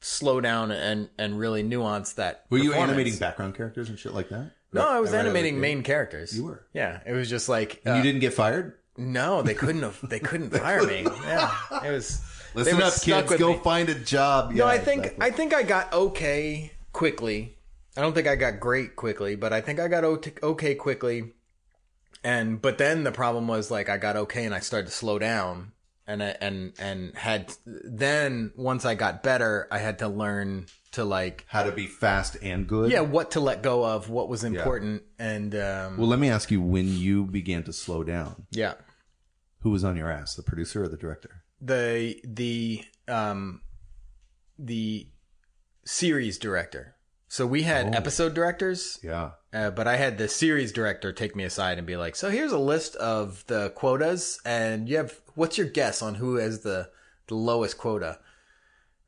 slow 0.00 0.40
down 0.40 0.70
and 0.72 1.08
and 1.18 1.38
really 1.38 1.62
nuance 1.62 2.14
that. 2.14 2.44
Were 2.50 2.58
you 2.58 2.72
animating 2.72 3.16
background 3.18 3.54
characters 3.54 3.88
and 3.90 3.98
shit 3.98 4.14
like 4.14 4.30
that? 4.30 4.52
No, 4.72 4.88
I 4.88 4.98
was 5.00 5.12
Right, 5.12 5.20
animating 5.20 5.60
main 5.60 5.82
characters. 5.84 6.36
You 6.36 6.44
were. 6.44 6.66
Yeah, 6.72 6.98
it 7.06 7.12
was 7.12 7.30
just 7.30 7.48
like 7.48 7.80
And 7.84 7.94
uh, 7.94 7.96
you 7.98 8.02
didn't 8.02 8.20
get 8.20 8.32
fired? 8.32 8.74
no, 8.96 9.42
they 9.42 9.54
couldn't 9.54 9.82
have. 9.82 9.98
They 10.08 10.18
couldn't 10.20 10.50
fire 10.58 10.82
me. 10.82 11.02
Yeah, 11.24 11.54
it 11.84 11.90
was. 11.90 12.20
Listen 12.54 12.82
up, 12.82 12.94
kids. 13.00 13.36
Go 13.36 13.52
me. 13.52 13.58
find 13.58 13.88
a 13.88 13.94
job. 13.94 14.50
No, 14.50 14.64
Yeah, 14.64 14.66
I 14.66 14.78
think 14.78 15.04
exactly. 15.04 15.26
I 15.26 15.30
think 15.30 15.54
I 15.54 15.62
got 15.62 15.92
okay 15.92 16.72
quickly. 16.92 17.56
I 17.96 18.00
don't 18.00 18.14
think 18.14 18.26
I 18.26 18.36
got 18.36 18.60
great 18.60 18.96
quickly, 18.96 19.36
but 19.36 19.52
I 19.52 19.60
think 19.60 19.80
I 19.80 19.88
got 19.88 20.04
okay 20.04 20.74
quickly. 20.74 21.32
And 22.22 22.60
but 22.60 22.78
then 22.78 23.04
the 23.04 23.12
problem 23.12 23.46
was 23.48 23.70
like 23.70 23.88
I 23.88 23.98
got 23.98 24.16
okay 24.16 24.44
and 24.44 24.54
I 24.54 24.60
started 24.60 24.86
to 24.86 24.92
slow 24.92 25.18
down 25.18 25.72
and 26.06 26.22
I, 26.22 26.36
and 26.40 26.72
and 26.78 27.14
had 27.14 27.52
then 27.66 28.52
once 28.56 28.84
I 28.84 28.94
got 28.94 29.22
better, 29.22 29.68
I 29.70 29.78
had 29.78 29.98
to 30.00 30.08
learn 30.08 30.66
to 30.92 31.04
like 31.04 31.44
how 31.48 31.64
to 31.64 31.72
be 31.72 31.86
fast 31.86 32.36
and 32.42 32.66
good. 32.66 32.90
yeah, 32.90 33.00
what 33.00 33.32
to 33.32 33.40
let 33.40 33.62
go 33.62 33.84
of, 33.84 34.08
what 34.08 34.28
was 34.28 34.44
important 34.44 35.02
and 35.18 35.54
um 35.54 35.96
Well, 35.98 36.08
let 36.08 36.18
me 36.18 36.30
ask 36.30 36.50
you: 36.50 36.60
when 36.60 36.88
you 36.88 37.24
began 37.24 37.62
to 37.64 37.72
slow 37.72 38.02
down, 38.02 38.46
yeah. 38.50 38.74
who 39.60 39.70
was 39.70 39.84
on 39.84 39.96
your 39.96 40.10
ass, 40.10 40.34
the 40.34 40.42
producer 40.42 40.84
or 40.84 40.88
the 40.88 40.96
director? 40.96 41.43
The 41.64 42.20
the 42.24 42.84
um 43.08 43.62
the 44.58 45.08
series 45.84 46.38
director. 46.38 46.94
So 47.28 47.46
we 47.46 47.62
had 47.62 47.94
episode 47.94 48.34
directors 48.34 48.98
Yeah. 49.02 49.30
Uh, 49.52 49.70
but 49.70 49.88
I 49.88 49.96
had 49.96 50.18
the 50.18 50.28
series 50.28 50.72
director 50.72 51.12
take 51.12 51.34
me 51.34 51.44
aside 51.44 51.78
and 51.78 51.86
be 51.86 51.96
like, 51.96 52.16
"So 52.16 52.28
here's 52.30 52.52
a 52.52 52.58
list 52.58 52.96
of 52.96 53.44
the 53.46 53.70
quotas, 53.70 54.40
and 54.44 54.88
you 54.88 54.96
have 54.98 55.14
what's 55.34 55.56
your 55.58 55.66
guess 55.68 56.02
on 56.02 56.16
who 56.16 56.36
has 56.36 56.60
the 56.60 56.90
the 57.28 57.34
lowest 57.36 57.78
quota 57.78 58.18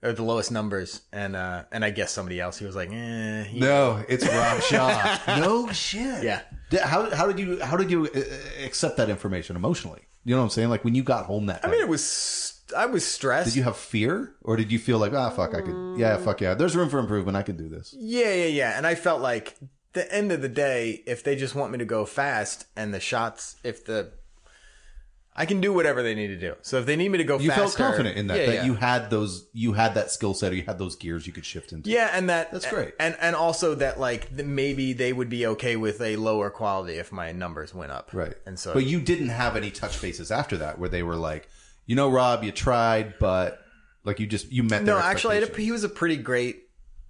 or 0.02 0.12
the 0.12 0.22
lowest 0.22 0.50
numbers?" 0.50 1.02
And 1.12 1.36
uh, 1.36 1.64
and 1.72 1.84
I 1.84 1.90
guess 1.90 2.10
somebody 2.12 2.40
else. 2.40 2.58
He 2.58 2.64
was 2.64 2.76
like, 2.76 2.90
"Eh." 2.92 3.44
he- 3.44 3.60
No, 3.60 4.04
it's 4.08 4.26
Rob 4.26 4.62
Shaw. 4.62 5.18
no 5.40 5.70
shit. 5.72 6.22
Yeah. 6.24 6.42
How 6.82 7.10
how 7.14 7.26
did 7.26 7.38
you 7.38 7.60
how 7.62 7.76
did 7.76 7.90
you 7.90 8.06
uh, 8.06 8.64
accept 8.64 8.96
that 8.96 9.08
information 9.08 9.56
emotionally? 9.56 10.02
You 10.24 10.34
know 10.34 10.40
what 10.40 10.44
I'm 10.46 10.50
saying? 10.50 10.68
Like 10.70 10.84
when 10.84 10.94
you 10.94 11.02
got 11.02 11.26
home 11.26 11.46
that 11.46 11.60
I 11.64 11.68
night, 11.68 11.72
mean, 11.74 11.82
it 11.82 11.88
was 11.88 12.60
I 12.76 12.86
was 12.86 13.06
stressed. 13.06 13.48
did 13.50 13.56
you 13.56 13.62
have 13.62 13.76
fear 13.76 14.34
or 14.42 14.56
did 14.56 14.72
you 14.72 14.78
feel 14.78 14.98
like 14.98 15.12
ah 15.12 15.30
fuck 15.30 15.54
I 15.54 15.60
could 15.60 15.98
yeah 15.98 16.16
fuck 16.16 16.40
yeah 16.40 16.54
there's 16.54 16.74
room 16.74 16.88
for 16.88 16.98
improvement 16.98 17.36
I 17.36 17.42
could 17.42 17.56
do 17.56 17.68
this. 17.68 17.94
yeah, 17.96 18.32
yeah, 18.34 18.46
yeah. 18.46 18.76
And 18.76 18.86
I 18.86 18.94
felt 18.96 19.20
like 19.20 19.56
the 19.92 20.12
end 20.12 20.32
of 20.32 20.42
the 20.42 20.48
day, 20.48 21.02
if 21.06 21.22
they 21.22 21.36
just 21.36 21.54
want 21.54 21.70
me 21.72 21.78
to 21.78 21.84
go 21.86 22.04
fast 22.04 22.66
and 22.76 22.92
the 22.92 23.00
shots, 23.00 23.56
if 23.64 23.84
the 23.84 24.10
I 25.38 25.44
can 25.44 25.60
do 25.60 25.72
whatever 25.72 26.02
they 26.02 26.14
need 26.14 26.28
to 26.28 26.36
do. 26.38 26.54
So 26.62 26.78
if 26.78 26.86
they 26.86 26.96
need 26.96 27.10
me 27.10 27.18
to 27.18 27.24
go 27.24 27.38
You 27.38 27.50
faster, 27.50 27.62
felt 27.64 27.76
confident 27.76 28.16
in 28.16 28.28
that 28.28 28.38
yeah, 28.40 28.46
that 28.46 28.54
yeah. 28.54 28.64
you 28.64 28.74
had 28.74 29.10
those 29.10 29.46
you 29.52 29.74
had 29.74 29.94
that 29.94 30.10
skill 30.10 30.32
set 30.32 30.50
or 30.50 30.54
you 30.54 30.62
had 30.62 30.78
those 30.78 30.96
gears 30.96 31.26
you 31.26 31.32
could 31.32 31.44
shift 31.44 31.72
into. 31.72 31.90
Yeah, 31.90 32.10
and 32.12 32.30
that 32.30 32.50
That's 32.50 32.68
great. 32.70 32.94
And 32.98 33.16
and 33.20 33.36
also 33.36 33.74
that 33.76 34.00
like 34.00 34.32
maybe 34.32 34.94
they 34.94 35.12
would 35.12 35.28
be 35.28 35.46
okay 35.48 35.76
with 35.76 36.00
a 36.00 36.16
lower 36.16 36.48
quality 36.50 36.94
if 36.94 37.12
my 37.12 37.32
numbers 37.32 37.74
went 37.74 37.92
up. 37.92 38.10
Right. 38.14 38.34
And 38.46 38.58
so 38.58 38.72
But 38.72 38.86
you 38.86 39.00
didn't 39.00 39.28
have 39.28 39.56
any 39.56 39.70
touch 39.70 40.00
bases 40.00 40.30
after 40.30 40.56
that 40.58 40.78
where 40.78 40.88
they 40.88 41.02
were 41.02 41.16
like, 41.16 41.48
you 41.84 41.94
know, 41.96 42.10
Rob, 42.10 42.42
you 42.42 42.50
tried, 42.50 43.18
but 43.18 43.60
like 44.04 44.18
you 44.20 44.26
just 44.26 44.50
you 44.50 44.62
met 44.62 44.84
no, 44.84 44.98
actually, 44.98 45.42
a, 45.42 45.46
he 45.56 45.70
was 45.70 45.84
a 45.84 45.88
pretty 45.88 46.16
great. 46.16 46.62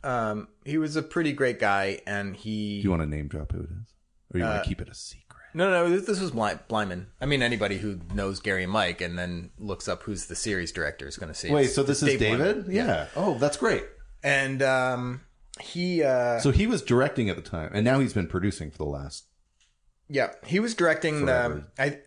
Um, 0.03 0.49
he 0.65 0.79
was 0.79 0.97
a 0.97 1.03
pretty 1.03 1.33
great 1.33 1.59
guy, 1.59 2.01
and 2.07 2.37
he. 2.37 2.79
Do 2.81 2.85
you 2.85 2.91
want 2.91 3.03
to 3.03 3.07
name 3.09 3.29
drop 3.29 3.53
who 3.53 3.61
it 3.61 3.71
is, 3.83 3.95
or 4.33 4.39
you 4.39 4.45
Uh, 4.45 4.51
want 4.51 4.65
to 4.65 4.69
keep 4.69 4.81
it 4.81 4.89
a 4.89 4.95
secret? 4.95 5.26
No, 5.57 5.71
no, 5.71 5.89
this, 5.91 6.07
this 6.07 6.21
was 6.21 6.31
Bly- 6.33 6.59
Bleiman. 6.69 7.07
I 7.21 7.27
mean, 7.27 7.43
anybody 7.43 7.79
who 7.79 7.99
knows 8.15 8.41
Gary 8.41 8.63
and 8.65 8.71
Mike 8.73 9.01
and 9.01 9.19
then 9.19 9.51
looks 9.59 9.89
up 9.89 10.03
who's 10.03 10.27
the 10.27 10.37
series 10.37 10.71
director 10.71 11.09
is 11.09 11.17
going 11.17 11.33
to 11.33 11.35
see. 11.39 11.51
Wait, 11.51 11.61
it's- 11.63 11.75
so 11.75 11.83
this 11.83 12.03
it's 12.03 12.13
is 12.13 12.19
David? 12.21 12.39
Bleiman. 12.67 12.75
Yeah. 12.75 13.07
Oh, 13.17 13.39
that's 13.39 13.57
great. 13.57 13.85
and 14.23 14.63
um, 14.63 15.23
he. 15.61 16.03
Uh, 16.03 16.39
So 16.41 16.51
he 16.51 16.67
was 16.67 16.83
directing 16.83 17.31
at 17.31 17.37
the 17.37 17.43
time, 17.43 17.71
and 17.73 17.85
now 17.85 17.99
he's 18.01 18.13
been 18.13 18.27
producing 18.29 18.71
for 18.71 18.79
the 18.79 18.85
last. 18.85 19.25
Yeah, 20.09 20.33
he 20.45 20.61
was 20.61 20.75
directing 20.75 21.21
Forever. 21.27 21.67
the 21.77 21.83
I, 21.83 21.99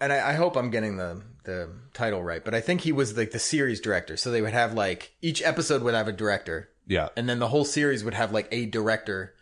and 0.00 0.12
I, 0.12 0.30
I 0.30 0.32
hope 0.34 0.56
I'm 0.56 0.70
getting 0.70 0.96
the 0.98 1.22
the 1.44 1.70
title 1.94 2.22
right, 2.22 2.44
but 2.44 2.54
I 2.54 2.60
think 2.60 2.82
he 2.82 2.92
was 2.92 3.16
like 3.16 3.30
the 3.30 3.38
series 3.38 3.80
director. 3.80 4.16
So 4.18 4.30
they 4.30 4.42
would 4.42 4.52
have 4.52 4.74
like 4.74 5.12
each 5.22 5.42
episode 5.42 5.82
would 5.82 5.94
have 5.94 6.06
a 6.06 6.12
director, 6.12 6.68
Yeah. 6.86 7.08
and 7.16 7.26
then 7.28 7.38
the 7.38 7.48
whole 7.48 7.64
series 7.64 8.04
would 8.04 8.12
have 8.14 8.30
like 8.32 8.46
a 8.52 8.66
director. 8.66 9.34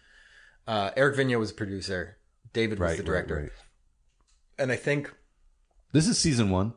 Uh, 0.66 0.90
Eric 0.96 1.16
Vigna 1.16 1.38
was 1.40 1.50
a 1.50 1.54
producer. 1.54 2.17
David 2.58 2.78
was 2.80 2.88
Right. 2.90 2.96
the 2.96 3.04
director, 3.04 3.34
right, 3.36 3.42
right. 3.44 3.52
and 4.58 4.72
I 4.72 4.76
think 4.76 5.12
This 5.92 6.08
is 6.08 6.18
season 6.18 6.50
one. 6.50 6.74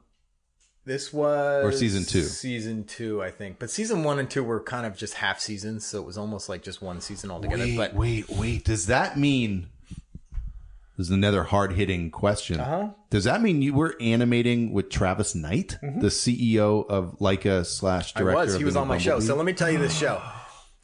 this 0.86 1.12
was 1.12 1.66
Or 1.66 1.72
season 1.72 2.04
two. 2.06 2.22
Season 2.24 2.84
two, 2.84 3.22
I 3.24 3.32
think, 3.32 3.58
but 3.60 3.70
season 3.72 4.04
one 4.04 4.20
and 4.20 4.30
two 4.30 4.44
were 4.44 4.62
kind 4.62 4.86
of 4.86 4.96
just 4.96 5.16
half 5.16 5.40
seasons, 5.40 5.86
so 5.86 6.00
it 6.00 6.06
was 6.06 6.18
almost 6.18 6.50
like 6.50 6.62
just 6.62 6.82
one 6.82 7.02
season 7.02 7.32
altogether. 7.32 7.64
Wait, 7.64 7.78
but 7.78 7.96
wait, 7.96 8.30
wait. 8.30 8.64
Does 8.66 8.86
that 8.88 9.18
mean? 9.18 9.70
This 10.98 11.08
is 11.08 11.12
another 11.12 11.46
hard 11.46 11.74
hitting 11.74 12.12
question. 12.12 12.60
Uh-huh. 12.60 12.90
Does 13.10 13.24
that 13.24 13.42
mean 13.42 13.64
you 13.64 13.74
were 13.74 13.96
animating 14.00 14.72
with 14.72 14.90
Travis 14.92 15.34
Knight, 15.34 15.78
the 15.82 16.12
CEO 16.12 16.86
of 16.88 17.18
Laika 17.20 17.66
slash 17.66 18.14
I 18.16 18.20
director? 18.20 18.38
was. 18.46 18.56
He 18.56 18.64
was 18.64 18.76
on 18.76 18.88
my 18.88 19.00
show. 19.00 19.20
So 19.20 19.36
let 19.36 19.46
me 19.46 19.54
tell 19.54 19.72
you 19.72 19.80
this 19.80 19.98
show. 19.98 20.22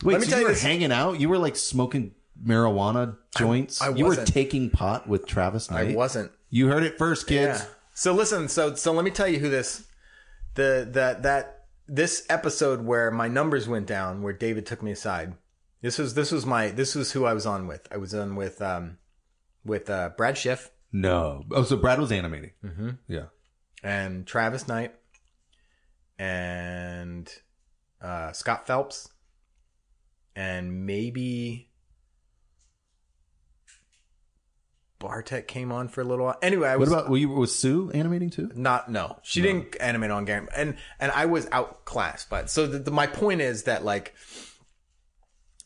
Wait, 0.04 0.14
let 0.14 0.22
me 0.22 0.26
so 0.26 0.32
tell 0.32 0.40
you 0.40 0.46
you 0.46 0.48
were 0.48 0.54
this- 0.54 0.64
hanging 0.64 0.92
out? 0.92 1.20
You 1.20 1.30
were 1.30 1.38
like 1.38 1.56
smoking 1.56 2.14
marijuana 2.44 3.18
joints? 3.38 3.82
I 3.82 3.90
you 3.90 4.06
were 4.06 4.10
wasn't. 4.12 4.28
taking 4.30 4.70
pot 4.70 5.08
with 5.08 5.26
Travis 5.28 5.70
Knight? 5.72 5.90
I 5.90 5.96
wasn't. 5.96 6.32
You 6.50 6.68
heard 6.68 6.84
it 6.84 6.98
first, 6.98 7.28
kids. 7.28 7.60
Yeah. 7.60 7.66
So 7.94 8.14
listen, 8.14 8.48
so 8.48 8.76
so 8.76 8.92
let 8.94 9.04
me 9.06 9.12
tell 9.12 9.28
you 9.28 9.40
who 9.40 9.50
this 9.50 9.86
the 10.56 10.88
that 10.92 11.24
that 11.24 11.66
this 11.88 12.26
episode 12.30 12.84
where 12.86 13.10
my 13.12 13.28
numbers 13.28 13.68
went 13.68 13.88
down, 13.88 14.22
where 14.22 14.34
David 14.34 14.66
took 14.66 14.82
me 14.84 14.92
aside. 14.92 15.34
This 15.82 15.98
was 15.98 16.14
this 16.14 16.32
was 16.32 16.46
my 16.46 16.70
this 16.70 16.96
was 16.96 17.12
who 17.12 17.26
I 17.26 17.34
was 17.34 17.46
on 17.46 17.68
with. 17.68 17.88
I 17.92 17.98
was 17.98 18.14
on 18.14 18.36
with 18.36 18.62
um 18.62 18.98
with 19.66 19.90
uh, 19.90 20.12
Brad 20.18 20.38
Schiff 20.38 20.72
No. 20.92 21.44
Oh, 21.52 21.64
so 21.64 21.76
Brad 21.78 22.00
was 22.00 22.12
animating. 22.12 22.52
Mm-hmm. 22.64 22.90
Yeah. 23.08 23.26
and 23.84 24.26
Travis 24.26 24.68
Knight 24.68 24.94
and 26.20 27.32
uh, 28.02 28.32
Scott 28.32 28.68
Phelps 28.68 29.10
and 30.36 30.86
maybe 30.86 31.70
Bartek 35.00 35.48
came 35.48 35.72
on 35.72 35.88
for 35.88 36.02
a 36.02 36.04
little 36.04 36.26
while. 36.26 36.38
Anyway, 36.42 36.68
I 36.68 36.76
was. 36.76 36.90
What 36.90 37.00
about, 37.00 37.10
were 37.12 37.18
you, 37.18 37.30
was 37.30 37.56
Sue 37.56 37.92
animating 37.94 38.30
too? 38.30 38.52
Not 38.56 38.90
no, 38.90 39.18
she 39.22 39.42
didn't 39.42 39.76
animate 39.80 40.12
on 40.12 40.26
game, 40.26 40.50
and 40.56 40.76
and 41.00 41.12
I 41.12 41.26
was 41.28 41.48
outclassed. 41.52 42.30
But 42.30 42.50
so 42.50 42.66
the, 42.68 42.80
the, 42.80 42.92
my 42.92 43.08
point 43.08 43.42
is 43.42 43.64
that 43.64 43.86
like 43.86 44.14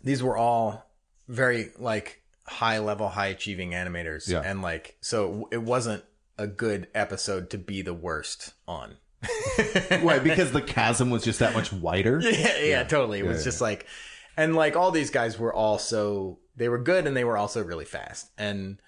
these 0.04 0.22
were 0.24 0.38
all 0.38 0.90
very 1.28 1.72
like 1.78 2.22
high 2.46 2.80
level, 2.80 3.08
high 3.10 3.28
achieving 3.28 3.72
animators, 3.72 4.28
Yeah. 4.28 4.42
and 4.44 4.62
like 4.62 4.98
so 5.02 5.48
it 5.52 5.62
wasn't 5.62 6.04
a 6.38 6.48
good 6.48 6.88
episode 6.94 7.50
to 7.52 7.58
be 7.58 7.82
the 7.82 7.94
worst 7.94 8.54
on. 8.68 8.98
Why? 10.02 10.20
Because 10.20 10.52
the 10.52 10.62
chasm 10.62 11.10
was 11.12 11.24
just 11.24 11.40
that 11.40 11.54
much 11.54 11.72
wider? 11.72 12.20
yeah, 12.24 12.58
yeah, 12.60 12.84
totally. 12.84 13.20
It 13.20 13.26
was 13.26 13.44
just 13.44 13.62
like, 13.62 13.86
and 14.36 14.56
like 14.56 14.76
all 14.76 14.90
these 14.92 15.12
guys 15.12 15.38
were 15.38 15.54
also 15.54 16.40
they 16.56 16.68
were 16.70 16.80
good 16.80 17.06
and 17.08 17.16
they 17.16 17.24
were 17.24 17.38
also 17.38 17.64
really 17.64 17.86
fast. 17.86 18.30
And 18.38 18.80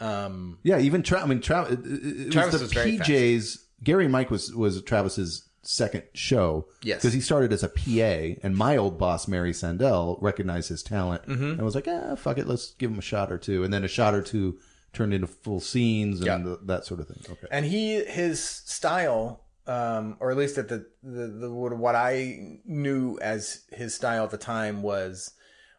um, 0.00 0.58
Yeah, 0.62 0.78
even 0.78 1.02
Tra- 1.02 1.22
I 1.22 1.26
mean, 1.26 1.40
Tra- 1.40 1.64
it, 1.70 1.80
it, 1.84 2.30
Travis 2.32 2.60
was 2.60 2.70
the 2.70 2.76
PJs. 2.80 3.58
Gary 3.82 4.08
Mike 4.08 4.30
was 4.30 4.54
was 4.54 4.82
Travis's 4.82 5.44
second 5.62 6.02
show. 6.14 6.66
Yes. 6.82 6.98
because 6.98 7.12
he 7.12 7.20
started 7.20 7.52
as 7.52 7.62
a 7.62 7.68
PA, 7.68 8.40
and 8.42 8.56
my 8.56 8.76
old 8.76 8.98
boss 8.98 9.28
Mary 9.28 9.52
Sandell 9.52 10.18
recognized 10.22 10.68
his 10.68 10.82
talent 10.82 11.22
Mm-hmm. 11.26 11.44
and 11.52 11.62
was 11.62 11.74
like, 11.74 11.86
"Ah, 11.88 12.14
fuck 12.14 12.38
it, 12.38 12.46
let's 12.46 12.72
give 12.74 12.90
him 12.90 12.98
a 12.98 13.02
shot 13.02 13.30
or 13.32 13.38
two. 13.38 13.64
And 13.64 13.72
then 13.72 13.84
a 13.84 13.88
shot 13.88 14.14
or 14.14 14.22
two 14.22 14.58
turned 14.92 15.12
into 15.14 15.26
full 15.26 15.60
scenes 15.60 16.20
and 16.20 16.46
Yeah. 16.46 16.54
that 16.64 16.84
sort 16.86 17.00
of 17.00 17.08
thing. 17.08 17.18
Okay, 17.30 17.46
and 17.50 17.66
he 17.66 18.02
his 18.04 18.42
style 18.42 19.44
um 19.66 20.16
or 20.18 20.30
at 20.30 20.36
least 20.38 20.56
at 20.56 20.68
the, 20.68 20.86
the 21.02 21.26
the 21.26 21.50
what 21.50 21.94
i 21.94 22.58
knew 22.64 23.18
as 23.20 23.64
his 23.70 23.94
style 23.94 24.24
at 24.24 24.30
the 24.30 24.38
time 24.38 24.82
was 24.82 25.32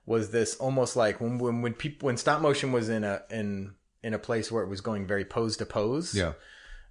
was 0.05 0.29
this 0.29 0.55
almost 0.57 0.95
like 0.95 1.19
when 1.19 1.39
when 1.39 1.63
when 1.63 1.73
people 1.73 2.05
when 2.05 2.15
stop 2.15 2.39
motion 2.39 2.71
was 2.71 2.87
in 2.87 3.03
a 3.03 3.23
in 3.31 3.73
in 4.03 4.13
a 4.13 4.19
place 4.19 4.51
where 4.51 4.63
it 4.63 4.69
was 4.69 4.81
going 4.81 5.05
very 5.05 5.25
pose 5.25 5.57
to 5.57 5.65
pose. 5.65 6.13
Yeah, 6.13 6.33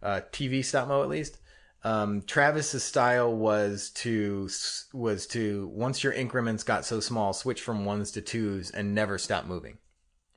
uh 0.03 0.21
tv 0.33 0.65
stop 0.65 0.89
mo 0.89 1.03
at 1.03 1.09
least. 1.09 1.39
Um 1.85 2.23
travis's 2.23 2.83
style 2.83 3.35
was 3.35 3.91
to 3.97 4.49
was 4.93 5.27
to 5.29 5.69
once 5.73 6.03
your 6.03 6.13
increments 6.13 6.65
got 6.65 6.85
so 6.85 7.01
small 7.01 7.33
switch 7.33 7.61
from 7.61 7.85
ones 7.85 8.11
to 8.13 8.21
twos 8.21 8.71
and 8.71 8.95
never 8.95 9.19
stop 9.19 9.47
moving 9.47 9.79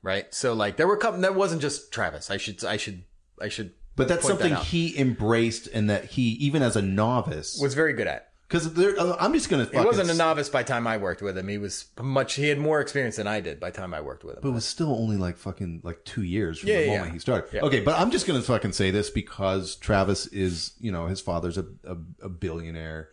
right? 0.02 0.32
So 0.34 0.52
like 0.52 0.76
there 0.76 0.86
were 0.86 0.96
a 0.96 1.00
couple 1.00 1.20
that 1.20 1.34
wasn't 1.34 1.62
just 1.62 1.92
travis. 1.92 2.30
I 2.30 2.36
should 2.36 2.64
i 2.64 2.76
should 2.76 3.04
i 3.40 3.48
should 3.48 3.72
but 3.96 4.08
that's 4.08 4.26
point 4.26 4.38
that 4.38 4.48
something 4.48 4.64
he 4.66 4.98
embraced, 4.98 5.68
and 5.72 5.90
that 5.90 6.04
he 6.06 6.30
even 6.32 6.62
as 6.62 6.76
a 6.76 6.82
novice 6.82 7.58
was 7.60 7.74
very 7.74 7.92
good 7.92 8.06
at. 8.06 8.31
Because 8.52 8.78
uh, 8.78 9.16
I'm 9.18 9.32
just 9.32 9.48
gonna. 9.48 9.64
He 9.64 9.80
wasn't 9.80 10.10
a 10.10 10.14
novice 10.14 10.50
by 10.50 10.62
the 10.62 10.68
time 10.68 10.86
I 10.86 10.98
worked 10.98 11.22
with 11.22 11.38
him. 11.38 11.48
He 11.48 11.56
was 11.56 11.86
much. 11.98 12.34
He 12.34 12.48
had 12.48 12.58
more 12.58 12.82
experience 12.82 13.16
than 13.16 13.26
I 13.26 13.40
did 13.40 13.58
by 13.58 13.70
the 13.70 13.78
time 13.78 13.94
I 13.94 14.02
worked 14.02 14.24
with 14.24 14.34
him. 14.34 14.40
But 14.42 14.50
it 14.50 14.52
was 14.52 14.66
still 14.66 14.94
only 14.94 15.16
like 15.16 15.38
fucking 15.38 15.80
like 15.82 16.04
two 16.04 16.22
years 16.22 16.58
from 16.58 16.68
Yeah, 16.68 16.76
the 16.76 16.82
yeah, 16.82 16.90
moment 16.90 17.06
yeah. 17.06 17.12
he 17.14 17.18
started. 17.18 17.62
Okay, 17.62 17.80
but 17.80 17.98
I'm 17.98 18.10
just 18.10 18.26
gonna 18.26 18.42
fucking 18.42 18.72
say 18.72 18.90
this 18.90 19.08
because 19.08 19.76
Travis 19.76 20.26
is, 20.26 20.74
you 20.80 20.92
know, 20.92 21.06
his 21.06 21.18
father's 21.22 21.56
a, 21.56 21.64
a, 21.86 21.96
a 22.24 22.28
billionaire, 22.28 23.08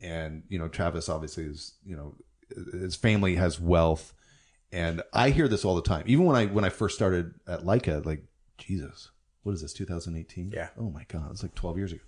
and 0.00 0.44
you 0.48 0.58
know, 0.58 0.68
Travis 0.68 1.10
obviously 1.10 1.44
is, 1.44 1.74
you 1.84 1.94
know, 1.94 2.14
his 2.72 2.96
family 2.96 3.34
has 3.34 3.60
wealth, 3.60 4.14
and 4.72 5.02
I 5.12 5.28
hear 5.28 5.46
this 5.46 5.62
all 5.62 5.74
the 5.74 5.82
time. 5.82 6.04
Even 6.06 6.24
when 6.24 6.36
I 6.36 6.46
when 6.46 6.64
I 6.64 6.70
first 6.70 6.94
started 6.94 7.34
at 7.46 7.64
Laika, 7.64 8.06
like 8.06 8.24
Jesus, 8.56 9.10
what 9.42 9.52
is 9.52 9.60
this? 9.60 9.74
2018? 9.74 10.52
Yeah. 10.54 10.68
Oh 10.78 10.90
my 10.90 11.04
god, 11.06 11.32
it's 11.32 11.42
like 11.42 11.54
12 11.54 11.76
years 11.76 11.92
ago. 11.92 12.02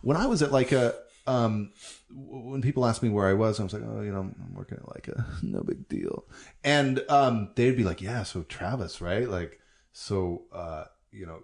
When 0.00 0.16
I 0.16 0.26
was 0.26 0.40
at 0.40 0.50
Laika, 0.50 0.94
um, 1.28 1.72
when 2.10 2.62
people 2.62 2.86
asked 2.86 3.02
me 3.02 3.10
where 3.10 3.28
I 3.28 3.34
was, 3.34 3.60
I 3.60 3.62
was 3.62 3.72
like, 3.72 3.82
oh, 3.84 4.00
you 4.00 4.10
know, 4.10 4.20
I'm 4.20 4.54
working 4.54 4.78
at 4.78 4.86
Laika, 4.86 5.24
no 5.42 5.60
big 5.60 5.88
deal. 5.88 6.24
And 6.64 7.04
um, 7.08 7.50
they'd 7.54 7.76
be 7.76 7.84
like, 7.84 8.00
yeah, 8.00 8.22
so 8.22 8.42
Travis, 8.42 9.00
right? 9.00 9.28
Like, 9.28 9.60
so 9.92 10.42
uh, 10.52 10.84
you 11.12 11.26
know, 11.26 11.40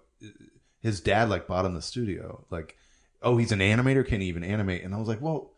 his 0.81 0.99
dad 1.01 1.29
like 1.29 1.47
bought 1.47 1.65
him 1.65 1.75
the 1.75 1.81
studio. 1.81 2.45
Like, 2.49 2.77
oh, 3.21 3.37
he's 3.37 3.51
an 3.51 3.59
animator. 3.59 4.05
Can 4.05 4.21
he 4.21 4.27
even 4.27 4.43
animate? 4.43 4.83
And 4.83 4.93
I 4.93 4.97
was 4.97 5.07
like, 5.07 5.21
well, 5.21 5.51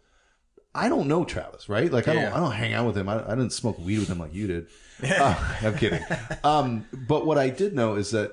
I 0.75 0.89
don't 0.89 1.07
know 1.07 1.25
Travis, 1.25 1.69
right? 1.69 1.91
Like, 1.91 2.07
I 2.07 2.13
don't, 2.13 2.23
Yeah. 2.23 2.35
I 2.35 2.39
don't 2.39 2.51
hang 2.51 2.73
out 2.73 2.85
with 2.85 2.97
him. 2.97 3.09
I, 3.09 3.25
I 3.25 3.35
didn't 3.35 3.51
smoke 3.51 3.79
weed 3.79 3.99
with 3.99 4.09
him 4.09 4.19
like 4.19 4.33
you 4.33 4.47
did. 4.47 4.67
Uh, 5.03 5.35
I'm 5.61 5.77
kidding. 5.77 6.01
Um, 6.43 6.85
but 6.91 7.27
what 7.27 7.37
I 7.37 7.49
did 7.49 7.75
know 7.75 7.95
is 7.95 8.09
that 8.11 8.31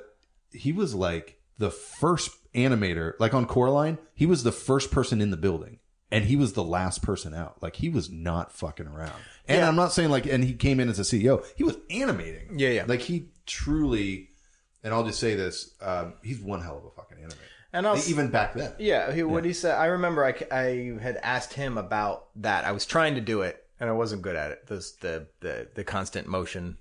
he 0.50 0.72
was 0.72 0.94
like 0.94 1.38
the 1.58 1.70
first 1.70 2.30
animator, 2.54 3.12
like 3.18 3.34
on 3.34 3.44
Coraline, 3.44 3.98
he 4.14 4.24
was 4.24 4.44
the 4.44 4.52
first 4.52 4.90
person 4.90 5.20
in 5.20 5.30
the 5.30 5.36
building 5.36 5.78
and 6.14 6.24
he 6.24 6.36
was 6.36 6.52
the 6.54 6.64
last 6.64 7.02
person 7.02 7.34
out. 7.34 7.62
Like 7.62 7.76
he 7.76 7.88
was 7.88 8.10
not 8.10 8.52
fucking 8.52 8.86
around. 8.86 9.12
And 9.48 9.58
Yeah. 9.58 9.68
I'm 9.68 9.76
not 9.76 9.92
saying 9.92 10.10
like, 10.10 10.26
and 10.26 10.42
he 10.44 10.54
came 10.54 10.80
in 10.80 10.88
as 10.88 10.98
a 10.98 11.02
CEO, 11.02 11.44
he 11.56 11.64
was 11.64 11.76
animating. 11.90 12.58
Yeah, 12.58 12.70
yeah. 12.70 12.84
Like 12.86 13.00
he 13.00 13.28
truly, 13.46 14.30
and 14.82 14.92
I'll 14.94 15.04
just 15.04 15.20
say 15.20 15.34
this, 15.34 15.74
um, 15.80 16.14
he's 16.22 16.40
one 16.40 16.62
hell 16.62 16.78
of 16.78 16.84
a 16.84 16.90
fucking 16.90 17.18
animator. 17.18 17.36
And 17.72 17.86
also- 17.86 18.08
even 18.10 18.28
back 18.30 18.54
then. 18.54 18.72
Yeah, 18.78 19.12
he, 19.12 19.22
what 19.24 19.44
he 19.44 19.52
said. 19.52 19.74
I 19.76 19.86
remember 19.86 20.24
I, 20.24 20.34
I 20.56 20.96
had 21.02 21.18
asked 21.22 21.52
him 21.54 21.76
about 21.76 22.28
that. 22.36 22.64
I 22.64 22.72
was 22.72 22.86
trying 22.86 23.16
to 23.16 23.20
do 23.20 23.42
it, 23.42 23.64
and 23.80 23.90
I 23.90 23.92
wasn't 23.92 24.22
good 24.22 24.36
at 24.36 24.52
it. 24.52 24.66
This 24.68 24.92
the 24.92 25.26
the 25.40 25.66
the 25.74 25.82
constant 25.82 26.28
motion, 26.28 26.78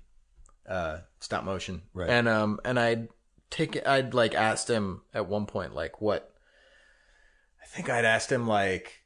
uh, 0.68 0.98
stop 1.18 1.42
motion. 1.42 1.82
Right. 1.94 2.08
And 2.08 2.28
um 2.28 2.60
and 2.64 2.78
I'd 2.78 3.08
take. 3.50 3.84
I'd 3.84 4.14
like 4.14 4.36
asked 4.36 4.70
him 4.70 5.02
at 5.12 5.26
one 5.28 5.46
point 5.46 5.74
like 5.74 6.00
what. 6.00 6.32
I 7.60 7.66
think 7.66 7.90
I'd 7.90 8.04
asked 8.04 8.30
him 8.30 8.46
like, 8.46 9.02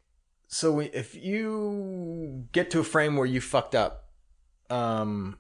so 0.49 0.81
if 0.81 1.15
you 1.15 2.47
get 2.53 2.71
to 2.71 2.81
a 2.81 2.85
frame 2.85 3.17
where 3.17 3.27
you 3.27 3.41
fucked 3.41 3.75
up, 3.75 4.09
um, 4.71 5.39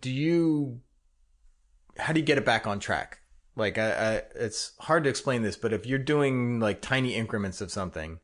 do 0.00 0.10
you 0.10 0.80
how 1.98 2.12
do 2.12 2.20
you 2.20 2.26
get 2.26 2.38
it 2.38 2.44
back 2.44 2.66
on 2.66 2.78
track? 2.78 3.18
Like, 3.56 3.78
I, 3.78 3.90
I, 3.90 4.22
it's 4.34 4.72
hard 4.78 5.04
to 5.04 5.10
explain 5.10 5.42
this, 5.42 5.56
but 5.56 5.72
if 5.72 5.86
you're 5.86 5.98
doing 5.98 6.60
like 6.60 6.80
tiny 6.80 7.14
increments 7.14 7.60
of 7.60 7.72
something, 7.72 8.20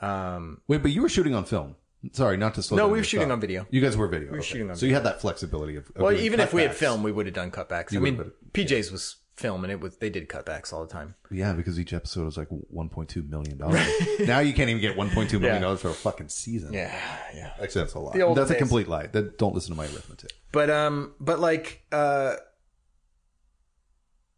um, 0.00 0.62
Wait, 0.66 0.82
but 0.82 0.90
you 0.90 1.02
were 1.02 1.08
shooting 1.08 1.34
on 1.34 1.44
film. 1.44 1.76
Sorry, 2.12 2.36
not 2.36 2.54
to 2.54 2.62
slow 2.62 2.78
No, 2.78 2.88
we 2.88 2.98
were 2.98 3.04
shooting 3.04 3.28
thought. 3.28 3.34
on 3.34 3.40
video. 3.40 3.66
You 3.70 3.80
guys 3.80 3.96
were 3.96 4.08
video. 4.08 4.30
We 4.30 4.38
were 4.38 4.42
shooting 4.42 4.70
on 4.70 4.76
So 4.76 4.86
you 4.86 4.94
had 4.94 5.04
that 5.04 5.20
flexibility 5.20 5.76
of. 5.76 5.90
of 5.94 6.02
well, 6.02 6.12
even 6.12 6.40
if 6.40 6.52
we 6.52 6.62
had 6.62 6.74
film, 6.74 7.02
we 7.02 7.12
would 7.12 7.26
have 7.26 7.34
done 7.34 7.50
cutbacks. 7.50 7.94
I 7.94 8.00
mean, 8.00 8.32
PJ's 8.52 8.90
was 8.90 9.16
film, 9.38 9.64
and 9.64 9.72
it 9.72 9.80
was 9.80 9.96
they 9.96 10.10
did 10.10 10.28
cutbacks 10.28 10.72
all 10.72 10.84
the 10.84 10.92
time. 10.92 11.14
Yeah, 11.30 11.52
because 11.52 11.78
each 11.78 11.92
episode 11.92 12.24
was 12.24 12.36
like 12.36 12.48
1.2 12.48 13.28
million 13.28 13.58
dollars. 13.58 13.86
now 14.20 14.40
you 14.40 14.52
can't 14.52 14.68
even 14.68 14.82
get 14.82 14.96
1.2 14.96 15.40
million 15.40 15.62
dollars 15.62 15.80
for 15.80 15.88
a 15.88 15.94
fucking 15.94 16.28
season. 16.28 16.72
Yeah, 16.72 16.94
yeah. 17.34 17.52
Actually, 17.62 17.82
that's 17.82 17.94
a 17.94 18.00
lot. 18.00 18.34
That's 18.34 18.50
a 18.50 18.56
complete 18.56 18.88
lie. 18.88 19.06
That, 19.06 19.38
don't 19.38 19.54
listen 19.54 19.70
to 19.72 19.76
my 19.76 19.84
arithmetic. 19.84 20.32
But 20.52 20.70
um, 20.70 21.14
but 21.20 21.38
like 21.40 21.84
uh. 21.92 22.36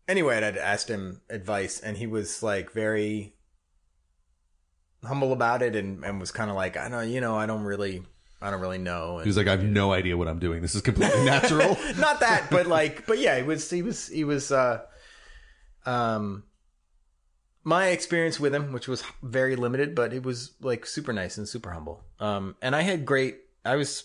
Anyway, 0.08 0.36
I'd 0.36 0.56
asked 0.56 0.88
him 0.88 1.20
advice, 1.30 1.78
and 1.78 1.96
he 1.96 2.08
was 2.08 2.42
like 2.42 2.72
very 2.72 3.34
humble 5.04 5.32
about 5.32 5.62
it, 5.62 5.76
and 5.76 6.04
and 6.04 6.18
was 6.20 6.32
kind 6.32 6.50
of 6.50 6.56
like, 6.56 6.76
I 6.76 6.88
know, 6.88 7.00
you 7.00 7.20
know, 7.20 7.36
I 7.36 7.46
don't 7.46 7.62
really, 7.62 8.02
I 8.42 8.50
don't 8.50 8.60
really 8.60 8.78
know. 8.78 9.16
And, 9.18 9.24
He 9.24 9.28
was 9.28 9.36
like, 9.36 9.46
I 9.46 9.52
have 9.52 9.62
no 9.62 9.92
idea 9.92 10.16
what 10.16 10.26
I'm 10.28 10.38
doing. 10.38 10.62
This 10.62 10.74
is 10.74 10.82
completely 10.82 11.24
natural. 11.24 11.76
not 11.98 12.20
that, 12.20 12.48
but 12.50 12.66
like, 12.66 13.06
but 13.06 13.18
yeah, 13.18 13.36
he 13.36 13.42
was, 13.42 13.68
he 13.70 13.82
was, 13.82 14.08
he 14.08 14.24
was, 14.24 14.50
uh, 14.50 14.80
um, 15.86 16.44
my 17.62 17.88
experience 17.88 18.40
with 18.40 18.54
him, 18.54 18.72
which 18.72 18.88
was 18.88 19.02
very 19.22 19.54
limited, 19.56 19.94
but 19.94 20.12
it 20.12 20.22
was 20.22 20.52
like 20.60 20.86
super 20.86 21.12
nice 21.12 21.36
and 21.38 21.48
super 21.48 21.70
humble. 21.72 22.02
Um, 22.18 22.56
and 22.62 22.74
I 22.74 22.82
had 22.82 23.04
great, 23.04 23.38
I 23.64 23.76
was 23.76 24.04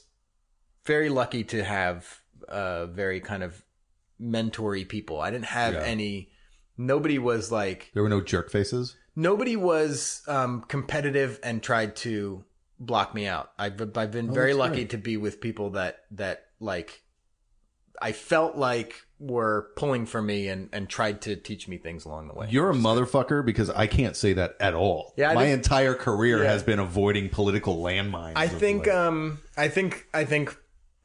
very 0.86 1.10
lucky 1.10 1.44
to 1.46 1.64
have, 1.64 2.22
uh, 2.48 2.88
very 2.88 3.20
kind 3.22 3.44
of 3.44 3.64
mentory 4.22 4.88
people. 4.88 5.20
I 5.22 5.32
didn't 5.32 5.46
have 5.46 5.74
Yeah. 5.74 5.82
any, 5.84 6.32
nobody 6.78 7.18
was 7.18 7.52
like, 7.52 7.92
there 7.94 8.04
were 8.04 8.10
no 8.10 8.22
jerk 8.22 8.50
faces. 8.52 8.96
nobody 9.16 9.56
was, 9.56 10.22
um, 10.28 10.62
competitive 10.68 11.40
and 11.42 11.64
tried 11.64 11.96
to 11.98 12.44
block 12.80 13.16
me 13.16 13.26
out. 13.26 13.52
I've, 13.58 13.80
I've 13.98 14.12
been 14.12 14.34
very 14.34 14.52
Oh, 14.52 14.58
that's 14.58 14.60
lucky 14.60 14.76
great. 14.82 14.90
to 14.92 14.98
be 14.98 15.16
with 15.18 15.40
people 15.40 15.70
that, 15.72 16.04
that 16.12 16.48
like, 16.60 17.02
I 18.02 18.12
felt 18.12 18.56
like 18.56 18.96
were 19.20 19.70
pulling 19.78 20.06
for 20.06 20.22
me 20.22 20.50
and, 20.50 20.68
and 20.74 20.90
tried 20.90 21.22
to 21.22 21.36
teach 21.38 21.68
me 21.70 21.78
things 21.78 22.04
along 22.06 22.28
the 22.28 22.34
way. 22.34 22.48
You're 22.50 22.70
a 22.70 22.74
motherfucker 22.74 23.46
because 23.46 23.70
I 23.70 23.88
can't 23.88 24.16
say 24.16 24.34
that 24.34 24.56
at 24.60 24.74
all. 24.74 25.14
Yeah, 25.16 25.30
I 25.32 25.36
my 25.36 25.44
think- 25.46 25.56
entire 25.56 25.94
career 25.94 26.44
Yeah. 26.44 26.52
has 26.52 26.64
been 26.64 26.80
avoiding 26.80 27.30
political 27.30 27.78
landmines. 27.78 28.34
I 28.36 28.48
think, 28.50 28.88
um, 28.90 29.40
I 29.56 29.70
think, 29.70 30.06
I 30.14 30.26
think, 30.26 30.58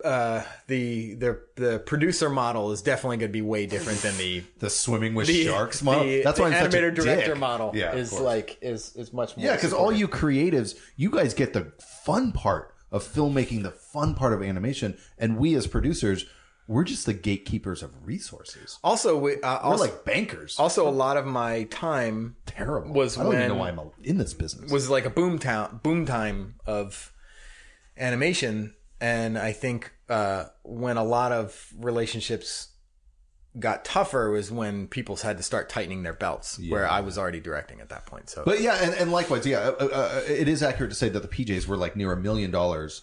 uh, 0.05 0.43
the, 0.67 1.15
the, 1.15 1.41
the 1.57 1.79
producer 1.79 2.31
model 2.31 2.73
is 2.73 2.81
definitely 2.83 3.19
going 3.19 3.29
to 3.29 3.33
be 3.33 3.43
way 3.43 3.67
different 3.67 4.01
than 4.01 4.17
the, 4.17 4.43
the 4.59 4.71
swimming 4.71 5.15
with 5.15 5.27
the, 5.29 5.45
sharks 5.45 5.83
model. 5.83 6.05
the, 6.05 6.23
That's 6.23 6.39
the 6.39 6.43
why 6.45 6.49
I'm 6.49 6.71
animator 6.71 6.95
director 6.95 7.27
dick. 7.33 7.37
model 7.39 7.71
Yeah, 7.75 7.93
is 7.95 8.19
like, 8.19 8.57
is, 8.63 8.97
is 8.97 9.13
much 9.13 9.37
more. 9.37 9.47
Yeah, 9.47 9.55
because 9.55 9.73
all 9.75 9.93
you 9.93 10.09
creatives, 10.09 10.75
you 10.97 11.11
guys 11.11 11.35
get 11.35 11.53
the 11.53 11.71
fun 12.05 12.33
part 12.33 12.75
of 12.91 13.05
filmmaking, 13.05 13.63
the 13.63 13.71
fun 13.71 14.15
part 14.15 14.33
of 14.33 14.43
animation, 14.43 14.97
and 15.19 15.37
we 15.37 15.55
as 15.55 15.67
producers, 15.69 16.25
we're 16.71 16.85
just 16.85 17.05
the 17.05 17.13
gatekeepers 17.13 17.83
of 17.83 17.91
resources. 18.07 18.79
also, 18.85 19.19
we, 19.19 19.35
uh, 19.35 19.39
We're 19.43 19.71
also, 19.73 19.85
like 19.85 20.05
bankers. 20.05 20.57
also 20.59 20.87
a 20.89 20.91
lot 21.05 21.17
of 21.17 21.27
my 21.27 21.65
time 21.65 22.37
Terrible. 22.47 22.93
was 22.95 23.19
I 23.19 23.25
don't 23.25 23.33
even 23.33 23.41
when- 23.41 23.49
know 23.49 23.55
why 23.57 23.69
I'm 23.71 23.81
in 24.05 24.19
this 24.19 24.35
business. 24.35 24.71
was 24.71 24.89
like 24.89 25.05
a 25.05 25.11
boom 25.11 25.39
town 25.41 25.81
boom 25.83 26.07
time 26.07 26.55
of 26.67 27.13
animation 27.97 28.75
and 29.01 29.39
i 29.39 29.53
think 29.53 29.93
uh 30.09 30.45
when 30.63 30.97
a 30.97 31.05
lot 31.05 31.33
of 31.33 31.73
relationships 31.79 32.69
got 33.59 33.85
tougher 33.85 34.31
was 34.31 34.51
when 34.51 34.87
people 34.87 35.17
had 35.17 35.37
to 35.37 35.43
start 35.43 35.69
tightening 35.69 36.03
their 36.05 36.13
belts 36.15 36.59
where 36.69 36.89
i 36.89 37.01
was 37.01 37.19
already 37.19 37.41
directing 37.41 37.81
at 37.81 37.89
that 37.89 38.07
point 38.07 38.31
so 38.31 38.43
But 38.45 38.61
yeah, 38.61 38.77
and, 38.81 38.95
and 38.95 39.11
likewise, 39.13 39.45
yeah, 39.45 39.59
uh, 39.59 39.87
uh, 39.87 40.21
it 40.29 40.47
is 40.49 40.63
accurate 40.63 40.91
to 40.93 40.97
say 40.97 41.09
that 41.09 41.21
the 41.21 41.29
PJs 41.29 41.67
were 41.67 41.77
like 41.77 41.97
near 41.97 42.13
a 42.13 42.17
million 42.17 42.51
dollars 42.53 43.03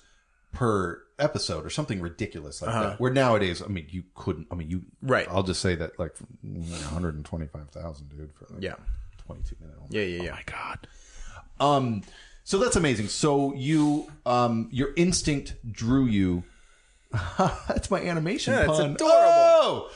per 0.51 1.01
episode 1.19 1.65
or 1.65 1.69
something 1.69 1.99
ridiculous 2.01 2.61
like 2.61 2.71
that. 2.73 2.99
Where 2.99 3.11
nowadays, 3.11 3.61
I 3.61 3.67
mean, 3.67 3.87
you 3.89 4.03
couldn't. 4.15 4.47
I 4.51 4.55
mean, 4.55 4.69
you 4.69 4.77
Uh-huh. 4.77 5.11
Right. 5.13 5.27
I'll 5.29 5.43
just 5.43 5.61
say 5.61 5.75
that 5.75 5.97
like 5.99 6.13
one 6.43 6.63
hundred 6.83 7.15
and 7.15 7.25
twenty 7.25 7.47
five 7.47 7.69
thousand, 7.69 8.09
dude, 8.09 8.31
for 8.33 8.53
like 8.53 8.63
yeah 8.63 8.75
twenty 9.25 9.41
two 9.43 9.55
minutes. 9.59 9.79
yeah 9.89 10.01
yeah 10.01 10.23
yeah 10.23 10.31
Oh 10.31 10.35
my 10.35 10.43
god. 10.45 10.87
Um, 11.59 12.03
so 12.43 12.59
that's 12.59 12.75
amazing. 12.75 13.07
So 13.07 13.53
you, 13.55 14.11
um, 14.25 14.69
your 14.71 14.93
instinct 14.95 15.55
drew 15.71 16.05
you. 16.05 16.43
that's 17.67 17.89
my 17.89 17.99
animation 18.01 18.53
Yeah, 18.53 18.61
it's 18.65 18.77
pun. 18.77 18.91
adorable. 18.91 18.97
Oh! 19.07 19.91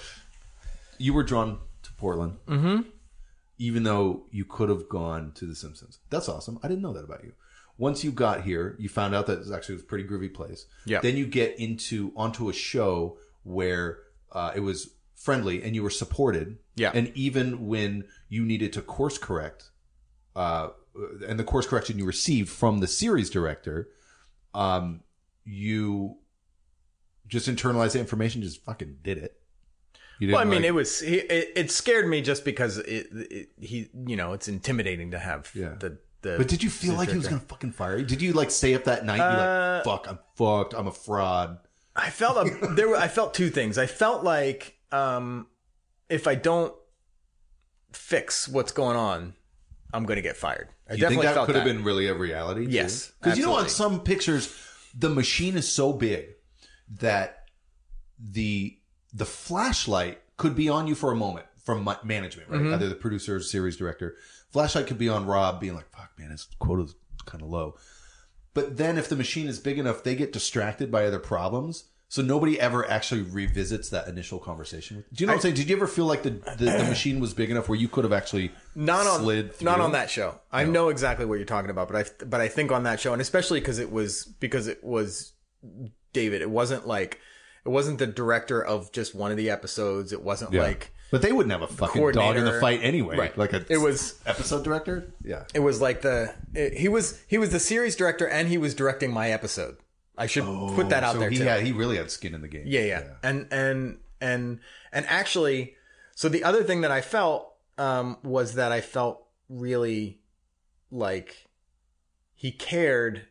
You 0.98 1.14
were 1.14 1.24
drawn 1.24 1.60
to 1.84 1.94
Portland, 1.94 2.38
mm-hmm. 2.48 2.82
even 3.58 3.84
though 3.84 4.24
you 4.32 4.46
could 4.46 4.70
have 4.70 4.88
gone 4.90 5.32
to 5.36 5.46
The 5.46 5.56
Simpsons. 5.56 6.00
That's 6.10 6.30
awesome. 6.30 6.60
I 6.64 6.68
didn't 6.68 6.82
know 6.82 6.94
that 6.94 7.04
about 7.04 7.24
you. 7.24 7.34
Once 7.78 8.04
you 8.04 8.12
got 8.12 8.42
here, 8.44 8.76
you 8.80 8.88
found 8.90 9.16
out 9.16 9.26
that 9.28 9.34
it 9.34 9.40
was 9.40 9.52
actually 9.52 9.76
a 9.76 9.80
pretty 9.80 10.04
groovy 10.08 10.32
place. 10.34 10.66
Yeah. 10.86 11.02
Then 11.02 11.18
you 11.18 11.26
get 11.26 11.58
into 11.60 12.12
onto 12.16 12.50
a 12.50 12.54
show 12.54 13.18
where 13.44 14.00
uh, 14.32 14.52
it 14.56 14.60
was 14.60 14.92
friendly 15.16 15.64
and 15.64 15.76
you 15.76 15.82
were 15.84 15.90
supported. 15.90 16.58
Yeah. 16.76 16.92
And 16.94 17.12
even 17.16 17.68
when 17.68 18.06
you 18.30 18.46
needed 18.46 18.74
to 18.74 18.82
course 18.82 19.18
correct, 19.18 19.70
uh, 20.36 20.70
and 21.28 21.40
the 21.40 21.44
course 21.44 21.66
correction 21.68 21.98
you 21.98 22.06
received 22.06 22.50
from 22.50 22.80
the 22.80 22.88
series 22.88 23.30
director, 23.30 23.90
um, 24.54 25.02
you 25.44 26.18
just 27.28 27.48
internalized 27.50 27.94
the 27.94 28.00
information, 28.00 28.42
just 28.42 28.64
fucking 28.64 28.98
did 29.04 29.18
it. 29.18 29.38
Well 30.22 30.38
i 30.38 30.44
mean 30.44 30.58
like- 30.58 30.66
it 30.66 30.72
was 30.72 31.02
it, 31.02 31.26
it 31.56 31.72
scared 31.72 32.08
me 32.08 32.22
just 32.22 32.46
because 32.46 32.78
it, 32.78 33.08
it 33.12 33.50
he 33.60 33.90
you 34.06 34.16
know 34.16 34.34
it's 34.34 34.48
intimidating 34.48 35.10
to 35.12 35.18
have 35.20 35.50
Yeah. 35.56 35.74
the 35.80 35.98
the 36.22 36.36
But 36.38 36.48
did 36.48 36.62
you 36.64 36.70
feel 36.70 36.94
like 36.96 37.10
he 37.10 37.18
was 37.18 37.28
gonna 37.28 37.42
fucking 37.42 37.72
fire 37.72 37.98
you? 37.98 38.06
Did 38.06 38.22
you 38.22 38.34
like 38.34 38.52
stay 38.52 38.74
up 38.76 38.84
that 38.86 39.06
night 39.06 39.20
and 39.20 39.38
be 39.38 39.42
Uh, 39.42 39.74
like, 39.76 39.84
"Fuck, 39.86 40.08
I'm 40.10 40.20
fucked. 40.36 40.74
I'm 40.74 40.88
a 40.88 40.92
fraud." 40.92 41.58
I 41.96 42.10
felt 42.10 42.38
a, 42.48 42.68
there. 42.76 42.90
Were, 42.90 42.98
I 42.98 43.08
felt 43.08 43.34
two 43.34 43.50
things. 43.50 43.78
I 43.78 43.86
felt 43.86 44.24
like 44.24 44.76
um, 44.92 45.48
if 46.10 46.28
I 46.28 46.36
don't 46.36 46.74
fix 47.92 48.48
what's 48.48 48.72
going 48.72 48.96
on, 48.98 49.34
I'm 49.94 50.06
going 50.06 50.16
to 50.18 50.22
get 50.22 50.38
fired. 50.38 50.70
I 50.90 50.94
You 50.94 51.00
definitely 51.02 51.16
think 51.16 51.24
that 51.24 51.34
felt 51.36 51.46
could 51.48 51.56
have 51.56 51.66
that. 51.66 51.74
been 51.74 51.84
really 51.84 52.08
a 52.08 52.14
reality? 52.14 52.66
Yes, 52.70 53.12
because 53.22 53.38
you 53.38 53.46
know 53.46 53.54
on 53.56 53.66
absolutely. 53.66 53.96
some 53.98 54.04
pictures 54.06 54.68
the 54.98 55.10
machine 55.10 55.56
is 55.58 55.68
so 55.68 55.94
big 55.94 56.26
that 57.00 57.46
the 58.20 58.78
the 59.14 59.26
flashlight 59.26 60.22
could 60.38 60.56
be 60.56 60.70
on 60.70 60.88
you 60.88 60.96
for 60.96 61.12
a 61.12 61.16
moment 61.16 61.46
from 61.64 61.84
ma- 61.84 61.98
management, 62.04 62.50
right? 62.50 62.60
Mm-hmm. 62.62 62.74
Either 62.74 62.90
the 62.90 62.96
producer 62.96 63.36
or 63.38 63.40
series 63.40 63.78
director. 63.78 64.16
Flashlight 64.52 64.88
could 64.88 64.98
be 64.98 65.10
on 65.10 65.26
Rob, 65.26 65.60
being 65.60 65.76
like, 65.76 65.90
"Fuck, 65.96 66.12
man, 66.20 66.32
his 66.32 66.48
quota's 66.60 66.96
kind 67.26 67.42
of 67.44 67.50
low." 67.50 67.76
But 68.54 68.78
then, 68.78 68.98
if 68.98 69.08
the 69.08 69.16
machine 69.16 69.48
is 69.48 69.60
big 69.60 69.80
enough, 69.80 70.04
they 70.04 70.16
get 70.16 70.34
distracted 70.34 70.92
by 70.92 71.06
other 71.06 71.20
problems. 71.20 71.86
So 72.10 72.22
nobody 72.22 72.60
ever 72.60 72.86
actually 72.90 73.22
revisits 73.22 73.88
that 73.92 74.10
initial 74.10 74.38
conversation. 74.38 75.06
Do 75.14 75.24
you 75.24 75.28
know 75.28 75.32
what 75.32 75.36
I'm 75.38 75.42
saying? 75.44 75.56
Did 75.56 75.70
you 75.70 75.78
ever 75.78 75.88
feel 75.88 76.04
like 76.06 76.24
the, 76.24 76.32
the, 76.32 76.66
the 76.66 76.84
machine 76.90 77.22
was 77.22 77.34
big 77.34 77.50
enough 77.50 77.70
where 77.70 77.80
you 77.80 77.88
could 77.88 78.04
have 78.04 78.12
actually 78.12 78.52
not 78.76 79.08
on 79.08 79.22
slid 79.22 79.54
through? 79.56 79.66
not 79.66 79.80
on 79.80 79.94
that 79.94 80.10
show. 80.10 80.38
I 80.52 80.66
know 80.66 80.90
exactly 80.90 81.26
what 81.26 81.36
you're 81.36 81.46
talking 81.46 81.70
about, 81.70 81.88
but 81.90 81.96
I 82.20 82.26
but 82.26 82.42
I 82.42 82.50
think 82.50 82.74
on 82.74 82.84
that 82.84 83.00
show, 83.00 83.14
and 83.14 83.22
especially 83.22 83.62
because 83.62 83.80
it 83.80 83.90
was 83.94 84.26
because 84.42 84.68
it 84.68 84.84
was 84.84 85.32
David. 86.12 86.42
It 86.42 86.50
wasn't 86.50 86.86
like 86.86 87.20
it 87.66 87.70
wasn't 87.70 88.00
the 88.00 88.08
director 88.08 88.62
of 88.62 88.92
just 88.92 89.16
one 89.16 89.32
of 89.32 89.38
the 89.38 89.50
episodes. 89.50 90.12
It 90.12 90.22
wasn't 90.22 90.52
Yeah. 90.52 90.64
like 90.64 90.94
But 91.12 91.22
they 91.22 91.32
wouldn't 91.32 91.52
have 91.52 91.62
a 91.62 91.68
fucking 91.68 92.12
dog 92.14 92.38
in 92.38 92.46
the 92.46 92.60
fight 92.60 92.80
anyway. 92.82 93.18
Right. 93.18 93.38
Like 93.38 93.54
a 93.54 93.66
It 93.70 93.78
was- 93.78 94.20
episode 94.26 94.64
director. 94.64 95.14
Yeah. 95.24 95.44
it 95.54 95.60
was 95.60 95.82
like 95.82 96.02
the 96.02 96.34
it- 96.56 96.78
he 96.78 96.88
was 96.88 97.20
he 97.28 97.38
was 97.38 97.52
the 97.52 97.60
series 97.60 97.96
director 97.96 98.28
and 98.28 98.48
he 98.48 98.58
was 98.58 98.74
directing 98.74 99.12
my 99.12 99.30
episode. 99.32 99.78
I 100.18 100.28
should 100.28 100.44
put 100.46 100.90
that 100.90 101.04
out 101.04 101.14
so 101.14 101.20
there 101.20 101.30
he 101.30 101.38
too. 101.38 101.44
had 101.44 101.62
he 101.64 101.72
really 101.72 101.98
had 101.98 102.10
skin 102.12 102.34
in 102.34 102.42
the 102.42 102.48
game. 102.48 102.64
Yeah, 102.66 102.82
yeah, 102.82 103.04
and 103.24 103.48
and 103.52 103.98
and 104.22 104.60
and 104.92 105.06
actually, 105.08 105.76
so 106.16 106.30
the 106.30 106.44
other 106.44 106.64
thing 106.64 106.82
that 106.82 106.92
I 106.92 107.02
felt 107.02 107.52
um, 107.78 108.18
was 108.24 108.54
that 108.56 108.72
I 108.72 108.82
felt 108.82 109.26
really 109.50 110.22
like 110.92 111.48
he 112.36 112.52
cared 112.52 113.26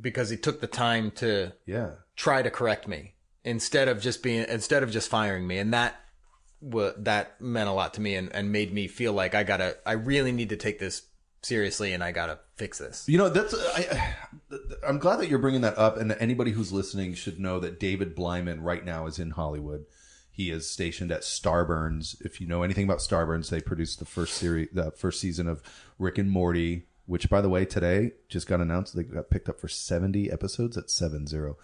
because 0.00 0.30
he 0.30 0.36
took 0.36 0.60
the 0.60 0.66
time 0.66 1.10
to 1.12 1.52
Yeah. 1.66 1.90
try 2.16 2.42
to 2.42 2.50
correct 2.50 2.86
me 2.88 3.14
instead 3.44 3.88
of 3.88 4.00
just 4.00 4.22
being 4.22 4.44
instead 4.48 4.82
of 4.82 4.90
just 4.90 5.08
firing 5.08 5.46
me, 5.46 5.58
and 5.58 5.72
that 5.72 5.94
that 6.62 7.40
meant 7.40 7.68
a 7.68 7.72
lot 7.72 7.94
to 7.94 8.00
me 8.00 8.14
and, 8.16 8.32
and 8.34 8.52
made 8.52 8.72
me 8.72 8.86
feel 8.88 9.12
like 9.12 9.34
I 9.34 9.42
gotta 9.42 9.76
I 9.86 9.92
really 9.92 10.32
need 10.32 10.50
to 10.50 10.56
take 10.56 10.78
this 10.78 11.02
seriously 11.42 11.92
and 11.92 12.04
I 12.04 12.12
gotta 12.12 12.38
fix 12.56 12.78
this. 12.78 13.08
You 13.08 13.18
know, 13.18 13.28
that's 13.28 13.54
I, 13.54 14.14
I'm 14.86 14.98
glad 14.98 15.16
that 15.20 15.28
you're 15.28 15.38
bringing 15.38 15.62
that 15.62 15.78
up, 15.78 15.96
and 15.96 16.12
anybody 16.12 16.52
who's 16.52 16.72
listening 16.72 17.14
should 17.14 17.40
know 17.40 17.60
that 17.60 17.80
David 17.80 18.14
Bleiman 18.14 18.62
right 18.62 18.84
now 18.84 19.06
is 19.06 19.18
in 19.18 19.30
Hollywood. 19.30 19.86
He 20.30 20.50
is 20.50 20.70
stationed 20.70 21.12
at 21.12 21.22
Starburns. 21.22 22.20
If 22.24 22.40
you 22.40 22.46
know 22.46 22.62
anything 22.62 22.84
about 22.84 22.98
Starburns, 22.98 23.50
they 23.50 23.60
produced 23.60 23.98
the 23.98 24.04
first 24.04 24.34
series, 24.34 24.68
the 24.72 24.90
first 24.90 25.20
season 25.20 25.48
of 25.48 25.62
Rick 25.98 26.18
and 26.18 26.30
Morty, 26.30 26.86
which, 27.06 27.28
by 27.28 27.40
the 27.40 27.48
way, 27.48 27.64
today 27.64 28.12
just 28.28 28.46
got 28.46 28.60
announced 28.60 28.96
they 28.96 29.02
got 29.02 29.30
picked 29.30 29.48
up 29.48 29.60
for 29.60 29.68
70 29.68 30.30
episodes 30.30 30.78
at 30.78 30.90
seven 30.90 31.26
zero. 31.26 31.56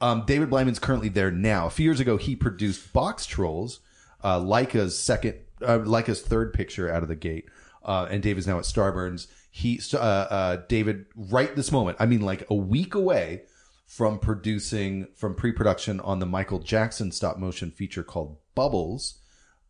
Um, 0.00 0.24
David 0.26 0.50
Bleiman's 0.50 0.78
currently 0.78 1.08
there 1.08 1.30
now. 1.30 1.66
A 1.66 1.70
few 1.70 1.84
years 1.84 2.00
ago, 2.00 2.16
he 2.16 2.34
produced 2.34 2.92
Boxtrolls, 2.92 3.78
uh, 4.22 4.38
Laika's 4.38 4.98
second, 4.98 5.36
uh, 5.62 5.78
Laika's 5.78 6.22
third 6.22 6.52
picture 6.52 6.92
out 6.92 7.02
of 7.02 7.08
the 7.08 7.16
gate. 7.16 7.46
Uh, 7.84 8.06
and 8.10 8.22
David's 8.22 8.46
now 8.46 8.58
at 8.58 8.64
Starburns. 8.64 9.26
He, 9.50 9.80
uh, 9.92 9.98
uh, 9.98 10.62
David, 10.68 11.06
right 11.16 11.54
this 11.56 11.72
moment, 11.72 11.96
I 12.00 12.06
mean, 12.06 12.20
like 12.20 12.44
a 12.48 12.54
week 12.54 12.94
away 12.94 13.42
from 13.86 14.18
producing, 14.18 15.08
from 15.16 15.34
pre-production 15.34 16.00
on 16.00 16.18
the 16.18 16.26
Michael 16.26 16.60
Jackson 16.60 17.12
stop 17.12 17.38
motion 17.38 17.70
feature 17.70 18.02
called 18.02 18.38
Bubbles, 18.54 19.18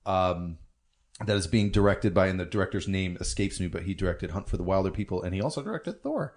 um, 0.07 0.59
that 1.25 1.37
is 1.37 1.47
being 1.47 1.71
directed 1.71 2.15
by, 2.15 2.29
and 2.29 2.39
the 2.39 2.45
director's 2.45 2.87
name 2.87 3.17
escapes 3.21 3.61
me, 3.61 3.67
but 3.67 3.83
he 3.83 3.95
directed 3.95 4.31
Hunt 4.31 4.49
for 4.49 4.57
the 4.57 4.65
Wilderpeople, 4.65 5.25
and 5.25 5.35
he 5.35 5.41
also 5.41 5.63
directed 5.63 6.03
Thor. 6.03 6.35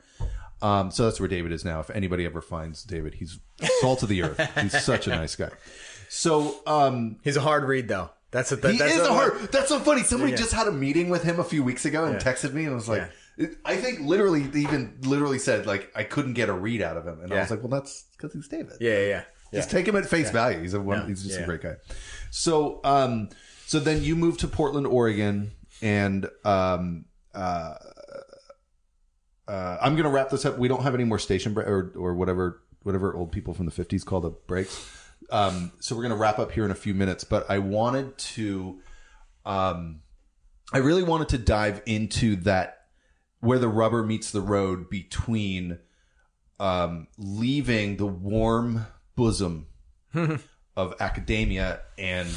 Um, 0.61 0.89
so 0.89 1.03
that's 1.03 1.19
where 1.19 1.29
David 1.29 1.51
is 1.51 1.65
now. 1.65 1.79
If 1.79 1.89
anybody 1.89 2.25
ever 2.25 2.41
finds 2.41 2.83
David, 2.83 3.15
he's 3.15 3.39
salt 3.81 4.01
of 4.03 4.09
the 4.09 4.23
earth. 4.23 4.39
He's 4.61 4.83
such 4.83 5.07
a 5.07 5.11
nice 5.11 5.35
guy. 5.35 5.51
So, 6.09 6.55
um, 6.67 7.17
He's 7.23 7.37
a 7.37 7.41
hard 7.41 7.63
read 7.65 7.87
though. 7.87 8.09
That's 8.31 8.51
a, 8.51 8.57
that, 8.57 8.71
he 8.73 8.77
that's 8.77 8.93
is 8.95 9.07
a 9.07 9.13
hard. 9.13 9.33
That's 9.51 9.69
so 9.69 9.79
funny. 9.79 10.03
Somebody 10.03 10.31
Yeah. 10.31 10.37
just 10.37 10.51
had 10.51 10.67
a 10.67 10.71
meeting 10.71 11.09
with 11.09 11.23
him 11.23 11.39
a 11.39 11.43
few 11.43 11.63
weeks 11.63 11.85
ago 11.85 12.03
and 12.05 12.17
texted 12.17 12.51
me 12.53 12.65
and 12.65 12.75
was 12.75 12.89
like, 12.89 13.09
I 13.63 13.77
think 13.77 14.01
literally, 14.01 14.41
they 14.41 14.59
even 14.61 14.97
literally 15.03 15.39
said 15.39 15.65
like 15.65 15.91
I 15.95 16.03
couldn't 16.03 16.33
get 16.33 16.49
a 16.49 16.53
read 16.53 16.81
out 16.81 16.97
of 16.97 17.05
him, 17.07 17.21
and 17.21 17.33
I 17.33 17.39
was 17.41 17.49
like, 17.51 17.61
well, 17.61 17.69
that's 17.69 18.03
because 18.17 18.33
he's 18.33 18.47
David. 18.47 18.73
Yeah, 18.81 18.99
yeah, 18.99 19.07
yeah. 19.07 19.23
Just 19.53 19.71
take 19.71 19.87
him 19.87 19.95
at 19.95 20.05
face 20.05 20.31
value. 20.31 20.59
He's 20.59 20.73
a 20.73 20.81
one. 20.81 20.99
Yeah. 21.01 21.07
He's 21.07 21.23
just 21.23 21.37
Yeah. 21.37 21.43
a 21.43 21.45
great 21.47 21.61
guy. 21.61 21.75
So, 22.29 22.81
um, 22.83 23.29
so 23.67 23.79
then 23.79 24.03
you 24.03 24.15
moved 24.17 24.41
to 24.41 24.47
Portland, 24.49 24.85
Oregon, 24.87 25.51
and 25.81 26.27
um, 26.43 27.05
uh, 27.33 27.75
uh, 29.47 29.77
I'm 29.81 29.95
gonna 29.95 30.09
wrap 30.09 30.29
this 30.29 30.45
up. 30.45 30.57
We 30.57 30.67
don't 30.67 30.83
have 30.83 30.95
any 30.95 31.03
more 31.03 31.19
station 31.19 31.53
bre- 31.53 31.61
or 31.61 31.91
or 31.95 32.13
whatever 32.15 32.61
whatever 32.83 33.15
old 33.15 33.31
people 33.31 33.53
from 33.53 33.65
the 33.65 33.71
50s 33.71 34.05
call 34.05 34.21
the 34.21 34.29
breaks. 34.29 34.91
Um, 35.29 35.71
so 35.79 35.95
we're 35.95 36.03
gonna 36.03 36.15
wrap 36.15 36.39
up 36.39 36.51
here 36.51 36.65
in 36.65 36.71
a 36.71 36.75
few 36.75 36.93
minutes. 36.93 37.23
But 37.23 37.49
I 37.49 37.59
wanted 37.59 38.17
to, 38.17 38.79
um, 39.45 40.01
I 40.73 40.79
really 40.79 41.03
wanted 41.03 41.29
to 41.29 41.37
dive 41.37 41.81
into 41.85 42.35
that 42.37 42.87
where 43.39 43.59
the 43.59 43.67
rubber 43.67 44.03
meets 44.03 44.31
the 44.31 44.41
road 44.41 44.89
between 44.89 45.79
um, 46.59 47.07
leaving 47.17 47.97
the 47.97 48.05
warm 48.05 48.87
bosom 49.15 49.67
of 50.75 50.95
academia 50.99 51.81
and 51.97 52.27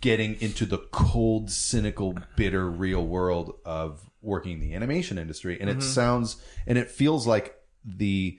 getting 0.00 0.40
into 0.40 0.66
the 0.66 0.78
cold, 0.78 1.50
cynical, 1.50 2.16
bitter 2.36 2.68
real 2.68 3.06
world 3.06 3.54
of 3.64 4.10
working 4.20 4.52
in 4.52 4.60
the 4.60 4.74
animation 4.74 5.18
industry. 5.18 5.58
And 5.60 5.70
it 5.70 5.82
sounds 5.82 6.36
and 6.66 6.78
it 6.78 6.90
feels 6.90 7.26
like 7.26 7.54
the 7.84 8.38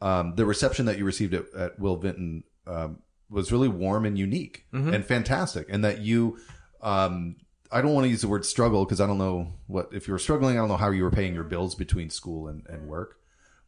um, 0.00 0.34
the 0.36 0.46
reception 0.46 0.86
that 0.86 0.96
you 0.98 1.04
received 1.04 1.34
at, 1.34 1.52
at 1.54 1.78
Will 1.78 1.96
Vinton 1.96 2.44
um, 2.66 2.98
was 3.30 3.52
really 3.52 3.68
warm 3.68 4.04
and 4.04 4.18
unique 4.18 4.64
and 4.72 5.04
fantastic, 5.04 5.66
and 5.70 5.84
that 5.84 6.00
you. 6.00 6.38
Um, 6.80 7.36
I 7.70 7.82
don't 7.82 7.92
want 7.92 8.04
to 8.06 8.08
use 8.08 8.22
the 8.22 8.28
word 8.28 8.46
struggle 8.46 8.84
because 8.86 8.98
I 9.00 9.06
don't 9.06 9.18
know 9.18 9.52
what 9.66 9.90
if 9.92 10.08
you 10.08 10.12
were 10.14 10.18
struggling. 10.18 10.56
I 10.56 10.60
don't 10.60 10.68
know 10.68 10.76
how 10.78 10.90
you 10.90 11.02
were 11.02 11.10
paying 11.10 11.34
your 11.34 11.44
bills 11.44 11.74
between 11.74 12.08
school 12.08 12.48
and, 12.48 12.64
and 12.66 12.88
work, 12.88 13.18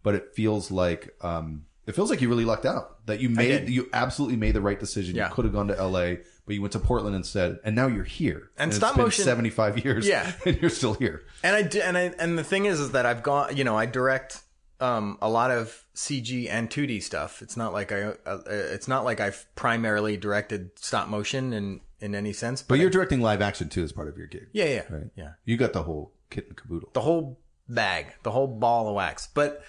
but 0.03 0.15
it 0.15 0.35
feels 0.35 0.71
like 0.71 1.15
um, 1.21 1.67
it 1.87 1.95
feels 1.95 2.09
like 2.09 2.23
you 2.23 2.29
really 2.31 2.47
lucked 2.47 2.65
out 2.65 3.05
that 3.07 3.21
you 3.21 3.29
made 3.29 3.69
you 3.69 3.91
absolutely 3.93 4.37
made 4.39 4.53
the 4.55 4.61
right 4.63 4.81
decision. 4.81 5.17
Yeah. 5.17 5.29
You 5.29 5.35
could 5.35 5.45
have 5.45 5.53
gone 5.53 5.69
to 5.69 5.77
L.A., 5.79 6.21
but 6.47 6.55
you 6.55 6.63
went 6.63 6.73
to 6.73 6.79
Portland 6.79 7.15
instead, 7.15 7.59
and 7.63 7.77
now 7.77 7.89
you're 7.89 8.05
here. 8.05 8.51
And 8.57 8.71
it's 8.71 8.79
stop 8.79 8.97
motion- 8.97 9.25
seventy 9.25 9.51
five 9.51 9.85
years, 9.85 10.09
Yeah. 10.09 10.33
and 10.47 10.57
you're 10.63 10.71
still 10.71 10.95
here. 10.95 11.23
And 11.43 11.55
I 11.57 11.79
and 11.85 11.99
I 11.99 12.01
and 12.19 12.39
the 12.39 12.45
thing 12.45 12.65
is, 12.65 12.81
is 12.81 12.93
that 12.93 13.05
I've 13.05 13.23
gone. 13.23 13.55
You 13.57 13.65
know, 13.65 13.77
I 13.77 13.85
direct 13.85 14.41
um, 14.81 15.19
a 15.21 15.29
lot 15.29 15.51
of 15.51 15.85
CG 15.95 16.49
and 16.49 16.69
2D 16.71 17.03
stuff. 17.03 17.43
It's 17.43 17.57
not 17.57 17.73
like 17.73 17.93
I. 17.93 18.15
Uh, 18.27 18.41
it's 18.49 18.89
not 18.89 19.05
like 19.05 19.21
I've 19.21 19.47
primarily 19.55 20.17
directed 20.17 20.71
stop 20.79 21.09
motion 21.09 21.53
in 21.53 21.81
in 22.01 22.15
any 22.15 22.33
sense. 22.33 22.63
But 22.63 22.79
you're 22.79 22.91
directing 22.91 23.21
live 23.21 23.43
action 23.43 23.69
too 23.69 23.83
as 23.85 23.93
part 23.93 24.09
of 24.09 24.17
your 24.17 24.27
gig. 24.27 24.49
yeah, 24.53 24.65
yeah, 24.65 24.83
Right. 24.91 25.11
yeah. 25.17 25.33
You 25.45 25.57
got 25.57 25.73
the 25.75 25.83
whole 25.83 26.13
kit 26.31 26.47
and 26.49 26.57
caboodle. 26.57 26.91
The 26.95 27.03
whole 27.03 27.39
bag, 27.69 28.07
the 28.23 28.31
whole 28.31 28.47
ball 28.47 28.89
of 28.89 28.95
wax. 28.95 29.29
But 29.35 29.63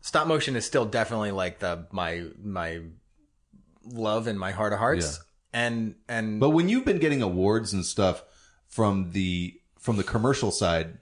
stop 0.00 0.26
motion 0.26 0.56
is 0.56 0.64
still 0.66 0.84
definitely 0.84 1.30
like 1.30 1.60
the 1.60 1.86
my 1.92 2.24
my 2.42 2.80
love 3.84 4.26
and 4.26 4.38
my 4.38 4.50
heart 4.52 4.72
of 4.72 4.78
hearts. 4.78 5.20
And 5.52 5.94
and 6.08 6.40
But 6.40 6.50
when 6.50 6.68
you've 6.68 6.84
been 6.84 6.98
getting 6.98 7.22
awards 7.22 7.72
and 7.72 7.84
stuff 7.84 8.22
from 8.68 9.10
the 9.12 9.54
from 9.78 9.96
the 9.96 10.04
commercial 10.04 10.50
side, 10.50 10.98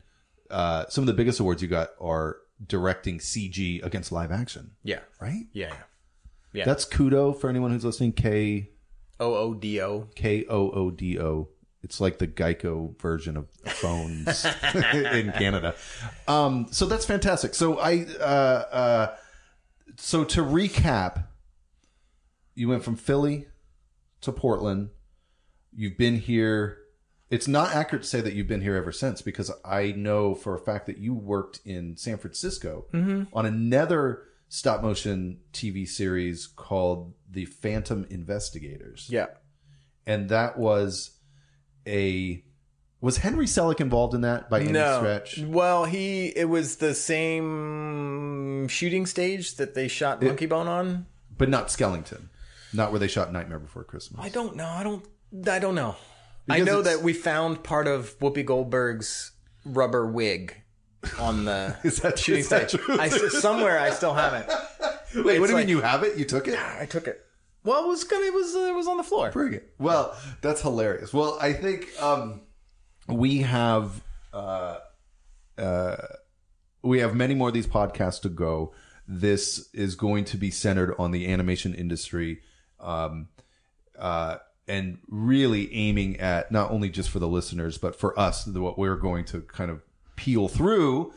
uh, 0.51 0.87
some 0.89 1.03
of 1.03 1.07
the 1.07 1.13
biggest 1.15 1.41
awards 1.41 1.61
you 1.63 1.69
got 1.69 1.91
are 2.01 2.37
directing 2.67 3.19
CG 3.19 3.85
against 3.85 4.13
live 4.13 4.33
action, 4.33 4.73
yeah, 4.83 5.01
right? 5.21 5.47
yeah, 5.53 5.75
yeah. 6.53 6.65
That's 6.65 6.85
Koodo 6.85 7.39
for 7.39 7.49
anyone 7.49 7.71
who's 7.71 7.85
listening. 7.85 8.13
K 8.13 8.71
O 9.21 9.35
O 9.35 9.55
D 9.55 9.81
O. 9.81 10.09
K 10.15 10.45
O 10.49 10.71
O 10.71 10.91
D 10.91 11.19
O. 11.21 11.49
It's 11.83 12.01
like 12.01 12.19
the 12.19 12.27
Geico 12.27 13.01
version 13.01 13.37
of 13.37 13.49
phones 13.51 14.45
in 14.75 15.33
Canada. 15.33 15.75
Um, 16.27 16.67
so 16.71 16.87
that's 16.87 17.05
fantastic. 17.05 17.55
So 17.55 17.79
I, 17.79 18.05
uh, 18.21 18.23
uh, 18.23 19.17
so 19.97 20.25
to 20.25 20.43
recap, 20.43 21.25
you 22.55 22.69
went 22.69 22.83
from 22.83 22.97
Philly 22.97 23.47
to 24.23 24.33
Portland. 24.33 24.91
You've 25.75 25.97
been 25.97 26.17
here. 26.17 26.79
It's 27.31 27.47
not 27.47 27.75
accurate 27.75 28.03
to 28.05 28.09
say 28.09 28.21
that 28.21 28.33
you've 28.33 28.49
been 28.49 28.63
here 28.63 28.75
ever 28.77 28.93
since 28.93 29.21
because 29.21 29.51
I 29.65 29.93
know 29.93 30.35
for 30.35 30.55
a 30.55 30.59
fact 30.59 30.87
that 30.87 30.99
you 30.99 31.13
worked 31.13 31.61
in 31.65 31.97
San 31.97 32.17
Francisco 32.17 32.87
mm-hmm. 32.93 33.25
on 33.35 33.45
another 33.45 34.23
stop 34.49 34.83
motion 34.83 35.41
TV 35.53 35.87
series 35.87 36.47
called 36.47 37.13
The 37.31 37.45
Phantom 37.45 38.07
Investigators 38.09 39.09
Yeah. 39.11 39.27
and 40.07 40.31
that 40.31 40.59
was 40.59 41.19
a 41.87 42.43
was 43.01 43.19
Henry 43.19 43.47
Selick 43.47 43.81
involved 43.81 44.15
in 44.15 44.23
that 44.23 44.51
by 44.51 44.61
any 44.61 44.73
no. 44.73 44.99
stretch? 44.99 45.39
Well, 45.39 45.85
he 45.85 46.29
it 46.29 46.49
was 46.49 46.77
the 46.77 46.95
same 46.95 48.67
shooting 48.69 49.07
stage 49.07 49.55
that 49.57 49.75
they 49.75 49.87
shot 49.87 50.21
Monkeybone 50.21 50.67
on. 50.67 51.07
But 51.37 51.49
not 51.49 51.69
Skellington, 51.69 52.29
not 52.73 52.91
where 52.91 52.99
they 52.99 53.07
shot 53.07 53.33
Nightmare 53.33 53.61
Before 53.61 53.85
Christmas. 53.85 54.25
I 54.25 54.31
don't 54.31 54.57
know. 54.57 54.67
I 54.67 54.83
don't. 54.83 55.05
I 55.47 55.59
don't 55.61 55.77
know. 55.77 55.95
I 56.49 56.61
know 56.61 56.83
that 56.83 57.03
we 57.03 57.13
found 57.13 57.63
part 57.63 57.87
of 57.87 58.19
Whoopi 58.21 58.45
Goldberg's 58.45 59.33
rubber 59.65 60.07
wig 60.07 60.55
on 61.19 61.45
the 61.45 61.77
Is 61.85 62.01
that- 62.01 62.19
shooting 62.19 62.41
is 62.41 62.49
that 62.49 62.71
stage. 62.71 62.81
I 62.89 63.09
somewhere 63.09 63.79
I 63.79 63.91
still 63.91 64.15
have 64.15 64.35
it. 64.35 64.47
Wait, 65.25 65.39
what 65.41 65.47
do 65.47 65.53
you 65.53 65.55
like- 65.59 65.67
mean 65.67 65.69
you 65.69 65.81
have 65.81 66.03
it? 66.03 66.17
You 66.19 66.25
took 66.25 66.49
it? 66.49 66.59
I 66.59 66.87
took 66.87 67.07
it. 67.07 67.25
Well, 67.65 67.85
it 67.85 67.89
was 67.89 68.05
gonna. 68.05 68.25
It 68.25 68.33
was. 68.33 68.55
Uh, 68.55 68.61
it 68.61 68.75
was 68.75 68.87
on 68.87 68.97
the 68.97 69.03
floor. 69.03 69.31
Bring 69.31 69.53
it. 69.53 69.75
Well, 69.79 70.17
that's 70.41 70.63
hilarious. 70.63 71.13
Well, 71.13 71.37
I 71.41 71.53
think 71.53 71.89
um, 72.01 72.41
we 73.09 73.39
have 73.39 74.01
uh, 74.33 74.79
uh, 75.59 75.97
we 76.83 77.01
have 77.01 77.15
many 77.15 77.35
more 77.35 77.49
of 77.49 77.55
these 77.55 77.67
podcasts 77.67 78.23
to 78.23 78.29
go. 78.29 78.73
This 79.07 79.69
is 79.75 79.97
going 79.97 80.25
to 80.27 80.37
be 80.37 80.51
centered 80.51 80.95
on 80.99 81.11
the 81.11 81.31
animation 81.31 81.75
industry, 81.75 82.41
um, 82.81 83.29
uh, 83.99 84.37
and 84.69 84.99
really 85.09 85.73
aiming 85.75 86.21
at 86.21 86.53
not 86.53 86.71
only 86.71 86.91
just 86.91 87.11
for 87.11 87.19
the 87.19 87.29
listeners, 87.29 87.79
but 87.79 87.99
for 87.99 88.19
us. 88.19 88.47
What 88.47 88.79
we're 88.79 88.97
going 88.97 89.25
to 89.27 89.41
kind 89.41 89.71
of 89.71 89.83
peel 90.17 90.49
through 90.49 91.13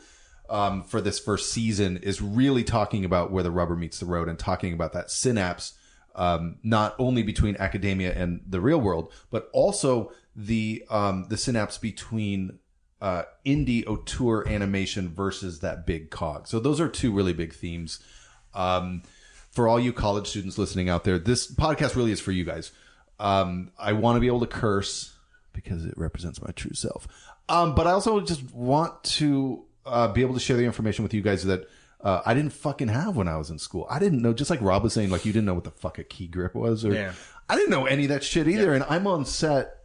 um, 0.48 0.82
for 0.82 1.00
this 1.00 1.18
first 1.18 1.52
season 1.52 1.98
is 1.98 2.20
really 2.20 2.64
talking 2.64 3.04
about 3.04 3.30
where 3.30 3.42
the 3.42 3.50
rubber 3.50 3.76
meets 3.76 3.98
the 4.00 4.06
road 4.06 4.28
and 4.28 4.38
talking 4.38 4.72
about 4.72 4.92
that 4.92 5.10
synapse, 5.10 5.74
um, 6.14 6.56
not 6.62 6.94
only 6.98 7.22
between 7.22 7.56
academia 7.58 8.12
and 8.12 8.40
the 8.46 8.60
real 8.60 8.80
world, 8.80 9.12
but 9.30 9.48
also 9.52 10.12
the 10.36 10.84
um, 10.90 11.26
the 11.28 11.36
synapse 11.36 11.78
between 11.78 12.58
uh, 13.00 13.24
indie 13.44 13.86
auteur 13.86 14.46
animation 14.48 15.08
versus 15.08 15.60
that 15.60 15.86
big 15.86 16.10
cog. 16.10 16.46
So 16.46 16.60
those 16.60 16.80
are 16.80 16.88
two 16.88 17.12
really 17.12 17.32
big 17.32 17.52
themes. 17.52 17.98
Um, 18.54 19.02
for 19.50 19.68
all 19.68 19.80
you 19.80 19.92
college 19.92 20.28
students 20.28 20.56
listening 20.56 20.88
out 20.88 21.04
there, 21.04 21.18
this 21.18 21.52
podcast 21.52 21.96
really 21.96 22.12
is 22.12 22.20
for 22.20 22.32
you 22.32 22.44
guys. 22.44 22.72
Um, 23.18 23.70
I 23.78 23.92
want 23.92 24.16
to 24.16 24.20
be 24.20 24.26
able 24.26 24.40
to 24.40 24.46
curse 24.46 25.14
because 25.52 25.84
it 25.84 25.94
represents 25.96 26.40
my 26.42 26.50
true 26.52 26.74
self. 26.74 27.06
Um, 27.48 27.74
but 27.74 27.86
I 27.86 27.90
also 27.92 28.20
just 28.20 28.52
want 28.52 29.02
to 29.04 29.64
uh, 29.84 30.08
be 30.08 30.22
able 30.22 30.34
to 30.34 30.40
share 30.40 30.56
the 30.56 30.64
information 30.64 31.02
with 31.02 31.12
you 31.14 31.22
guys 31.22 31.44
that 31.44 31.68
uh, 32.00 32.22
I 32.24 32.34
didn't 32.34 32.52
fucking 32.52 32.88
have 32.88 33.16
when 33.16 33.28
I 33.28 33.36
was 33.36 33.50
in 33.50 33.58
school. 33.58 33.86
I 33.88 33.98
didn't 33.98 34.22
know, 34.22 34.32
just 34.32 34.50
like 34.50 34.60
Rob 34.60 34.82
was 34.82 34.92
saying, 34.92 35.10
like 35.10 35.24
you 35.24 35.32
didn't 35.32 35.46
know 35.46 35.54
what 35.54 35.64
the 35.64 35.70
fuck 35.70 35.98
a 35.98 36.04
key 36.04 36.26
grip 36.26 36.54
was, 36.54 36.84
or 36.84 36.92
Yeah. 36.92 37.12
I 37.48 37.56
didn't 37.56 37.70
know 37.70 37.86
any 37.86 38.04
of 38.04 38.08
that 38.08 38.24
shit 38.24 38.48
either. 38.48 38.72
And 38.74 38.84
I'm 38.88 39.06
on 39.06 39.24
set. 39.24 39.76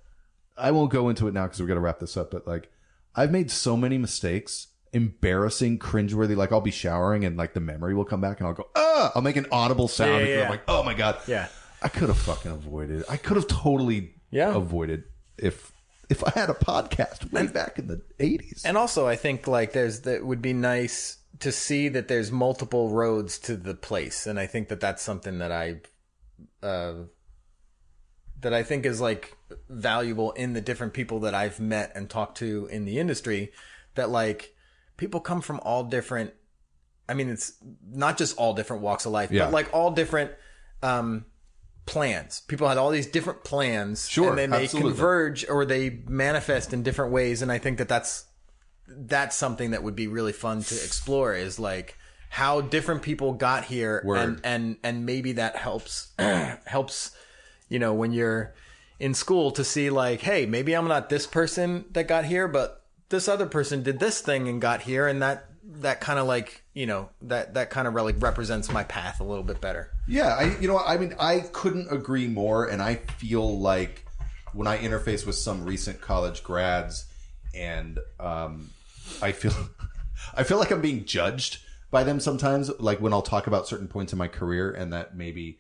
I 0.58 0.72
won't 0.72 0.92
go 0.92 1.10
into 1.10 1.28
it 1.28 1.34
now 1.34 1.44
because 1.44 1.60
we're 1.60 1.68
gonna 1.68 1.82
wrap 1.82 2.00
this 2.00 2.18
up. 2.18 2.32
But 2.32 2.48
like, 2.48 2.72
I've 3.16 3.32
made 3.32 3.52
so 3.52 3.76
many 3.76 3.98
mistakes, 3.98 4.68
embarrassing, 4.94 5.80
cringeworthy. 5.80 6.36
Like 6.36 6.52
I'll 6.52 6.62
be 6.62 6.72
showering 6.72 7.26
and 7.26 7.38
like 7.38 7.54
the 7.54 7.60
memory 7.60 7.94
will 7.94 8.06
come 8.06 8.22
back 8.22 8.40
and 8.40 8.48
I'll 8.48 8.54
go, 8.54 8.68
ah, 8.76 9.12
I'll 9.16 9.22
make 9.22 9.36
an 9.36 9.48
audible 9.52 9.88
sound. 9.88 10.22
Yeah, 10.22 10.28
yeah, 10.28 10.36
I'm 10.36 10.42
yeah. 10.44 10.50
like, 10.50 10.64
oh 10.68 10.84
my 10.84 10.94
god, 10.94 11.18
Yeah. 11.28 11.48
I 11.82 11.90
could 11.90 12.08
have 12.10 12.18
fucking 12.18 12.52
avoided. 12.52 13.04
I 13.10 13.18
could 13.18 13.38
have 13.38 13.48
totally 13.48 14.16
Yeah. 14.32 14.56
avoided 14.56 15.04
if 15.38 15.72
if 16.10 16.24
I 16.24 16.32
had 16.32 16.50
a 16.50 16.54
podcast 16.54 17.32
way 17.34 17.48
back 17.48 17.78
in 17.80 17.88
the 17.88 18.02
eighties. 18.20 18.64
And 18.66 18.78
also, 18.78 19.08
I 19.08 19.16
think 19.16 19.46
like 19.48 19.74
there's 19.74 20.02
that 20.02 20.26
would 20.26 20.42
be 20.42 20.54
nice 20.54 21.18
to 21.40 21.52
see 21.52 21.88
that 21.90 22.08
there's 22.08 22.32
multiple 22.32 22.90
roads 22.90 23.38
to 23.40 23.56
the 23.58 23.76
place, 23.76 24.26
and 24.26 24.40
I 24.40 24.48
think 24.48 24.70
that 24.70 24.80
that's 24.80 25.04
something 25.04 25.38
that 25.40 25.52
I, 25.52 25.82
uh, 26.64 26.94
that 28.42 28.54
I 28.54 28.64
think 28.64 28.86
is 28.86 29.02
like 29.02 29.36
valuable 29.70 30.32
in 30.32 30.54
the 30.54 30.62
different 30.62 30.94
people 30.94 31.20
that 31.22 31.36
I've 31.36 31.60
met 31.60 31.92
and 31.96 32.10
talked 32.10 32.38
to 32.38 32.68
in 32.72 32.86
the 32.86 33.00
industry. 33.00 33.52
That 33.96 34.10
like 34.10 34.56
people 34.96 35.20
come 35.20 35.42
from 35.42 35.60
all 35.62 35.84
different. 35.84 36.34
I 37.10 37.14
mean, 37.14 37.30
it's 37.30 37.54
not 37.88 38.18
just 38.18 38.38
all 38.38 38.54
different 38.54 38.82
walks 38.82 39.06
of 39.06 39.12
life, 39.12 39.30
Yeah. 39.32 39.46
but 39.46 39.54
like 39.54 39.74
all 39.74 39.92
different 39.92 40.32
um, 40.84 41.26
plans. 41.88 42.42
People 42.48 42.68
had 42.68 42.78
all 42.78 42.92
these 42.92 43.08
different 43.08 43.44
plans, 43.44 44.08
Sure, 44.08 44.30
and 44.30 44.38
then 44.38 44.50
they 44.52 44.66
absolutely. 44.66 44.92
converge 44.92 45.50
or 45.50 45.66
they 45.66 46.02
manifest 46.08 46.74
in 46.74 46.84
different 46.84 47.12
ways. 47.12 47.42
And 47.42 47.52
I 47.52 47.58
think 47.58 47.80
that 47.80 47.90
that's 47.90 48.26
that's 48.88 49.36
something 49.36 49.72
that 49.72 49.84
would 49.84 49.96
be 49.96 50.08
really 50.08 50.32
fun 50.32 50.62
to 50.62 50.76
explore 50.76 51.34
is 51.34 51.60
like 51.60 51.98
how 52.30 52.62
different 52.62 53.02
people 53.02 53.34
got 53.34 53.66
here 53.66 54.02
Word. 54.06 54.18
and 54.18 54.40
and 54.44 54.78
and 54.84 55.06
maybe 55.06 55.34
that 55.34 55.56
helps 55.58 56.12
helps 56.66 57.12
you 57.68 57.80
know 57.80 57.94
when 57.94 58.12
you're 58.14 58.54
in 59.00 59.14
school 59.14 59.52
to 59.52 59.64
see 59.64 59.90
like 59.90 60.22
hey 60.22 60.46
maybe 60.46 60.74
I'm 60.74 60.88
not 60.88 61.10
this 61.10 61.28
person 61.28 61.86
that 61.92 62.08
got 62.08 62.26
here 62.26 62.48
but 62.48 62.84
this 63.10 63.28
other 63.28 63.46
person 63.46 63.84
did 63.84 64.00
this 64.00 64.22
thing 64.22 64.48
and 64.48 64.62
got 64.62 64.82
here 64.84 65.06
and 65.08 65.22
that 65.22 65.50
that 65.70 66.00
kind 66.00 66.18
of 66.18 66.28
like 66.28 66.64
you 66.74 66.86
know 66.86 67.10
that 67.22 67.54
that 67.56 67.70
kind 67.70 67.88
of 67.88 67.94
like 67.94 68.16
represents 68.20 68.72
my 68.72 68.84
path 68.84 69.20
a 69.20 69.24
little 69.24 69.44
bit 69.44 69.60
better 69.60 69.92
Yeah, 70.08 70.34
I 70.36 70.58
you 70.60 70.68
know 70.68 70.80
I 70.80 70.98
mean 70.98 71.14
I 71.20 71.42
couldn't 71.52 71.92
agree 71.92 72.28
more 72.28 72.66
and 72.66 72.82
I 72.82 72.96
feel 72.96 73.60
like 73.60 74.06
when 74.54 74.66
I 74.68 74.78
interface 74.78 75.26
with 75.26 75.36
some 75.36 75.66
recent 75.66 76.00
college 76.02 76.44
grads 76.44 77.06
and 77.54 78.00
um 78.20 78.70
I 79.22 79.32
feel 79.34 79.52
I 80.36 80.44
feel 80.44 80.58
like 80.58 80.72
I'm 80.72 80.82
being 80.82 81.06
judged 81.06 81.60
by 81.92 82.04
them 82.04 82.20
sometimes 82.20 82.70
like 82.80 83.00
when 83.02 83.12
I'll 83.14 83.22
talk 83.22 83.48
about 83.48 83.68
certain 83.68 83.88
points 83.88 84.14
in 84.14 84.18
my 84.20 84.28
career 84.28 84.72
and 84.72 84.94
that 84.94 85.16
maybe 85.18 85.60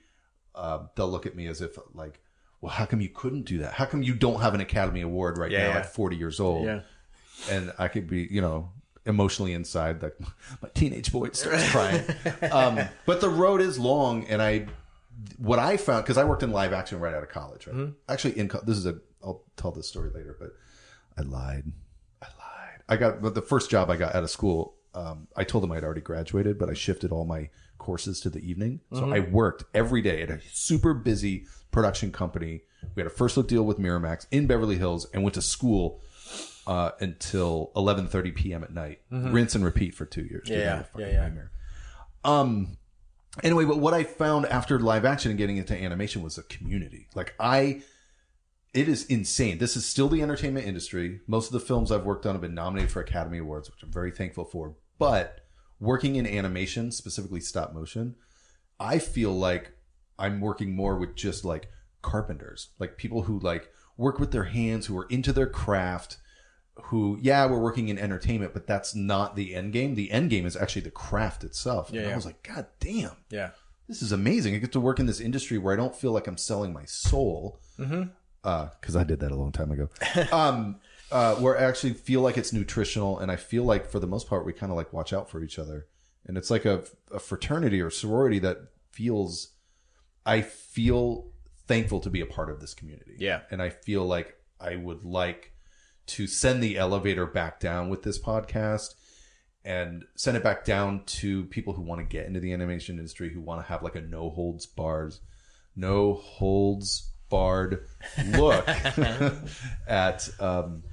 uh, 0.55 0.79
they'll 0.95 1.09
look 1.09 1.25
at 1.25 1.35
me 1.35 1.47
as 1.47 1.61
if 1.61 1.77
like 1.93 2.19
well 2.61 2.71
how 2.71 2.85
come 2.85 3.01
you 3.01 3.09
couldn't 3.09 3.43
do 3.43 3.59
that 3.59 3.73
how 3.73 3.85
come 3.85 4.01
you 4.03 4.13
don't 4.13 4.41
have 4.41 4.53
an 4.55 4.61
academy 4.61 5.01
award 5.01 5.37
right 5.37 5.51
Yeah, 5.51 5.63
now 5.67 5.69
yeah. 5.73 5.77
at 5.79 5.93
40 5.93 6.15
years 6.15 6.39
old 6.39 6.65
Yeah. 6.65 6.81
and 7.51 7.71
I 7.77 7.87
could 7.89 8.09
be, 8.09 8.27
you 8.31 8.41
know, 8.41 8.71
emotionally 9.07 9.53
inside 9.53 10.03
like 10.03 10.15
my 10.61 10.69
teenage 10.73 11.11
boy 11.11 11.29
starts 11.31 11.69
crying. 11.71 12.03
um, 12.51 12.79
but 13.05 13.21
the 13.21 13.29
road 13.29 13.61
is 13.61 13.79
long, 13.79 14.25
and 14.25 14.41
I, 14.41 14.67
what 15.37 15.59
I 15.59 15.77
found 15.77 16.03
because 16.03 16.17
I 16.17 16.23
worked 16.23 16.43
in 16.43 16.51
live 16.51 16.73
action 16.73 16.99
right 16.99 17.13
out 17.13 17.23
of 17.23 17.29
college. 17.29 17.65
Right? 17.67 17.75
Mm-hmm. 17.75 17.91
Actually, 18.09 18.37
in 18.37 18.51
this 18.65 18.77
is 18.77 18.85
a, 18.85 18.97
I'll 19.23 19.43
tell 19.55 19.71
this 19.71 19.87
story 19.87 20.11
later, 20.13 20.35
but 20.39 20.49
I 21.17 21.21
lied. 21.21 21.63
I 22.21 22.25
lied. 22.25 22.81
I 22.89 22.97
got 22.97 23.21
but 23.21 23.33
the 23.33 23.41
first 23.41 23.69
job 23.71 23.89
I 23.89 23.95
got 23.95 24.13
out 24.15 24.23
of 24.23 24.29
school. 24.29 24.75
Um, 24.93 25.27
I 25.35 25.43
told 25.43 25.63
them 25.63 25.71
I'd 25.71 25.83
already 25.83 26.01
graduated, 26.01 26.57
but 26.57 26.69
I 26.69 26.73
shifted 26.73 27.11
all 27.11 27.23
my 27.25 27.49
courses 27.77 28.19
to 28.21 28.29
the 28.31 28.39
evening. 28.39 28.79
So 28.93 29.01
Mm-hmm. 29.01 29.13
I 29.13 29.19
worked 29.19 29.63
every 29.73 30.01
day 30.01 30.23
at 30.23 30.31
a 30.31 30.39
super 30.51 30.93
busy 30.95 31.45
production 31.71 32.11
company. 32.11 32.61
We 32.95 33.01
had 33.01 33.07
a 33.07 33.13
first 33.13 33.37
look 33.37 33.47
deal 33.47 33.63
with 33.63 33.77
Miramax 33.77 34.25
in 34.31 34.47
Beverly 34.47 34.77
Hills 34.77 35.05
and 35.13 35.21
went 35.23 35.35
to 35.35 35.41
school 35.41 36.01
uh, 36.67 36.91
until 36.99 37.71
11:30 37.75 38.35
p.m. 38.35 38.63
at 38.63 38.73
night. 38.73 38.99
Rinse 39.09 39.55
and 39.55 39.63
repeat 39.65 39.95
for 39.95 40.05
two 40.05 40.23
years. 40.23 40.47
Dude, 40.47 40.57
Mm-hmm. 40.57 40.61
Yeah, 40.65 40.73
what 40.75 40.81
a 40.81 40.83
fucking 40.85 41.07
yeah, 41.07 41.13
yeah. 41.13 41.21
nightmare. 41.21 41.51
Um. 42.23 42.77
Anyway, 43.43 43.65
but 43.65 43.77
what 43.77 43.93
I 43.93 44.03
found 44.03 44.45
after 44.47 44.79
live 44.79 45.05
action 45.05 45.29
and 45.31 45.37
getting 45.37 45.57
into 45.57 45.75
animation 45.75 46.21
was 46.23 46.37
a 46.39 46.43
community. 46.43 47.07
Like 47.13 47.33
I, 47.39 47.81
it 48.73 48.89
is 48.89 49.05
insane. 49.05 49.59
This 49.59 49.77
is 49.77 49.85
still 49.85 50.09
the 50.09 50.21
entertainment 50.23 50.65
industry. 50.65 51.21
Most 51.27 51.47
of 51.47 51.53
the 51.53 51.59
films 51.59 51.91
I've 51.91 52.03
worked 52.03 52.25
on 52.25 52.33
have 52.33 52.41
been 52.41 52.55
nominated 52.55 52.91
for 52.91 52.99
Academy 53.01 53.37
Awards, 53.37 53.69
which 53.69 53.83
I'm 53.83 53.91
very 53.91 54.09
thankful 54.11 54.43
for. 54.45 54.75
But 54.97 55.41
working 55.79 56.15
in 56.15 56.25
animation, 56.25 56.91
specifically 56.91 57.39
stop 57.39 57.73
motion, 57.73 58.15
I 58.79 58.97
feel 58.97 59.31
like 59.31 59.73
I'm 60.17 60.41
working 60.41 60.75
more 60.75 60.97
with 60.97 61.15
just 61.15 61.45
like 61.45 61.69
carpenters, 62.01 62.69
like 62.79 62.97
people 62.97 63.23
who 63.23 63.37
like 63.39 63.69
work 63.97 64.17
with 64.19 64.31
their 64.31 64.45
hands, 64.45 64.87
who 64.87 64.97
are 64.97 65.05
into 65.09 65.31
their 65.31 65.47
craft, 65.47 66.17
who, 66.83 67.17
yeah, 67.21 67.45
we're 67.45 67.59
working 67.59 67.89
in 67.89 67.97
entertainment, 67.97 68.53
but 68.53 68.67
that's 68.67 68.95
not 68.95 69.35
the 69.35 69.55
end 69.55 69.73
game. 69.73 69.95
The 69.95 70.11
end 70.11 70.29
game 70.29 70.45
is 70.45 70.55
actually 70.55 70.83
the 70.83 70.91
craft 70.91 71.43
itself. 71.43 71.89
and 71.89 72.01
Yeah, 72.01 72.09
I 72.09 72.15
was 72.15 72.25
like, 72.25 72.43
God 72.43 72.67
damn, 72.79 73.17
yeah 73.29 73.51
this 73.87 74.01
is 74.01 74.11
amazing. 74.11 74.55
I 74.55 74.57
get 74.57 74.71
to 74.73 74.79
work 74.79 74.99
in 74.99 75.05
this 75.05 75.19
industry 75.19 75.57
where 75.57 75.73
I 75.73 75.77
don't 75.77 75.95
feel 75.95 76.11
like 76.11 76.27
I'm 76.27 76.37
selling 76.37 76.73
my 76.73 76.85
soul. 76.85 77.59
Mm-hmm. 77.79 78.03
Uh, 78.43 78.67
cause 78.81 78.95
I 78.95 79.03
did 79.03 79.19
that 79.21 79.31
a 79.31 79.35
long 79.35 79.51
time 79.51 79.71
ago. 79.71 79.89
um, 80.31 80.79
uh, 81.11 81.35
where 81.35 81.57
I 81.57 81.63
actually 81.63 81.93
feel 81.93 82.21
like 82.21 82.37
it's 82.37 82.51
nutritional 82.51 83.19
and 83.19 83.31
I 83.31 83.37
feel 83.37 83.63
like 83.63 83.89
for 83.89 83.99
the 83.99 84.07
most 84.07 84.27
part, 84.27 84.45
we 84.45 84.53
kind 84.53 84.71
of 84.71 84.75
like 84.75 84.91
watch 84.91 85.13
out 85.13 85.29
for 85.29 85.41
each 85.41 85.57
other. 85.57 85.87
And 86.25 86.37
it's 86.37 86.51
like 86.51 86.65
a, 86.65 86.83
a 87.11 87.19
fraternity 87.19 87.81
or 87.81 87.89
sorority 87.89 88.39
that 88.39 88.57
feels, 88.91 89.53
I 90.25 90.41
feel 90.41 91.29
thankful 91.67 92.01
to 92.01 92.09
be 92.09 92.19
a 92.19 92.25
part 92.25 92.49
of 92.49 92.59
this 92.59 92.73
community. 92.73 93.15
Yeah. 93.17 93.41
And 93.49 93.61
I 93.61 93.69
feel 93.69 94.05
like 94.05 94.35
I 94.59 94.75
would 94.75 95.05
like 95.05 95.53
to 96.07 96.27
send 96.27 96.61
the 96.63 96.77
elevator 96.77 97.25
back 97.25 97.59
down 97.59 97.89
with 97.89 98.03
this 98.03 98.19
podcast 98.19 98.95
and 99.65 100.05
send 100.15 100.37
it 100.37 100.43
back 100.43 100.63
down 100.63 101.03
to 101.05 101.43
people 101.45 101.73
who 101.73 101.81
want 101.81 101.99
to 101.99 102.05
get 102.05 102.25
into 102.25 102.39
the 102.39 102.53
animation 102.53 102.97
industry, 102.97 103.29
who 103.33 103.41
want 103.41 103.61
to 103.61 103.67
have 103.67 103.83
like 103.83 103.95
a 103.95 104.01
no 104.01 104.29
holds 104.29 104.65
bars, 104.65 105.19
no 105.75 106.13
holds 106.13 107.11
barred 107.29 107.85
look 108.29 108.65
at 109.87 110.29
um, 110.39 110.83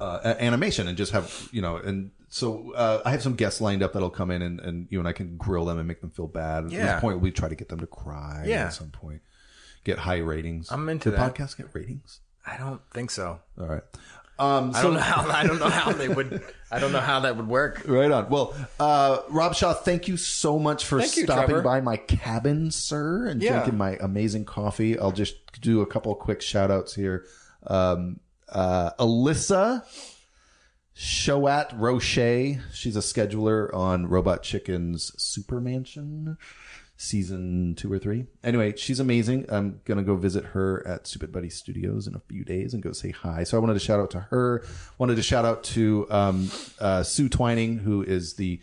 uh, 0.00 0.20
at 0.24 0.40
animation 0.40 0.86
and 0.88 0.96
just 0.96 1.12
have 1.12 1.48
you 1.52 1.60
know 1.60 1.76
and 1.76 2.12
so 2.28 2.72
uh, 2.74 3.02
I 3.04 3.10
have 3.10 3.22
some 3.22 3.34
guests 3.34 3.60
lined 3.60 3.82
up 3.82 3.92
that'll 3.92 4.08
come 4.08 4.30
in 4.30 4.40
and, 4.42 4.60
and 4.60 4.86
you 4.88 5.00
and 5.00 5.08
I 5.08 5.12
can 5.12 5.36
grill 5.36 5.64
them 5.64 5.78
and 5.78 5.88
make 5.88 6.00
them 6.00 6.10
feel 6.10 6.28
bad. 6.28 6.66
At 6.66 6.70
Yeah. 6.70 6.92
this 6.92 7.00
point, 7.00 7.18
we 7.20 7.32
try 7.32 7.48
to 7.48 7.56
get 7.56 7.68
them 7.68 7.80
to 7.80 7.88
cry. 7.88 8.44
Yeah. 8.46 8.66
at 8.66 8.72
some 8.72 8.90
point, 8.90 9.20
get 9.82 9.98
high 9.98 10.18
ratings. 10.18 10.70
I'm 10.70 10.88
into 10.88 11.10
Do 11.10 11.16
that. 11.16 11.34
podcasts 11.34 11.56
get 11.56 11.66
ratings? 11.72 12.20
I 12.46 12.56
don't 12.56 12.80
think 12.92 13.10
so 13.10 13.40
All 13.58 13.66
right. 13.66 13.82
Um, 14.40 14.72
I 14.74 14.82
don't 14.82 14.94
know 14.94 15.00
how 15.00 15.28
I 15.30 15.46
don't 15.46 15.58
know 15.60 15.68
how 15.68 15.92
they 15.92 16.08
would 16.08 16.42
I 16.70 16.78
don't 16.78 16.92
know 16.92 17.00
how 17.00 17.20
that 17.20 17.36
would 17.36 17.46
work 17.46 17.82
Right 17.86 18.10
on. 18.10 18.30
Well, 18.30 18.54
uh, 18.78 19.18
Rob 19.28 19.54
Shaw, 19.54 19.74
thank 19.74 20.08
you 20.08 20.16
so 20.16 20.58
much 20.58 20.86
for 20.86 20.98
Thank 21.00 21.12
stopping 21.12 21.46
Trevor. 21.50 21.62
by 21.62 21.80
my 21.82 21.96
cabin, 21.98 22.70
sir, 22.70 23.26
and 23.26 23.42
Yeah. 23.42 23.52
drinking 23.58 23.76
my 23.76 23.96
amazing 24.00 24.46
coffee. 24.46 24.98
I'll 24.98 25.12
just 25.12 25.34
do 25.60 25.82
a 25.82 25.86
couple 25.86 26.10
of 26.12 26.18
quick 26.18 26.40
shout 26.40 26.70
outs 26.70 26.94
here. 26.94 27.26
Um, 27.66 28.20
uh, 28.48 28.92
Alyssa 28.98 29.84
Shawat 30.96 31.70
Roche. 31.78 32.58
She's 32.72 32.96
a 32.96 33.00
scheduler 33.00 33.72
on 33.74 34.06
Robot 34.06 34.42
Chicken's 34.42 35.12
SuperMansion, 35.18 36.36
season 37.02 37.74
two 37.76 37.90
or 37.90 37.98
three. 37.98 38.26
Anyway, 38.44 38.76
she's 38.76 39.00
amazing. 39.00 39.46
I'm 39.48 39.80
gonna 39.86 40.02
go 40.02 40.16
visit 40.16 40.44
her 40.44 40.86
at 40.86 41.04
Stoopid 41.04 41.32
Buddy 41.32 41.48
Stoodios 41.48 42.06
in 42.06 42.14
a 42.14 42.20
few 42.28 42.44
days 42.44 42.74
and 42.74 42.82
go 42.82 42.92
say 42.92 43.10
hi. 43.10 43.42
So 43.44 43.56
I 43.56 43.60
wanted 43.60 43.72
to 43.74 43.80
shout 43.80 44.00
out 44.00 44.10
to 44.10 44.20
her. 44.20 44.62
Wanted 44.98 45.16
to 45.16 45.22
shout 45.22 45.46
out 45.46 45.64
to 45.64 46.06
um, 46.10 46.50
uh, 46.78 47.02
Sue 47.02 47.30
Twining, 47.30 47.78
who 47.78 48.02
is 48.02 48.34
the 48.34 48.60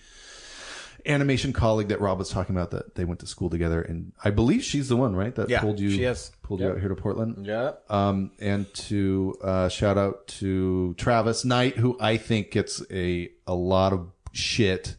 animation 1.05 1.51
colleague 1.51 1.87
that 1.87 1.99
Rob 1.99 2.19
was 2.19 2.29
talking 2.29 2.55
about 2.55 2.71
that 2.71 2.93
they 2.95 3.05
went 3.05 3.21
to 3.21 3.27
school 3.27 3.49
together, 3.49 3.81
and 3.81 4.11
I 4.23 4.29
believe 4.29 4.63
she's 4.63 4.87
the 4.89 4.97
one, 4.97 5.15
right? 5.15 5.33
That 5.33 5.49
Yeah, 5.49 5.61
pulled 5.61 5.79
you, 5.79 5.89
she 5.89 6.03
is. 6.03 6.31
pulled 6.43 6.59
you 6.59 6.69
out 6.69 6.79
here 6.79 6.89
to 6.89 6.95
Portland. 6.95 7.45
Yeah. 7.45 7.71
Um, 7.89 8.31
and 8.39 8.71
to 8.75 9.35
uh, 9.43 9.69
shout 9.69 9.97
out 9.97 10.27
to 10.39 10.93
Travis 10.95 11.43
Knight, 11.43 11.77
who 11.77 11.97
I 11.99 12.17
think 12.17 12.51
gets 12.51 12.83
a 12.91 13.29
a 13.47 13.55
lot 13.55 13.93
of 13.93 14.11
shit 14.31 14.95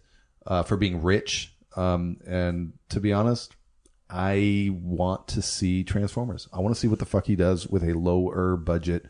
uh, 0.47 0.63
for 0.65 0.77
being 0.77 1.03
rich. 1.03 1.55
Um, 1.79 2.17
and 2.27 2.73
to 2.89 2.99
be 2.99 3.13
honest, 3.13 3.55
I 4.11 4.71
want 4.73 5.29
to 5.29 5.43
see 5.43 5.85
Transformers. 5.85 6.49
I 6.53 6.59
want 6.59 6.75
to 6.75 6.81
see 6.81 6.89
what 6.89 6.99
the 6.99 7.07
fuck 7.07 7.27
he 7.27 7.37
does 7.37 7.69
with 7.69 7.85
a 7.85 7.93
lower 7.93 8.57
budget 8.57 9.07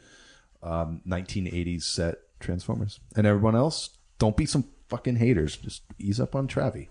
um, 0.62 1.00
1980s 1.06 1.84
set 1.84 2.16
Transformers. 2.40 3.00
And 3.16 3.26
everyone 3.26 3.56
else, 3.56 3.90
don't 4.18 4.36
be 4.36 4.44
some 4.44 4.64
fucking 4.88 5.16
haters. 5.16 5.56
Just 5.56 5.82
ease 5.98 6.20
up 6.20 6.34
on 6.34 6.46
Travi. 6.46 6.88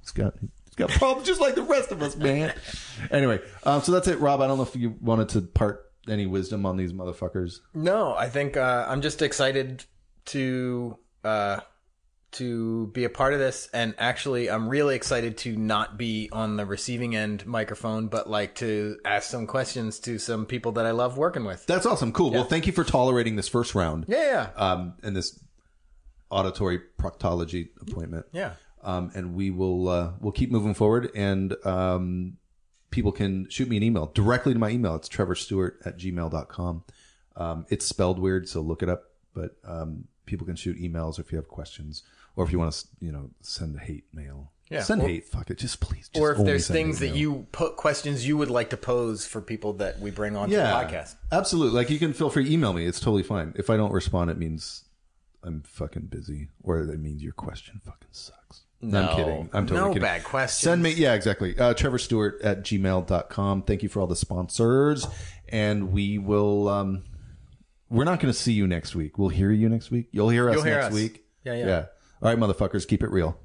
He's 0.00 0.10
got 0.10 0.34
he's 0.40 0.74
got 0.76 0.90
problems 0.98 1.26
just 1.26 1.40
like 1.40 1.54
the 1.54 1.62
rest 1.62 1.92
of 1.92 2.02
us, 2.02 2.16
man. 2.16 2.52
anyway, 3.10 3.40
um, 3.64 3.82
so 3.82 3.92
that's 3.92 4.08
it, 4.08 4.18
Rob. 4.18 4.40
I 4.40 4.48
don't 4.48 4.56
know 4.56 4.64
if 4.64 4.74
you 4.74 4.96
wanted 5.00 5.28
to 5.30 5.42
part 5.42 5.84
any 6.08 6.26
wisdom 6.26 6.66
on 6.66 6.76
these 6.76 6.92
motherfuckers. 6.92 7.60
No, 7.74 8.14
I 8.14 8.28
think 8.28 8.56
uh, 8.56 8.86
I'm 8.88 9.02
just 9.02 9.22
excited 9.22 9.84
to 10.26 10.96
uh, 11.22 11.60
to 12.32 12.86
be 12.88 13.04
a 13.04 13.08
part 13.10 13.32
of 13.32 13.38
this, 13.38 13.68
and 13.72 13.94
actually, 13.98 14.48
I'm 14.50 14.68
really 14.68 14.94
excited 14.94 15.36
to 15.38 15.56
not 15.56 15.96
be 15.98 16.28
on 16.32 16.56
the 16.56 16.64
receiving 16.64 17.16
end 17.16 17.46
microphone, 17.46 18.06
but 18.08 18.28
like 18.30 18.54
to 18.56 18.98
ask 19.04 19.28
some 19.30 19.46
questions 19.46 19.98
to 20.00 20.18
some 20.18 20.46
people 20.46 20.72
that 20.72 20.86
I 20.86 20.92
love 20.92 21.18
working 21.18 21.44
with. 21.44 21.66
That's 21.66 21.86
awesome. 21.86 22.12
Cool. 22.12 22.30
Well, 22.30 22.44
thank 22.44 22.66
you 22.66 22.72
for 22.72 22.84
tolerating 22.84 23.36
this 23.36 23.48
first 23.48 23.74
round. 23.74 24.04
Yeah, 24.08 24.22
yeah, 24.24 24.50
Um, 24.56 24.94
and 25.02 25.16
this 25.16 25.38
auditory 26.30 26.80
proctology 26.98 27.68
appointment. 27.80 28.26
yeah. 28.32 28.52
Um, 28.82 29.10
and 29.14 29.34
we 29.34 29.50
will 29.50 29.88
uh, 29.88 30.12
we'll 30.20 30.32
keep 30.32 30.50
moving 30.50 30.72
forward 30.72 31.10
and 31.14 31.54
um, 31.66 32.38
people 32.90 33.12
can 33.12 33.46
shoot 33.50 33.68
me 33.68 33.76
an 33.76 33.82
email 33.82 34.10
directly 34.14 34.54
to 34.54 34.58
my 34.58 34.70
email. 34.70 34.94
It's 34.94 35.06
trevorstewart 35.08 35.72
at 35.84 35.98
gmail.com. 35.98 36.84
Um, 37.36 37.66
it's 37.68 37.84
spelled 37.84 38.18
weird, 38.18 38.48
so 38.48 38.62
look 38.62 38.82
it 38.82 38.88
up. 38.88 39.04
But 39.34 39.56
um, 39.64 40.04
people 40.24 40.46
can 40.46 40.56
shoot 40.56 40.78
emails 40.80 41.18
if 41.18 41.30
you 41.30 41.36
have 41.36 41.46
questions 41.48 42.02
or 42.36 42.44
if 42.44 42.52
you 42.52 42.58
want 42.58 42.72
to, 42.72 42.86
you 43.00 43.12
know, 43.12 43.30
send 43.40 43.78
hate 43.80 44.04
mail. 44.12 44.52
Yeah, 44.70 44.84
Send 44.84 45.02
or- 45.02 45.08
hate. 45.08 45.24
Fuck 45.26 45.50
it. 45.50 45.58
Just 45.58 45.80
please. 45.80 46.08
Just 46.08 46.16
Or 46.22 46.30
if 46.30 46.38
there's 46.44 46.68
things 46.68 47.00
that 47.00 47.16
you 47.16 47.46
put 47.50 47.74
questions 47.76 48.26
you 48.28 48.36
would 48.36 48.50
like 48.50 48.70
to 48.70 48.76
pose 48.76 49.26
for 49.26 49.40
people 49.40 49.72
that 49.74 49.98
we 49.98 50.12
bring 50.12 50.36
on 50.36 50.48
to 50.48 50.54
the 50.56 50.62
podcast. 50.62 51.16
Absolutely. 51.32 51.76
Like 51.76 51.90
you 51.90 51.98
can 51.98 52.12
feel 52.12 52.30
free 52.30 52.44
to 52.44 52.52
email 52.52 52.72
me. 52.72 52.86
It's 52.86 53.00
totally 53.00 53.24
fine. 53.24 53.52
If 53.56 53.68
I 53.68 53.76
don't 53.76 53.90
respond, 53.92 54.30
it 54.30 54.38
means 54.38 54.84
I'm 55.42 55.62
fucking 55.62 56.02
busy, 56.06 56.50
or 56.62 56.78
it 56.82 57.00
means 57.00 57.20
your 57.20 57.32
question 57.32 57.80
fucking 57.84 58.10
sucks. 58.12 58.60
No, 58.80 59.02
No. 59.02 59.08
I'm 59.10 59.16
kidding. 59.16 59.50
I'm 59.52 59.66
totally 59.66 59.80
No 59.80 59.88
kidding. 59.88 60.02
bad 60.02 60.22
questions. 60.24 60.60
Send 60.70 60.82
me, 60.84 60.92
yeah, 60.92 61.14
exactly. 61.14 61.58
Uh, 61.58 61.74
Trevor 61.74 61.98
Stewart 61.98 62.40
at 62.42 62.62
gmail.com. 62.62 63.62
Thank 63.62 63.82
you 63.82 63.88
for 63.88 64.00
all 64.00 64.06
the 64.06 64.14
sponsors. 64.16 65.06
And 65.48 65.92
we 65.92 66.18
will, 66.18 66.68
um, 66.68 67.02
we're 67.88 68.04
not 68.04 68.20
going 68.20 68.32
to 68.32 68.38
see 68.38 68.52
you 68.52 68.66
next 68.68 68.94
week. 68.94 69.18
We'll 69.18 69.28
hear 69.30 69.50
you 69.50 69.68
next 69.68 69.90
week. 69.90 70.06
You'll 70.12 70.28
hear 70.28 70.48
us 70.48 70.54
You'll 70.54 70.62
hear 70.64 70.74
next 70.76 70.86
us. 70.88 70.92
week. 70.94 71.24
Yeah, 71.44 71.54
yeah. 71.54 71.66
Yeah. 71.66 71.84
All 72.22 72.28
right, 72.28 72.38
motherfuckers, 72.38 72.86
keep 72.86 73.02
it 73.02 73.10
real. 73.10 73.38